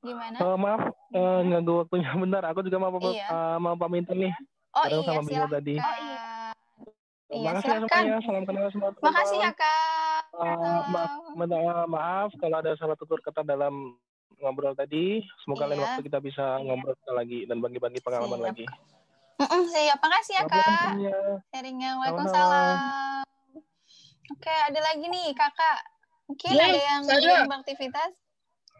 Gimana? 0.00 0.36
Eh, 0.36 0.56
maaf, 0.56 0.82
eh, 1.12 1.40
nganggu 1.44 1.84
waktunya 1.84 2.08
bentar. 2.24 2.42
Aku 2.48 2.64
juga 2.64 2.80
mau 2.80 2.96
Iya. 2.96 3.28
eh, 3.28 3.56
mau 3.60 3.76
pamitan 3.76 4.16
nih. 4.16 4.32
Oh 4.74 4.82
Bareng 4.82 4.96
iya, 4.96 5.06
sama 5.06 5.20
Bimo 5.20 5.28
silahkan. 5.28 5.52
tadi. 5.54 5.74
Iya, 5.76 7.40
Makasih 7.44 7.68
ya 7.68 7.78
semuanya. 7.84 8.16
Salam 8.24 8.44
kenal 8.44 8.66
semua. 8.72 8.90
Makasih 8.96 9.38
ya. 9.38 9.50
Kak. 9.52 10.22
Eh, 10.34 10.80
maaf, 10.88 11.12
minta 11.36 11.56
maaf 11.84 12.30
kalau 12.40 12.56
ada 12.58 12.72
salah 12.74 12.96
tutur 12.96 13.20
kata 13.20 13.44
dalam 13.44 13.92
ngobrol 14.40 14.72
tadi. 14.72 15.20
Semoga 15.44 15.68
lain 15.68 15.78
Iya. 15.78 15.84
waktu 15.86 16.00
kita 16.02 16.18
bisa 16.18 16.44
ngobrol 16.58 16.96
lagi 17.12 17.44
dan 17.44 17.60
bagi-bagi 17.60 18.00
pengalaman 18.00 18.40
Siap, 18.40 18.48
lagi. 18.48 18.64
Mm-mm, 19.44 19.62
siap. 19.68 19.98
Makasih 20.00 20.32
ya, 20.32 20.42
Selamat 20.48 20.56
Kak. 20.56 20.80
waktunya. 20.88 21.12
Sharingnya. 21.52 21.90
Waalaikumsalam. 22.00 22.78
Oke, 24.32 24.54
ada 24.72 24.80
lagi 24.80 25.04
nih, 25.04 25.36
Kakak. 25.36 25.78
Mungkin 26.24 26.52
Ya, 26.56 26.64
ada 26.64 26.80
yang 26.80 27.02
saya. 27.04 27.20
ingin 27.20 27.48
beraktivitas? 27.52 28.10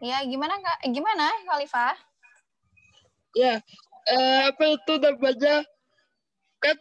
Ya, 0.01 0.17
gimana, 0.25 0.57
Kak? 0.57 0.77
Eh, 0.81 0.91
Gimana, 0.91 1.29
Khalifah? 1.45 1.95
Ya, 3.37 3.61
eh, 4.09 4.41
apa 4.49 4.63
itu 4.73 4.93
namanya? 4.97 5.61
Kan 6.57 6.77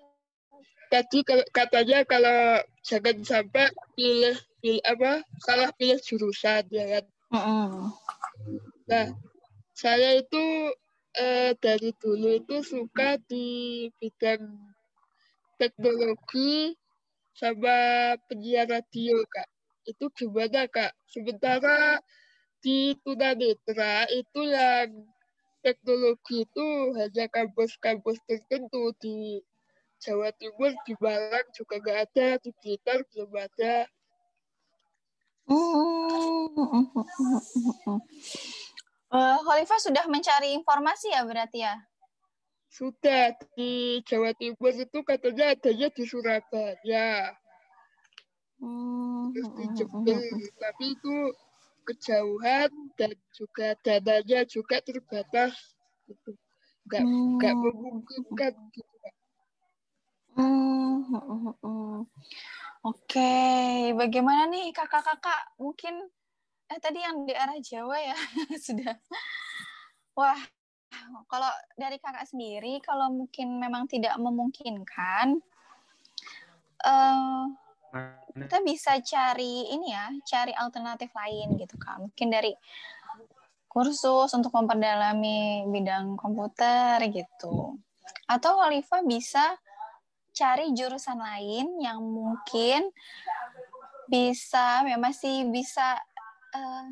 tadi 0.89 1.20
katanya 1.52 2.09
kalau 2.09 2.62
jangan 2.81 3.20
sampai 3.20 3.69
pilih, 3.93 4.32
pilih 4.65 4.81
apa 4.86 5.20
salah 5.44 5.69
pilih 5.77 6.01
jurusan 6.01 6.65
ya 6.73 6.85
kan. 6.89 7.05
Nah, 8.89 9.06
saya 9.74 10.16
itu 10.16 10.43
eh, 11.14 11.52
dari 11.58 11.90
dulu 11.94 12.28
itu 12.34 12.56
suka 12.66 13.16
di 13.30 13.86
bidang 14.02 14.50
teknologi 15.56 16.74
sama 17.34 18.14
penyiar 18.26 18.66
radio 18.70 19.22
kak. 19.30 19.48
Itu 19.86 20.10
gimana 20.14 20.66
kak? 20.66 20.94
Sementara 21.06 22.02
di 22.62 22.96
tunanetra 23.02 24.08
itu 24.10 24.40
yang 24.48 25.06
teknologi 25.64 26.44
itu 26.44 26.66
hanya 26.98 27.24
kampus-kampus 27.30 28.20
tertentu 28.28 28.92
di 29.00 29.40
Jawa 30.02 30.34
Timur, 30.36 30.76
di 30.84 30.92
Malang 31.00 31.48
juga 31.56 31.80
nggak 31.80 31.98
ada, 32.10 32.28
di 32.42 32.50
Blitar 32.60 33.00
belum 33.08 33.32
ada. 33.40 33.88
Khalifah 39.14 39.78
sudah 39.78 40.04
mencari 40.10 40.58
informasi 40.58 41.14
ya 41.14 41.22
berarti 41.22 41.62
ya? 41.62 41.78
Sudah 42.66 43.30
di 43.54 44.02
Jawa 44.02 44.34
Timur 44.34 44.74
itu 44.74 44.98
katanya 45.06 45.54
adanya 45.54 45.86
di 45.94 46.02
Surabaya, 46.02 47.30
terus 49.30 49.48
di 49.54 49.64
Jember, 49.78 50.18
tapi 50.58 50.98
itu 50.98 51.14
kejauhan 51.86 52.70
dan 52.98 53.14
juga 53.30 53.78
dananya 53.86 54.42
juga 54.50 54.82
terbatas, 54.82 55.54
gitu. 56.10 56.34
nggak 56.90 57.04
nggak 57.06 57.54
memungkinkan 57.54 58.52
gitu. 58.74 58.94
Hmm, 60.34 61.06
hmm, 61.06 61.22
hmm, 61.22 61.54
hmm. 61.62 61.98
Oke, 62.82 63.34
bagaimana 63.94 64.50
nih 64.50 64.74
kakak-kakak? 64.74 65.54
Mungkin 65.62 66.10
eh 66.70 66.78
tadi 66.80 67.00
yang 67.00 67.28
di 67.28 67.34
arah 67.36 67.58
Jawa 67.60 67.96
ya 68.00 68.16
sudah. 68.66 68.94
Wah, 70.14 70.40
kalau 71.26 71.50
dari 71.74 71.98
kakak 71.98 72.30
sendiri, 72.30 72.78
kalau 72.80 73.10
mungkin 73.10 73.58
memang 73.58 73.90
tidak 73.90 74.14
memungkinkan, 74.16 75.42
eh 76.84 77.44
kita 78.34 78.58
bisa 78.66 78.98
cari 78.98 79.70
ini 79.70 79.94
ya, 79.94 80.10
cari 80.26 80.50
alternatif 80.50 81.14
lain 81.14 81.54
gitu 81.54 81.78
kan. 81.78 82.10
Mungkin 82.10 82.28
dari 82.30 82.50
kursus 83.70 84.30
untuk 84.34 84.54
memperdalami 84.54 85.66
bidang 85.70 86.18
komputer 86.18 86.98
gitu. 87.10 87.78
Atau 88.26 88.58
Khalifah 88.58 89.02
bisa 89.06 89.58
cari 90.34 90.74
jurusan 90.74 91.18
lain 91.18 91.78
yang 91.78 92.02
mungkin 92.02 92.90
bisa 94.10 94.82
ya 94.84 94.98
masih 94.98 95.48
bisa 95.48 95.96
eh, 96.55 96.86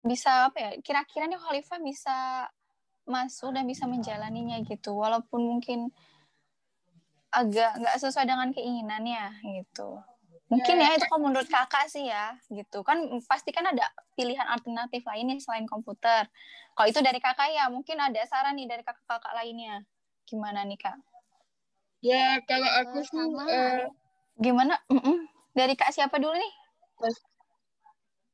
bisa 0.00 0.48
apa 0.48 0.58
ya 0.58 0.70
kira-kira 0.80 1.28
nih 1.28 1.36
Khalifah 1.36 1.78
bisa 1.84 2.16
masuk 3.04 3.52
dan 3.52 3.68
bisa 3.68 3.84
menjalaninya 3.84 4.62
gitu 4.64 4.96
walaupun 4.96 5.44
mungkin 5.44 5.92
agak 7.30 7.78
nggak 7.78 7.96
sesuai 8.00 8.26
dengan 8.26 8.50
keinginannya 8.50 9.38
gitu. 9.62 10.02
Mungkin 10.50 10.82
ya 10.82 10.98
itu 10.98 11.06
kalau 11.06 11.30
menurut 11.30 11.46
kakak 11.46 11.86
sih 11.86 12.10
ya 12.10 12.34
gitu. 12.50 12.82
Kan 12.82 13.06
pasti 13.22 13.54
kan 13.54 13.70
ada 13.70 13.86
pilihan 14.18 14.46
alternatif 14.50 15.06
lainnya 15.06 15.38
selain 15.38 15.62
komputer. 15.70 16.26
Kalau 16.74 16.88
itu 16.90 16.98
dari 16.98 17.22
kakak 17.22 17.54
ya 17.54 17.70
mungkin 17.70 18.02
ada 18.02 18.18
saran 18.26 18.58
nih 18.58 18.66
dari 18.66 18.82
kakak-kakak 18.82 19.30
lainnya. 19.30 19.86
Gimana 20.26 20.66
nih 20.66 20.78
kak? 20.78 20.98
Ya 22.02 22.42
kalau 22.50 22.66
aku 22.82 22.98
sih 23.06 23.22
eh, 23.46 23.86
gimana? 24.40 24.74
Mm-mm. 24.90 25.30
dari 25.54 25.78
kak 25.78 25.94
siapa 25.94 26.18
dulu 26.18 26.34
nih 26.34 26.52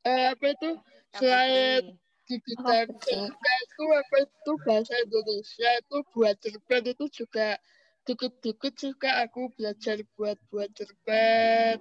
eh, 0.07 0.25
apa 0.31 0.45
itu 0.55 0.69
selain 1.15 1.97
di 2.27 2.37
bidang 2.43 2.91
fisika 2.99 3.53
itu 3.63 3.85
apa 3.95 4.17
itu 4.27 4.53
bahasa 4.67 4.95
Indonesia 5.07 5.69
itu 5.79 5.97
buat 6.11 6.35
cerpen 6.43 6.83
itu 6.91 7.05
juga 7.23 7.59
dikit-dikit 8.07 8.75
juga 8.75 9.23
aku 9.27 9.51
belajar 9.55 9.99
buat 10.15 10.39
buat 10.51 10.71
cerpen 10.75 11.79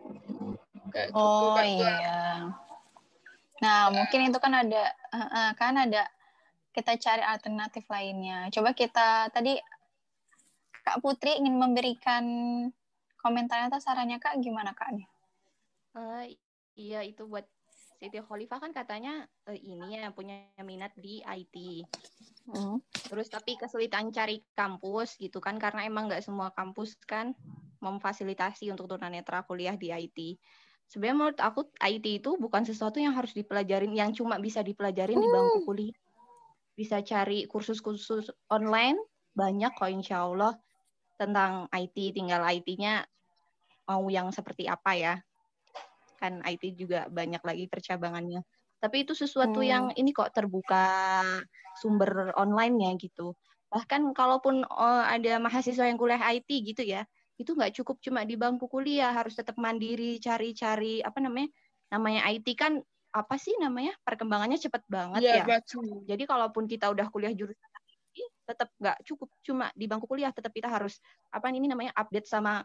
kayak 0.93 1.09
gitu 1.13 1.45
Oh 1.45 1.57
Kak. 1.57 1.65
iya. 1.65 1.97
Nah, 3.61 3.81
mungkin 3.89 4.29
itu 4.29 4.37
kan 4.37 4.53
ada 4.53 4.83
eh, 4.93 5.29
eh, 5.33 5.51
kan 5.57 5.73
ada 5.77 6.05
kita 6.75 6.97
cari 6.99 7.23
alternatif 7.23 7.87
lainnya. 7.87 8.51
Coba 8.53 8.75
kita 8.75 9.31
tadi 9.33 9.57
Kak 10.85 11.01
Putri 11.01 11.41
ingin 11.41 11.57
memberikan 11.57 12.25
komentar 13.17 13.65
atau 13.65 13.81
sarannya 13.81 14.21
Kak 14.21 14.37
gimana 14.43 14.77
Kak 14.77 14.93
nih? 14.93 15.07
Eh, 15.95 16.37
iya 16.75 17.01
itu 17.03 17.27
buat 17.27 17.47
Siti 17.95 18.19
Khalifah 18.19 18.59
kan 18.59 18.71
katanya 18.75 19.23
eh, 19.47 19.55
ini 19.55 19.95
ya 19.95 20.11
punya 20.11 20.51
minat 20.61 20.91
di 20.99 21.23
IT. 21.23 21.55
Hmm. 22.51 22.83
Terus 22.91 23.31
tapi 23.31 23.55
kesulitan 23.55 24.11
cari 24.11 24.43
kampus 24.53 25.15
gitu 25.17 25.39
kan 25.39 25.55
karena 25.57 25.87
emang 25.87 26.11
nggak 26.11 26.21
semua 26.21 26.51
kampus 26.51 26.99
kan 27.07 27.33
memfasilitasi 27.79 28.69
untuk 28.69 28.91
tunanetra 28.91 29.47
kuliah 29.47 29.79
di 29.79 29.95
IT. 29.95 30.37
Sebenarnya 30.85 31.17
menurut 31.17 31.39
aku 31.41 31.71
IT 31.81 32.05
itu 32.21 32.37
bukan 32.37 32.61
sesuatu 32.67 33.01
yang 33.01 33.17
harus 33.17 33.33
dipelajarin 33.33 33.95
yang 33.95 34.13
cuma 34.13 34.37
bisa 34.37 34.61
dipelajarin 34.61 35.17
di 35.17 35.27
bangku 35.31 35.59
kuliah. 35.65 35.97
Bisa 36.75 37.01
cari 37.01 37.47
kursus-kursus 37.49 38.29
online 38.51 38.99
banyak 39.33 39.71
kok 39.73 39.89
insya 39.89 40.27
Allah 40.27 40.53
tentang 41.17 41.71
IT. 41.71 41.95
Tinggal 42.13 42.43
IT-nya 42.43 43.07
mau 43.87 44.05
yang 44.11 44.29
seperti 44.29 44.67
apa 44.69 44.93
ya. 44.93 45.15
Kan 46.25 46.41
IT 46.41 46.73
juga 46.73 47.05
banyak 47.13 47.41
lagi 47.45 47.65
percabangannya. 47.69 48.41
Tapi 48.81 49.05
itu 49.05 49.13
sesuatu 49.13 49.61
Hmm. 49.61 49.65
yang 49.65 49.93
ini 49.93 50.09
kok 50.13 50.33
terbuka 50.33 50.85
sumber 51.81 52.33
online-nya 52.37 52.97
gitu. 52.97 53.35
Bahkan 53.73 54.15
kalaupun 54.17 54.63
eh, 54.65 55.03
ada 55.15 55.33
mahasiswa 55.41 55.85
yang 55.89 55.97
kuliah 56.01 56.21
IT 56.33 56.49
gitu 56.63 56.81
ya, 56.85 57.03
itu 57.37 57.51
nggak 57.53 57.75
cukup 57.81 57.99
cuma 58.01 58.23
di 58.23 58.35
bangku 58.39 58.65
kuliah, 58.71 59.11
harus 59.13 59.35
tetap 59.37 59.55
mandiri, 59.59 60.17
cari-cari 60.23 61.03
apa 61.03 61.19
namanya? 61.21 61.49
Namanya 61.93 62.21
IT 62.31 62.47
kan 62.57 62.81
apa 63.13 63.35
sih 63.37 63.53
namanya? 63.61 63.93
Perkembangannya 64.07 64.57
cepat 64.61 64.83
banget 64.89 65.23
Iya, 65.23 65.35
ya. 65.43 65.45
betul. 65.47 65.85
Jadi 66.09 66.23
kalaupun 66.29 66.65
kita 66.69 66.91
udah 66.93 67.07
kuliah 67.13 67.33
jurusan 67.33 67.71
IT, 67.89 68.15
tetap 68.49 68.69
nggak 68.81 68.97
cukup 69.07 69.29
cuma 69.45 69.65
di 69.75 69.85
bangku 69.89 70.05
kuliah, 70.09 70.31
tetap 70.35 70.51
kita 70.55 70.69
harus 70.71 70.99
apa 71.33 71.49
ini 71.53 71.67
namanya 71.71 71.91
update 71.97 72.27
sama 72.29 72.63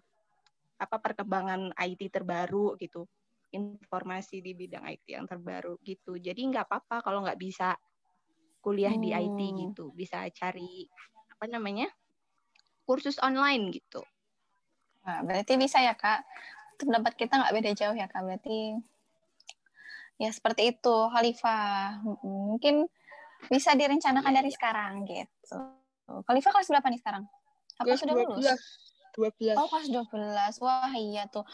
apa 0.81 0.97
perkembangan 1.01 1.73
IT 1.77 2.09
terbaru 2.09 2.75
gitu 2.81 3.05
informasi 3.51 4.43
di 4.43 4.55
bidang 4.55 4.87
IT 4.87 5.07
yang 5.11 5.27
terbaru 5.27 5.77
gitu 5.83 6.17
jadi 6.17 6.39
nggak 6.39 6.67
apa-apa 6.71 7.03
kalau 7.03 7.27
nggak 7.27 7.39
bisa 7.41 7.75
kuliah 8.63 8.95
di 8.95 9.11
IT 9.11 9.39
Hmm. 9.41 9.57
gitu 9.69 9.91
bisa 9.95 10.25
cari 10.31 10.87
apa 11.33 11.45
namanya 11.51 11.89
kursus 12.85 13.19
online 13.23 13.71
gitu 13.75 14.03
Nah, 15.01 15.25
berarti 15.25 15.57
bisa 15.57 15.81
ya 15.81 15.97
kak. 15.97 16.25
Pendapat 16.77 17.17
kita 17.17 17.41
nggak 17.41 17.55
beda 17.57 17.71
jauh 17.77 17.97
ya 17.97 18.07
kak. 18.09 18.21
Berarti 18.25 18.77
ya 20.21 20.31
seperti 20.33 20.77
itu 20.77 20.97
Khalifah. 21.09 22.05
Mm, 22.05 22.57
Mungkin 22.57 22.75
bisa 23.49 23.73
direncanakan 23.73 24.33
dari 24.37 24.51
sekarang 24.53 25.09
gitu. 25.09 25.57
Khalifah 26.29 26.51
kelas 26.53 26.69
berapa 26.69 26.87
nih 26.93 27.01
sekarang? 27.01 27.25
Apa 27.81 27.85
Kelas 27.89 28.01
sudah 28.05 28.15
lulus? 28.15 28.45
12. 29.17 29.57
12. 29.57 29.57
Oh 29.57 29.67
kelas 29.73 29.89
12. 29.89 30.55
Wah 30.61 30.93
iya 30.93 31.25
tuh. 31.33 31.45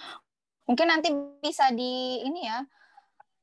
Mungkin 0.66 0.86
nanti 0.90 1.14
bisa 1.42 1.70
di 1.70 2.22
ini 2.26 2.42
ya 2.46 2.66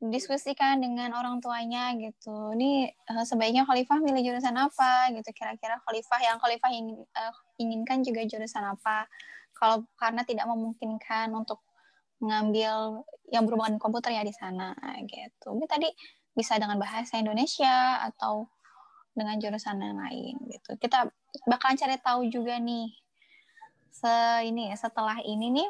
diskusikan 0.03 0.83
dengan 0.83 1.15
orang 1.15 1.39
tuanya 1.39 1.95
gitu. 1.95 2.51
Ini 2.59 2.91
eh, 2.91 3.23
sebaiknya 3.23 3.63
Khalifah 3.63 4.03
milih 4.03 4.33
jurusan 4.33 4.55
apa 4.59 5.07
gitu. 5.15 5.31
Kira-kira 5.31 5.79
Khalifah 5.87 6.19
yang 6.19 6.37
Khalifah 6.43 6.69
ingin, 6.75 6.99
eh, 6.99 7.33
inginkan 7.63 8.03
juga 8.03 8.27
jurusan 8.27 8.63
apa. 8.67 9.07
Kalau 9.55 9.87
karena 9.95 10.27
tidak 10.27 10.43
memungkinkan 10.51 11.31
untuk 11.31 11.63
mengambil 12.19 13.03
yang 13.31 13.47
berhubungan 13.47 13.79
komputer 13.79 14.15
ya 14.15 14.23
di 14.23 14.35
sana 14.35 14.75
gitu. 15.07 15.55
Ini 15.55 15.65
tadi 15.67 15.87
bisa 16.35 16.59
dengan 16.59 16.79
bahasa 16.79 17.19
Indonesia 17.19 18.03
atau 18.03 18.47
dengan 19.13 19.37
jurusan 19.37 19.77
yang 19.79 19.99
lain 19.99 20.35
gitu. 20.49 20.75
Kita 20.81 21.07
bakalan 21.47 21.77
cari 21.79 21.95
tahu 22.01 22.27
juga 22.27 22.57
nih. 22.59 22.89
Se 23.93 24.41
ini 24.49 24.73
ya, 24.73 24.75
setelah 24.75 25.21
ini 25.21 25.53
nih 25.53 25.69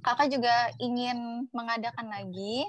Kakak 0.00 0.32
juga 0.32 0.72
ingin 0.80 1.48
mengadakan 1.52 2.08
lagi 2.08 2.64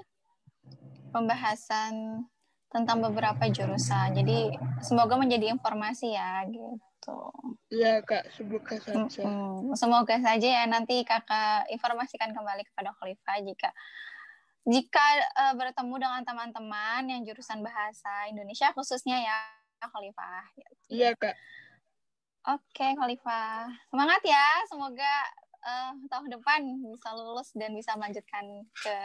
pembahasan 1.15 2.25
tentang 2.71 3.03
beberapa 3.03 3.43
jurusan. 3.51 4.15
Jadi 4.15 4.55
semoga 4.79 5.19
menjadi 5.19 5.51
informasi 5.51 6.15
ya 6.15 6.43
gitu. 6.47 7.19
Iya 7.67 7.99
kak, 8.03 8.31
semoga 8.31 8.75
saja. 8.79 9.23
Semoga 9.75 10.15
saja 10.23 10.47
ya 10.47 10.63
nanti 10.67 11.03
kakak 11.03 11.67
informasikan 11.71 12.31
kembali 12.31 12.63
kepada 12.67 12.95
Khalifah 12.95 13.37
jika 13.43 13.69
jika 14.61 15.05
eh, 15.19 15.53
bertemu 15.57 15.95
dengan 15.97 16.21
teman-teman 16.23 17.01
yang 17.09 17.21
jurusan 17.25 17.59
bahasa 17.65 18.29
Indonesia 18.31 18.71
khususnya 18.71 19.19
ya 19.19 19.37
Khalifah. 19.83 20.45
gitu. 20.55 20.87
Iya 20.93 21.11
kak. 21.17 21.35
Oke 22.41 22.87
Khalifah, 22.97 23.69
semangat 23.89 24.21
ya. 24.25 24.47
Semoga 24.65 25.13
eh, 25.61 25.91
tahun 26.09 26.27
depan 26.33 26.61
bisa 26.89 27.13
lulus 27.13 27.53
dan 27.53 27.73
bisa 27.73 27.93
melanjutkan 27.97 28.65
ke 28.73 28.95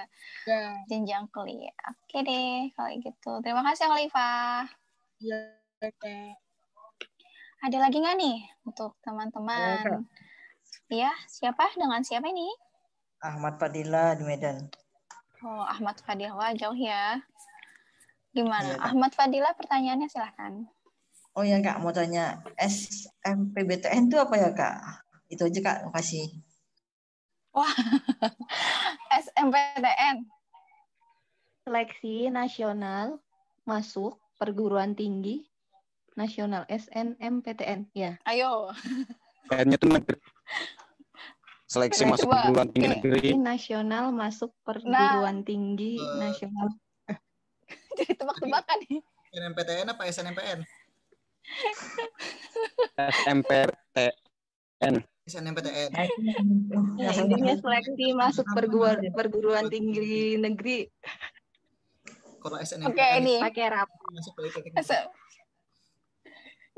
Ya. 0.49 0.77
jenjang 0.89 1.29
kuliah. 1.33 1.73
Oke 1.93 2.25
deh 2.25 2.73
kalau 2.73 2.91
gitu. 2.97 3.33
Terima 3.45 3.63
kasih 3.67 3.87
Khalifah. 3.89 4.65
Iya 5.21 5.39
kak. 5.81 6.37
Ada 7.65 7.79
lagi 7.83 7.99
nggak 7.99 8.17
nih 8.21 8.39
untuk 8.69 8.95
teman-teman? 9.01 10.05
Iya, 10.87 11.11
siapa? 11.27 11.73
Dengan 11.75 12.05
siapa 12.05 12.31
ini? 12.31 12.47
Ahmad 13.19 13.59
Fadila 13.59 14.15
di 14.15 14.23
Medan. 14.23 14.71
Oh, 15.43 15.65
Ahmad 15.65 15.99
Fadila 16.05 16.53
jauh 16.55 16.77
ya. 16.77 17.19
Gimana? 18.31 18.77
Kak. 18.77 18.93
Ahmad 18.93 19.13
Fadila 19.17 19.51
pertanyaannya 19.57 20.07
silahkan. 20.07 20.69
Oh 21.37 21.45
ya 21.45 21.61
kak, 21.61 21.85
mau 21.85 21.93
tanya 21.93 22.41
SMPBTN 22.57 24.09
itu 24.09 24.17
apa 24.17 24.35
ya 24.41 24.51
kak? 24.57 25.05
Itu 25.27 25.43
aja 25.47 25.61
kak, 25.63 25.79
makasih. 25.91 26.31
Wah, 27.57 27.73
SMPTN. 29.25 30.29
seleksi 31.67 32.31
nasional 32.31 33.19
masuk 33.67 34.23
perguruan 34.39 34.95
tinggi 34.95 35.51
nasional 36.15 36.63
SNMPTN 36.71 37.91
ya 37.91 38.15
Ayo. 38.23 38.71
Kayaknya 39.51 39.77
tuh 39.79 39.91
negeri. 39.91 40.19
Seleksi 41.67 42.07
masuk 42.07 42.31
coba. 42.31 42.47
perguruan 42.47 42.69
tinggi 42.71 42.89
negeri. 42.95 43.35
Nasional 43.35 44.15
masuk 44.15 44.55
perguruan 44.63 45.43
tinggi 45.43 45.99
nasional 46.23 46.71
Jadi 47.99 48.15
tebak-tebakan 48.15 48.79
nih. 48.87 49.03
SNMPTN 49.35 49.91
apa 49.91 50.03
SNMPN? 50.07 50.59
SMPTN. 53.27 54.95
SNMPTN. 55.27 55.91
Ya, 57.03 57.11
intinya 57.19 57.55
seleksi 57.59 58.15
masuk 58.15 58.47
perguruan 58.55 59.03
perguruan 59.11 59.67
tinggi 59.67 60.39
negeri 60.39 60.87
Kalau 62.39 62.63
SNMPTN 62.63 62.95
Oke, 62.95 63.07
ini. 63.19 63.37
pakai 63.43 63.67
rap 63.75 63.91
masuk 64.15 64.33
politeknik. 64.39 64.87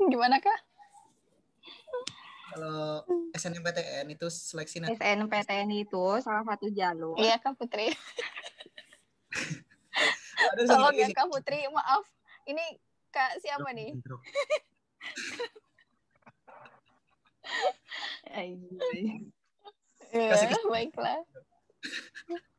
Gimana 0.01 0.41
kak? 0.41 0.59
Kalau 2.49 3.05
SNMPTN 3.37 4.09
itu 4.09 4.25
seleksi 4.33 4.81
na- 4.81 4.89
SNPTN 4.89 5.69
itu 5.69 6.17
salah 6.25 6.41
satu 6.41 6.73
jalur 6.73 7.21
Iya 7.21 7.37
kak 7.37 7.53
Putri. 7.53 7.93
Tolong 10.65 10.97
ya 10.97 11.13
kak 11.13 11.29
Putri, 11.29 11.69
maaf. 11.69 12.01
Ini 12.49 12.65
kak 13.13 13.37
siapa 13.45 13.69
nih? 13.77 13.93
Ya, 20.09 20.33
baiklah. 20.69 21.21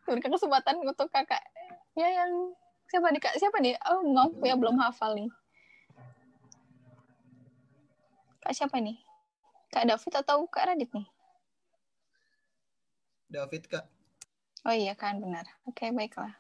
Berikan 0.07 0.33
kesempatan 0.35 0.83
untuk 0.83 1.11
kakak. 1.11 1.43
Ya 1.99 2.07
yang 2.11 2.55
siapa 2.91 3.11
nih 3.11 3.23
kak? 3.23 3.35
Siapa 3.39 3.59
nih? 3.59 3.75
Oh 3.91 4.07
maaf 4.07 4.35
ya 4.43 4.55
belum 4.55 4.79
hafal 4.79 5.15
nih. 5.19 5.31
Kak 8.43 8.55
siapa 8.55 8.79
nih? 8.79 8.99
Kak 9.71 9.87
David 9.87 10.13
atau 10.19 10.47
Kak 10.51 10.67
Radit 10.67 10.91
nih? 10.91 11.07
David 13.31 13.63
kak. 13.71 13.87
Oh 14.67 14.75
iya 14.75 14.99
kan 14.99 15.23
benar. 15.23 15.47
Oke 15.67 15.95
baiklah. 15.95 16.35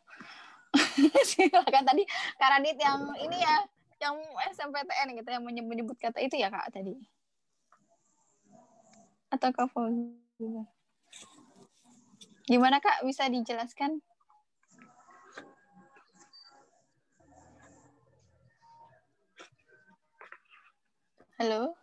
Silakan 1.30 1.86
tadi 1.86 2.02
Kak 2.38 2.50
Radit 2.50 2.78
yang 2.78 3.06
ini 3.18 3.38
ya, 3.38 3.66
yang 4.02 4.18
SMPTN 4.50 5.14
gitu 5.18 5.28
yang 5.30 5.44
menyebut 5.44 5.98
kata 5.98 6.18
itu 6.22 6.34
ya 6.38 6.50
kak 6.50 6.74
tadi. 6.74 6.98
Atau 9.30 9.54
Kak 9.54 9.70
Fauzi? 9.70 10.10
Gimana 12.50 12.82
kak? 12.82 13.06
Bisa 13.06 13.30
dijelaskan? 13.30 14.02
Halo? 21.38 21.78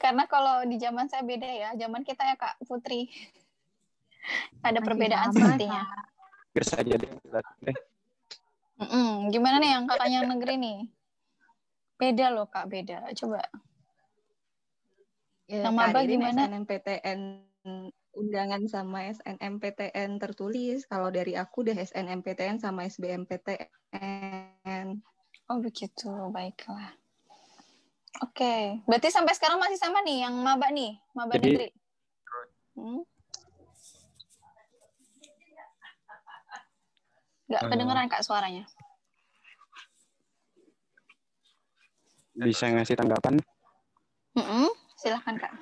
Karena 0.00 0.24
kalau 0.24 0.64
di 0.64 0.80
zaman 0.80 1.10
saya 1.10 1.20
beda 1.26 1.44
ya, 1.44 1.70
zaman 1.76 2.06
kita 2.06 2.24
ya 2.24 2.38
Kak 2.38 2.62
Putri. 2.64 3.10
Ada 4.64 4.80
Masih 4.80 4.86
perbedaan 4.86 5.28
sama, 5.28 5.36
sepertinya. 5.36 5.82
Biar 6.56 6.64
saja 6.64 6.94
deh. 6.96 7.10
deh. 7.60 7.76
Mm-mm. 8.80 9.28
Gimana 9.28 9.60
nih 9.60 9.70
yang 9.76 9.84
kakaknya 9.84 10.16
yang 10.24 10.30
negeri 10.32 10.54
nih? 10.56 10.78
Beda 12.00 12.26
loh 12.32 12.48
Kak, 12.48 12.64
beda. 12.70 13.12
Coba. 13.12 13.44
Ya, 15.50 15.66
maba 15.74 16.06
Ririn 16.06 16.22
gimana? 16.22 16.46
SNMPTN 16.46 17.42
undangan 18.14 18.70
sama 18.70 19.10
SNMPTN 19.10 20.22
tertulis. 20.22 20.86
Kalau 20.86 21.10
dari 21.10 21.34
aku 21.34 21.66
udah 21.66 21.74
SNMPTN 21.74 22.62
sama 22.62 22.86
SBMPTN. 22.86 24.86
Oh 25.50 25.58
begitu, 25.58 26.06
baiklah. 26.30 26.94
Oke, 28.22 28.78
berarti 28.86 29.10
sampai 29.10 29.34
sekarang 29.34 29.58
masih 29.58 29.74
sama 29.74 30.06
nih 30.06 30.22
yang 30.22 30.38
maba 30.38 30.70
nih, 30.70 30.94
maba 31.18 31.34
Jadi- 31.34 31.50
negeri. 31.50 31.74
Hmm? 32.78 33.02
Eh. 37.50 37.66
kedengeran 37.66 38.06
kak 38.06 38.22
suaranya. 38.22 38.62
Bisa 42.38 42.70
ngasih 42.70 42.94
tanggapan? 42.94 43.42
Mm-mm, 44.38 44.70
Silahkan 45.00 45.32
kak. 45.40 45.52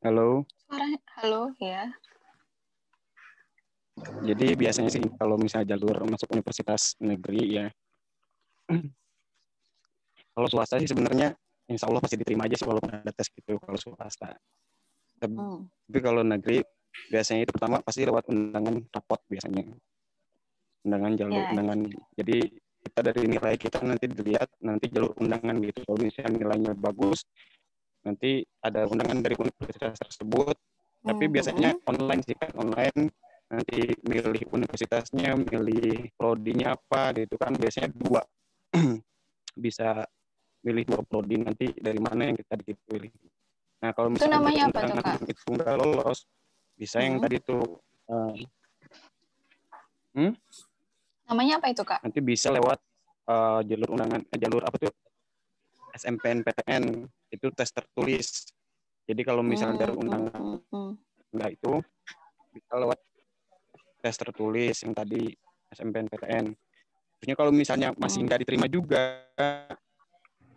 Halo. 0.00 0.48
Suara, 0.64 0.88
halo 1.20 1.52
ya. 1.60 1.92
Jadi 4.24 4.56
biasanya 4.56 4.88
sih 4.88 5.04
kalau 5.20 5.36
misalnya 5.36 5.76
jalur 5.76 6.08
masuk 6.08 6.32
universitas 6.32 6.96
negeri 7.04 7.60
ya. 7.60 7.66
Kalau 10.36 10.48
swasta 10.52 10.76
sih 10.76 10.88
sebenarnya 10.88 11.32
insya 11.64 11.88
Allah 11.88 12.00
pasti 12.04 12.20
diterima 12.20 12.44
aja 12.44 12.60
sih 12.60 12.68
walaupun 12.68 12.92
ada 12.92 13.08
tes 13.08 13.32
gitu 13.32 13.56
kalau 13.56 13.80
swasta. 13.80 14.36
Tapi, 15.16 15.32
tapi 15.88 15.98
kalau 16.04 16.20
negeri 16.20 16.60
biasanya 17.08 17.48
itu 17.48 17.56
pertama 17.56 17.80
pasti 17.80 18.04
lewat 18.04 18.28
undangan 18.28 18.84
rapot 18.92 19.16
biasanya. 19.32 19.64
Undangan 20.84 21.12
jalur 21.16 21.40
Ya. 21.40 21.48
undangan. 21.56 21.78
Jadi 22.20 22.36
kita 22.86 23.00
dari 23.02 23.26
nilai 23.26 23.54
kita 23.58 23.82
nanti 23.82 24.06
dilihat 24.06 24.48
nanti 24.62 24.86
jalur 24.94 25.12
undangan 25.18 25.58
gitu. 25.58 25.82
Kalau 25.82 25.98
misalnya 25.98 26.32
nilainya 26.38 26.72
bagus 26.78 27.26
nanti 28.06 28.46
ada 28.62 28.86
undangan 28.86 29.18
dari 29.18 29.34
universitas 29.34 29.98
tersebut. 29.98 30.54
Tapi 31.06 31.24
Mhm. 31.26 31.32
biasanya 31.34 31.70
online 31.86 32.22
sih 32.26 32.36
kan 32.38 32.50
online 32.54 33.10
nanti 33.46 33.94
milih 34.06 34.42
universitasnya, 34.50 35.38
milih 35.38 36.10
prodinya 36.18 36.74
apa 36.74 37.14
gitu 37.14 37.34
kan 37.38 37.54
biasanya 37.54 37.90
dua 37.94 38.22
bisa 39.62 40.02
milih 40.66 40.82
dua 40.82 41.00
prodi 41.06 41.38
nanti 41.38 41.70
dari 41.78 41.98
mana 42.02 42.26
yang 42.26 42.36
kita 42.38 42.58
dipilih. 42.58 43.10
Nah 43.82 43.94
kalau 43.94 44.10
Itu 44.10 44.26
misalnya 44.26 44.38
namanya 44.42 44.62
apa 44.66 44.80
tuh, 44.82 45.02
Kak? 45.02 45.18
itu 45.30 45.44
nggak 45.54 45.76
lolos, 45.78 46.18
bisa 46.74 46.98
yang 46.98 47.16
Hmm. 47.18 47.24
tadi 47.24 47.36
tuh 47.38 47.62
eh, 48.10 48.34
hmm? 50.18 50.32
Namanya 51.26 51.58
apa 51.58 51.66
itu 51.74 51.82
kak? 51.82 52.00
nanti 52.06 52.20
bisa 52.22 52.54
lewat 52.54 52.78
eh, 53.26 53.60
jalur 53.66 53.88
undangan 53.98 54.20
eh, 54.22 54.38
jalur 54.38 54.62
apa 54.62 54.76
tuh 54.78 54.92
SMPTN 55.96 56.84
itu 57.32 57.46
tes 57.56 57.70
tertulis. 57.72 58.52
Jadi 59.06 59.22
kalau 59.22 59.42
misalnya 59.42 59.86
jalur 59.86 59.96
undangan 60.02 60.60
enggak 61.32 61.50
itu 61.56 61.72
bisa 62.54 62.72
lewat 62.78 62.98
tes 64.02 64.16
tertulis 64.16 64.76
yang 64.86 64.92
tadi 64.94 65.34
SMPTN. 65.72 66.54
Terusnya 67.16 67.34
kalau 67.34 67.50
misalnya 67.50 67.88
masih 67.96 68.28
nggak 68.28 68.40
diterima 68.44 68.66
juga 68.68 69.24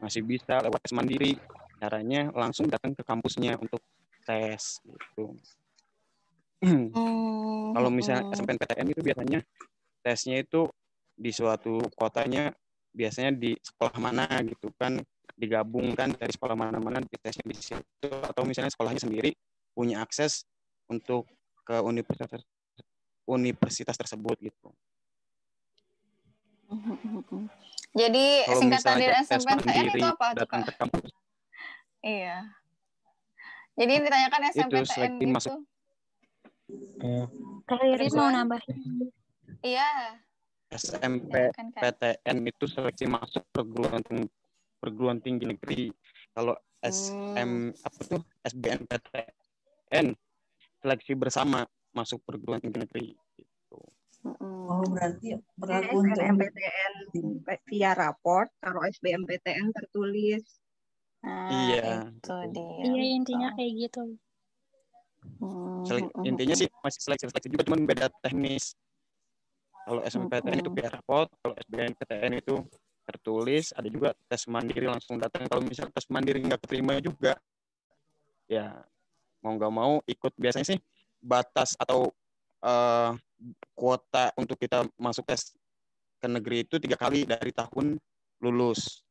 masih 0.04 0.22
bisa 0.22 0.62
lewat 0.62 0.80
tes 0.86 0.94
mandiri. 0.94 1.34
Caranya 1.80 2.28
langsung 2.36 2.68
datang 2.68 2.92
ke 2.92 3.02
kampusnya 3.08 3.56
untuk 3.56 3.80
tes 4.28 4.84
gitu. 4.84 5.32
Kalau 7.76 7.88
misalnya 7.88 8.28
SMPTN 8.36 8.92
itu 8.92 9.00
biasanya 9.00 9.40
tesnya 10.04 10.42
itu 10.42 10.68
di 11.20 11.32
suatu 11.36 11.84
kotanya 12.00 12.56
biasanya 12.96 13.36
di 13.36 13.54
sekolah 13.60 13.98
mana 14.00 14.26
gitu 14.48 14.72
kan 14.80 14.98
digabungkan 15.40 16.16
dari 16.16 16.32
sekolah 16.36 16.56
mana-mana 16.56 17.00
di 17.00 17.16
tesnya 17.20 17.46
di 17.48 17.56
situ 17.56 18.10
atau 18.12 18.44
misalnya 18.44 18.72
sekolahnya 18.72 19.04
sendiri 19.04 19.32
punya 19.72 20.04
akses 20.04 20.44
untuk 20.92 21.28
ke 21.64 21.78
universitas 21.80 22.44
universitas 23.30 23.96
tersebut 23.96 24.36
gitu. 24.42 24.70
Jadi 27.94 28.26
Kalau 28.46 28.60
singkatan 28.62 28.96
dari 29.02 29.16
SMPTN 29.26 29.86
itu 29.90 30.06
apa 30.06 30.26
tuh 30.34 30.38
datang 30.46 30.62
kak? 30.62 30.70
ke 30.70 30.74
kampus 30.78 31.10
Iya. 32.06 32.38
Jadi 33.80 33.92
yang 33.96 34.04
ditanyakan 34.06 34.42
itu 34.44 34.58
SMPTN 34.60 35.12
itu, 35.18 35.26
masuk 35.34 35.54
Kalau 37.66 37.84
Irin 37.86 38.12
mau 38.14 38.30
nambahin. 38.30 39.10
Iya. 39.64 40.20
SMPTN 40.70 42.38
itu 42.46 42.66
seleksi 42.70 43.10
masuk 43.10 43.42
perguruan 43.50 44.06
tinggi, 44.06 44.30
perguruan 44.78 45.18
tinggi 45.18 45.50
negeri. 45.50 45.90
Kalau 46.30 46.54
SM 46.80 47.74
apa 47.74 48.00
tuh 48.06 48.22
SBMPTN 48.46 50.14
seleksi 50.80 51.14
bersama 51.18 51.66
masuk 51.90 52.22
perguruan 52.22 52.62
tinggi 52.62 52.80
negeri. 52.86 53.08
Oh, 54.70 54.86
berarti 54.86 55.34
berlaku 55.58 56.06
untuk 56.06 56.22
SNMPTN 56.22 56.94
via 57.66 57.92
raport, 57.98 58.52
kalau 58.62 58.86
SBMPTN 58.86 59.74
tertulis. 59.74 60.44
iya. 61.50 62.06
Iya 62.80 63.04
intinya 63.16 63.50
kayak 63.58 63.90
gitu. 63.90 64.16
Selek- 65.88 66.14
intinya 66.24 66.56
sih 66.56 66.68
masih 66.84 67.02
seleksi-seleksi 67.04 67.48
juga 67.52 67.64
cuman 67.68 67.90
beda 67.90 68.08
teknis. 68.24 68.78
Kalau 69.90 70.06
SMPTN 70.06 70.62
itu 70.62 70.70
via 70.70 70.90
raport, 70.94 71.34
kalau 71.42 71.58
SBMPTN 71.66 72.38
itu 72.38 72.62
tertulis, 73.10 73.74
ada 73.74 73.90
juga 73.90 74.14
tes 74.30 74.46
mandiri 74.46 74.86
langsung 74.86 75.18
datang. 75.18 75.50
Kalau 75.50 75.66
misalnya 75.66 75.98
tes 75.98 76.06
mandiri 76.14 76.46
nggak 76.46 76.62
keterima 76.62 77.02
juga, 77.02 77.34
ya 78.46 78.86
mau 79.42 79.58
nggak 79.58 79.74
mau 79.74 79.98
ikut 80.06 80.38
biasanya 80.38 80.78
sih 80.78 80.80
batas 81.18 81.74
atau 81.82 82.14
eh, 82.62 83.12
kuota 83.74 84.30
untuk 84.38 84.62
kita 84.62 84.86
masuk 84.94 85.26
tes 85.26 85.58
ke 86.22 86.28
negeri 86.30 86.70
itu 86.70 86.78
tiga 86.78 86.94
kali 86.94 87.26
dari 87.26 87.50
tahun 87.50 87.98
lulus. 88.46 89.02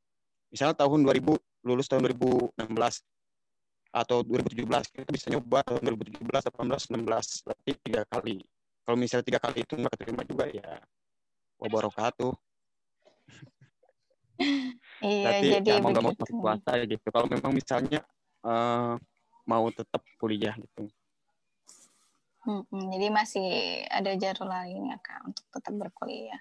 Misalnya 0.55 0.79
tahun 0.79 1.03
2000 1.03 1.35
lulus 1.67 1.91
tahun 1.91 2.07
2016 2.07 2.55
atau 3.91 4.23
2017 4.23 4.95
kita 4.95 5.11
bisa 5.11 5.27
nyoba 5.27 5.67
tahun 5.67 5.91
2017, 5.91 6.23
18, 6.23 7.03
16 7.03 7.45
berarti 7.51 7.71
tiga 7.83 8.07
kali. 8.07 8.47
Kalau 8.89 8.97
misalnya 8.97 9.29
tiga 9.29 9.37
kali 9.37 9.61
itu 9.69 9.77
nggak 9.77 9.93
keterima 10.01 10.25
juga 10.25 10.49
ya 10.49 10.81
wabarakatuh. 11.61 12.33
Iya, 14.99 15.31
Berarti 15.31 15.47
jadi 15.61 15.69
ya 15.69 15.79
mau 15.79 15.93
nggak 15.95 16.05
mau 16.09 16.11
begitu. 16.11 16.25
masuk 16.27 16.37
swasta 16.43 16.73
gitu. 16.83 17.07
Kalau 17.15 17.27
memang 17.31 17.53
misalnya 17.55 18.01
eh, 18.49 18.95
mau 19.47 19.65
tetap 19.71 20.03
kuliah 20.19 20.57
gitu. 20.57 20.89
Mm-mm, 22.49 22.83
jadi 22.97 23.07
masih 23.13 23.47
ada 23.93 24.17
jalur 24.19 24.49
lain 24.49 24.91
ya 24.91 24.99
kak 24.99 25.21
untuk 25.23 25.45
tetap 25.55 25.71
berkuliah. 25.77 26.41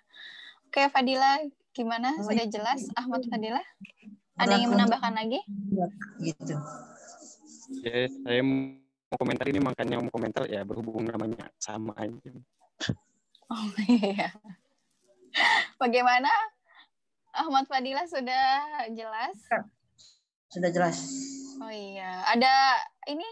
Oke 0.71 0.87
Fadila, 0.89 1.37
gimana? 1.75 2.15
Sudah 2.17 2.47
jelas 2.49 2.87
Ahmad 2.97 3.27
Fadila? 3.29 3.61
Ada 4.39 4.55
yang 4.57 4.71
ingin 4.71 4.73
menambahkan 4.73 5.13
lagi? 5.19 5.39
gitu. 6.23 6.55
Ya, 7.83 8.07
saya 8.09 8.41
mau 9.07 9.17
komentar 9.17 9.45
ini 9.47 9.59
makanya 9.59 9.95
mau 10.03 10.11
komentar 10.11 10.43
ya 10.47 10.67
berhubung 10.67 11.07
namanya 11.07 11.47
sama 11.57 11.95
aja. 11.97 12.31
Oh 13.47 13.71
iya. 13.87 14.27
Bagaimana? 15.79 16.27
Ahmad 17.31 17.63
Fadila 17.63 18.03
sudah 18.03 18.43
jelas? 18.91 19.39
Sudah 20.51 20.67
jelas. 20.67 20.99
Oh 21.63 21.71
iya. 21.71 22.27
Ada 22.27 22.51
ini 23.07 23.23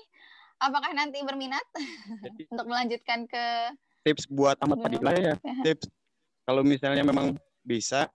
apakah 0.56 0.96
nanti 0.96 1.20
berminat 1.20 1.68
untuk 2.56 2.64
melanjutkan 2.64 3.28
ke 3.28 3.76
Tips 4.08 4.32
buat 4.32 4.56
Ahmad 4.64 4.88
Fadila 4.88 5.12
ya, 5.20 5.36
Ya. 5.36 5.56
tips 5.68 5.92
kalau 6.48 6.64
misalnya 6.64 7.04
memang 7.04 7.36
bisa 7.60 8.08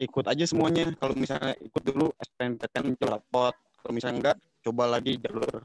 ikut 0.00 0.24
aja 0.24 0.48
semuanya. 0.48 0.96
Kalau 0.96 1.12
misalnya 1.12 1.52
ikut 1.60 1.82
dulu 1.84 2.08
SPMPTN 2.24 2.96
jalur 2.96 3.20
rapot, 3.20 3.52
kalau 3.82 3.92
misalnya 3.92 4.16
enggak 4.16 4.36
coba 4.64 4.96
lagi 4.96 5.20
jalur 5.20 5.60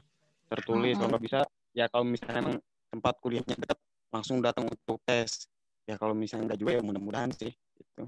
tertulis. 0.50 0.98
Kalau 0.98 1.08
nggak 1.14 1.24
bisa 1.24 1.40
ya 1.70 1.86
kalau 1.86 2.02
misalnya 2.02 2.42
memang 2.42 2.56
tempat 2.90 3.14
kuliahnya 3.22 3.54
dekat 3.54 3.78
langsung 4.10 4.42
datang 4.42 4.66
untuk 4.66 4.98
tes. 5.06 5.46
Ya 5.86 5.94
kalau 5.94 6.12
misalnya 6.12 6.50
enggak 6.50 6.60
juga 6.60 6.70
ya 6.74 6.82
mudah-mudahan 6.82 7.30
sih 7.30 7.54
gitu. 7.54 8.02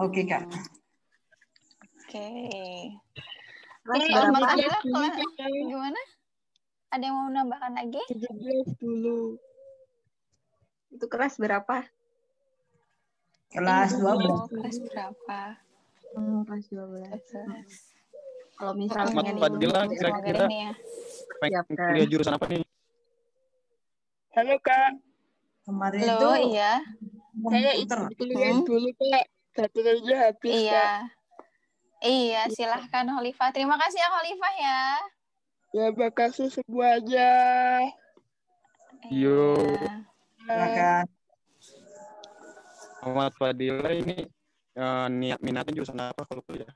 Oke, 0.00 0.24
Kak. 0.24 0.48
Oke. 1.82 2.28
Ini 3.84 4.04
berapa? 4.08 4.32
Ahmad 4.32 4.42
Fadila 4.48 4.78
Dulu, 4.80 5.06
kelas- 5.12 5.68
gimana? 5.68 6.00
Ada 6.94 7.02
yang 7.10 7.14
mau 7.18 7.26
menambahkan 7.28 7.72
lagi? 7.74 8.02
17 8.08 8.70
dulu. 8.80 9.36
Itu 10.94 11.04
kelas 11.10 11.36
berapa? 11.36 11.84
Kelas 13.50 13.90
Oh, 13.98 14.14
12. 14.48 14.50
kelas 14.50 14.76
berapa? 14.88 15.38
Hmm, 16.14 16.46
kelas 16.46 16.64
12. 16.70 17.22
Kalau 18.54 18.72
misalnya 18.78 19.30
nih, 19.34 19.42
Fadila 19.42 19.80
kira-kira 19.90 20.46
ini 20.48 20.58
ya. 20.70 20.72
Pengen 21.40 21.64
kuliah 21.68 22.08
jurusan 22.08 22.34
apa 22.36 22.46
nih? 22.48 22.64
Halo 24.34 24.56
kak, 24.58 24.98
Kemarin 25.64 26.00
Halo, 26.04 26.18
itu 26.34 26.52
iya. 26.52 26.72
saya 27.46 27.70
ikut 27.78 27.98
kuliah 28.18 28.50
Hmm? 28.52 28.66
dulu 28.66 28.90
kak. 28.98 29.24
Baterainya 29.54 30.16
habis 30.28 30.50
Iya. 30.50 30.74
kak. 30.74 31.00
Iya, 32.04 32.42
silahkan 32.50 33.06
Holifah. 33.08 33.48
Terima 33.54 33.78
kasih 33.80 33.96
ya 33.96 34.08
Holifah 34.10 34.54
ya. 34.58 34.80
Terima 35.72 36.08
kasih 36.12 36.46
semuanya. 36.52 37.32
Yo. 39.08 39.56
Silakan. 40.44 41.06
Muhammad 43.00 43.32
Fadila 43.36 43.90
ini 43.92 44.26
eh, 44.74 45.06
niat 45.08 45.38
minatnya 45.40 45.72
jurusan 45.72 45.96
apa 45.96 46.26
kalau 46.26 46.42
kuliah? 46.42 46.68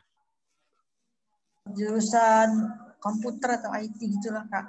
Jurusan 1.76 2.48
komputer 3.02 3.60
atau 3.62 3.70
IT 3.76 3.98
gitulah 3.98 4.44
kak. 4.48 4.66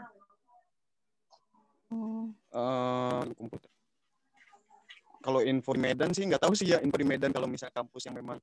Eh, 2.50 3.22
komputer. 3.38 3.70
Kalau 5.20 5.44
info 5.44 5.76
di 5.76 5.82
Medan 5.84 6.16
sih 6.16 6.24
nggak 6.24 6.42
tahu 6.42 6.54
sih 6.56 6.72
ya 6.72 6.80
info 6.80 6.96
di 6.96 7.08
Medan 7.08 7.36
kalau 7.36 7.46
misalnya 7.46 7.76
kampus 7.76 8.08
yang 8.08 8.16
memang 8.16 8.38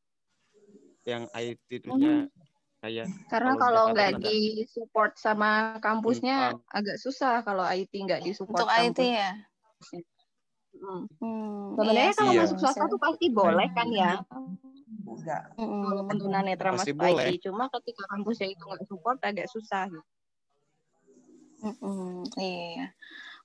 yang 1.08 1.24
IT 1.32 1.66
itunya 1.70 2.28
kayak 2.82 3.06
Karena 3.32 3.56
kalau 3.56 3.94
nggak 3.96 4.20
kan 4.20 4.20
di 4.20 4.66
support 4.68 5.16
sama 5.16 5.80
kampusnya 5.80 6.52
Hmm, 6.52 6.60
agak 6.68 7.00
susah 7.00 7.40
kalau 7.46 7.64
IT 7.64 7.90
nggak 7.94 8.20
di 8.22 8.30
support 8.36 8.66
Untuk 8.66 8.70
IT 8.70 8.98
kampus. 8.98 9.08
ya? 9.08 9.32
Hmm. 10.76 11.02
Hmm, 11.18 11.74
Sebenarnya 11.74 12.04
iya 12.04 12.14
kalau 12.14 12.32
sih, 12.32 12.40
masuk 12.40 12.58
swasta 12.60 12.84
tuh 12.86 13.00
pasti 13.00 13.26
boleh 13.28 13.68
kan 13.72 13.88
ya. 13.88 14.20
Enggak. 15.06 15.42
Walaupun 15.56 16.16
tunanetra 16.16 16.70
Pasti 16.72 16.92
masuk 16.92 16.96
boleh. 17.00 17.26
IT, 17.32 17.44
cuma 17.44 17.64
ketika 17.72 18.02
kampusnya 18.06 18.48
itu 18.48 18.62
nggak 18.62 18.84
support 18.84 19.18
agak 19.20 19.48
susah. 19.48 19.88
Gitu. 19.88 20.04
Mm-mm, 21.64 22.28
iya. 22.36 22.92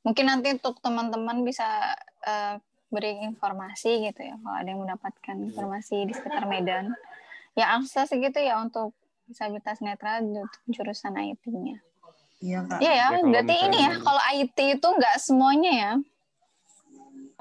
Mungkin 0.03 0.25
nanti 0.27 0.47
untuk 0.51 0.81
teman-teman 0.81 1.41
bisa 1.41 1.95
eh, 2.21 2.59
beri 2.91 3.23
informasi 3.23 4.03
gitu 4.03 4.21
ya, 4.21 4.35
kalau 4.35 4.55
ada 4.59 4.67
yang 4.67 4.81
mendapatkan 4.83 5.35
Iya. 5.39 5.45
informasi 5.47 5.95
di 6.05 6.13
sekitar 6.13 6.43
Medan. 6.43 6.91
Ya 7.55 7.71
akses 7.75 8.11
gitu 8.11 8.39
ya 8.39 8.59
untuk 8.59 8.91
disabilitas 9.25 9.79
netra 9.79 10.19
untuk 10.19 10.51
jurusan 10.67 11.15
IT-nya. 11.15 11.79
Iya 12.41 12.59
kak. 12.67 12.79
Iya 12.83 12.91
ya, 12.91 13.07
Ya, 13.15 13.19
berarti 13.23 13.55
ini 13.63 13.77
ya, 13.79 13.93
kalau 14.01 14.21
IT 14.35 14.57
itu 14.75 14.87
nggak 14.91 15.15
semuanya 15.23 15.71
ya, 15.71 15.91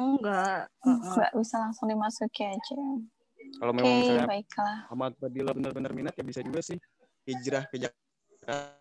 Enggak. 0.01 0.73
nggak 0.81 1.37
bisa 1.37 1.61
langsung 1.61 1.93
dimasuki 1.93 2.49
aja. 2.49 2.81
Kalau 3.61 3.73
Oke, 3.77 3.79
memang 3.85 4.01
misalnya 4.01 4.25
baiklah. 4.25 4.89
Muhammad 4.89 5.13
Fadila 5.21 5.53
benar-benar 5.53 5.93
minat 5.93 6.17
ya 6.17 6.25
bisa 6.25 6.41
juga 6.41 6.65
sih 6.65 6.81
hijrah 7.29 7.69
ke 7.69 7.77
Jakarta 7.77 8.73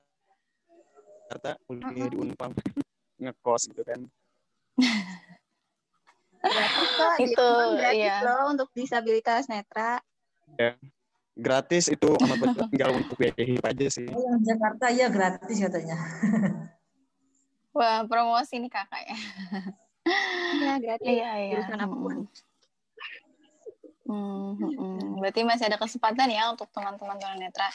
kuliah 1.68 2.08
di 2.08 2.16
Unpam 2.16 2.56
ngekos 3.22 3.68
gitu 3.76 3.84
kan. 3.84 4.00
Gratis 6.40 7.36
Itu, 7.36 7.50
iya. 7.92 8.24
loh 8.24 8.56
untuk 8.56 8.72
disabilitas 8.72 9.52
netra. 9.52 10.00
Ya. 10.56 10.80
Gratis 11.36 11.92
itu 11.92 12.16
Fadila 12.20 12.68
tinggal 12.72 12.96
untuk 12.96 13.20
biaya 13.20 13.44
hidup 13.44 13.68
aja 13.68 13.88
sih. 13.92 14.08
Oh, 14.08 14.20
yang 14.24 14.40
Jakarta 14.44 14.88
ya 14.92 15.08
gratis 15.12 15.60
katanya. 15.60 15.96
Wah, 17.76 18.08
promosi 18.08 18.60
nih 18.60 18.72
kakak 18.72 19.04
ya. 19.04 19.16
Iya, 20.10 20.74
gratis. 20.82 21.06
Iya, 21.06 21.32
iya. 21.38 21.52
Jurusan 21.58 21.80
apa 21.80 21.96
pun. 21.96 22.16
Hmm, 24.10 24.58
hmm. 24.58 25.22
Berarti 25.22 25.46
masih 25.46 25.70
ada 25.70 25.78
kesempatan 25.78 26.34
ya 26.34 26.50
untuk 26.50 26.66
teman-teman 26.74 27.22
tunanetra 27.22 27.70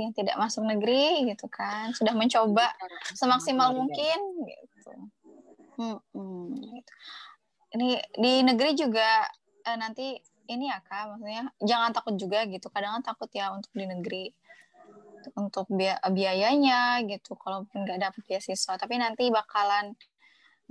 yang 0.00 0.16
tidak 0.16 0.40
masuk 0.40 0.64
negeri 0.64 1.28
gitu 1.28 1.44
kan, 1.52 1.92
sudah 1.92 2.16
mencoba 2.16 2.72
semaksimal 3.12 3.76
mungkin 3.76 4.18
gitu. 4.48 4.92
Hmm, 5.76 6.00
hmm, 6.16 6.48
gitu. 6.56 6.92
Ini 7.76 7.88
di 8.16 8.32
negeri 8.40 8.72
juga 8.72 9.28
eh, 9.68 9.76
nanti 9.76 10.16
ini 10.48 10.72
ya 10.72 10.80
kak, 10.80 11.12
maksudnya 11.12 11.52
jangan 11.60 11.92
takut 11.92 12.16
juga 12.16 12.48
gitu. 12.48 12.72
Kadang 12.72 13.00
kan 13.00 13.12
takut 13.12 13.28
ya 13.36 13.52
untuk 13.52 13.72
di 13.76 13.84
negeri 13.84 14.24
untuk 15.36 15.68
bia- 15.68 16.00
biayanya 16.08 17.04
gitu. 17.04 17.36
Kalaupun 17.36 17.84
nggak 17.84 18.00
dapet 18.00 18.22
beasiswa, 18.24 18.74
tapi 18.80 18.96
nanti 18.96 19.28
bakalan 19.28 19.92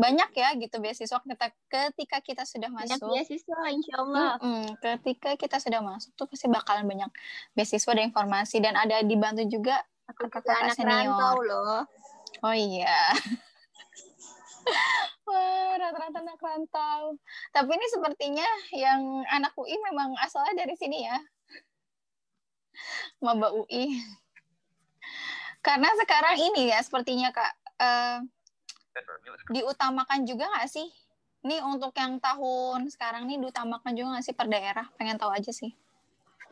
banyak 0.01 0.29
ya 0.33 0.49
gitu 0.57 0.81
beasiswa 0.81 1.21
kita 1.21 1.47
ketika 1.69 2.17
kita 2.19 2.43
sudah 2.43 2.73
Banyak 2.73 2.97
masuk. 2.97 3.13
beasiswa, 3.13 3.59
insya 3.69 3.93
Allah. 4.01 4.41
Mm-mm. 4.41 4.63
Ketika 4.81 5.37
kita 5.37 5.61
sudah 5.61 5.85
masuk 5.85 6.09
tuh 6.17 6.25
pasti 6.25 6.49
bakalan 6.49 6.89
banyak 6.89 7.11
beasiswa 7.53 7.91
dan 7.93 8.09
informasi 8.09 8.57
dan 8.57 8.73
ada 8.73 9.05
dibantu 9.05 9.45
juga 9.45 9.77
Aku 10.09 10.25
juga 10.25 10.41
kakak 10.41 10.57
anak 10.65 10.75
senior. 10.75 11.37
loh. 11.45 11.85
Oh 12.41 12.55
iya. 12.57 13.13
Wah, 15.25 15.73
rata-rata 15.77 16.19
anak 16.19 16.41
rantau. 16.41 17.15
Tapi 17.53 17.69
ini 17.71 17.87
sepertinya 17.87 18.47
yang 18.73 19.01
anak 19.29 19.53
UI 19.53 19.77
memang 19.85 20.17
asalnya 20.19 20.65
dari 20.65 20.75
sini 20.75 21.05
ya. 21.05 21.17
Maba 23.21 23.53
UI. 23.53 24.01
Karena 25.61 25.93
sekarang 25.93 26.41
ini 26.41 26.73
ya 26.73 26.81
sepertinya 26.81 27.29
Kak, 27.29 27.53
eh, 27.77 28.17
diutamakan 29.51 30.27
juga 30.27 30.47
nggak 30.51 30.69
sih? 30.69 30.87
Nih 31.41 31.59
untuk 31.65 31.91
yang 31.97 32.21
tahun 32.21 32.85
sekarang 32.91 33.25
nih 33.25 33.41
diutamakan 33.41 33.91
juga 33.97 34.07
nggak 34.17 34.25
sih 34.25 34.35
per 34.37 34.47
daerah? 34.47 34.85
Pengen 34.99 35.17
tahu 35.17 35.33
aja 35.33 35.49
sih. 35.49 35.73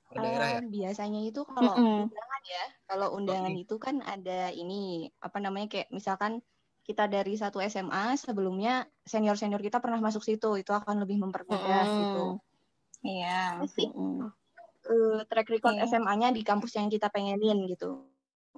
Per 0.10 0.18
daerah 0.18 0.48
ya? 0.58 0.62
Biasanya 0.66 1.22
itu 1.22 1.46
kalau 1.46 1.78
Mm-mm. 1.78 2.10
undangan 2.10 2.42
ya, 2.48 2.66
kalau 2.90 3.08
undangan 3.14 3.54
itu 3.54 3.76
kan 3.78 4.02
ada 4.02 4.50
ini 4.50 5.14
apa 5.22 5.38
namanya 5.38 5.70
kayak 5.70 5.94
misalkan 5.94 6.42
kita 6.90 7.06
dari 7.06 7.38
satu 7.38 7.62
SMA 7.62 8.18
sebelumnya 8.18 8.90
senior 9.06 9.38
senior 9.38 9.62
kita 9.62 9.78
pernah 9.78 10.02
masuk 10.02 10.26
situ, 10.26 10.58
itu 10.58 10.74
akan 10.74 11.06
lebih 11.06 11.22
mempermudah 11.22 11.86
gitu. 11.86 12.42
Iya. 13.06 13.62
Terus 13.62 13.72
sih, 13.78 13.88
Mm-mm. 13.94 14.26
eh, 14.90 15.22
track 15.30 15.54
record 15.54 15.78
Iya. 15.78 15.86
SMA-nya 15.86 16.34
di 16.34 16.42
kampus 16.42 16.82
yang 16.82 16.90
kita 16.90 17.14
pengenin 17.14 17.70
gitu. 17.70 18.10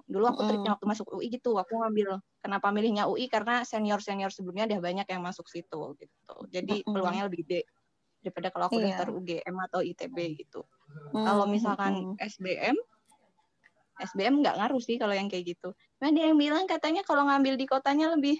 Dulu 0.07 0.26
aku 0.27 0.41
triknya 0.43 0.72
waktu 0.76 0.88
masuk 0.88 1.07
UI 1.11 1.27
gitu, 1.27 1.55
aku 1.55 1.73
ngambil 1.80 2.19
kenapa 2.39 2.68
milihnya 2.72 3.07
UI 3.07 3.27
karena 3.27 3.63
senior 3.63 3.99
senior 3.99 4.31
sebelumnya 4.31 4.68
udah 4.68 4.80
banyak 4.80 5.07
yang 5.07 5.22
masuk 5.23 5.47
situ 5.47 5.95
gitu. 5.95 6.35
Jadi 6.51 6.84
peluangnya 6.84 7.27
lebih 7.27 7.43
gede 7.47 7.61
daripada 8.19 8.51
kalau 8.51 8.65
aku 8.68 8.77
Iya. 8.80 8.93
daftar 8.93 9.07
UGM 9.11 9.55
atau 9.72 9.80
ITB 9.81 10.18
gitu. 10.38 10.61
Kalau 11.11 11.45
Mm, 11.47 11.51
misalkan. 11.51 11.93
SBM, 12.19 12.76
SBM 14.01 14.41
nggak 14.41 14.55
ngaruh 14.57 14.81
sih 14.81 14.97
kalau 14.97 15.13
yang 15.13 15.30
kayak 15.30 15.55
gitu. 15.55 15.72
Ada 16.01 16.31
yang 16.31 16.35
bilang 16.35 16.65
katanya 16.65 17.05
kalau 17.05 17.27
ngambil 17.27 17.55
di 17.55 17.65
kotanya 17.65 18.13
lebih 18.13 18.35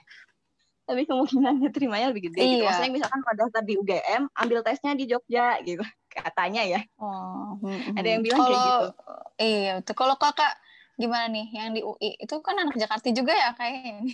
lebih 0.90 1.06
kemungkinan 1.08 1.72
terimanya 1.72 2.12
lebih 2.12 2.28
gede 2.34 2.42
gitu. 2.42 2.56
Iya. 2.60 2.68
Maksudnya 2.68 2.92
misalkan 2.92 3.22
kalau 3.22 3.36
daftar 3.38 3.64
di 3.64 3.74
UGM, 3.78 4.22
ambil 4.34 4.60
tesnya 4.66 4.92
di 4.92 5.06
Jogja 5.08 5.56
gitu. 5.64 5.84
Katanya 6.18 6.68
ya. 6.68 6.82
Oh. 7.00 7.56
Ada 7.96 8.08
yang 8.08 8.22
bilang 8.26 8.44
kayak 8.44 8.52
Kalau- 8.52 8.66
gitu. 8.68 8.88
Iya, 9.40 9.72
betul. 9.80 9.96
Kalau 9.96 10.16
kakak 10.20 10.54
gimana 11.02 11.26
nih 11.28 11.48
yang 11.58 11.70
di 11.76 11.82
UI? 11.82 12.10
Itu 12.22 12.36
kan 12.46 12.56
anak 12.62 12.78
Jakarta 12.78 13.08
juga 13.10 13.34
ya 13.34 13.50
kayaknya 13.58 13.82
ini. 13.98 14.14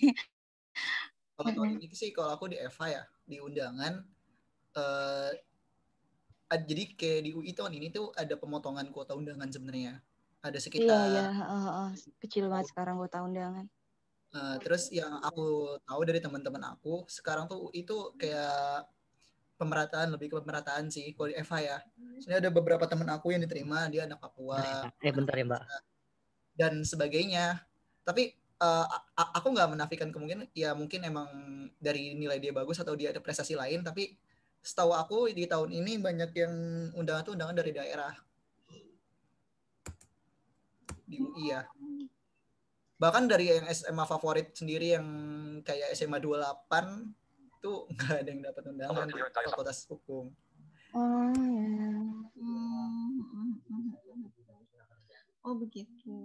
Kalau 1.37 1.51
tahun 1.53 1.69
ini 1.77 1.93
sih 1.93 2.09
kalau 2.15 2.33
aku 2.33 2.49
di 2.49 2.57
EVA 2.57 2.85
ya 2.89 3.03
di 3.29 3.37
undangan 3.37 3.93
eh 4.79 5.31
ad- 6.47 6.65
jadi 6.65 6.83
kayak 6.97 7.19
di 7.27 7.31
UI 7.35 7.51
tahun 7.53 7.73
ini 7.77 7.87
tuh 7.93 8.09
ada 8.15 8.33
pemotongan 8.39 8.87
kuota 8.95 9.13
undangan 9.13 9.49
sebenarnya. 9.51 9.99
Ada 10.41 10.57
Iya, 10.57 10.63
sekitar 10.65 10.97
iya. 11.11 11.23
heeh, 11.29 11.61
heeh. 11.67 11.89
Kecil 12.23 12.45
banget 12.49 12.67
sekarang 12.71 12.95
tahun 13.05 13.29
undangan. 13.35 13.65
eh, 14.27 14.55
terus 14.59 14.91
yang 14.91 15.23
aku 15.23 15.77
tahu 15.87 16.01
dari 16.03 16.19
teman-teman 16.19 16.63
aku 16.75 17.07
sekarang 17.07 17.47
tuh 17.47 17.69
UI 17.71 17.81
tuh 17.87 18.11
kayak 18.19 18.85
pemerataan 19.57 20.13
lebih 20.13 20.27
ke 20.29 20.35
pemerataan 20.43 20.89
sih 20.93 21.15
kalau 21.17 21.27
di 21.31 21.35
EVA 21.37 21.57
ya. 21.63 21.77
Sebenarnya 22.21 22.41
ada 22.49 22.51
beberapa 22.53 22.85
teman 22.89 23.09
aku 23.13 23.33
yang 23.33 23.41
diterima 23.45 23.89
dia 23.93 24.05
anak 24.05 24.19
Papua 24.21 24.89
Eh 25.01 25.13
bentar 25.13 25.35
ya 25.37 25.45
mbak. 25.45 25.63
Dan 26.57 26.81
sebagainya. 26.81 27.61
Tapi 28.01 28.33
a- 28.57 29.31
aku 29.37 29.53
nggak 29.53 29.69
menafikan 29.77 30.09
kemungkinan 30.09 30.49
ya 30.57 30.73
mungkin 30.73 31.05
emang 31.05 31.29
dari 31.77 32.17
nilai 32.17 32.41
dia 32.41 32.49
bagus 32.49 32.81
atau 32.81 32.97
dia 32.97 33.13
ada 33.13 33.21
prestasi 33.21 33.53
lain 33.53 33.85
tapi 33.85 34.17
setahu 34.65 34.91
aku 34.97 35.29
di 35.29 35.45
tahun 35.45 35.69
ini 35.69 36.01
banyak 36.01 36.31
yang 36.33 36.53
undangan 36.97 37.23
tuh 37.23 37.33
undangan 37.37 37.55
dari 37.55 37.71
daerah 37.71 38.13
di 41.07 41.23
UI 41.23 41.55
ya. 41.55 41.63
Bahkan 42.97 43.29
dari 43.29 43.53
yang 43.53 43.69
SMA 43.69 44.03
favorit 44.09 44.51
sendiri 44.57 44.97
yang 44.97 45.07
kayak 45.63 45.93
SMA 45.93 46.19
28 46.19 47.63
tuh 47.63 47.87
nggak 47.95 48.17
ada 48.25 48.29
yang 48.33 48.41
dapat 48.43 48.63
undangan 48.73 49.07
di 49.07 49.21
fakultas 49.21 49.85
hukum. 49.87 50.33
Oh, 50.97 51.31
ya. 52.35 54.06
Oh 55.47 55.55
begitu. 55.55 56.15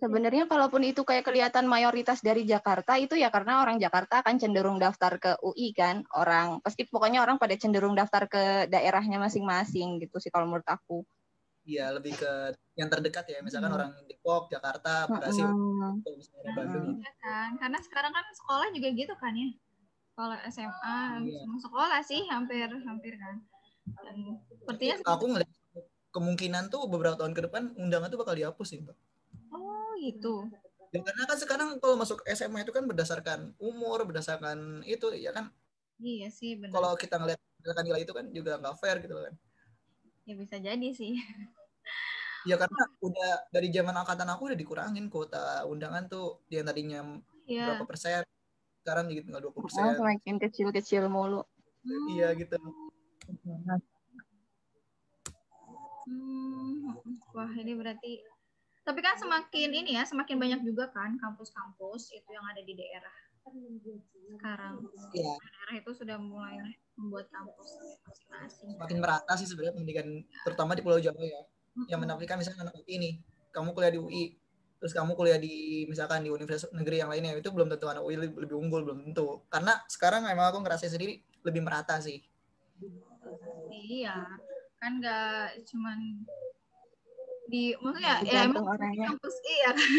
Sebenarnya 0.00 0.48
kalaupun 0.48 0.80
itu 0.84 1.04
kayak 1.04 1.28
kelihatan 1.28 1.68
mayoritas 1.68 2.24
dari 2.24 2.48
Jakarta 2.48 2.96
itu 2.96 3.16
ya 3.16 3.28
karena 3.28 3.60
orang 3.60 3.76
Jakarta 3.76 4.24
akan 4.24 4.36
cenderung 4.40 4.80
daftar 4.80 5.20
ke 5.20 5.36
UI 5.44 5.76
kan. 5.76 6.04
Orang 6.16 6.64
pasti 6.64 6.88
pokoknya 6.88 7.20
orang 7.20 7.36
pada 7.36 7.52
cenderung 7.56 7.92
daftar 7.92 8.24
ke 8.28 8.68
daerahnya 8.72 9.20
masing-masing 9.20 10.00
gitu 10.00 10.16
sih 10.20 10.32
kalau 10.32 10.48
menurut 10.48 10.66
aku. 10.68 11.04
Iya 11.66 11.92
lebih 11.92 12.16
ke 12.16 12.32
yang 12.80 12.88
terdekat 12.88 13.28
ya. 13.28 13.38
Misalkan 13.44 13.72
Hmm. 13.72 13.78
orang 13.78 13.92
Depok, 14.08 14.48
Jakarta, 14.48 15.04
Bekasi, 15.10 15.42
Mm-mm. 15.42 16.00
kalau 16.00 16.16
misalnya 16.16 16.38
orang 16.44 16.54
Bandung 16.56 16.84
ya. 16.86 16.94
Iya 16.96 17.12
kan, 17.20 17.50
karena 17.58 17.78
sekarang 17.82 18.12
kan 18.14 18.24
sekolah 18.32 18.68
juga 18.72 18.88
gitu 18.94 19.14
kan 19.18 19.32
ya. 19.34 19.48
Kalau 20.16 20.36
SMA, 20.48 20.98
Iya. 21.28 21.40
semua 21.44 21.60
sekolah 21.60 22.00
sih 22.06 22.20
hampir 22.30 22.68
hampir 22.70 23.14
kan. 23.20 23.36
Dan 23.86 24.16
sepertinya 24.50 24.94
Aku 25.14 25.24
ngeliat 25.30 25.50
kemungkinan 26.16 26.72
tuh 26.72 26.88
beberapa 26.88 27.20
tahun 27.20 27.36
ke 27.36 27.44
depan 27.46 27.62
undangan 27.76 28.08
tuh 28.08 28.20
bakal 28.24 28.32
dihapus 28.32 28.66
sih, 28.72 28.80
Mbak. 28.80 28.96
oh 29.52 29.92
gitu. 30.00 30.48
Ya, 30.94 31.04
karena 31.04 31.24
kan 31.28 31.36
sekarang 31.36 31.68
kalau 31.76 32.00
masuk 32.00 32.24
SMA 32.32 32.64
itu 32.64 32.72
kan 32.72 32.88
berdasarkan 32.88 33.52
umur, 33.60 34.08
berdasarkan 34.08 34.80
itu 34.88 35.12
ya 35.12 35.36
kan. 35.36 35.52
Iya 36.00 36.32
sih 36.32 36.56
benar. 36.56 36.72
Kalau 36.72 36.92
kita 36.96 37.20
ngeliat 37.20 37.36
berdasarkan 37.60 37.84
nilai 37.84 38.00
itu 38.08 38.12
kan 38.16 38.24
juga 38.32 38.52
nggak 38.56 38.76
fair 38.80 38.96
gitu 39.04 39.12
kan. 39.20 39.34
Ya 40.24 40.34
bisa 40.40 40.56
jadi 40.56 40.88
sih. 40.96 41.20
Ya 42.46 42.54
karena 42.54 42.82
udah 43.02 43.50
dari 43.50 43.74
zaman 43.74 43.90
angkatan 43.90 44.30
aku 44.30 44.54
udah 44.54 44.58
dikurangin 44.58 45.10
kuota 45.10 45.66
undangan 45.66 46.06
tuh 46.06 46.46
yang 46.46 46.62
tadinya 46.62 47.02
Iya. 47.46 47.74
berapa 47.74 47.86
persen, 47.90 48.22
sekarang 48.82 49.10
jadi 49.10 49.22
tinggal 49.26 49.42
20 49.50 49.66
persen. 49.66 49.82
Oh, 49.82 49.94
semakin 49.98 50.34
kecil-kecil 50.38 51.10
mulu. 51.10 51.42
Iya 52.14 52.34
gitu. 52.38 52.54
Hmm, 56.06 56.94
wah 57.34 57.52
ini 57.58 57.74
berarti 57.74 58.22
tapi 58.86 59.02
kan 59.02 59.18
semakin 59.18 59.74
ini 59.74 59.98
ya, 59.98 60.06
semakin 60.06 60.38
banyak 60.38 60.60
juga 60.62 60.86
kan 60.94 61.18
kampus-kampus 61.18 62.14
itu 62.14 62.30
yang 62.30 62.46
ada 62.46 62.62
di 62.62 62.70
daerah 62.78 63.16
sekarang. 64.30 64.78
Iya. 65.10 65.34
Daerah 65.42 65.74
itu 65.82 65.90
sudah 65.90 66.18
mulai 66.22 66.62
membuat 66.94 67.26
kampus 67.34 67.82
masing-masing. 68.06 68.78
Makin 68.78 68.98
merata 69.02 69.34
sih 69.34 69.50
sebenarnya 69.50 69.74
pendidikan 69.74 70.06
terutama 70.46 70.78
di 70.78 70.86
Pulau 70.86 71.02
Jawa 71.02 71.18
ya. 71.18 71.42
Yang 71.90 72.00
menafikan 72.06 72.38
misalnya 72.38 72.70
anak 72.70 72.78
UI 72.78 72.94
nih, 73.02 73.14
kamu 73.50 73.74
kuliah 73.74 73.90
di 73.90 73.98
UI, 73.98 74.24
terus 74.78 74.94
kamu 74.94 75.18
kuliah 75.18 75.38
di 75.42 75.82
misalkan 75.90 76.22
di 76.22 76.30
universitas 76.30 76.70
negeri 76.70 77.02
yang 77.02 77.10
lainnya 77.10 77.34
itu 77.34 77.50
belum 77.50 77.66
tentu 77.66 77.90
anak 77.90 78.06
UI 78.06 78.16
lebih, 78.22 78.38
lebih 78.38 78.54
unggul 78.54 78.86
belum 78.86 79.10
tentu. 79.10 79.42
Karena 79.50 79.82
sekarang 79.90 80.30
emang 80.30 80.54
aku 80.54 80.62
ngerasain 80.62 80.94
sendiri 80.94 81.26
lebih 81.42 81.66
merata 81.66 81.98
sih. 81.98 82.22
Iya, 83.74 84.14
kan 84.76 84.92
nggak 85.00 85.64
cuman 85.66 85.98
di 87.46 87.70
maksudnya 87.78 88.26
ya 88.26 88.50
emang 88.50 88.66
orangnya. 88.66 89.14
kampus 89.14 89.36
iya 89.46 89.70
kan 89.70 89.90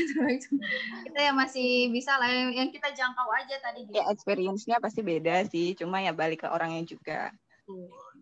kita 1.08 1.20
yang 1.32 1.36
masih 1.40 1.88
bisa 1.96 2.20
lah 2.20 2.28
yang, 2.28 2.52
yang 2.52 2.70
kita 2.70 2.92
jangkau 2.92 3.28
aja 3.32 3.56
tadi 3.64 3.88
gitu. 3.88 3.96
Ya 3.96 4.04
experience-nya 4.12 4.84
pasti 4.84 5.00
beda 5.00 5.48
sih, 5.48 5.72
cuma 5.80 6.04
ya 6.04 6.12
balik 6.12 6.44
ke 6.44 6.48
orangnya 6.52 6.84
juga. 6.84 7.32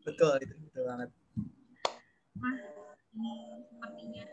Betul 0.06 0.46
itu 0.46 0.54
betul 0.70 0.82
banget. 0.86 1.10
Nah, 2.38 2.58
ini 3.18 3.66
sepertinya 3.66 4.26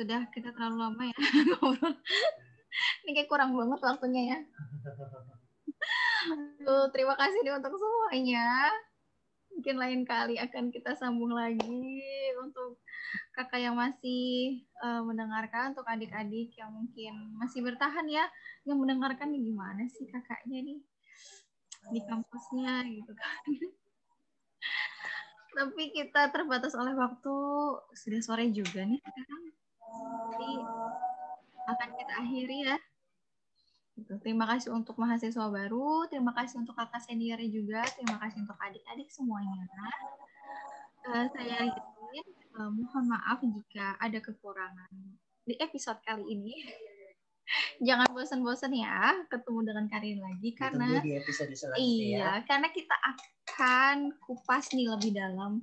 sudah 0.00 0.20
kita 0.32 0.48
terlalu 0.56 0.76
lama 0.80 1.02
ya 1.04 1.16
ngobrol. 1.60 1.92
Ini 3.04 3.10
kayak 3.12 3.28
kurang 3.28 3.52
banget 3.52 3.80
waktunya 3.84 4.22
ya. 4.32 4.38
Tuh, 6.64 6.88
terima 6.92 7.16
kasih 7.20 7.40
nih 7.44 7.52
untuk 7.56 7.72
semuanya. 7.76 8.72
Mungkin 9.50 9.76
lain 9.76 10.02
kali 10.06 10.38
akan 10.38 10.70
kita 10.72 10.96
sambung 10.96 11.34
lagi 11.34 12.00
untuk 12.40 12.80
kakak 13.34 13.60
yang 13.60 13.76
masih 13.76 14.62
eh, 14.64 15.02
mendengarkan, 15.02 15.74
untuk 15.74 15.86
adik-adik 15.86 16.54
yang 16.56 16.70
mungkin 16.70 17.34
masih 17.36 17.60
bertahan 17.66 18.06
ya, 18.08 18.24
yang 18.64 18.78
mendengarkan 18.78 19.30
nih 19.34 19.42
gimana 19.42 19.84
sih 19.90 20.06
kakaknya 20.08 20.64
nih 20.64 20.80
di 21.90 22.00
kampusnya 22.06 22.86
gitu 22.86 23.12
kan. 23.16 23.42
Tapi 25.50 25.82
kita 25.90 26.30
terbatas 26.30 26.78
oleh 26.78 26.94
waktu, 26.94 27.36
sudah 27.92 28.20
sore 28.22 28.46
juga 28.54 28.86
nih 28.86 29.02
sekarang. 29.02 29.44
Jadi 30.30 30.50
akan 31.66 31.88
kita 31.98 32.12
akhiri 32.22 32.58
ya. 32.70 32.76
Gitu. 34.00 34.16
Terima 34.24 34.48
kasih 34.48 34.72
untuk 34.72 34.96
mahasiswa 34.96 35.46
baru, 35.52 36.08
terima 36.08 36.32
kasih 36.32 36.64
untuk 36.64 36.72
kakak 36.72 37.04
seniornya 37.04 37.48
juga, 37.52 37.84
terima 37.92 38.16
kasih 38.16 38.48
untuk 38.48 38.56
adik-adik 38.56 39.12
semuanya. 39.12 39.68
Eh, 41.04 41.26
saya 41.36 41.68
izin, 41.68 42.26
eh, 42.32 42.70
mohon 42.72 43.04
maaf 43.12 43.44
jika 43.44 44.00
ada 44.00 44.18
kekurangan 44.24 44.92
di 45.44 45.54
episode 45.60 46.00
kali 46.00 46.24
ini. 46.32 46.56
Jangan 47.86 48.08
bosan-bosan 48.14 48.72
ya 48.72 49.26
ketemu 49.26 49.60
dengan 49.66 49.84
Karin 49.90 50.22
lagi 50.22 50.54
karena 50.54 51.02
di 51.02 51.18
episode 51.18 51.50
selanjutnya 51.50 51.82
iya, 51.82 52.18
ya. 52.22 52.32
karena 52.46 52.70
kita 52.70 52.94
akan 52.94 54.14
kupas 54.22 54.70
nih 54.70 54.86
lebih 54.86 55.18
dalam 55.18 55.58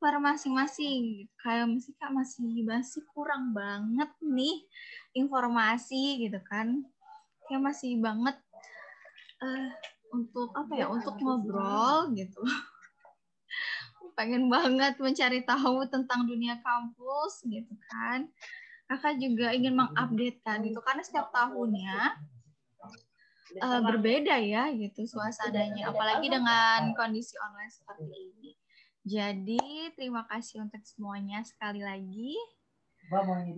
per 0.00 0.16
masing-masing. 0.16 1.28
Kayak 1.36 1.76
masih 1.76 1.92
kak 2.00 2.10
masih 2.16 2.64
masih 2.64 3.02
kurang 3.12 3.52
banget 3.52 4.08
nih 4.24 4.64
informasi 5.12 6.24
gitu 6.24 6.40
kan. 6.48 6.88
Kayak 7.50 7.66
masih 7.66 7.98
banget 7.98 8.38
eh 9.42 9.74
untuk 10.14 10.54
apa 10.54 10.70
ya? 10.78 10.86
Untuk 10.86 11.18
ngobrol 11.18 12.14
gitu. 12.14 12.38
Pengen 14.18 14.46
banget 14.46 14.94
mencari 15.02 15.42
tahu 15.42 15.82
tentang 15.90 16.30
dunia 16.30 16.62
kampus 16.62 17.42
gitu 17.42 17.74
kan. 17.90 18.30
Kakak 18.86 19.18
juga 19.18 19.50
ingin 19.50 19.74
mengupdate 19.74 20.38
kan 20.46 20.62
gitu 20.62 20.78
karena 20.78 21.02
setiap 21.02 21.34
tahunnya 21.34 22.22
eh, 23.58 23.80
berbeda 23.82 24.38
ya 24.38 24.70
gitu 24.70 25.10
suasananya 25.10 25.90
apalagi 25.90 26.30
dengan 26.30 26.94
kondisi 26.94 27.34
online 27.42 27.74
seperti 27.74 28.14
ini. 28.14 28.50
Jadi 29.02 29.90
terima 29.98 30.22
kasih 30.30 30.62
untuk 30.62 30.86
semuanya 30.86 31.42
sekali 31.42 31.82
lagi. 31.82 32.38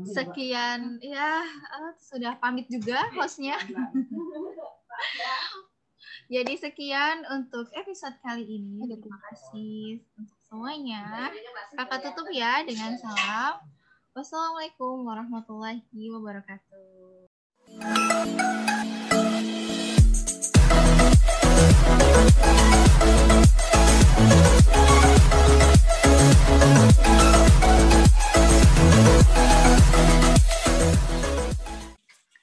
Sekian 0.08 0.96
ya 1.04 1.44
eh, 1.44 1.92
sudah 2.00 2.40
pamit 2.40 2.66
juga 2.72 3.04
hostnya. 3.12 3.60
Jadi 6.32 6.56
sekian 6.56 7.28
untuk 7.28 7.68
episode 7.76 8.16
kali 8.24 8.48
ini. 8.48 8.88
Terima 8.88 9.20
kasih 9.28 10.00
untuk 10.16 10.38
semuanya. 10.48 11.28
Kakak 11.76 12.08
tutup 12.08 12.32
ya 12.32 12.64
dengan 12.64 12.96
salam. 12.96 13.60
Wassalamualaikum 14.16 15.04
warahmatullahi 15.04 15.84
wabarakatuh. 16.08 17.28